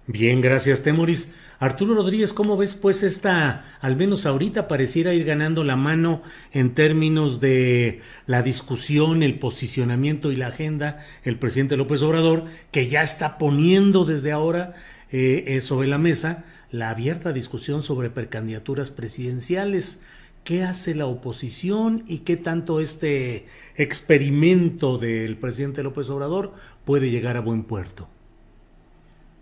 Bien, 0.07 0.39
gracias, 0.39 0.83
Temoris. 0.83 1.33
Arturo 1.57 1.95
Rodríguez, 1.95 2.31
¿cómo 2.31 2.57
ves 2.57 2.75
pues 2.75 3.01
esta, 3.01 3.65
al 3.81 3.95
menos 3.95 4.27
ahorita 4.27 4.67
pareciera 4.67 5.15
ir 5.15 5.25
ganando 5.25 5.63
la 5.63 5.77
mano 5.77 6.21
en 6.51 6.75
términos 6.75 7.39
de 7.39 8.01
la 8.27 8.43
discusión, 8.43 9.23
el 9.23 9.39
posicionamiento 9.39 10.31
y 10.31 10.35
la 10.35 10.47
agenda 10.47 10.99
el 11.23 11.39
presidente 11.39 11.75
López 11.75 12.03
Obrador, 12.03 12.45
que 12.71 12.87
ya 12.87 13.01
está 13.01 13.39
poniendo 13.39 14.05
desde 14.05 14.31
ahora 14.31 14.73
eh, 15.11 15.45
eh, 15.47 15.61
sobre 15.61 15.87
la 15.87 15.97
mesa 15.97 16.43
la 16.69 16.89
abierta 16.91 17.33
discusión 17.33 17.81
sobre 17.81 18.11
precandidaturas 18.11 18.91
presidenciales? 18.91 20.01
¿Qué 20.43 20.61
hace 20.61 20.93
la 20.93 21.07
oposición 21.07 22.03
y 22.07 22.19
qué 22.19 22.37
tanto 22.37 22.79
este 22.79 23.47
experimento 23.75 24.99
del 24.99 25.37
presidente 25.37 25.81
López 25.81 26.11
Obrador 26.11 26.53
puede 26.83 27.09
llegar 27.09 27.37
a 27.37 27.41
buen 27.41 27.63
puerto? 27.63 28.07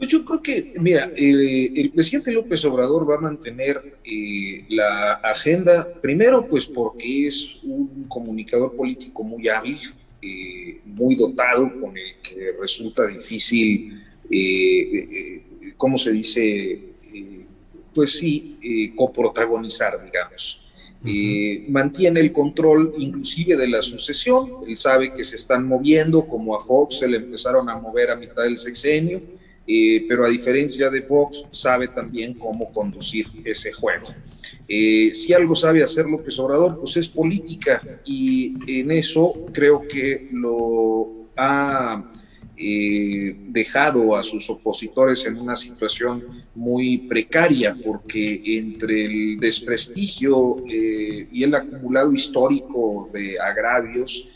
Pues 0.03 0.11
yo 0.11 0.25
creo 0.25 0.41
que, 0.41 0.73
mira, 0.81 1.09
el, 1.15 1.89
presidente 1.95 2.29
López 2.29 2.65
Obrador 2.65 3.09
va 3.09 3.15
a 3.15 3.21
mantener 3.21 3.99
eh, 4.03 4.65
la 4.67 5.13
agenda, 5.13 5.93
primero 6.01 6.45
pues 6.45 6.67
porque 6.67 7.27
es 7.27 7.63
un 7.63 8.03
comunicador 8.09 8.75
político 8.75 9.23
muy 9.23 9.47
hábil, 9.47 9.79
eh, 10.21 10.81
muy 10.83 11.15
dotado, 11.15 11.71
con 11.79 11.97
el 11.97 12.15
que 12.21 12.51
resulta 12.59 13.07
difícil, 13.07 14.03
eh, 14.29 15.41
¿cómo 15.77 15.97
se 15.97 16.11
dice? 16.11 16.81
pues 17.95 18.11
sí, 18.17 18.91
coprotagonizar, 18.97 20.03
digamos. 20.03 20.69
mantiene 21.69 22.19
el 22.19 22.33
control 22.33 22.93
inclusive 22.97 23.55
de 23.55 23.69
la 23.69 23.81
sucesión, 23.81 24.65
él 24.67 24.75
sabe 24.75 25.13
que 25.13 25.23
se 25.23 25.37
están 25.37 25.65
moviendo, 25.65 26.27
como 26.27 26.57
a 26.57 26.59
Fox 26.59 26.99
se 26.99 27.07
le 27.07 27.15
empezaron 27.15 27.69
a 27.69 27.77
mover 27.77 28.11
a 28.11 28.17
mitad 28.17 28.43
del 28.43 28.57
sexenio, 28.57 29.21
eh, 29.65 30.05
pero 30.09 30.25
a 30.25 30.29
diferencia 30.29 30.89
de 30.89 31.01
Fox, 31.03 31.45
sabe 31.51 31.87
también 31.87 32.33
cómo 32.33 32.71
conducir 32.71 33.27
ese 33.45 33.71
juego. 33.71 34.07
Eh, 34.67 35.11
si 35.13 35.33
algo 35.33 35.55
sabe 35.55 35.81
hacer 35.83 36.05
López 36.05 36.37
Obrador, 36.39 36.79
pues 36.79 36.97
es 36.97 37.07
política 37.07 37.81
y 38.03 38.55
en 38.67 38.91
eso 38.91 39.45
creo 39.53 39.87
que 39.87 40.27
lo 40.33 41.29
ha 41.37 42.11
eh, 42.57 43.35
dejado 43.47 44.17
a 44.17 44.23
sus 44.23 44.49
opositores 44.49 45.25
en 45.25 45.39
una 45.39 45.55
situación 45.55 46.43
muy 46.55 46.97
precaria, 46.97 47.75
porque 47.85 48.41
entre 48.45 49.05
el 49.05 49.39
desprestigio 49.39 50.57
y 50.67 51.41
el 51.41 51.55
acumulado 51.55 52.11
histórico 52.11 53.09
de 53.13 53.39
agravios, 53.39 54.27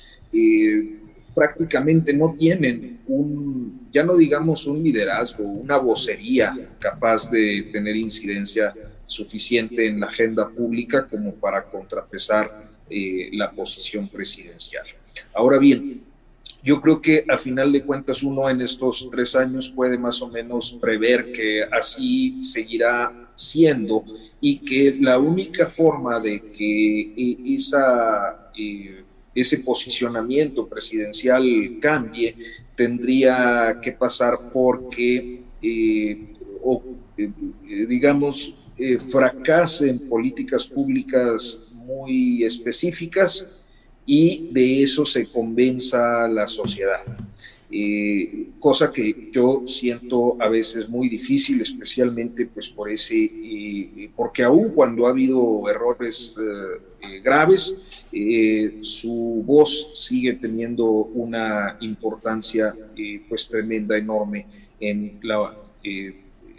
prácticamente 1.35 2.13
no 2.13 2.33
tienen 2.33 3.01
un, 3.07 3.76
ya 3.91 4.03
no 4.03 4.15
digamos 4.15 4.67
un 4.67 4.83
liderazgo, 4.83 5.43
una 5.43 5.77
vocería 5.77 6.75
capaz 6.79 7.29
de 7.29 7.69
tener 7.71 7.95
incidencia 7.95 8.73
suficiente 9.05 9.87
en 9.87 9.99
la 9.99 10.07
agenda 10.07 10.49
pública 10.49 11.07
como 11.07 11.33
para 11.35 11.63
contrapesar 11.63 12.69
eh, 12.89 13.29
la 13.33 13.51
posición 13.51 14.07
presidencial. 14.09 14.85
Ahora 15.33 15.57
bien, 15.57 16.03
yo 16.63 16.81
creo 16.81 17.01
que 17.01 17.25
a 17.27 17.37
final 17.37 17.71
de 17.71 17.83
cuentas 17.83 18.23
uno 18.23 18.49
en 18.49 18.61
estos 18.61 19.07
tres 19.11 19.35
años 19.35 19.69
puede 19.69 19.97
más 19.97 20.21
o 20.21 20.27
menos 20.27 20.77
prever 20.81 21.31
que 21.31 21.63
así 21.63 22.41
seguirá 22.41 23.31
siendo 23.35 24.03
y 24.41 24.59
que 24.59 24.97
la 24.99 25.19
única 25.19 25.67
forma 25.67 26.19
de 26.19 26.51
que 26.51 27.01
eh, 27.15 27.37
esa... 27.55 28.51
Eh, 28.57 29.03
ese 29.41 29.59
posicionamiento 29.59 30.67
presidencial 30.67 31.77
cambie, 31.79 32.35
tendría 32.77 33.79
que 33.81 33.91
pasar 33.91 34.51
porque, 34.53 35.41
eh, 35.61 36.33
eh, 37.17 37.85
digamos, 37.89 38.53
eh, 38.77 38.99
fracasen 38.99 40.07
políticas 40.07 40.67
públicas 40.67 41.73
muy 41.73 42.43
específicas 42.43 43.65
y 44.05 44.49
de 44.51 44.83
eso 44.83 45.05
se 45.05 45.25
convenza 45.25 46.27
la 46.27 46.47
sociedad. 46.47 47.01
Eh, 47.71 48.49
cosa 48.59 48.91
que 48.91 49.29
yo 49.33 49.63
siento 49.65 50.37
a 50.39 50.47
veces 50.47 50.87
muy 50.87 51.09
difícil, 51.09 51.59
especialmente 51.59 52.45
pues 52.45 52.69
por 52.69 52.91
ese, 52.91 54.11
porque 54.15 54.43
aún 54.43 54.69
cuando 54.69 55.07
ha 55.07 55.09
habido 55.09 55.67
errores 55.67 56.35
graves, 57.23 58.07
eh, 58.11 58.79
su 58.81 59.43
voz 59.45 59.93
sigue 59.95 60.33
teniendo 60.33 60.85
una 60.85 61.77
importancia 61.81 62.75
pues 63.27 63.47
tremenda, 63.47 63.97
enorme 63.97 64.45
en 64.79 65.19
la 65.23 65.55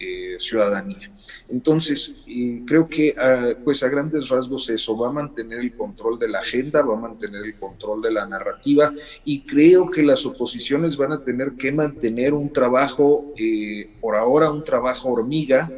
eh, 0.00 0.36
ciudadanía. 0.38 1.10
Entonces, 1.48 2.24
creo 2.64 2.88
que 2.88 3.16
ah, 3.18 3.54
pues 3.64 3.82
a 3.82 3.88
grandes 3.88 4.28
rasgos 4.28 4.70
eso 4.70 4.96
va 4.96 5.08
a 5.08 5.12
mantener 5.12 5.58
el 5.58 5.74
control 5.74 6.20
de 6.20 6.28
la 6.28 6.38
agenda, 6.38 6.82
va 6.82 6.94
a 6.94 7.00
mantener 7.00 7.44
el 7.44 7.56
control 7.56 8.00
de 8.02 8.12
la 8.12 8.24
narrativa 8.24 8.94
y 9.24 9.40
creo 9.40 9.90
que 9.90 10.04
las 10.04 10.24
oposiciones 10.24 10.96
van 10.96 11.10
a 11.10 11.24
tener 11.24 11.54
que 11.54 11.72
mantener 11.72 12.32
un 12.32 12.52
trabajo, 12.52 13.34
eh, 13.36 13.90
por 14.00 14.14
ahora 14.14 14.52
un 14.52 14.62
trabajo 14.62 15.08
hormiga, 15.08 15.68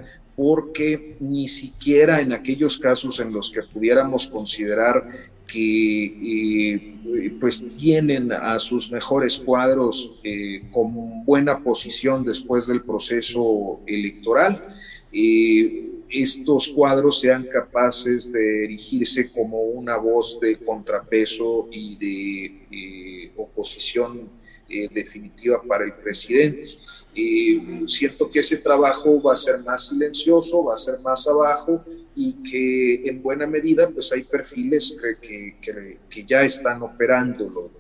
porque 0.40 1.16
ni 1.20 1.48
siquiera 1.48 2.22
en 2.22 2.32
aquellos 2.32 2.78
casos 2.78 3.20
en 3.20 3.30
los 3.30 3.50
que 3.50 3.60
pudiéramos 3.60 4.26
considerar 4.26 5.28
que 5.46 6.04
eh, 6.06 7.36
pues 7.38 7.62
tienen 7.76 8.32
a 8.32 8.58
sus 8.58 8.90
mejores 8.90 9.36
cuadros 9.36 10.18
eh, 10.24 10.62
con 10.72 11.26
buena 11.26 11.62
posición 11.62 12.24
después 12.24 12.66
del 12.66 12.80
proceso 12.80 13.82
electoral. 13.86 14.64
Eh, 15.12 15.82
estos 16.08 16.68
cuadros 16.68 17.20
sean 17.20 17.44
capaces 17.44 18.32
de 18.32 18.64
erigirse 18.64 19.30
como 19.30 19.60
una 19.60 19.98
voz 19.98 20.40
de 20.40 20.56
contrapeso 20.56 21.68
y 21.70 21.96
de 21.96 23.32
oposición 23.36 24.40
definitiva 24.90 25.60
para 25.62 25.84
el 25.84 25.92
presidente. 25.92 26.78
Siento 27.86 28.30
que 28.30 28.40
ese 28.40 28.58
trabajo 28.58 29.20
va 29.22 29.32
a 29.34 29.36
ser 29.36 29.60
más 29.60 29.88
silencioso, 29.88 30.64
va 30.64 30.74
a 30.74 30.76
ser 30.76 31.00
más 31.00 31.26
abajo, 31.26 31.84
y 32.14 32.34
que 32.42 33.08
en 33.08 33.22
buena 33.22 33.46
medida 33.46 33.88
pues 33.88 34.12
hay 34.12 34.22
perfiles 34.22 34.96
que, 35.00 35.56
que, 35.60 35.98
que 36.08 36.24
ya 36.24 36.42
están 36.42 36.82
operando. 36.82 37.70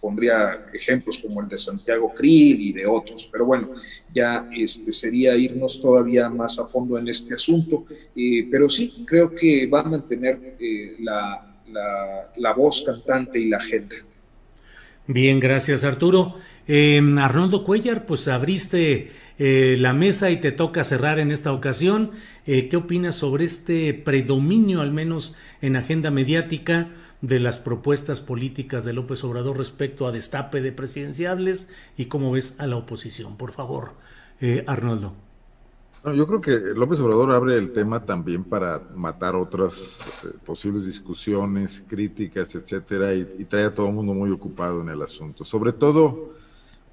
pondría 0.00 0.66
ejemplos 0.72 1.18
como 1.18 1.42
el 1.42 1.48
de 1.48 1.58
Santiago 1.58 2.12
Krill 2.12 2.60
y 2.60 2.72
de 2.72 2.86
otros, 2.86 3.28
pero 3.30 3.44
bueno, 3.44 3.70
ya 4.14 4.48
este, 4.56 4.92
sería 4.92 5.36
irnos 5.36 5.80
todavía 5.80 6.28
más 6.30 6.58
a 6.58 6.66
fondo 6.66 6.98
en 6.98 7.08
este 7.08 7.34
asunto, 7.34 7.84
eh, 8.16 8.48
pero 8.50 8.68
sí, 8.68 9.04
creo 9.06 9.34
que 9.34 9.66
va 9.66 9.80
a 9.80 9.84
mantener 9.84 10.56
eh, 10.58 10.96
la, 11.00 11.54
la, 11.70 12.32
la, 12.36 12.52
voz 12.54 12.82
cantante 12.82 13.38
y 13.38 13.50
la 13.50 13.58
agenda. 13.58 13.96
Bien, 15.06 15.38
gracias 15.38 15.84
Arturo. 15.84 16.36
Eh, 16.72 17.02
Arnoldo 17.18 17.64
Cuellar, 17.64 18.06
pues 18.06 18.28
abriste 18.28 19.10
eh, 19.40 19.76
la 19.80 19.92
mesa 19.92 20.30
y 20.30 20.36
te 20.38 20.52
toca 20.52 20.84
cerrar 20.84 21.18
en 21.18 21.32
esta 21.32 21.52
ocasión. 21.52 22.12
Eh, 22.46 22.68
¿Qué 22.68 22.76
opinas 22.76 23.16
sobre 23.16 23.44
este 23.44 23.92
predominio, 23.92 24.80
al 24.80 24.92
menos 24.92 25.34
en 25.62 25.74
agenda 25.74 26.12
mediática, 26.12 26.90
de 27.22 27.40
las 27.40 27.58
propuestas 27.58 28.20
políticas 28.20 28.84
de 28.84 28.92
López 28.92 29.24
Obrador 29.24 29.58
respecto 29.58 30.06
a 30.06 30.12
destape 30.12 30.62
de 30.62 30.70
presidenciables 30.70 31.68
y 31.96 32.04
cómo 32.04 32.30
ves 32.30 32.54
a 32.58 32.68
la 32.68 32.76
oposición? 32.76 33.36
Por 33.36 33.50
favor, 33.50 33.94
eh, 34.40 34.62
Arnoldo. 34.68 35.12
yo 36.04 36.24
creo 36.24 36.40
que 36.40 36.56
López 36.76 37.00
Obrador 37.00 37.32
abre 37.32 37.56
el 37.56 37.72
tema 37.72 38.06
también 38.06 38.44
para 38.44 38.80
matar 38.94 39.34
otras 39.34 40.22
posibles 40.46 40.86
discusiones, 40.86 41.84
críticas, 41.88 42.54
etcétera, 42.54 43.12
y, 43.12 43.26
y, 43.40 43.44
trae 43.44 43.64
a 43.64 43.74
todo 43.74 43.88
el 43.88 43.94
mundo 43.94 44.14
muy 44.14 44.30
ocupado 44.30 44.82
en 44.82 44.90
el 44.90 45.02
asunto. 45.02 45.44
Sobre 45.44 45.72
todo, 45.72 46.38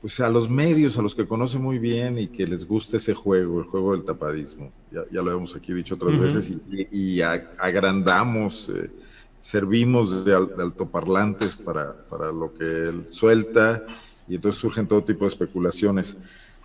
pues 0.01 0.19
a 0.19 0.29
los 0.29 0.49
medios, 0.49 0.97
a 0.97 1.01
los 1.01 1.15
que 1.15 1.25
conoce 1.25 1.57
muy 1.57 1.79
bien 1.79 2.19
y 2.19 2.27
que 2.27 2.45
les 2.45 2.67
gusta 2.67 2.97
ese 2.97 3.13
juego, 3.13 3.59
el 3.59 3.65
juego 3.65 3.93
del 3.93 4.05
tapadismo. 4.05 4.71
Ya, 4.91 5.01
ya 5.11 5.21
lo 5.21 5.31
hemos 5.31 5.55
aquí 5.55 5.73
dicho 5.73 5.95
otras 5.95 6.17
veces 6.19 6.53
y, 6.91 7.21
agrandamos, 7.21 8.69
eh, 8.69 8.91
servimos 9.39 10.23
de, 10.23 10.35
altoparlantes 10.35 11.55
para, 11.55 11.95
para, 12.07 12.31
lo 12.31 12.53
que 12.53 12.63
él 12.63 13.05
suelta 13.09 13.85
y 14.27 14.35
entonces 14.35 14.61
surgen 14.61 14.87
todo 14.87 15.03
tipo 15.03 15.25
de 15.25 15.29
especulaciones. 15.29 16.17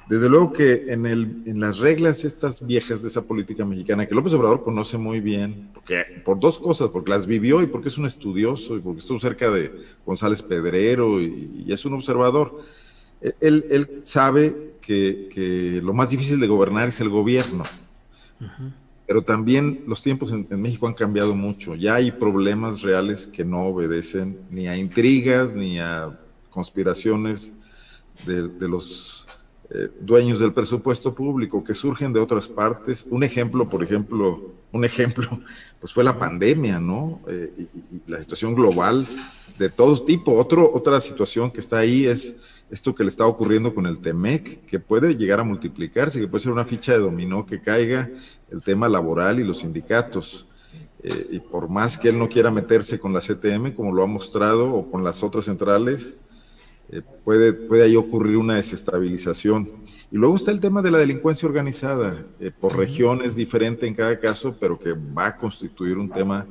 Desde 0.09 0.29
luego 0.29 0.53
que 0.53 0.85
en, 0.89 1.07
el, 1.07 1.43
en 1.47 1.61
las 1.61 1.79
reglas 1.79 2.25
estas 2.25 2.67
viejas 2.67 3.03
de 3.03 3.09
esa 3.09 3.23
política 3.23 3.65
mexicana, 3.65 4.05
que 4.07 4.15
López 4.15 4.35
Obrador 4.35 4.63
conoce 4.63 4.99
muy 4.99 5.21
bien, 5.21 5.71
porque, 5.73 6.05
por 6.25 6.39
dos 6.39 6.59
cosas, 6.59 6.91
porque 6.91 7.13
las 7.13 7.27
vivió 7.27 7.63
y 7.63 7.67
porque 7.67 7.89
es 7.89 7.97
un 7.97 8.05
estudioso 8.05 8.77
y 8.77 8.81
porque 8.81 8.99
estuvo 8.99 9.19
cerca 9.19 9.51
de 9.51 9.73
González 10.05 10.43
Pedrero 10.43 11.21
y, 11.21 11.65
y 11.67 11.73
es 11.73 11.85
un 11.87 11.95
observador 11.95 12.61
él, 13.41 14.01
sabe 14.03 14.75
que, 14.81 15.81
lo 15.83 15.93
más 15.93 16.11
difícil 16.11 16.41
de 16.41 16.47
gobernar 16.47 16.89
es 16.89 17.01
el 17.01 17.09
gobierno. 17.09 17.65
Pero 19.07 19.23
también 19.23 19.85
los 19.87 20.03
tiempos 20.03 20.33
en, 20.33 20.47
México 20.61 20.87
han 20.87 20.95
cambiado 20.95 21.35
mucho. 21.35 21.75
Ya 21.75 21.95
hay 21.95 22.11
problemas 22.11 22.83
reales 22.83 23.27
que 23.27 23.45
no 23.45 23.63
obedecen 23.63 24.39
ni 24.51 24.69
a 24.69 24.77
intrigas 24.77 25.55
ni 25.55 25.79
a 25.79 26.19
conspiraciones 26.51 27.53
de, 28.27 28.69
los 28.69 29.27
eh, 29.71 29.89
dueños 30.01 30.39
del 30.41 30.53
presupuesto 30.53 31.15
público 31.15 31.63
que 31.65 31.75
surgen 31.75 32.13
de 32.13 32.21
otras 32.21 32.49
partes. 32.49 33.07
Un 33.11 33.23
ejemplo, 33.23 33.67
por 33.67 33.83
ejemplo, 33.83 34.53
un 34.71 34.85
ejemplo, 34.85 35.29
pues 35.81 35.93
fue 35.93 36.05
la 36.05 36.19
pandemia, 36.19 36.81
¿no? 36.81 37.21
Eh, 37.29 37.67
y, 37.91 38.11
la 38.11 38.21
situación 38.21 38.55
global 38.55 39.07
de 39.59 39.69
todo 39.69 40.03
tipo. 40.05 40.35
Otro, 40.35 40.73
otra 40.73 41.01
situación 41.01 41.51
que 41.51 41.61
está 41.61 41.79
ahí 41.79 42.07
es 42.07 42.39
esto 42.73 42.95
que 42.95 43.05
le 43.05 43.11
está 43.11 43.27
ocurriendo 43.27 43.75
con 43.75 43.85
el 43.85 44.01
TEMEC, 44.01 44.65
que 44.65 44.81
puede 44.81 45.15
llegar 45.15 45.41
a 45.41 45.45
multiplicarse, 45.45 46.19
que 46.19 46.27
puede 46.27 46.43
ser 46.43 46.53
una 46.53 46.65
ficha 46.65 46.93
de 46.93 47.01
dominó 47.01 47.45
que 47.45 47.61
caiga 47.61 48.11
el 48.51 48.63
tema 48.63 48.89
laboral 48.89 49.39
y 49.39 49.45
los 49.45 49.59
sindicatos. 49.59 50.47
Eh, 51.03 51.27
y 51.33 51.39
por 51.39 51.69
más 51.69 51.99
que 51.99 52.09
él 52.09 52.19
no 52.19 52.31
quiera 52.31 52.51
meterse 52.51 52.99
con 52.99 53.13
la 53.13 53.21
CTM, 53.21 53.75
como 53.75 53.93
lo 53.93 54.03
ha 54.03 54.07
mostrado, 54.07 54.73
o 54.73 54.91
con 54.91 55.05
las 55.05 55.23
otras 55.23 55.45
centrales, 55.45 56.23
eh, 56.89 57.03
puede, 57.25 57.53
puede 57.53 57.85
ahí 57.85 57.95
ocurrir 57.95 58.39
una 58.39 58.55
desestabilización. 58.55 59.71
Y 60.11 60.17
luego 60.17 60.37
está 60.37 60.51
el 60.51 60.61
tema 60.61 60.81
de 60.81 60.93
la 60.93 60.99
delincuencia 60.99 61.47
organizada, 61.47 62.25
eh, 62.41 62.51
por 62.59 62.75
regiones 62.75 63.37
diferente 63.37 63.87
en 63.87 63.93
cada 63.93 64.19
caso, 64.19 64.57
pero 64.59 64.79
que 64.79 64.93
va 64.93 65.27
a 65.27 65.37
constituir 65.37 65.99
un 65.99 66.09
tema 66.09 66.47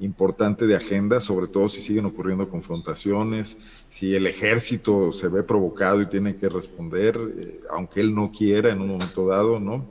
importante 0.00 0.66
de 0.66 0.74
agenda, 0.74 1.20
sobre 1.20 1.46
todo 1.46 1.68
si 1.68 1.80
siguen 1.80 2.06
ocurriendo 2.06 2.48
confrontaciones, 2.48 3.58
si 3.88 4.14
el 4.14 4.26
ejército 4.26 5.12
se 5.12 5.28
ve 5.28 5.42
provocado 5.42 6.00
y 6.00 6.06
tiene 6.06 6.36
que 6.36 6.48
responder, 6.48 7.18
eh, 7.36 7.60
aunque 7.70 8.00
él 8.00 8.14
no 8.14 8.32
quiera 8.32 8.70
en 8.70 8.80
un 8.80 8.88
momento 8.88 9.26
dado, 9.26 9.60
¿no? 9.60 9.86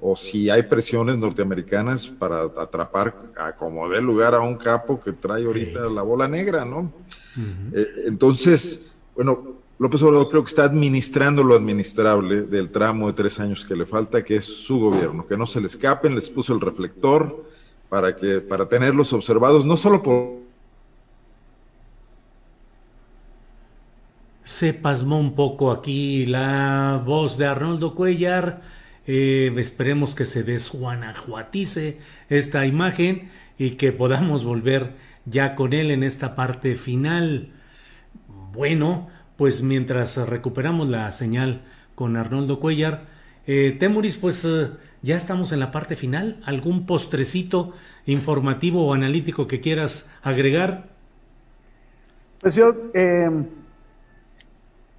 O 0.00 0.16
si 0.16 0.50
hay 0.50 0.64
presiones 0.64 1.16
norteamericanas 1.16 2.06
para 2.06 2.42
atrapar 2.42 3.14
a 3.36 3.54
como 3.54 3.88
dé 3.88 4.00
lugar 4.00 4.34
a 4.34 4.40
un 4.40 4.56
capo 4.56 5.00
que 5.00 5.12
trae 5.12 5.44
ahorita 5.44 5.88
la 5.88 6.02
bola 6.02 6.26
negra, 6.26 6.64
¿no? 6.64 6.92
entonces, 8.04 8.92
bueno, 9.14 9.62
López 9.78 10.02
Obrador 10.02 10.28
creo 10.28 10.44
que 10.44 10.50
está 10.50 10.64
administrando 10.64 11.42
lo 11.42 11.54
administrable 11.54 12.42
del 12.42 12.70
tramo 12.70 13.06
de 13.06 13.14
tres 13.14 13.40
años 13.40 13.64
que 13.64 13.74
le 13.74 13.86
falta, 13.86 14.22
que 14.22 14.36
es 14.36 14.44
su 14.44 14.78
gobierno, 14.78 15.26
que 15.26 15.36
no 15.36 15.46
se 15.46 15.60
le 15.60 15.66
escapen, 15.66 16.14
les 16.14 16.28
puso 16.28 16.52
el 16.52 16.60
reflector 16.60 17.44
para 17.92 18.16
que 18.16 18.40
para 18.40 18.70
tenerlos 18.70 19.12
observados, 19.12 19.66
no 19.66 19.76
solo 19.76 20.02
por 20.02 20.40
se 24.44 24.72
pasmó 24.72 25.20
un 25.20 25.34
poco 25.34 25.70
aquí 25.70 26.24
la 26.24 27.02
voz 27.04 27.36
de 27.36 27.44
Arnoldo 27.44 27.94
Cuellar. 27.94 28.62
Eh, 29.06 29.52
esperemos 29.58 30.14
que 30.14 30.24
se 30.24 30.42
desjuanajuatice 30.42 31.98
esta 32.30 32.64
imagen 32.64 33.30
y 33.58 33.72
que 33.72 33.92
podamos 33.92 34.42
volver 34.42 34.92
ya 35.26 35.54
con 35.54 35.74
él 35.74 35.90
en 35.90 36.02
esta 36.02 36.34
parte 36.34 36.76
final. 36.76 37.50
Bueno, 38.54 39.10
pues 39.36 39.60
mientras 39.60 40.16
recuperamos 40.16 40.88
la 40.88 41.12
señal 41.12 41.60
con 41.94 42.16
Arnoldo 42.16 42.58
Cuellar, 42.58 43.04
eh, 43.46 43.76
Temuris, 43.78 44.16
pues 44.16 44.46
eh, 44.46 44.70
ya 45.02 45.16
estamos 45.16 45.52
en 45.52 45.60
la 45.60 45.70
parte 45.70 45.96
final. 45.96 46.40
¿Algún 46.44 46.86
postrecito 46.86 47.72
informativo 48.06 48.86
o 48.86 48.94
analítico 48.94 49.46
que 49.46 49.60
quieras 49.60 50.10
agregar? 50.22 50.84
Pues 52.40 52.54
yo, 52.54 52.74
eh, 52.94 53.30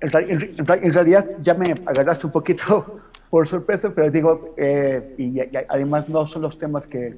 en, 0.02 0.94
realidad 0.94 1.28
ya 1.42 1.54
me 1.54 1.74
agarraste 1.86 2.26
un 2.28 2.34
poquito 2.34 3.00
por 3.30 3.48
sorpresa, 3.48 3.92
pero 3.96 4.12
digo, 4.12 4.54
eh, 4.58 5.16
y, 5.18 5.40
además 5.68 6.10
no 6.10 6.28
son 6.28 6.44
los 6.44 6.58
temas 6.58 6.86
que 6.88 7.16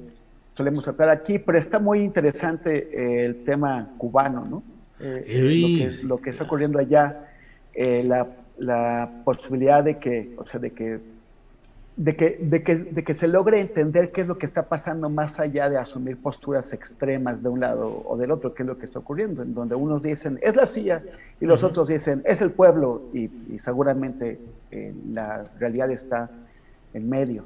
solemos 0.56 0.84
tratar 0.84 1.10
aquí, 1.10 1.38
pero 1.38 1.58
está 1.58 1.78
muy 1.78 2.00
interesante 2.00 3.24
el 3.24 3.44
tema 3.44 3.90
cubano, 3.98 4.46
¿no? 4.48 4.62
Eh, 4.98 6.02
lo, 6.04 6.18
que, 6.18 6.30
está 6.30 6.44
ocurriendo 6.44 6.78
allá, 6.78 7.28
eh, 7.74 8.02
la, 8.06 8.26
la, 8.56 9.10
posibilidad 9.24 9.84
de 9.84 9.98
que, 9.98 10.34
o 10.38 10.46
sea, 10.46 10.58
de 10.58 10.70
que, 10.70 10.98
de 11.96 12.14
que, 12.14 12.38
de, 12.40 12.62
que, 12.62 12.76
de 12.76 13.04
que 13.04 13.14
se 13.14 13.26
logre 13.26 13.60
entender 13.60 14.12
qué 14.12 14.20
es 14.20 14.26
lo 14.26 14.36
que 14.36 14.44
está 14.44 14.64
pasando 14.64 15.08
más 15.08 15.40
allá 15.40 15.70
de 15.70 15.78
asumir 15.78 16.18
posturas 16.18 16.72
extremas 16.72 17.42
de 17.42 17.48
un 17.48 17.60
lado 17.60 18.02
o 18.06 18.16
del 18.16 18.30
otro, 18.30 18.52
qué 18.52 18.62
es 18.62 18.66
lo 18.66 18.78
que 18.78 18.84
está 18.84 18.98
ocurriendo, 18.98 19.42
en 19.42 19.54
donde 19.54 19.74
unos 19.74 20.02
dicen 20.02 20.38
es 20.42 20.54
la 20.54 20.66
CIA 20.66 21.02
y 21.40 21.46
los 21.46 21.64
otros 21.64 21.88
dicen 21.88 22.22
es 22.26 22.40
el 22.42 22.50
pueblo 22.50 23.02
y, 23.14 23.30
seguramente 23.58 24.38
eh, 24.70 24.94
la 25.10 25.44
realidad 25.58 25.90
está 25.90 26.30
en 26.92 27.08
medio. 27.08 27.44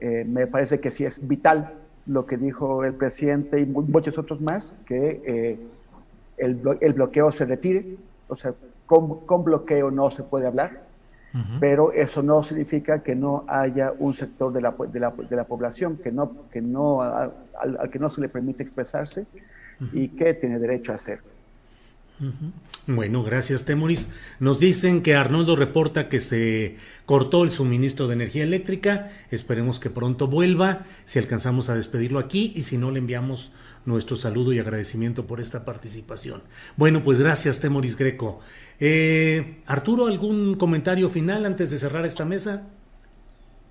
me 0.00 0.46
parece 0.46 0.80
que 0.80 0.90
sí 0.90 1.04
es 1.04 1.26
vital 1.26 1.74
lo 2.06 2.24
que 2.26 2.36
dijo 2.36 2.84
el 2.84 2.94
presidente 2.94 3.60
y 3.60 3.66
muchos 3.66 4.16
otros 4.16 4.40
más, 4.40 4.74
que 4.86 5.58
el, 6.40 6.92
bloqueo 6.94 7.30
se 7.30 7.44
retire, 7.44 7.96
o 8.28 8.36
sea, 8.36 8.54
con, 8.86 9.44
bloqueo 9.44 9.90
no 9.90 10.10
se 10.10 10.22
puede 10.22 10.46
hablar, 10.46 10.82
pero 11.60 11.92
eso 11.92 12.22
no 12.22 12.42
significa 12.42 13.02
que 13.02 13.14
no 13.14 13.44
haya 13.46 13.92
un 13.98 14.14
sector 14.14 14.52
de 14.52 14.60
la, 14.60 14.74
de 14.92 15.00
la, 15.00 15.10
de 15.10 15.36
la 15.36 15.44
población 15.44 15.96
que 15.96 16.10
no, 16.10 16.48
que 16.50 16.60
no, 16.60 17.02
al, 17.02 17.32
que 17.90 17.98
no 17.98 18.10
se 18.10 18.20
le 18.20 18.28
permite 18.28 18.62
expresarse 18.62 19.26
y 19.92 20.08
que 20.08 20.34
tiene 20.34 20.58
derecho 20.58 20.92
a 20.92 20.96
hacerlo. 20.96 21.30
Bueno, 22.86 23.22
gracias 23.22 23.64
Temoris. 23.64 24.10
Nos 24.40 24.58
dicen 24.58 25.02
que 25.02 25.14
Arnoldo 25.14 25.56
reporta 25.56 26.08
que 26.08 26.20
se 26.20 26.76
cortó 27.06 27.44
el 27.44 27.50
suministro 27.50 28.08
de 28.08 28.14
energía 28.14 28.42
eléctrica. 28.42 29.10
Esperemos 29.30 29.78
que 29.78 29.90
pronto 29.90 30.26
vuelva, 30.26 30.84
si 31.04 31.18
alcanzamos 31.18 31.68
a 31.68 31.76
despedirlo 31.76 32.18
aquí 32.18 32.52
y 32.56 32.62
si 32.62 32.76
no 32.76 32.90
le 32.90 32.98
enviamos 32.98 33.52
nuestro 33.84 34.16
saludo 34.16 34.52
y 34.52 34.58
agradecimiento 34.58 35.26
por 35.26 35.40
esta 35.40 35.64
participación. 35.64 36.42
Bueno, 36.76 37.02
pues 37.02 37.18
gracias, 37.18 37.60
Temoris 37.60 37.96
Greco. 37.96 38.40
Eh, 38.78 39.62
Arturo, 39.66 40.06
¿algún 40.06 40.54
comentario 40.54 41.08
final 41.08 41.46
antes 41.46 41.70
de 41.70 41.78
cerrar 41.78 42.04
esta 42.06 42.24
mesa? 42.24 42.68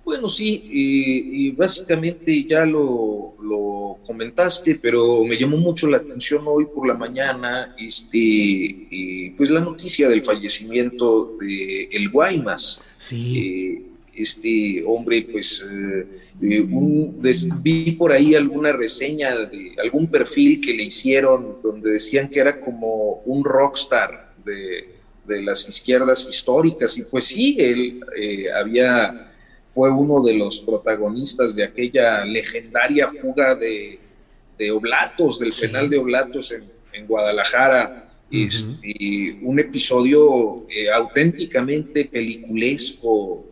Bueno, 0.04 0.28
sí, 0.28 0.62
y, 0.64 1.50
básicamente 1.52 2.44
ya 2.44 2.64
lo, 2.64 3.34
lo, 3.40 3.98
comentaste, 4.06 4.76
pero 4.82 5.24
me 5.24 5.36
llamó 5.36 5.56
mucho 5.56 5.86
la 5.86 5.98
atención 5.98 6.42
hoy 6.46 6.66
por 6.66 6.88
la 6.88 6.94
mañana, 6.94 7.76
este, 7.78 9.32
pues 9.36 9.50
la 9.50 9.60
noticia 9.60 10.08
del 10.08 10.24
fallecimiento 10.24 11.36
de 11.38 11.84
el 11.92 12.10
Guaymas. 12.10 12.80
Sí. 12.98 13.38
Eh, 13.38 13.89
este 14.22 14.84
hombre, 14.84 15.26
pues 15.30 15.64
eh, 15.70 16.06
eh, 16.42 16.64
vi 17.62 17.92
por 17.92 18.12
ahí 18.12 18.34
alguna 18.34 18.72
reseña 18.72 19.34
de 19.36 19.74
algún 19.82 20.06
perfil 20.08 20.60
que 20.60 20.72
le 20.74 20.84
hicieron 20.84 21.58
donde 21.62 21.90
decían 21.90 22.28
que 22.28 22.40
era 22.40 22.58
como 22.58 23.22
un 23.26 23.44
rockstar 23.44 24.34
de, 24.44 24.88
de 25.26 25.42
las 25.42 25.68
izquierdas 25.68 26.26
históricas. 26.28 26.96
Y 26.98 27.02
pues 27.02 27.24
sí, 27.26 27.56
él 27.58 28.00
eh, 28.16 28.50
había, 28.52 29.32
fue 29.68 29.90
uno 29.90 30.22
de 30.22 30.34
los 30.34 30.60
protagonistas 30.60 31.54
de 31.54 31.64
aquella 31.64 32.24
legendaria 32.24 33.08
fuga 33.08 33.54
de, 33.54 33.98
de 34.58 34.70
Oblatos, 34.70 35.38
del 35.38 35.52
penal 35.52 35.88
de 35.90 35.98
Oblatos 35.98 36.52
en, 36.52 36.62
en 36.92 37.06
Guadalajara. 37.06 38.06
Este, 38.32 39.40
un 39.42 39.58
episodio 39.58 40.64
auténticamente 40.94 42.04
peliculesco, 42.04 43.46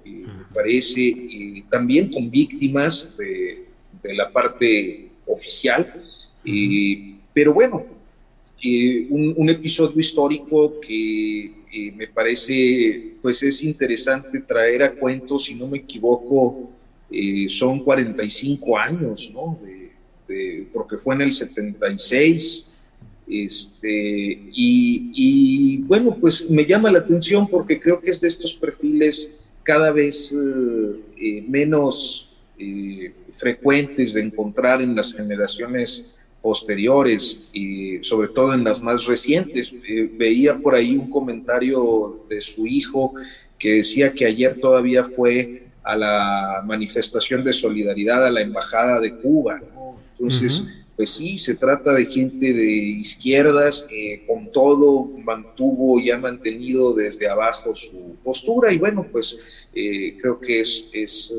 parece, 0.58 1.00
y 1.00 1.62
también 1.70 2.10
con 2.10 2.28
víctimas 2.28 3.16
de, 3.16 3.64
la 4.02 4.30
parte 4.32 5.08
oficial. 5.26 5.80
pero 7.34 7.52
bueno, 7.52 7.84
un, 9.10 9.50
episodio 9.50 10.00
histórico 10.00 10.80
que 10.80 11.52
me 11.94 12.06
parece 12.08 13.08
pues 13.22 13.42
es 13.42 13.62
interesante 13.62 14.40
traer 14.40 14.82
a 14.82 14.92
cuento, 14.94 15.38
si 15.38 15.54
no 15.54 15.66
me 15.66 15.78
equivoco, 15.78 16.70
eh, 17.10 17.46
son 17.48 17.80
45 17.80 18.78
años, 18.78 19.30
¿no? 19.32 19.58
porque 20.72 20.98
fue 20.98 21.14
en 21.14 21.22
el 21.22 21.32
76. 21.32 22.74
Este, 23.26 24.40
y, 24.52 25.78
bueno, 25.82 26.16
pues 26.18 26.48
me 26.50 26.64
llama 26.64 26.90
la 26.90 26.98
atención 26.98 27.46
porque 27.48 27.80
creo 27.80 28.00
que 28.00 28.10
es 28.10 28.20
de 28.20 28.28
estos 28.28 28.54
perfiles 28.54 29.44
cada 29.68 29.90
vez 29.90 30.32
eh, 30.32 31.00
eh, 31.20 31.44
menos 31.46 32.38
eh, 32.58 33.12
frecuentes 33.34 34.14
de 34.14 34.22
encontrar 34.22 34.80
en 34.80 34.96
las 34.96 35.12
generaciones 35.12 36.18
posteriores 36.40 37.50
y 37.52 38.02
sobre 38.02 38.28
todo 38.28 38.54
en 38.54 38.64
las 38.64 38.80
más 38.80 39.04
recientes. 39.04 39.70
veía 40.16 40.56
por 40.56 40.74
ahí 40.74 40.96
un 40.96 41.10
comentario 41.10 42.24
de 42.30 42.40
su 42.40 42.66
hijo 42.66 43.12
que 43.58 43.74
decía 43.74 44.10
que 44.10 44.24
ayer 44.24 44.58
todavía 44.58 45.04
fue 45.04 45.64
a 45.82 45.94
la 45.94 46.62
manifestación 46.64 47.44
de 47.44 47.52
solidaridad 47.52 48.24
a 48.24 48.30
la 48.30 48.40
Embajada 48.40 49.00
de 49.00 49.16
Cuba. 49.16 49.60
Entonces, 50.12 50.64
pues 50.98 51.10
sí, 51.10 51.38
se 51.38 51.54
trata 51.54 51.94
de 51.94 52.06
gente 52.06 52.52
de 52.52 52.66
izquierdas 52.66 53.86
que 53.88 54.24
con 54.26 54.50
todo 54.50 55.04
mantuvo 55.24 56.00
y 56.00 56.10
ha 56.10 56.18
mantenido 56.18 56.92
desde 56.92 57.28
abajo 57.28 57.72
su 57.72 58.16
postura 58.24 58.72
y 58.72 58.78
bueno, 58.78 59.06
pues 59.12 59.38
eh, 59.72 60.18
creo 60.20 60.40
que 60.40 60.58
es, 60.58 60.90
es 60.92 61.32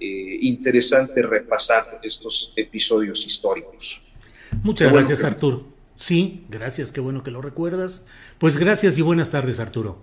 eh, 0.00 0.38
interesante 0.40 1.22
repasar 1.22 2.00
estos 2.02 2.52
episodios 2.56 3.24
históricos. 3.24 4.02
Muchas 4.60 4.92
gracias, 4.92 5.22
Arturo. 5.22 5.68
Sí, 5.94 6.44
gracias, 6.48 6.90
qué 6.90 7.00
bueno 7.00 7.22
que 7.22 7.30
lo 7.30 7.40
recuerdas. 7.40 8.04
Pues 8.40 8.56
gracias 8.56 8.98
y 8.98 9.02
buenas 9.02 9.30
tardes, 9.30 9.60
Arturo. 9.60 10.02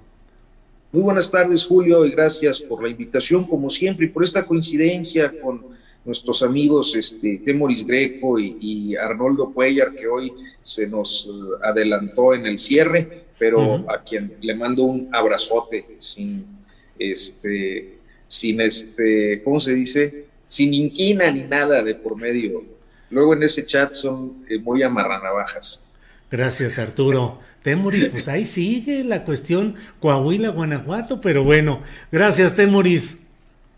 Muy 0.93 1.01
buenas 1.01 1.30
tardes, 1.30 1.65
Julio, 1.65 2.05
y 2.05 2.11
gracias 2.11 2.61
por 2.61 2.81
la 2.81 2.88
invitación, 2.88 3.45
como 3.45 3.69
siempre, 3.69 4.05
y 4.05 4.09
por 4.09 4.23
esta 4.23 4.45
coincidencia 4.45 5.34
con 5.41 5.76
nuestros 6.07 6.41
amigos 6.41 6.95
este, 6.95 7.41
Temoris 7.43 7.85
Greco 7.85 8.39
y, 8.39 8.95
Arnoldo 8.95 9.53
Cuellar, 9.53 9.93
que 9.93 10.07
hoy 10.07 10.31
se 10.61 10.88
nos 10.88 11.27
eh, 11.27 11.57
adelantó 11.63 12.34
en 12.34 12.45
el 12.45 12.57
cierre, 12.57 13.25
pero 13.38 13.85
a 13.88 14.01
quien 14.03 14.35
le 14.41 14.55
mando 14.55 14.84
un 14.84 15.09
abrazote 15.11 15.97
sin, 15.99 16.45
este, 16.97 17.97
sin 18.25 18.61
este, 18.61 19.43
¿cómo 19.43 19.59
se 19.59 19.73
dice? 19.73 20.25
Sin 20.47 20.73
inquina 20.73 21.29
ni 21.29 21.43
nada 21.43 21.84
de 21.84 21.93
por 21.93 22.15
medio. 22.15 22.63
Luego 23.11 23.34
en 23.34 23.43
ese 23.43 23.65
chat 23.65 23.93
son 23.93 24.45
eh, 24.49 24.57
muy 24.57 24.81
amarranavajas. 24.81 25.84
Gracias, 26.31 26.79
Arturo. 26.79 27.39
Temoris, 27.63 28.07
pues 28.07 28.29
ahí 28.29 28.45
sigue 28.45 29.03
la 29.03 29.25
cuestión 29.25 29.75
Coahuila, 29.99 30.49
Guanajuato, 30.49 31.19
pero 31.19 31.43
bueno, 31.43 31.81
gracias, 32.11 32.55
Temoris. 32.55 33.27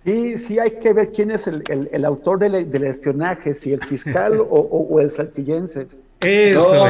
Sí, 0.06 0.38
sí, 0.38 0.60
hay 0.60 0.80
que 0.80 0.94
ver 0.94 1.12
quién 1.12 1.32
es 1.32 1.48
el, 1.48 2.06
autor 2.06 2.40
del, 2.40 2.84
espionaje, 2.84 3.54
si 3.54 3.74
el 3.74 3.84
fiscal 3.84 4.40
o, 4.50 5.00
el 5.00 5.12
saltillense. 5.12 5.88
Eso. 6.22 6.86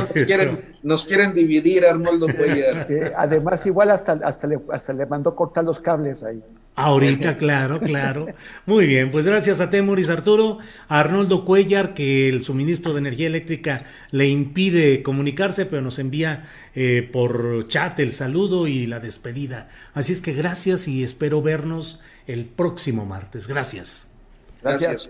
nos, 0.81 1.05
quieren, 1.05 1.33
dividir, 1.33 1.85
Arnoldo 1.85 2.27
Cuellar. 2.35 3.13
además, 3.15 3.65
igual 3.65 3.91
hasta, 3.91 4.13
hasta, 4.23 4.47
le, 4.47 4.59
hasta 4.71 4.93
le 4.93 5.05
mandó 5.05 5.35
cortar 5.35 5.63
los 5.63 5.79
cables 5.79 6.23
ahí. 6.23 6.41
Ahorita, 6.79 7.37
claro, 7.37 7.81
claro. 7.81 8.27
Muy 8.65 8.87
bien, 8.87 9.11
pues 9.11 9.25
gracias 9.27 9.59
a 9.59 9.69
Temoris 9.69 10.09
Arturo, 10.09 10.59
a 10.87 11.01
Arnoldo 11.01 11.43
Cuellar, 11.43 11.93
que 11.93 12.29
el 12.29 12.41
suministro 12.43 12.93
de 12.93 12.99
energía 12.99 13.27
eléctrica 13.27 13.83
le 14.11 14.29
impide 14.29 15.03
comunicarse, 15.03 15.65
pero 15.65 15.81
nos 15.81 15.99
envía 15.99 16.45
eh, 16.75 17.07
por 17.11 17.67
chat 17.67 17.99
el 17.99 18.13
saludo 18.13 18.65
y 18.67 18.85
la 18.85 19.01
despedida. 19.01 19.67
Así 19.93 20.13
es 20.13 20.21
que 20.21 20.31
gracias 20.33 20.87
y 20.87 21.03
espero 21.03 21.41
vernos 21.41 22.01
el 22.29 22.45
próximo 22.45 23.07
martes. 23.07 23.47
Gracias. 23.47 24.05
Gracias. 24.61 25.09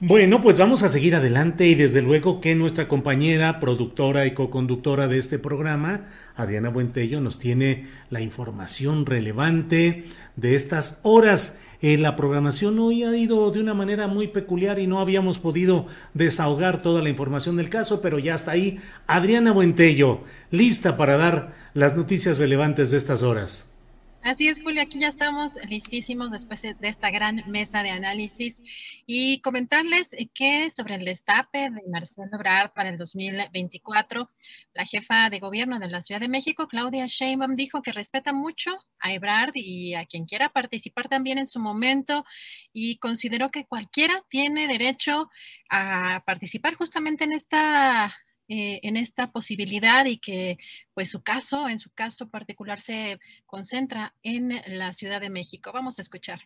Bueno, 0.00 0.42
pues 0.42 0.58
vamos 0.58 0.82
a 0.82 0.88
seguir 0.88 1.14
adelante 1.14 1.66
y 1.66 1.74
desde 1.74 2.02
luego 2.02 2.40
que 2.40 2.54
nuestra 2.54 2.88
compañera, 2.88 3.58
productora 3.58 4.26
y 4.26 4.34
co-conductora 4.34 5.08
de 5.08 5.18
este 5.18 5.38
programa, 5.38 6.08
Adriana 6.34 6.68
Buentello, 6.68 7.20
nos 7.20 7.38
tiene 7.38 7.86
la 8.10 8.20
información 8.20 9.06
relevante 9.06 10.04
de 10.36 10.54
estas 10.56 10.98
horas. 11.04 11.58
Eh, 11.80 11.96
la 11.96 12.16
programación 12.16 12.78
hoy 12.80 13.04
ha 13.04 13.16
ido 13.16 13.50
de 13.50 13.60
una 13.60 13.72
manera 13.72 14.06
muy 14.08 14.28
peculiar 14.28 14.78
y 14.78 14.86
no 14.86 15.00
habíamos 15.00 15.38
podido 15.38 15.86
desahogar 16.12 16.82
toda 16.82 17.02
la 17.02 17.08
información 17.08 17.56
del 17.56 17.70
caso, 17.70 18.02
pero 18.02 18.18
ya 18.18 18.34
está 18.34 18.50
ahí 18.50 18.78
Adriana 19.06 19.52
Buentello, 19.52 20.22
lista 20.50 20.96
para 20.96 21.16
dar 21.16 21.54
las 21.72 21.96
noticias 21.96 22.38
relevantes 22.38 22.90
de 22.90 22.98
estas 22.98 23.22
horas. 23.22 23.71
Así 24.24 24.46
es, 24.46 24.62
Julio, 24.62 24.82
aquí 24.82 25.00
ya 25.00 25.08
estamos 25.08 25.56
listísimos 25.68 26.30
después 26.30 26.62
de 26.62 26.76
esta 26.82 27.10
gran 27.10 27.42
mesa 27.48 27.82
de 27.82 27.90
análisis 27.90 28.62
y 29.04 29.40
comentarles 29.40 30.10
que 30.32 30.70
sobre 30.70 30.94
el 30.94 31.04
destape 31.04 31.70
de 31.70 31.88
Marcelo 31.90 32.28
Ebrard 32.32 32.72
para 32.72 32.90
el 32.90 32.98
2024, 32.98 34.30
la 34.74 34.84
jefa 34.84 35.28
de 35.28 35.40
gobierno 35.40 35.80
de 35.80 35.88
la 35.88 36.00
Ciudad 36.00 36.20
de 36.20 36.28
México, 36.28 36.68
Claudia 36.68 37.06
Sheinbaum, 37.06 37.56
dijo 37.56 37.82
que 37.82 37.90
respeta 37.90 38.32
mucho 38.32 38.70
a 39.00 39.12
Ebrard 39.12 39.56
y 39.56 39.94
a 39.94 40.06
quien 40.06 40.24
quiera 40.24 40.50
participar 40.50 41.08
también 41.08 41.38
en 41.38 41.48
su 41.48 41.58
momento 41.58 42.24
y 42.72 42.98
consideró 42.98 43.50
que 43.50 43.66
cualquiera 43.66 44.24
tiene 44.28 44.68
derecho 44.68 45.30
a 45.68 46.22
participar 46.24 46.74
justamente 46.76 47.24
en 47.24 47.32
esta 47.32 48.14
eh, 48.54 48.80
en 48.82 48.98
esta 48.98 49.32
posibilidad 49.32 50.04
y 50.04 50.18
que 50.18 50.58
pues 50.92 51.08
su 51.08 51.22
caso, 51.22 51.70
en 51.70 51.78
su 51.78 51.88
caso 51.88 52.28
particular, 52.28 52.82
se 52.82 53.18
concentra 53.46 54.12
en 54.22 54.60
la 54.66 54.92
Ciudad 54.92 55.22
de 55.22 55.30
México. 55.30 55.72
Vamos 55.72 55.98
a 55.98 56.02
escuchar. 56.02 56.40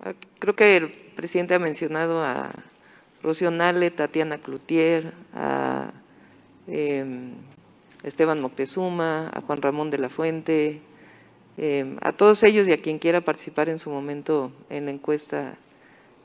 Ah, 0.00 0.14
creo 0.40 0.56
que 0.56 0.76
el 0.76 0.90
presidente 1.14 1.54
ha 1.54 1.60
mencionado 1.60 2.24
a 2.24 2.52
Rocío 3.22 3.52
Nale, 3.52 3.92
Tatiana 3.92 4.38
Cloutier, 4.38 5.14
a 5.32 5.92
em, 6.66 7.34
Esteban 8.02 8.40
Moctezuma, 8.40 9.30
a 9.32 9.40
Juan 9.42 9.62
Ramón 9.62 9.92
de 9.92 9.98
la 9.98 10.08
Fuente, 10.08 10.82
em, 11.56 11.98
a 12.00 12.10
todos 12.10 12.42
ellos 12.42 12.66
y 12.66 12.72
a 12.72 12.82
quien 12.82 12.98
quiera 12.98 13.20
participar 13.20 13.68
en 13.68 13.78
su 13.78 13.90
momento 13.90 14.50
en 14.70 14.86
la 14.86 14.90
encuesta, 14.90 15.56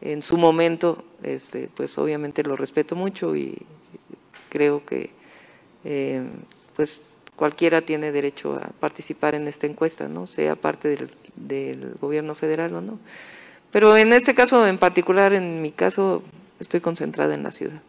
en 0.01 0.23
su 0.23 0.38
momento, 0.38 1.05
este, 1.22 1.69
pues 1.76 1.95
obviamente 1.99 2.41
lo 2.41 2.55
respeto 2.55 2.95
mucho 2.95 3.35
y, 3.35 3.64
creo 4.49 4.85
que 4.85 5.11
eh, 5.84 6.23
pues 6.76 7.01
cualquiera 7.35 7.81
tiene 7.81 8.11
derecho 8.11 8.55
a 8.55 8.69
participar 8.80 9.35
en 9.35 9.47
esta 9.47 9.68
encuesta, 9.68 10.07
¿no? 10.07 10.27
sea 10.27 10.55
parte 10.55 10.88
del, 10.88 11.10
del, 11.35 11.95
gobierno 11.99 12.35
federal 12.35 12.76
o 12.76 12.81
no. 12.81 12.99
Pero 13.72 13.97
en 13.97 14.14
este 14.14 14.35
caso 14.35 14.68
en 14.68 14.77
particular, 14.77 15.34
en 15.34 15.61
mi 15.61 15.72
caso, 15.72 16.23
estoy 16.60 16.80
concentrada 16.80 17.34
en 17.34 17.43
la 17.43 17.51
ciudad. 17.51 17.81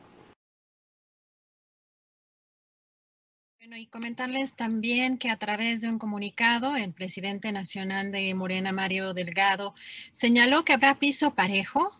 Bueno, 3.58 3.76
y 3.76 3.86
comentarles 3.86 4.54
también 4.54 5.18
que 5.18 5.30
a 5.30 5.38
través 5.38 5.82
de 5.82 5.88
un 5.88 5.98
comunicado, 5.98 6.76
el 6.76 6.92
presidente 6.92 7.52
nacional 7.52 8.12
de 8.12 8.34
Morena, 8.34 8.72
Mario 8.72 9.14
Delgado, 9.14 9.74
señaló 10.12 10.64
que 10.64 10.72
habrá 10.72 10.98
piso 10.98 11.34
parejo 11.34 11.92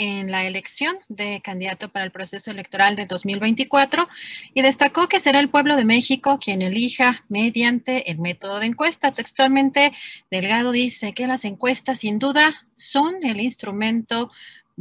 en 0.00 0.30
la 0.30 0.46
elección 0.46 0.96
de 1.10 1.42
candidato 1.42 1.90
para 1.90 2.06
el 2.06 2.10
proceso 2.10 2.50
electoral 2.50 2.96
de 2.96 3.04
2024 3.04 4.08
y 4.54 4.62
destacó 4.62 5.08
que 5.08 5.20
será 5.20 5.40
el 5.40 5.50
pueblo 5.50 5.76
de 5.76 5.84
México 5.84 6.38
quien 6.42 6.62
elija 6.62 7.22
mediante 7.28 8.10
el 8.10 8.18
método 8.18 8.60
de 8.60 8.66
encuesta. 8.66 9.12
Textualmente, 9.12 9.92
Delgado 10.30 10.72
dice 10.72 11.12
que 11.12 11.26
las 11.26 11.44
encuestas 11.44 11.98
sin 11.98 12.18
duda 12.18 12.54
son 12.74 13.16
el 13.22 13.40
instrumento 13.40 14.30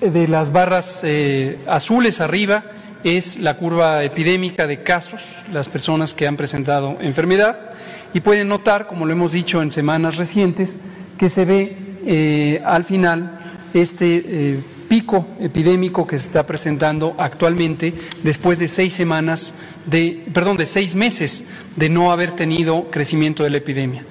de 0.00 0.28
las 0.28 0.52
barras 0.52 1.00
eh, 1.02 1.58
azules 1.66 2.20
arriba 2.20 2.66
es 3.02 3.40
la 3.40 3.56
curva 3.56 4.04
epidémica 4.04 4.68
de 4.68 4.84
casos, 4.84 5.24
las 5.52 5.68
personas 5.68 6.14
que 6.14 6.28
han 6.28 6.36
presentado 6.36 6.98
enfermedad 7.00 7.72
y 8.14 8.20
pueden 8.20 8.48
notar, 8.48 8.86
como 8.86 9.06
lo 9.06 9.12
hemos 9.12 9.32
dicho 9.32 9.62
en 9.62 9.72
semanas 9.72 10.16
recientes, 10.16 10.78
que 11.18 11.30
se 11.30 11.44
ve 11.44 11.76
eh, 12.04 12.62
al 12.64 12.84
final 12.84 13.38
este 13.74 14.22
eh, 14.24 14.60
pico 14.88 15.26
epidémico 15.40 16.06
que 16.06 16.18
se 16.18 16.26
está 16.26 16.44
presentando 16.44 17.14
actualmente 17.18 17.94
después 18.22 18.58
de 18.58 18.68
seis 18.68 18.92
semanas 18.92 19.54
de, 19.86 20.26
perdón, 20.34 20.58
de 20.58 20.66
seis 20.66 20.94
meses 20.94 21.46
de 21.76 21.88
no 21.88 22.12
haber 22.12 22.32
tenido 22.32 22.90
crecimiento 22.90 23.42
de 23.42 23.50
la 23.50 23.56
epidemia. 23.58 24.04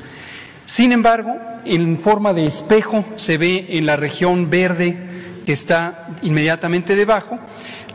Sin 0.66 0.92
embargo, 0.92 1.36
en 1.66 1.98
forma 1.98 2.34
de 2.34 2.48
espejo 2.48 3.06
se 3.18 3.38
ve 3.38 3.68
en 3.70 3.86
la 3.86 3.96
región 3.96 4.50
verde 4.50 4.98
que 5.46 5.54
está 5.54 6.08
inmediatamente 6.22 6.96
debajo 6.96 7.40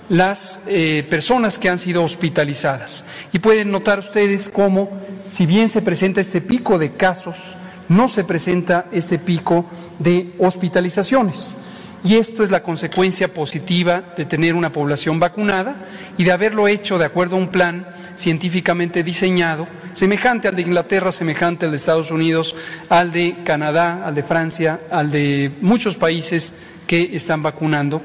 las 0.08 0.60
eh, 0.66 1.06
personas 1.08 1.58
que 1.58 1.68
han 1.68 1.78
sido 1.78 2.04
hospitalizadas. 2.04 3.04
Y 3.32 3.38
pueden 3.38 3.70
notar 3.70 3.98
ustedes 3.98 4.48
cómo, 4.48 4.90
si 5.26 5.46
bien 5.46 5.68
se 5.68 5.82
presenta 5.82 6.20
este 6.20 6.40
pico 6.40 6.78
de 6.78 6.92
casos, 6.92 7.56
no 7.88 8.08
se 8.08 8.24
presenta 8.24 8.86
este 8.92 9.18
pico 9.18 9.66
de 9.98 10.34
hospitalizaciones. 10.38 11.56
Y 12.04 12.16
esto 12.16 12.44
es 12.44 12.52
la 12.52 12.62
consecuencia 12.62 13.32
positiva 13.34 14.14
de 14.16 14.24
tener 14.24 14.54
una 14.54 14.70
población 14.70 15.18
vacunada 15.18 15.76
y 16.16 16.22
de 16.22 16.30
haberlo 16.30 16.68
hecho 16.68 16.98
de 16.98 17.04
acuerdo 17.04 17.34
a 17.34 17.40
un 17.40 17.48
plan 17.48 17.88
científicamente 18.14 19.02
diseñado, 19.02 19.66
semejante 19.92 20.46
al 20.46 20.54
de 20.54 20.62
Inglaterra, 20.62 21.10
semejante 21.10 21.64
al 21.64 21.72
de 21.72 21.78
Estados 21.78 22.12
Unidos, 22.12 22.54
al 22.90 23.10
de 23.10 23.42
Canadá, 23.44 24.06
al 24.06 24.14
de 24.14 24.22
Francia, 24.22 24.80
al 24.90 25.10
de 25.10 25.50
muchos 25.60 25.96
países 25.96 26.54
que 26.86 27.16
están 27.16 27.42
vacunando, 27.42 28.02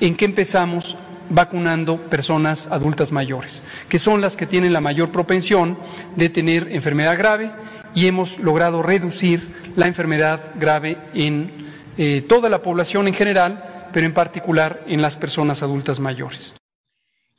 en 0.00 0.16
que 0.16 0.24
empezamos 0.24 0.96
vacunando 1.30 1.96
personas 2.08 2.68
adultas 2.68 3.12
mayores, 3.12 3.62
que 3.88 3.98
son 3.98 4.20
las 4.20 4.36
que 4.36 4.46
tienen 4.46 4.72
la 4.72 4.80
mayor 4.80 5.10
propensión 5.10 5.78
de 6.16 6.28
tener 6.28 6.68
enfermedad 6.72 7.18
grave 7.18 7.50
y 7.94 8.06
hemos 8.06 8.38
logrado 8.38 8.82
reducir 8.82 9.72
la 9.76 9.86
enfermedad 9.86 10.52
grave 10.58 10.98
en 11.14 11.68
eh, 11.96 12.22
toda 12.28 12.48
la 12.48 12.62
población 12.62 13.08
en 13.08 13.14
general, 13.14 13.88
pero 13.92 14.06
en 14.06 14.14
particular 14.14 14.84
en 14.86 15.02
las 15.02 15.16
personas 15.16 15.62
adultas 15.62 16.00
mayores. 16.00 16.54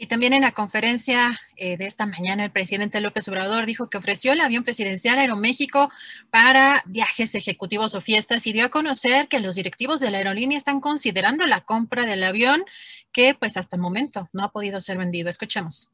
Y 0.02 0.07
también 0.07 0.32
en 0.32 0.44
la 0.44 0.53
conferencia 0.53 1.38
eh, 1.57 1.76
de 1.76 1.86
esta 1.86 2.06
mañana, 2.06 2.45
el 2.45 2.52
presidente 2.52 3.02
López 3.02 3.28
Obrador 3.28 3.66
dijo 3.66 3.90
que 3.90 3.98
ofreció 3.98 4.32
el 4.32 4.40
avión 4.40 4.64
presidencial 4.64 5.20
Aeroméxico 5.20 5.91
para 6.30 6.84
viajes 6.86 7.36
ejecutivos 7.36 7.95
o 7.95 7.99
fiestas 7.99 8.48
y 8.48 8.53
dio 8.53 8.64
a 8.64 8.70
conocer 8.70 9.28
que 9.28 9.41
los 9.41 9.56
directivos 9.56 9.99
de 9.99 10.10
la 10.10 10.20
aerolínea 10.20 10.57
están 10.57 10.80
considerando 10.80 11.45
la 11.48 11.60
compra 11.60 12.06
del 12.06 12.24
avión 12.24 12.64
que 13.11 13.36
pues 13.38 13.57
hasta 13.57 13.76
el 13.76 13.81
momento 13.81 14.30
no 14.34 14.44
ha 14.44 14.52
podido 14.52 14.80
ser 14.81 14.98
vendido. 14.98 15.30
Escuchemos. 15.30 15.91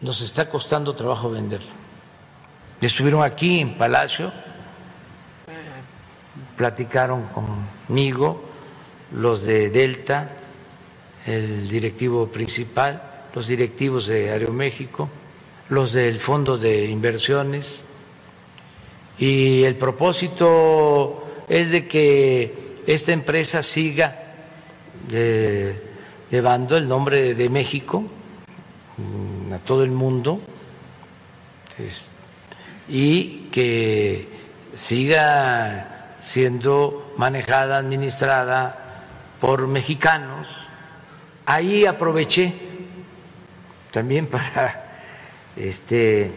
Nos 0.00 0.20
está 0.20 0.48
costando 0.48 0.94
trabajo 0.94 1.30
venderlo. 1.30 1.70
Estuvieron 2.80 3.22
aquí 3.22 3.60
en 3.60 3.76
Palacio 3.76 4.32
platicaron 6.58 7.28
conmigo 7.28 8.42
los 9.12 9.44
de 9.44 9.70
Delta, 9.70 10.30
el 11.24 11.68
directivo 11.68 12.26
principal, 12.26 13.00
los 13.32 13.46
directivos 13.46 14.08
de 14.08 14.30
Aeroméxico, 14.30 15.08
los 15.68 15.92
del 15.92 16.18
Fondo 16.18 16.58
de 16.58 16.86
Inversiones, 16.86 17.84
y 19.18 19.62
el 19.62 19.76
propósito 19.76 21.44
es 21.48 21.70
de 21.70 21.86
que 21.86 22.74
esta 22.86 23.12
empresa 23.12 23.62
siga 23.62 24.27
llevando 25.08 26.76
el 26.76 26.88
nombre 26.88 27.34
de 27.34 27.48
México 27.48 28.04
mm, 28.96 29.52
a 29.52 29.58
todo 29.58 29.84
el 29.84 29.90
mundo 29.90 30.40
y 32.88 33.48
que 33.50 34.28
siga 34.74 36.14
siendo 36.20 37.12
manejada, 37.16 37.78
administrada 37.78 39.04
por 39.40 39.66
mexicanos. 39.66 40.48
Ahí 41.46 41.86
aproveché 41.86 42.52
también 43.90 44.26
para 44.30 45.02
este, 45.56 46.30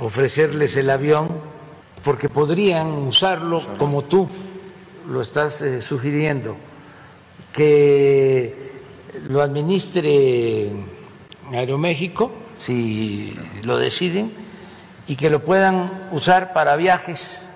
ofrecerles 0.00 0.76
el 0.76 0.90
avión, 0.90 1.28
porque 2.02 2.28
podrían 2.28 2.88
usarlo 2.88 3.76
como 3.76 4.02
tú 4.02 4.28
lo 5.08 5.20
estás 5.20 5.62
eh, 5.62 5.80
sugiriendo, 5.80 6.56
que 7.52 8.70
lo 9.28 9.42
administre 9.42 10.70
Aeroméxico, 11.52 12.32
si 12.58 13.36
lo 13.62 13.78
deciden, 13.78 14.32
y 15.06 15.16
que 15.16 15.30
lo 15.30 15.44
puedan 15.44 16.08
usar 16.12 16.52
para 16.52 16.76
viajes 16.76 17.50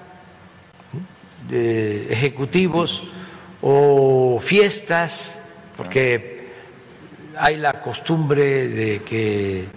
ejecutivos 1.50 3.02
o 3.62 4.40
fiestas, 4.42 5.40
porque 5.76 6.48
hay 7.36 7.56
la 7.56 7.80
costumbre 7.80 8.68
de 8.68 9.02
que 9.02 9.68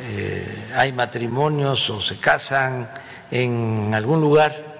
eh, 0.00 0.64
hay 0.74 0.92
matrimonios 0.92 1.90
o 1.90 2.00
se 2.00 2.18
casan 2.18 2.90
en 3.30 3.92
algún 3.94 4.20
lugar 4.20 4.72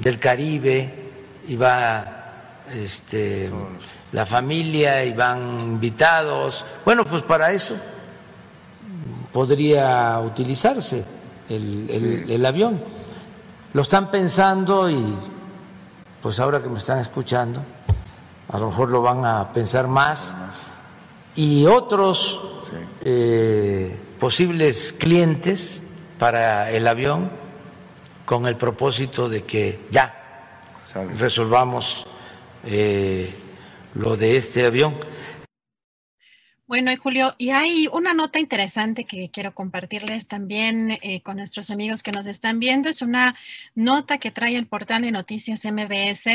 del 0.00 0.18
Caribe 0.18 0.92
y 1.48 1.56
va 1.56 2.15
este, 2.72 3.50
la 4.12 4.26
familia 4.26 5.04
y 5.04 5.12
van 5.12 5.60
invitados. 5.60 6.64
Bueno, 6.84 7.04
pues 7.04 7.22
para 7.22 7.52
eso 7.52 7.76
podría 9.32 10.18
utilizarse 10.20 11.04
el 11.48 12.44
avión 12.46 12.96
lo 13.76 13.82
están 13.82 14.10
pensando 14.10 14.88
y 14.88 15.14
pues 16.22 16.40
ahora 16.40 16.62
que 16.62 16.68
me 16.70 16.78
están 16.78 16.98
escuchando, 16.98 17.60
a 18.48 18.58
lo 18.58 18.68
mejor 18.68 18.88
lo 18.88 19.02
van 19.02 19.22
a 19.26 19.52
pensar 19.52 19.86
más. 19.86 20.34
Y 21.34 21.66
otros 21.66 22.40
eh, 23.02 24.00
posibles 24.18 24.94
clientes 24.98 25.82
para 26.18 26.70
el 26.70 26.88
avión 26.88 27.30
con 28.24 28.46
el 28.46 28.56
propósito 28.56 29.28
de 29.28 29.44
que 29.44 29.86
ya 29.90 30.48
resolvamos 31.18 32.06
eh, 32.66 33.30
lo 33.94 34.16
de 34.16 34.36
este 34.36 34.64
avión. 34.64 34.96
Bueno, 36.66 36.90
Julio, 37.00 37.36
y 37.38 37.50
hay 37.50 37.88
una 37.92 38.12
nota 38.12 38.40
interesante 38.40 39.04
que 39.04 39.30
quiero 39.30 39.54
compartirles 39.54 40.26
también 40.26 40.98
eh, 41.00 41.22
con 41.22 41.36
nuestros 41.36 41.70
amigos 41.70 42.02
que 42.02 42.10
nos 42.10 42.26
están 42.26 42.58
viendo. 42.58 42.88
Es 42.88 43.02
una 43.02 43.36
nota 43.76 44.18
que 44.18 44.32
trae 44.32 44.56
el 44.56 44.66
portal 44.66 45.02
de 45.02 45.12
noticias 45.12 45.64
MBS 45.64 46.26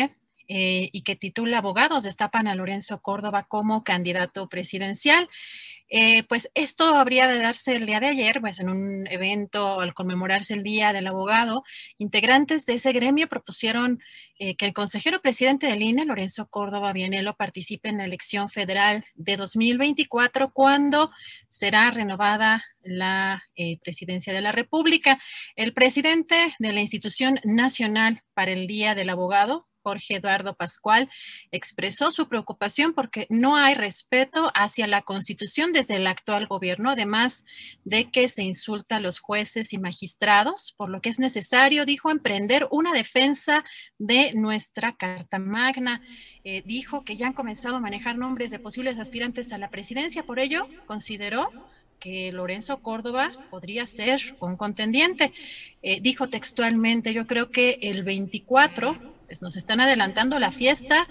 eh, 0.48 0.90
y 0.94 1.02
que 1.02 1.18
titula 1.18 1.58
Abogados 1.58 2.04
destapan 2.04 2.48
a 2.48 2.56
Lorenzo 2.56 3.02
Córdoba 3.02 3.46
como 3.50 3.84
candidato 3.84 4.48
presidencial. 4.48 5.30
Eh, 5.94 6.24
pues 6.24 6.50
esto 6.56 6.96
habría 6.96 7.28
de 7.28 7.38
darse 7.38 7.76
el 7.76 7.86
día 7.86 8.00
de 8.00 8.08
ayer, 8.08 8.40
pues 8.40 8.62
en 8.62 8.70
un 8.70 9.08
evento 9.08 9.82
al 9.82 9.94
conmemorarse 9.94 10.54
el 10.54 10.64
Día 10.64 10.94
del 10.94 11.08
Abogado, 11.08 11.64
integrantes 11.98 12.66
de 12.66 12.76
ese 12.76 12.94
gremio 12.94 13.28
propusieron 13.28 14.00
eh, 14.40 14.56
que 14.56 14.66
el 14.66 14.74
consejero 14.74 15.22
presidente 15.22 15.68
del 15.68 15.82
INE, 15.82 16.06
Lorenzo 16.06 16.48
Córdoba 16.48 16.94
Vianelo, 16.94 17.36
participe 17.36 17.90
en 17.90 17.98
la 17.98 18.06
elección 18.06 18.50
federal 18.50 19.04
de 19.16 19.36
2024, 19.36 20.54
cuando 20.54 21.12
será 21.50 21.92
renovada 21.92 22.64
la 22.82 23.44
eh, 23.56 23.78
presidencia 23.84 24.32
de 24.32 24.42
la 24.42 24.54
República. 24.54 25.20
El 25.58 25.74
presidente 25.74 26.56
de 26.58 26.72
la 26.72 26.80
Institución 26.80 27.42
Nacional 27.44 28.22
para 28.34 28.52
el 28.52 28.66
Día 28.66 28.96
del 28.96 29.10
Abogado, 29.10 29.68
Jorge 29.84 30.16
Eduardo 30.16 30.56
Pascual, 30.56 31.10
expresó 31.52 32.12
su 32.12 32.28
preocupación 32.28 32.94
porque 32.94 33.28
no 33.30 33.56
hay 33.56 33.76
respeto 33.76 34.52
hacia 34.54 34.88
la 34.88 35.02
Constitución 35.02 35.74
desde 35.74 35.96
el 35.96 36.08
actual 36.08 36.48
gobierno, 36.48 36.92
además 36.92 37.46
de 37.84 38.10
que 38.12 38.28
se 38.28 38.44
insulta 38.44 38.98
a 38.98 39.00
los 39.00 39.20
jueces 39.20 39.74
y 39.74 39.78
magistrados, 39.78 40.74
por 40.78 40.90
lo 40.90 41.02
que 41.02 41.10
es 41.10 41.20
necesario, 41.20 41.86
dijo, 41.86 42.10
emprender 42.10 42.68
una 42.72 42.94
defensa 42.94 43.64
de 43.98 44.34
nuestra 44.34 44.96
Carta 44.96 45.40
Magna. 45.40 46.02
Eh, 46.44 46.64
dijo 46.66 47.04
que 47.04 47.18
ya 47.18 47.28
han 47.28 47.34
comenzado 47.34 47.76
a 47.76 47.80
manejar 47.80 48.18
nombres 48.18 48.52
de 48.52 48.60
posibles 48.60 49.00
aspirantes 49.00 49.52
a 49.54 49.58
la 49.58 49.70
presidencia, 49.70 50.24
por 50.24 50.40
ello 50.40 50.68
consideró 50.86 51.50
que 52.02 52.32
Lorenzo 52.32 52.82
Córdoba 52.82 53.32
podría 53.50 53.86
ser 53.86 54.36
un 54.40 54.58
contendiente. 54.58 55.32
Eh, 55.84 56.02
dijo 56.02 56.28
textualmente, 56.28 57.14
yo 57.14 57.28
creo 57.28 57.52
que 57.52 57.78
el 57.84 58.04
24 58.04 58.98
pues, 59.32 59.42
nos 59.42 59.56
están 59.56 59.80
adelantando 59.80 60.40
la 60.40 60.52
fiesta 60.52 61.08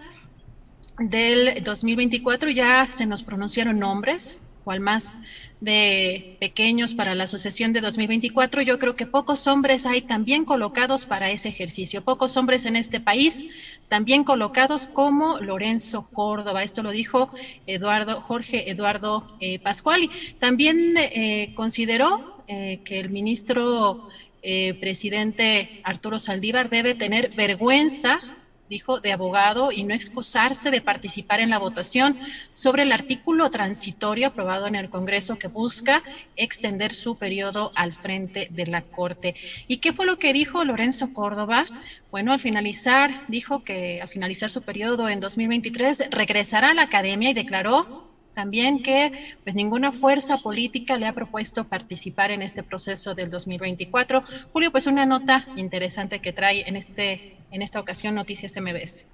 del 0.99 1.65
2024, 1.65 2.51
ya 2.51 2.87
se 2.91 3.07
nos 3.07 3.23
pronunciaron 3.23 3.79
nombres, 3.79 4.43
cual 4.63 4.81
más 4.81 5.19
de 5.63 6.37
pequeños 6.39 6.93
para 6.93 7.15
la 7.15 7.25
asociación 7.25 7.73
de 7.73 7.81
2024. 7.81 8.61
Yo 8.61 8.79
creo 8.79 8.95
que 8.95 9.07
pocos 9.07 9.47
hombres 9.47 9.87
hay 9.87 10.03
también 10.03 10.45
colocados 10.45 11.07
para 11.07 11.31
ese 11.31 11.49
ejercicio, 11.49 12.05
pocos 12.05 12.37
hombres 12.37 12.67
en 12.67 12.77
este 12.77 13.01
país 13.01 13.49
también 13.89 14.23
colocados 14.23 14.89
como 14.89 15.41
Lorenzo 15.41 16.07
Córdoba. 16.13 16.63
Esto 16.63 16.83
lo 16.83 16.91
dijo 16.91 17.31
Eduardo 17.67 18.21
Jorge 18.21 18.71
Eduardo 18.71 19.35
eh, 19.41 19.61
Pascuali. 19.61 20.11
También 20.39 20.95
eh, 20.99 21.55
consideró 21.55 22.45
eh, 22.49 22.81
que 22.85 23.01
el 23.01 23.09
ministro 23.09 24.11
eh, 24.43 24.75
presidente 24.75 25.81
Arturo 25.85 26.19
Saldívar 26.19 26.71
debe 26.71 26.95
tener 26.95 27.31
vergüenza, 27.35 28.21
dijo, 28.69 29.01
de 29.01 29.13
abogado 29.13 29.73
y 29.73 29.83
no 29.83 29.95
excusarse 29.95 30.71
de 30.71 30.81
participar 30.81 31.41
en 31.41 31.51
la 31.51 31.59
votación 31.59 32.17
sobre 32.53 32.85
el 32.85 32.93
artículo 32.93 33.51
transitorio 33.51 34.29
aprobado 34.29 34.67
en 34.67 34.77
el 34.77 34.89
Congreso 34.89 35.39
que 35.39 35.49
busca 35.49 36.03
extender 36.37 36.95
su 36.95 37.19
periodo 37.19 37.73
al 37.75 37.93
frente 37.95 38.49
de 38.51 38.67
la 38.67 38.83
Corte. 38.83 39.35
¿Y 39.67 39.79
qué 39.79 39.93
fue 39.93 40.07
lo 40.07 40.19
que 40.19 40.33
dijo 40.33 40.65
Lorenzo 40.65 41.13
Córdoba? 41.13 41.67
Bueno, 42.11 42.33
al 42.33 42.41
finalizar, 42.41 43.27
dijo 43.29 43.65
que 43.65 44.01
al 44.01 44.09
finalizar 44.09 44.51
su 44.51 44.63
periodo 44.63 45.09
en 45.09 45.21
2023 45.21 46.05
regresará 46.11 46.71
a 46.71 46.75
la 46.75 46.83
academia 46.83 47.31
y 47.31 47.35
declaró 47.35 48.10
también 48.41 48.83
que 48.83 49.13
pues 49.45 49.55
ninguna 49.55 49.93
fuerza 49.93 50.39
política 50.39 50.97
le 50.97 51.07
ha 51.07 51.13
propuesto 51.13 51.65
participar 51.65 52.31
en 52.31 52.41
este 52.41 52.63
proceso 52.63 53.15
del 53.15 53.29
2024. 53.29 54.23
Julio, 54.51 54.73
pues 54.73 54.87
una 54.87 55.05
nota 55.05 55.47
interesante 55.57 56.21
que 56.21 56.33
trae 56.33 56.67
en 56.67 56.75
este 56.77 57.37
en 57.51 57.61
esta 57.61 57.79
ocasión 57.79 58.15
Noticias 58.15 58.57
MBS. 58.57 59.05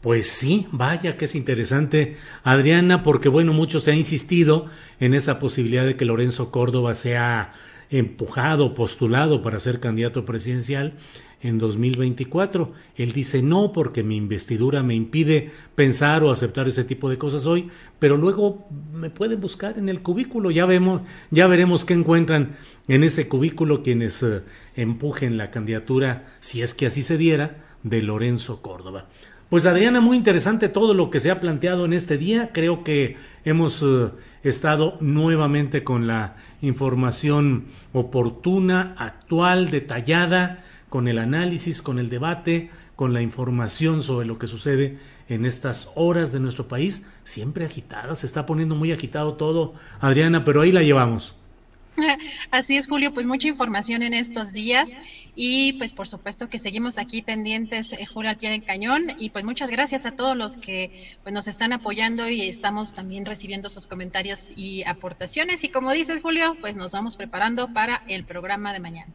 Pues 0.00 0.28
sí, 0.28 0.66
vaya 0.72 1.16
que 1.16 1.26
es 1.26 1.36
interesante, 1.36 2.16
Adriana, 2.42 3.04
porque 3.04 3.28
bueno, 3.28 3.52
mucho 3.52 3.78
se 3.78 3.92
ha 3.92 3.94
insistido 3.94 4.66
en 4.98 5.14
esa 5.14 5.38
posibilidad 5.38 5.86
de 5.86 5.96
que 5.96 6.04
Lorenzo 6.04 6.50
Córdoba 6.50 6.96
sea 6.96 7.52
empujado, 7.90 8.74
postulado 8.74 9.42
para 9.42 9.60
ser 9.60 9.78
candidato 9.78 10.24
presidencial 10.24 10.94
en 11.42 11.58
2024. 11.58 12.72
Él 12.96 13.12
dice 13.12 13.42
no 13.42 13.72
porque 13.72 14.02
mi 14.02 14.16
investidura 14.16 14.82
me 14.82 14.94
impide 14.94 15.50
pensar 15.74 16.22
o 16.24 16.30
aceptar 16.30 16.68
ese 16.68 16.84
tipo 16.84 17.08
de 17.10 17.18
cosas 17.18 17.46
hoy, 17.46 17.68
pero 17.98 18.16
luego 18.16 18.68
me 18.92 19.10
pueden 19.10 19.40
buscar 19.40 19.78
en 19.78 19.88
el 19.88 20.02
cubículo, 20.02 20.50
ya 20.50 20.66
vemos, 20.66 21.02
ya 21.30 21.46
veremos 21.46 21.84
qué 21.84 21.94
encuentran 21.94 22.56
en 22.88 23.04
ese 23.04 23.28
cubículo 23.28 23.82
quienes 23.82 24.22
eh, 24.22 24.42
empujen 24.76 25.36
la 25.36 25.50
candidatura, 25.50 26.26
si 26.40 26.62
es 26.62 26.74
que 26.74 26.86
así 26.86 27.02
se 27.02 27.18
diera, 27.18 27.64
de 27.82 28.02
Lorenzo 28.02 28.62
Córdoba. 28.62 29.06
Pues 29.48 29.64
Adriana, 29.64 30.00
muy 30.00 30.16
interesante 30.16 30.68
todo 30.68 30.92
lo 30.92 31.08
que 31.10 31.20
se 31.20 31.30
ha 31.30 31.38
planteado 31.38 31.84
en 31.84 31.92
este 31.92 32.18
día. 32.18 32.50
Creo 32.52 32.82
que 32.82 33.16
hemos 33.44 33.80
eh, 33.80 34.08
estado 34.42 34.96
nuevamente 35.00 35.84
con 35.84 36.08
la 36.08 36.36
información 36.62 37.66
oportuna, 37.92 38.96
actual, 38.98 39.70
detallada, 39.70 40.64
con 40.96 41.08
el 41.08 41.18
análisis, 41.18 41.82
con 41.82 41.98
el 41.98 42.08
debate, 42.08 42.70
con 42.94 43.12
la 43.12 43.20
información 43.20 44.02
sobre 44.02 44.26
lo 44.26 44.38
que 44.38 44.46
sucede 44.46 44.96
en 45.28 45.44
estas 45.44 45.90
horas 45.94 46.32
de 46.32 46.40
nuestro 46.40 46.68
país, 46.68 47.04
siempre 47.22 47.66
agitada, 47.66 48.14
se 48.14 48.26
está 48.26 48.46
poniendo 48.46 48.74
muy 48.76 48.92
agitado 48.92 49.34
todo, 49.34 49.74
Adriana, 50.00 50.42
pero 50.42 50.62
ahí 50.62 50.72
la 50.72 50.82
llevamos. 50.82 51.36
Así 52.50 52.78
es, 52.78 52.86
Julio, 52.88 53.12
pues 53.12 53.26
mucha 53.26 53.46
información 53.46 54.02
en 54.02 54.14
estos 54.14 54.54
días 54.54 54.88
y 55.34 55.74
pues 55.74 55.92
por 55.92 56.08
supuesto 56.08 56.48
que 56.48 56.58
seguimos 56.58 56.96
aquí 56.96 57.20
pendientes, 57.20 57.92
eh, 57.92 58.06
Julio, 58.06 58.30
al 58.30 58.38
pie 58.38 58.48
del 58.48 58.64
cañón 58.64 59.16
y 59.18 59.28
pues 59.28 59.44
muchas 59.44 59.70
gracias 59.70 60.06
a 60.06 60.12
todos 60.12 60.34
los 60.34 60.56
que 60.56 61.18
pues, 61.24 61.34
nos 61.34 61.46
están 61.46 61.74
apoyando 61.74 62.26
y 62.26 62.48
estamos 62.48 62.94
también 62.94 63.26
recibiendo 63.26 63.68
sus 63.68 63.86
comentarios 63.86 64.50
y 64.56 64.82
aportaciones 64.84 65.62
y 65.62 65.68
como 65.68 65.92
dices, 65.92 66.20
Julio, 66.22 66.56
pues 66.62 66.74
nos 66.74 66.92
vamos 66.92 67.16
preparando 67.16 67.68
para 67.74 68.02
el 68.08 68.24
programa 68.24 68.72
de 68.72 68.80
mañana. 68.80 69.12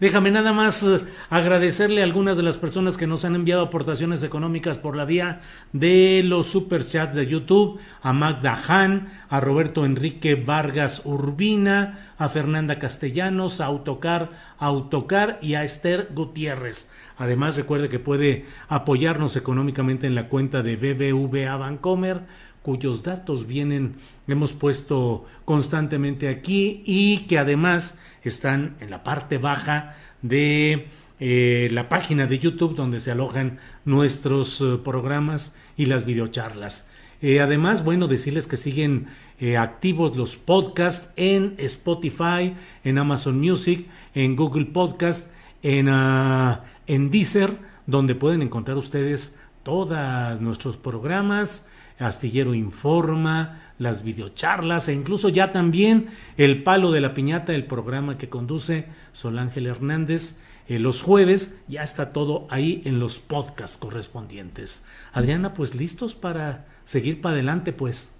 Déjame 0.00 0.30
nada 0.30 0.54
más 0.54 0.82
eh, 0.82 0.98
agradecerle 1.28 2.00
a 2.00 2.04
algunas 2.04 2.38
de 2.38 2.42
las 2.42 2.56
personas 2.56 2.96
que 2.96 3.06
nos 3.06 3.26
han 3.26 3.34
enviado 3.34 3.60
aportaciones 3.60 4.22
económicas 4.22 4.78
por 4.78 4.96
la 4.96 5.04
vía 5.04 5.40
de 5.74 6.22
los 6.24 6.46
superchats 6.46 7.14
de 7.14 7.26
YouTube, 7.26 7.78
a 8.00 8.14
Magda 8.14 8.58
Han, 8.66 9.12
a 9.28 9.40
Roberto 9.40 9.84
Enrique 9.84 10.36
Vargas 10.36 11.02
Urbina, 11.04 12.12
a 12.16 12.30
Fernanda 12.30 12.78
Castellanos, 12.78 13.60
a 13.60 13.66
Autocar, 13.66 14.30
a 14.58 14.66
Autocar 14.66 15.38
y 15.42 15.52
a 15.52 15.64
Esther 15.64 16.08
Gutiérrez. 16.14 16.90
Además, 17.18 17.56
recuerde 17.56 17.90
que 17.90 17.98
puede 17.98 18.46
apoyarnos 18.68 19.36
económicamente 19.36 20.06
en 20.06 20.14
la 20.14 20.28
cuenta 20.30 20.62
de 20.62 20.76
BBVA 20.76 21.54
Bancomer, 21.58 22.22
cuyos 22.62 23.02
datos 23.02 23.46
vienen, 23.46 23.96
hemos 24.26 24.52
puesto 24.52 25.26
constantemente 25.44 26.28
aquí 26.28 26.82
y 26.84 27.18
que 27.26 27.38
además 27.38 27.98
están 28.22 28.76
en 28.80 28.90
la 28.90 29.02
parte 29.02 29.38
baja 29.38 29.96
de 30.22 30.88
eh, 31.18 31.68
la 31.72 31.88
página 31.88 32.26
de 32.26 32.38
YouTube 32.38 32.74
donde 32.74 33.00
se 33.00 33.10
alojan 33.10 33.58
nuestros 33.84 34.60
eh, 34.60 34.78
programas 34.82 35.54
y 35.76 35.86
las 35.86 36.04
videocharlas. 36.04 36.88
Eh, 37.20 37.40
además, 37.40 37.84
bueno, 37.84 38.08
decirles 38.08 38.46
que 38.46 38.56
siguen 38.56 39.06
activos 39.58 40.18
los 40.18 40.36
podcasts 40.36 41.14
en 41.16 41.54
Spotify, 41.56 42.54
en 42.84 42.98
Amazon 42.98 43.40
Music, 43.40 43.86
en 44.14 44.36
Google 44.36 44.66
Podcast, 44.66 45.32
en, 45.62 45.88
uh, 45.88 46.58
en 46.86 47.10
Deezer, 47.10 47.56
donde 47.86 48.14
pueden 48.14 48.42
encontrar 48.42 48.76
ustedes 48.76 49.38
todos 49.62 50.38
nuestros 50.42 50.76
programas, 50.76 51.69
Astillero 52.00 52.54
Informa, 52.54 53.60
las 53.78 54.02
videocharlas 54.02 54.88
e 54.88 54.94
incluso 54.94 55.28
ya 55.28 55.52
también 55.52 56.08
el 56.36 56.62
palo 56.62 56.90
de 56.90 57.00
la 57.00 57.14
piñata, 57.14 57.54
el 57.54 57.66
programa 57.66 58.18
que 58.18 58.28
conduce 58.28 58.86
Sol 59.12 59.38
Ángel 59.38 59.66
Hernández. 59.66 60.40
Eh, 60.68 60.78
los 60.78 61.02
jueves 61.02 61.60
ya 61.68 61.82
está 61.82 62.12
todo 62.12 62.46
ahí 62.50 62.82
en 62.84 62.98
los 62.98 63.18
podcasts 63.18 63.78
correspondientes. 63.78 64.86
Adriana, 65.12 65.54
pues 65.54 65.74
listos 65.74 66.14
para 66.14 66.66
seguir 66.84 67.20
para 67.20 67.34
adelante, 67.34 67.72
pues 67.72 68.16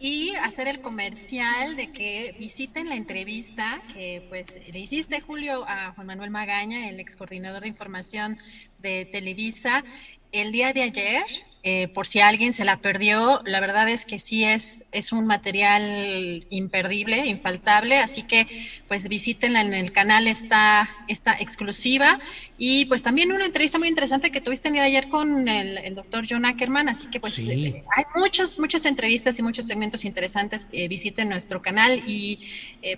y 0.00 0.34
hacer 0.36 0.66
el 0.66 0.80
comercial 0.80 1.76
de 1.76 1.92
que 1.92 2.34
visiten 2.38 2.88
la 2.88 2.96
entrevista 2.96 3.82
que 3.92 4.24
pues 4.30 4.58
le 4.72 4.78
hiciste 4.78 5.20
Julio 5.20 5.68
a 5.68 5.92
Juan 5.92 6.06
Manuel 6.06 6.30
Magaña, 6.30 6.88
el 6.88 6.98
ex 6.98 7.16
coordinador 7.16 7.62
de 7.62 7.68
información 7.68 8.36
de 8.78 9.04
Televisa, 9.04 9.84
el 10.32 10.52
día 10.52 10.72
de 10.72 10.84
ayer, 10.84 11.22
eh, 11.62 11.88
por 11.88 12.06
si 12.06 12.20
alguien 12.20 12.52
se 12.52 12.64
la 12.64 12.78
perdió, 12.78 13.42
la 13.44 13.60
verdad 13.60 13.88
es 13.88 14.04
que 14.04 14.18
sí 14.18 14.44
es, 14.44 14.86
es 14.92 15.12
un 15.12 15.26
material 15.26 16.46
imperdible, 16.50 17.26
infaltable, 17.26 17.98
así 17.98 18.22
que 18.22 18.46
pues 18.88 19.08
visítenla 19.08 19.60
en 19.60 19.74
el 19.74 19.92
canal, 19.92 20.26
está, 20.26 20.88
está 21.08 21.36
exclusiva 21.38 22.18
y 22.58 22.86
pues 22.86 23.02
también 23.02 23.32
una 23.32 23.44
entrevista 23.44 23.78
muy 23.78 23.88
interesante 23.88 24.30
que 24.30 24.40
tuviste 24.40 24.68
el 24.68 24.74
día 24.74 24.82
de 24.82 24.88
ayer 24.88 25.08
con 25.08 25.48
el, 25.48 25.94
doctor 25.94 26.24
John 26.28 26.44
Ackerman, 26.44 26.88
así 26.88 27.08
que 27.08 27.20
pues 27.20 27.38
eh, 27.38 27.84
hay 27.96 28.04
muchos, 28.14 28.58
muchas 28.58 28.86
entrevistas 28.86 29.38
y 29.38 29.42
muchos 29.42 29.66
segmentos 29.66 30.04
interesantes, 30.04 30.66
eh, 30.72 30.88
visiten 30.88 31.28
nuestro 31.28 31.60
canal 31.60 32.02
y 32.06 32.40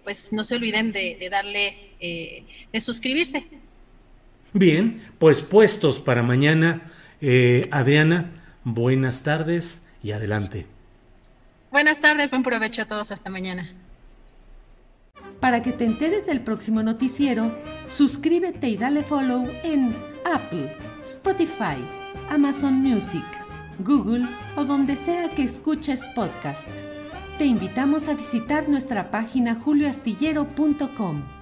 pues 0.04 0.32
no 0.32 0.44
se 0.44 0.54
olviden 0.54 0.92
de, 0.92 1.16
de 1.18 1.30
darle, 1.30 1.76
de 2.00 2.80
suscribirse. 2.80 3.44
Bien, 4.52 5.00
pues 5.18 5.40
puestos 5.40 5.98
para 5.98 6.22
mañana 6.22 6.92
eh, 7.24 7.68
Adriana, 7.70 8.41
buenas 8.64 9.22
tardes 9.22 9.86
y 10.02 10.12
adelante. 10.12 10.66
Buenas 11.70 12.00
tardes, 12.00 12.30
buen 12.30 12.42
provecho 12.42 12.82
a 12.82 12.84
todos, 12.84 13.10
hasta 13.10 13.30
mañana. 13.30 13.70
Para 15.40 15.62
que 15.62 15.72
te 15.72 15.84
enteres 15.84 16.26
del 16.26 16.40
próximo 16.40 16.82
noticiero, 16.82 17.56
suscríbete 17.86 18.68
y 18.68 18.76
dale 18.76 19.02
follow 19.02 19.48
en 19.62 19.96
Apple, 20.24 20.76
Spotify, 21.04 21.82
Amazon 22.30 22.74
Music, 22.74 23.24
Google 23.80 24.28
o 24.56 24.64
donde 24.64 24.96
sea 24.96 25.34
que 25.34 25.42
escuches 25.42 26.04
podcast. 26.14 26.68
Te 27.38 27.46
invitamos 27.46 28.08
a 28.08 28.14
visitar 28.14 28.68
nuestra 28.68 29.10
página 29.10 29.54
julioastillero.com. 29.54 31.41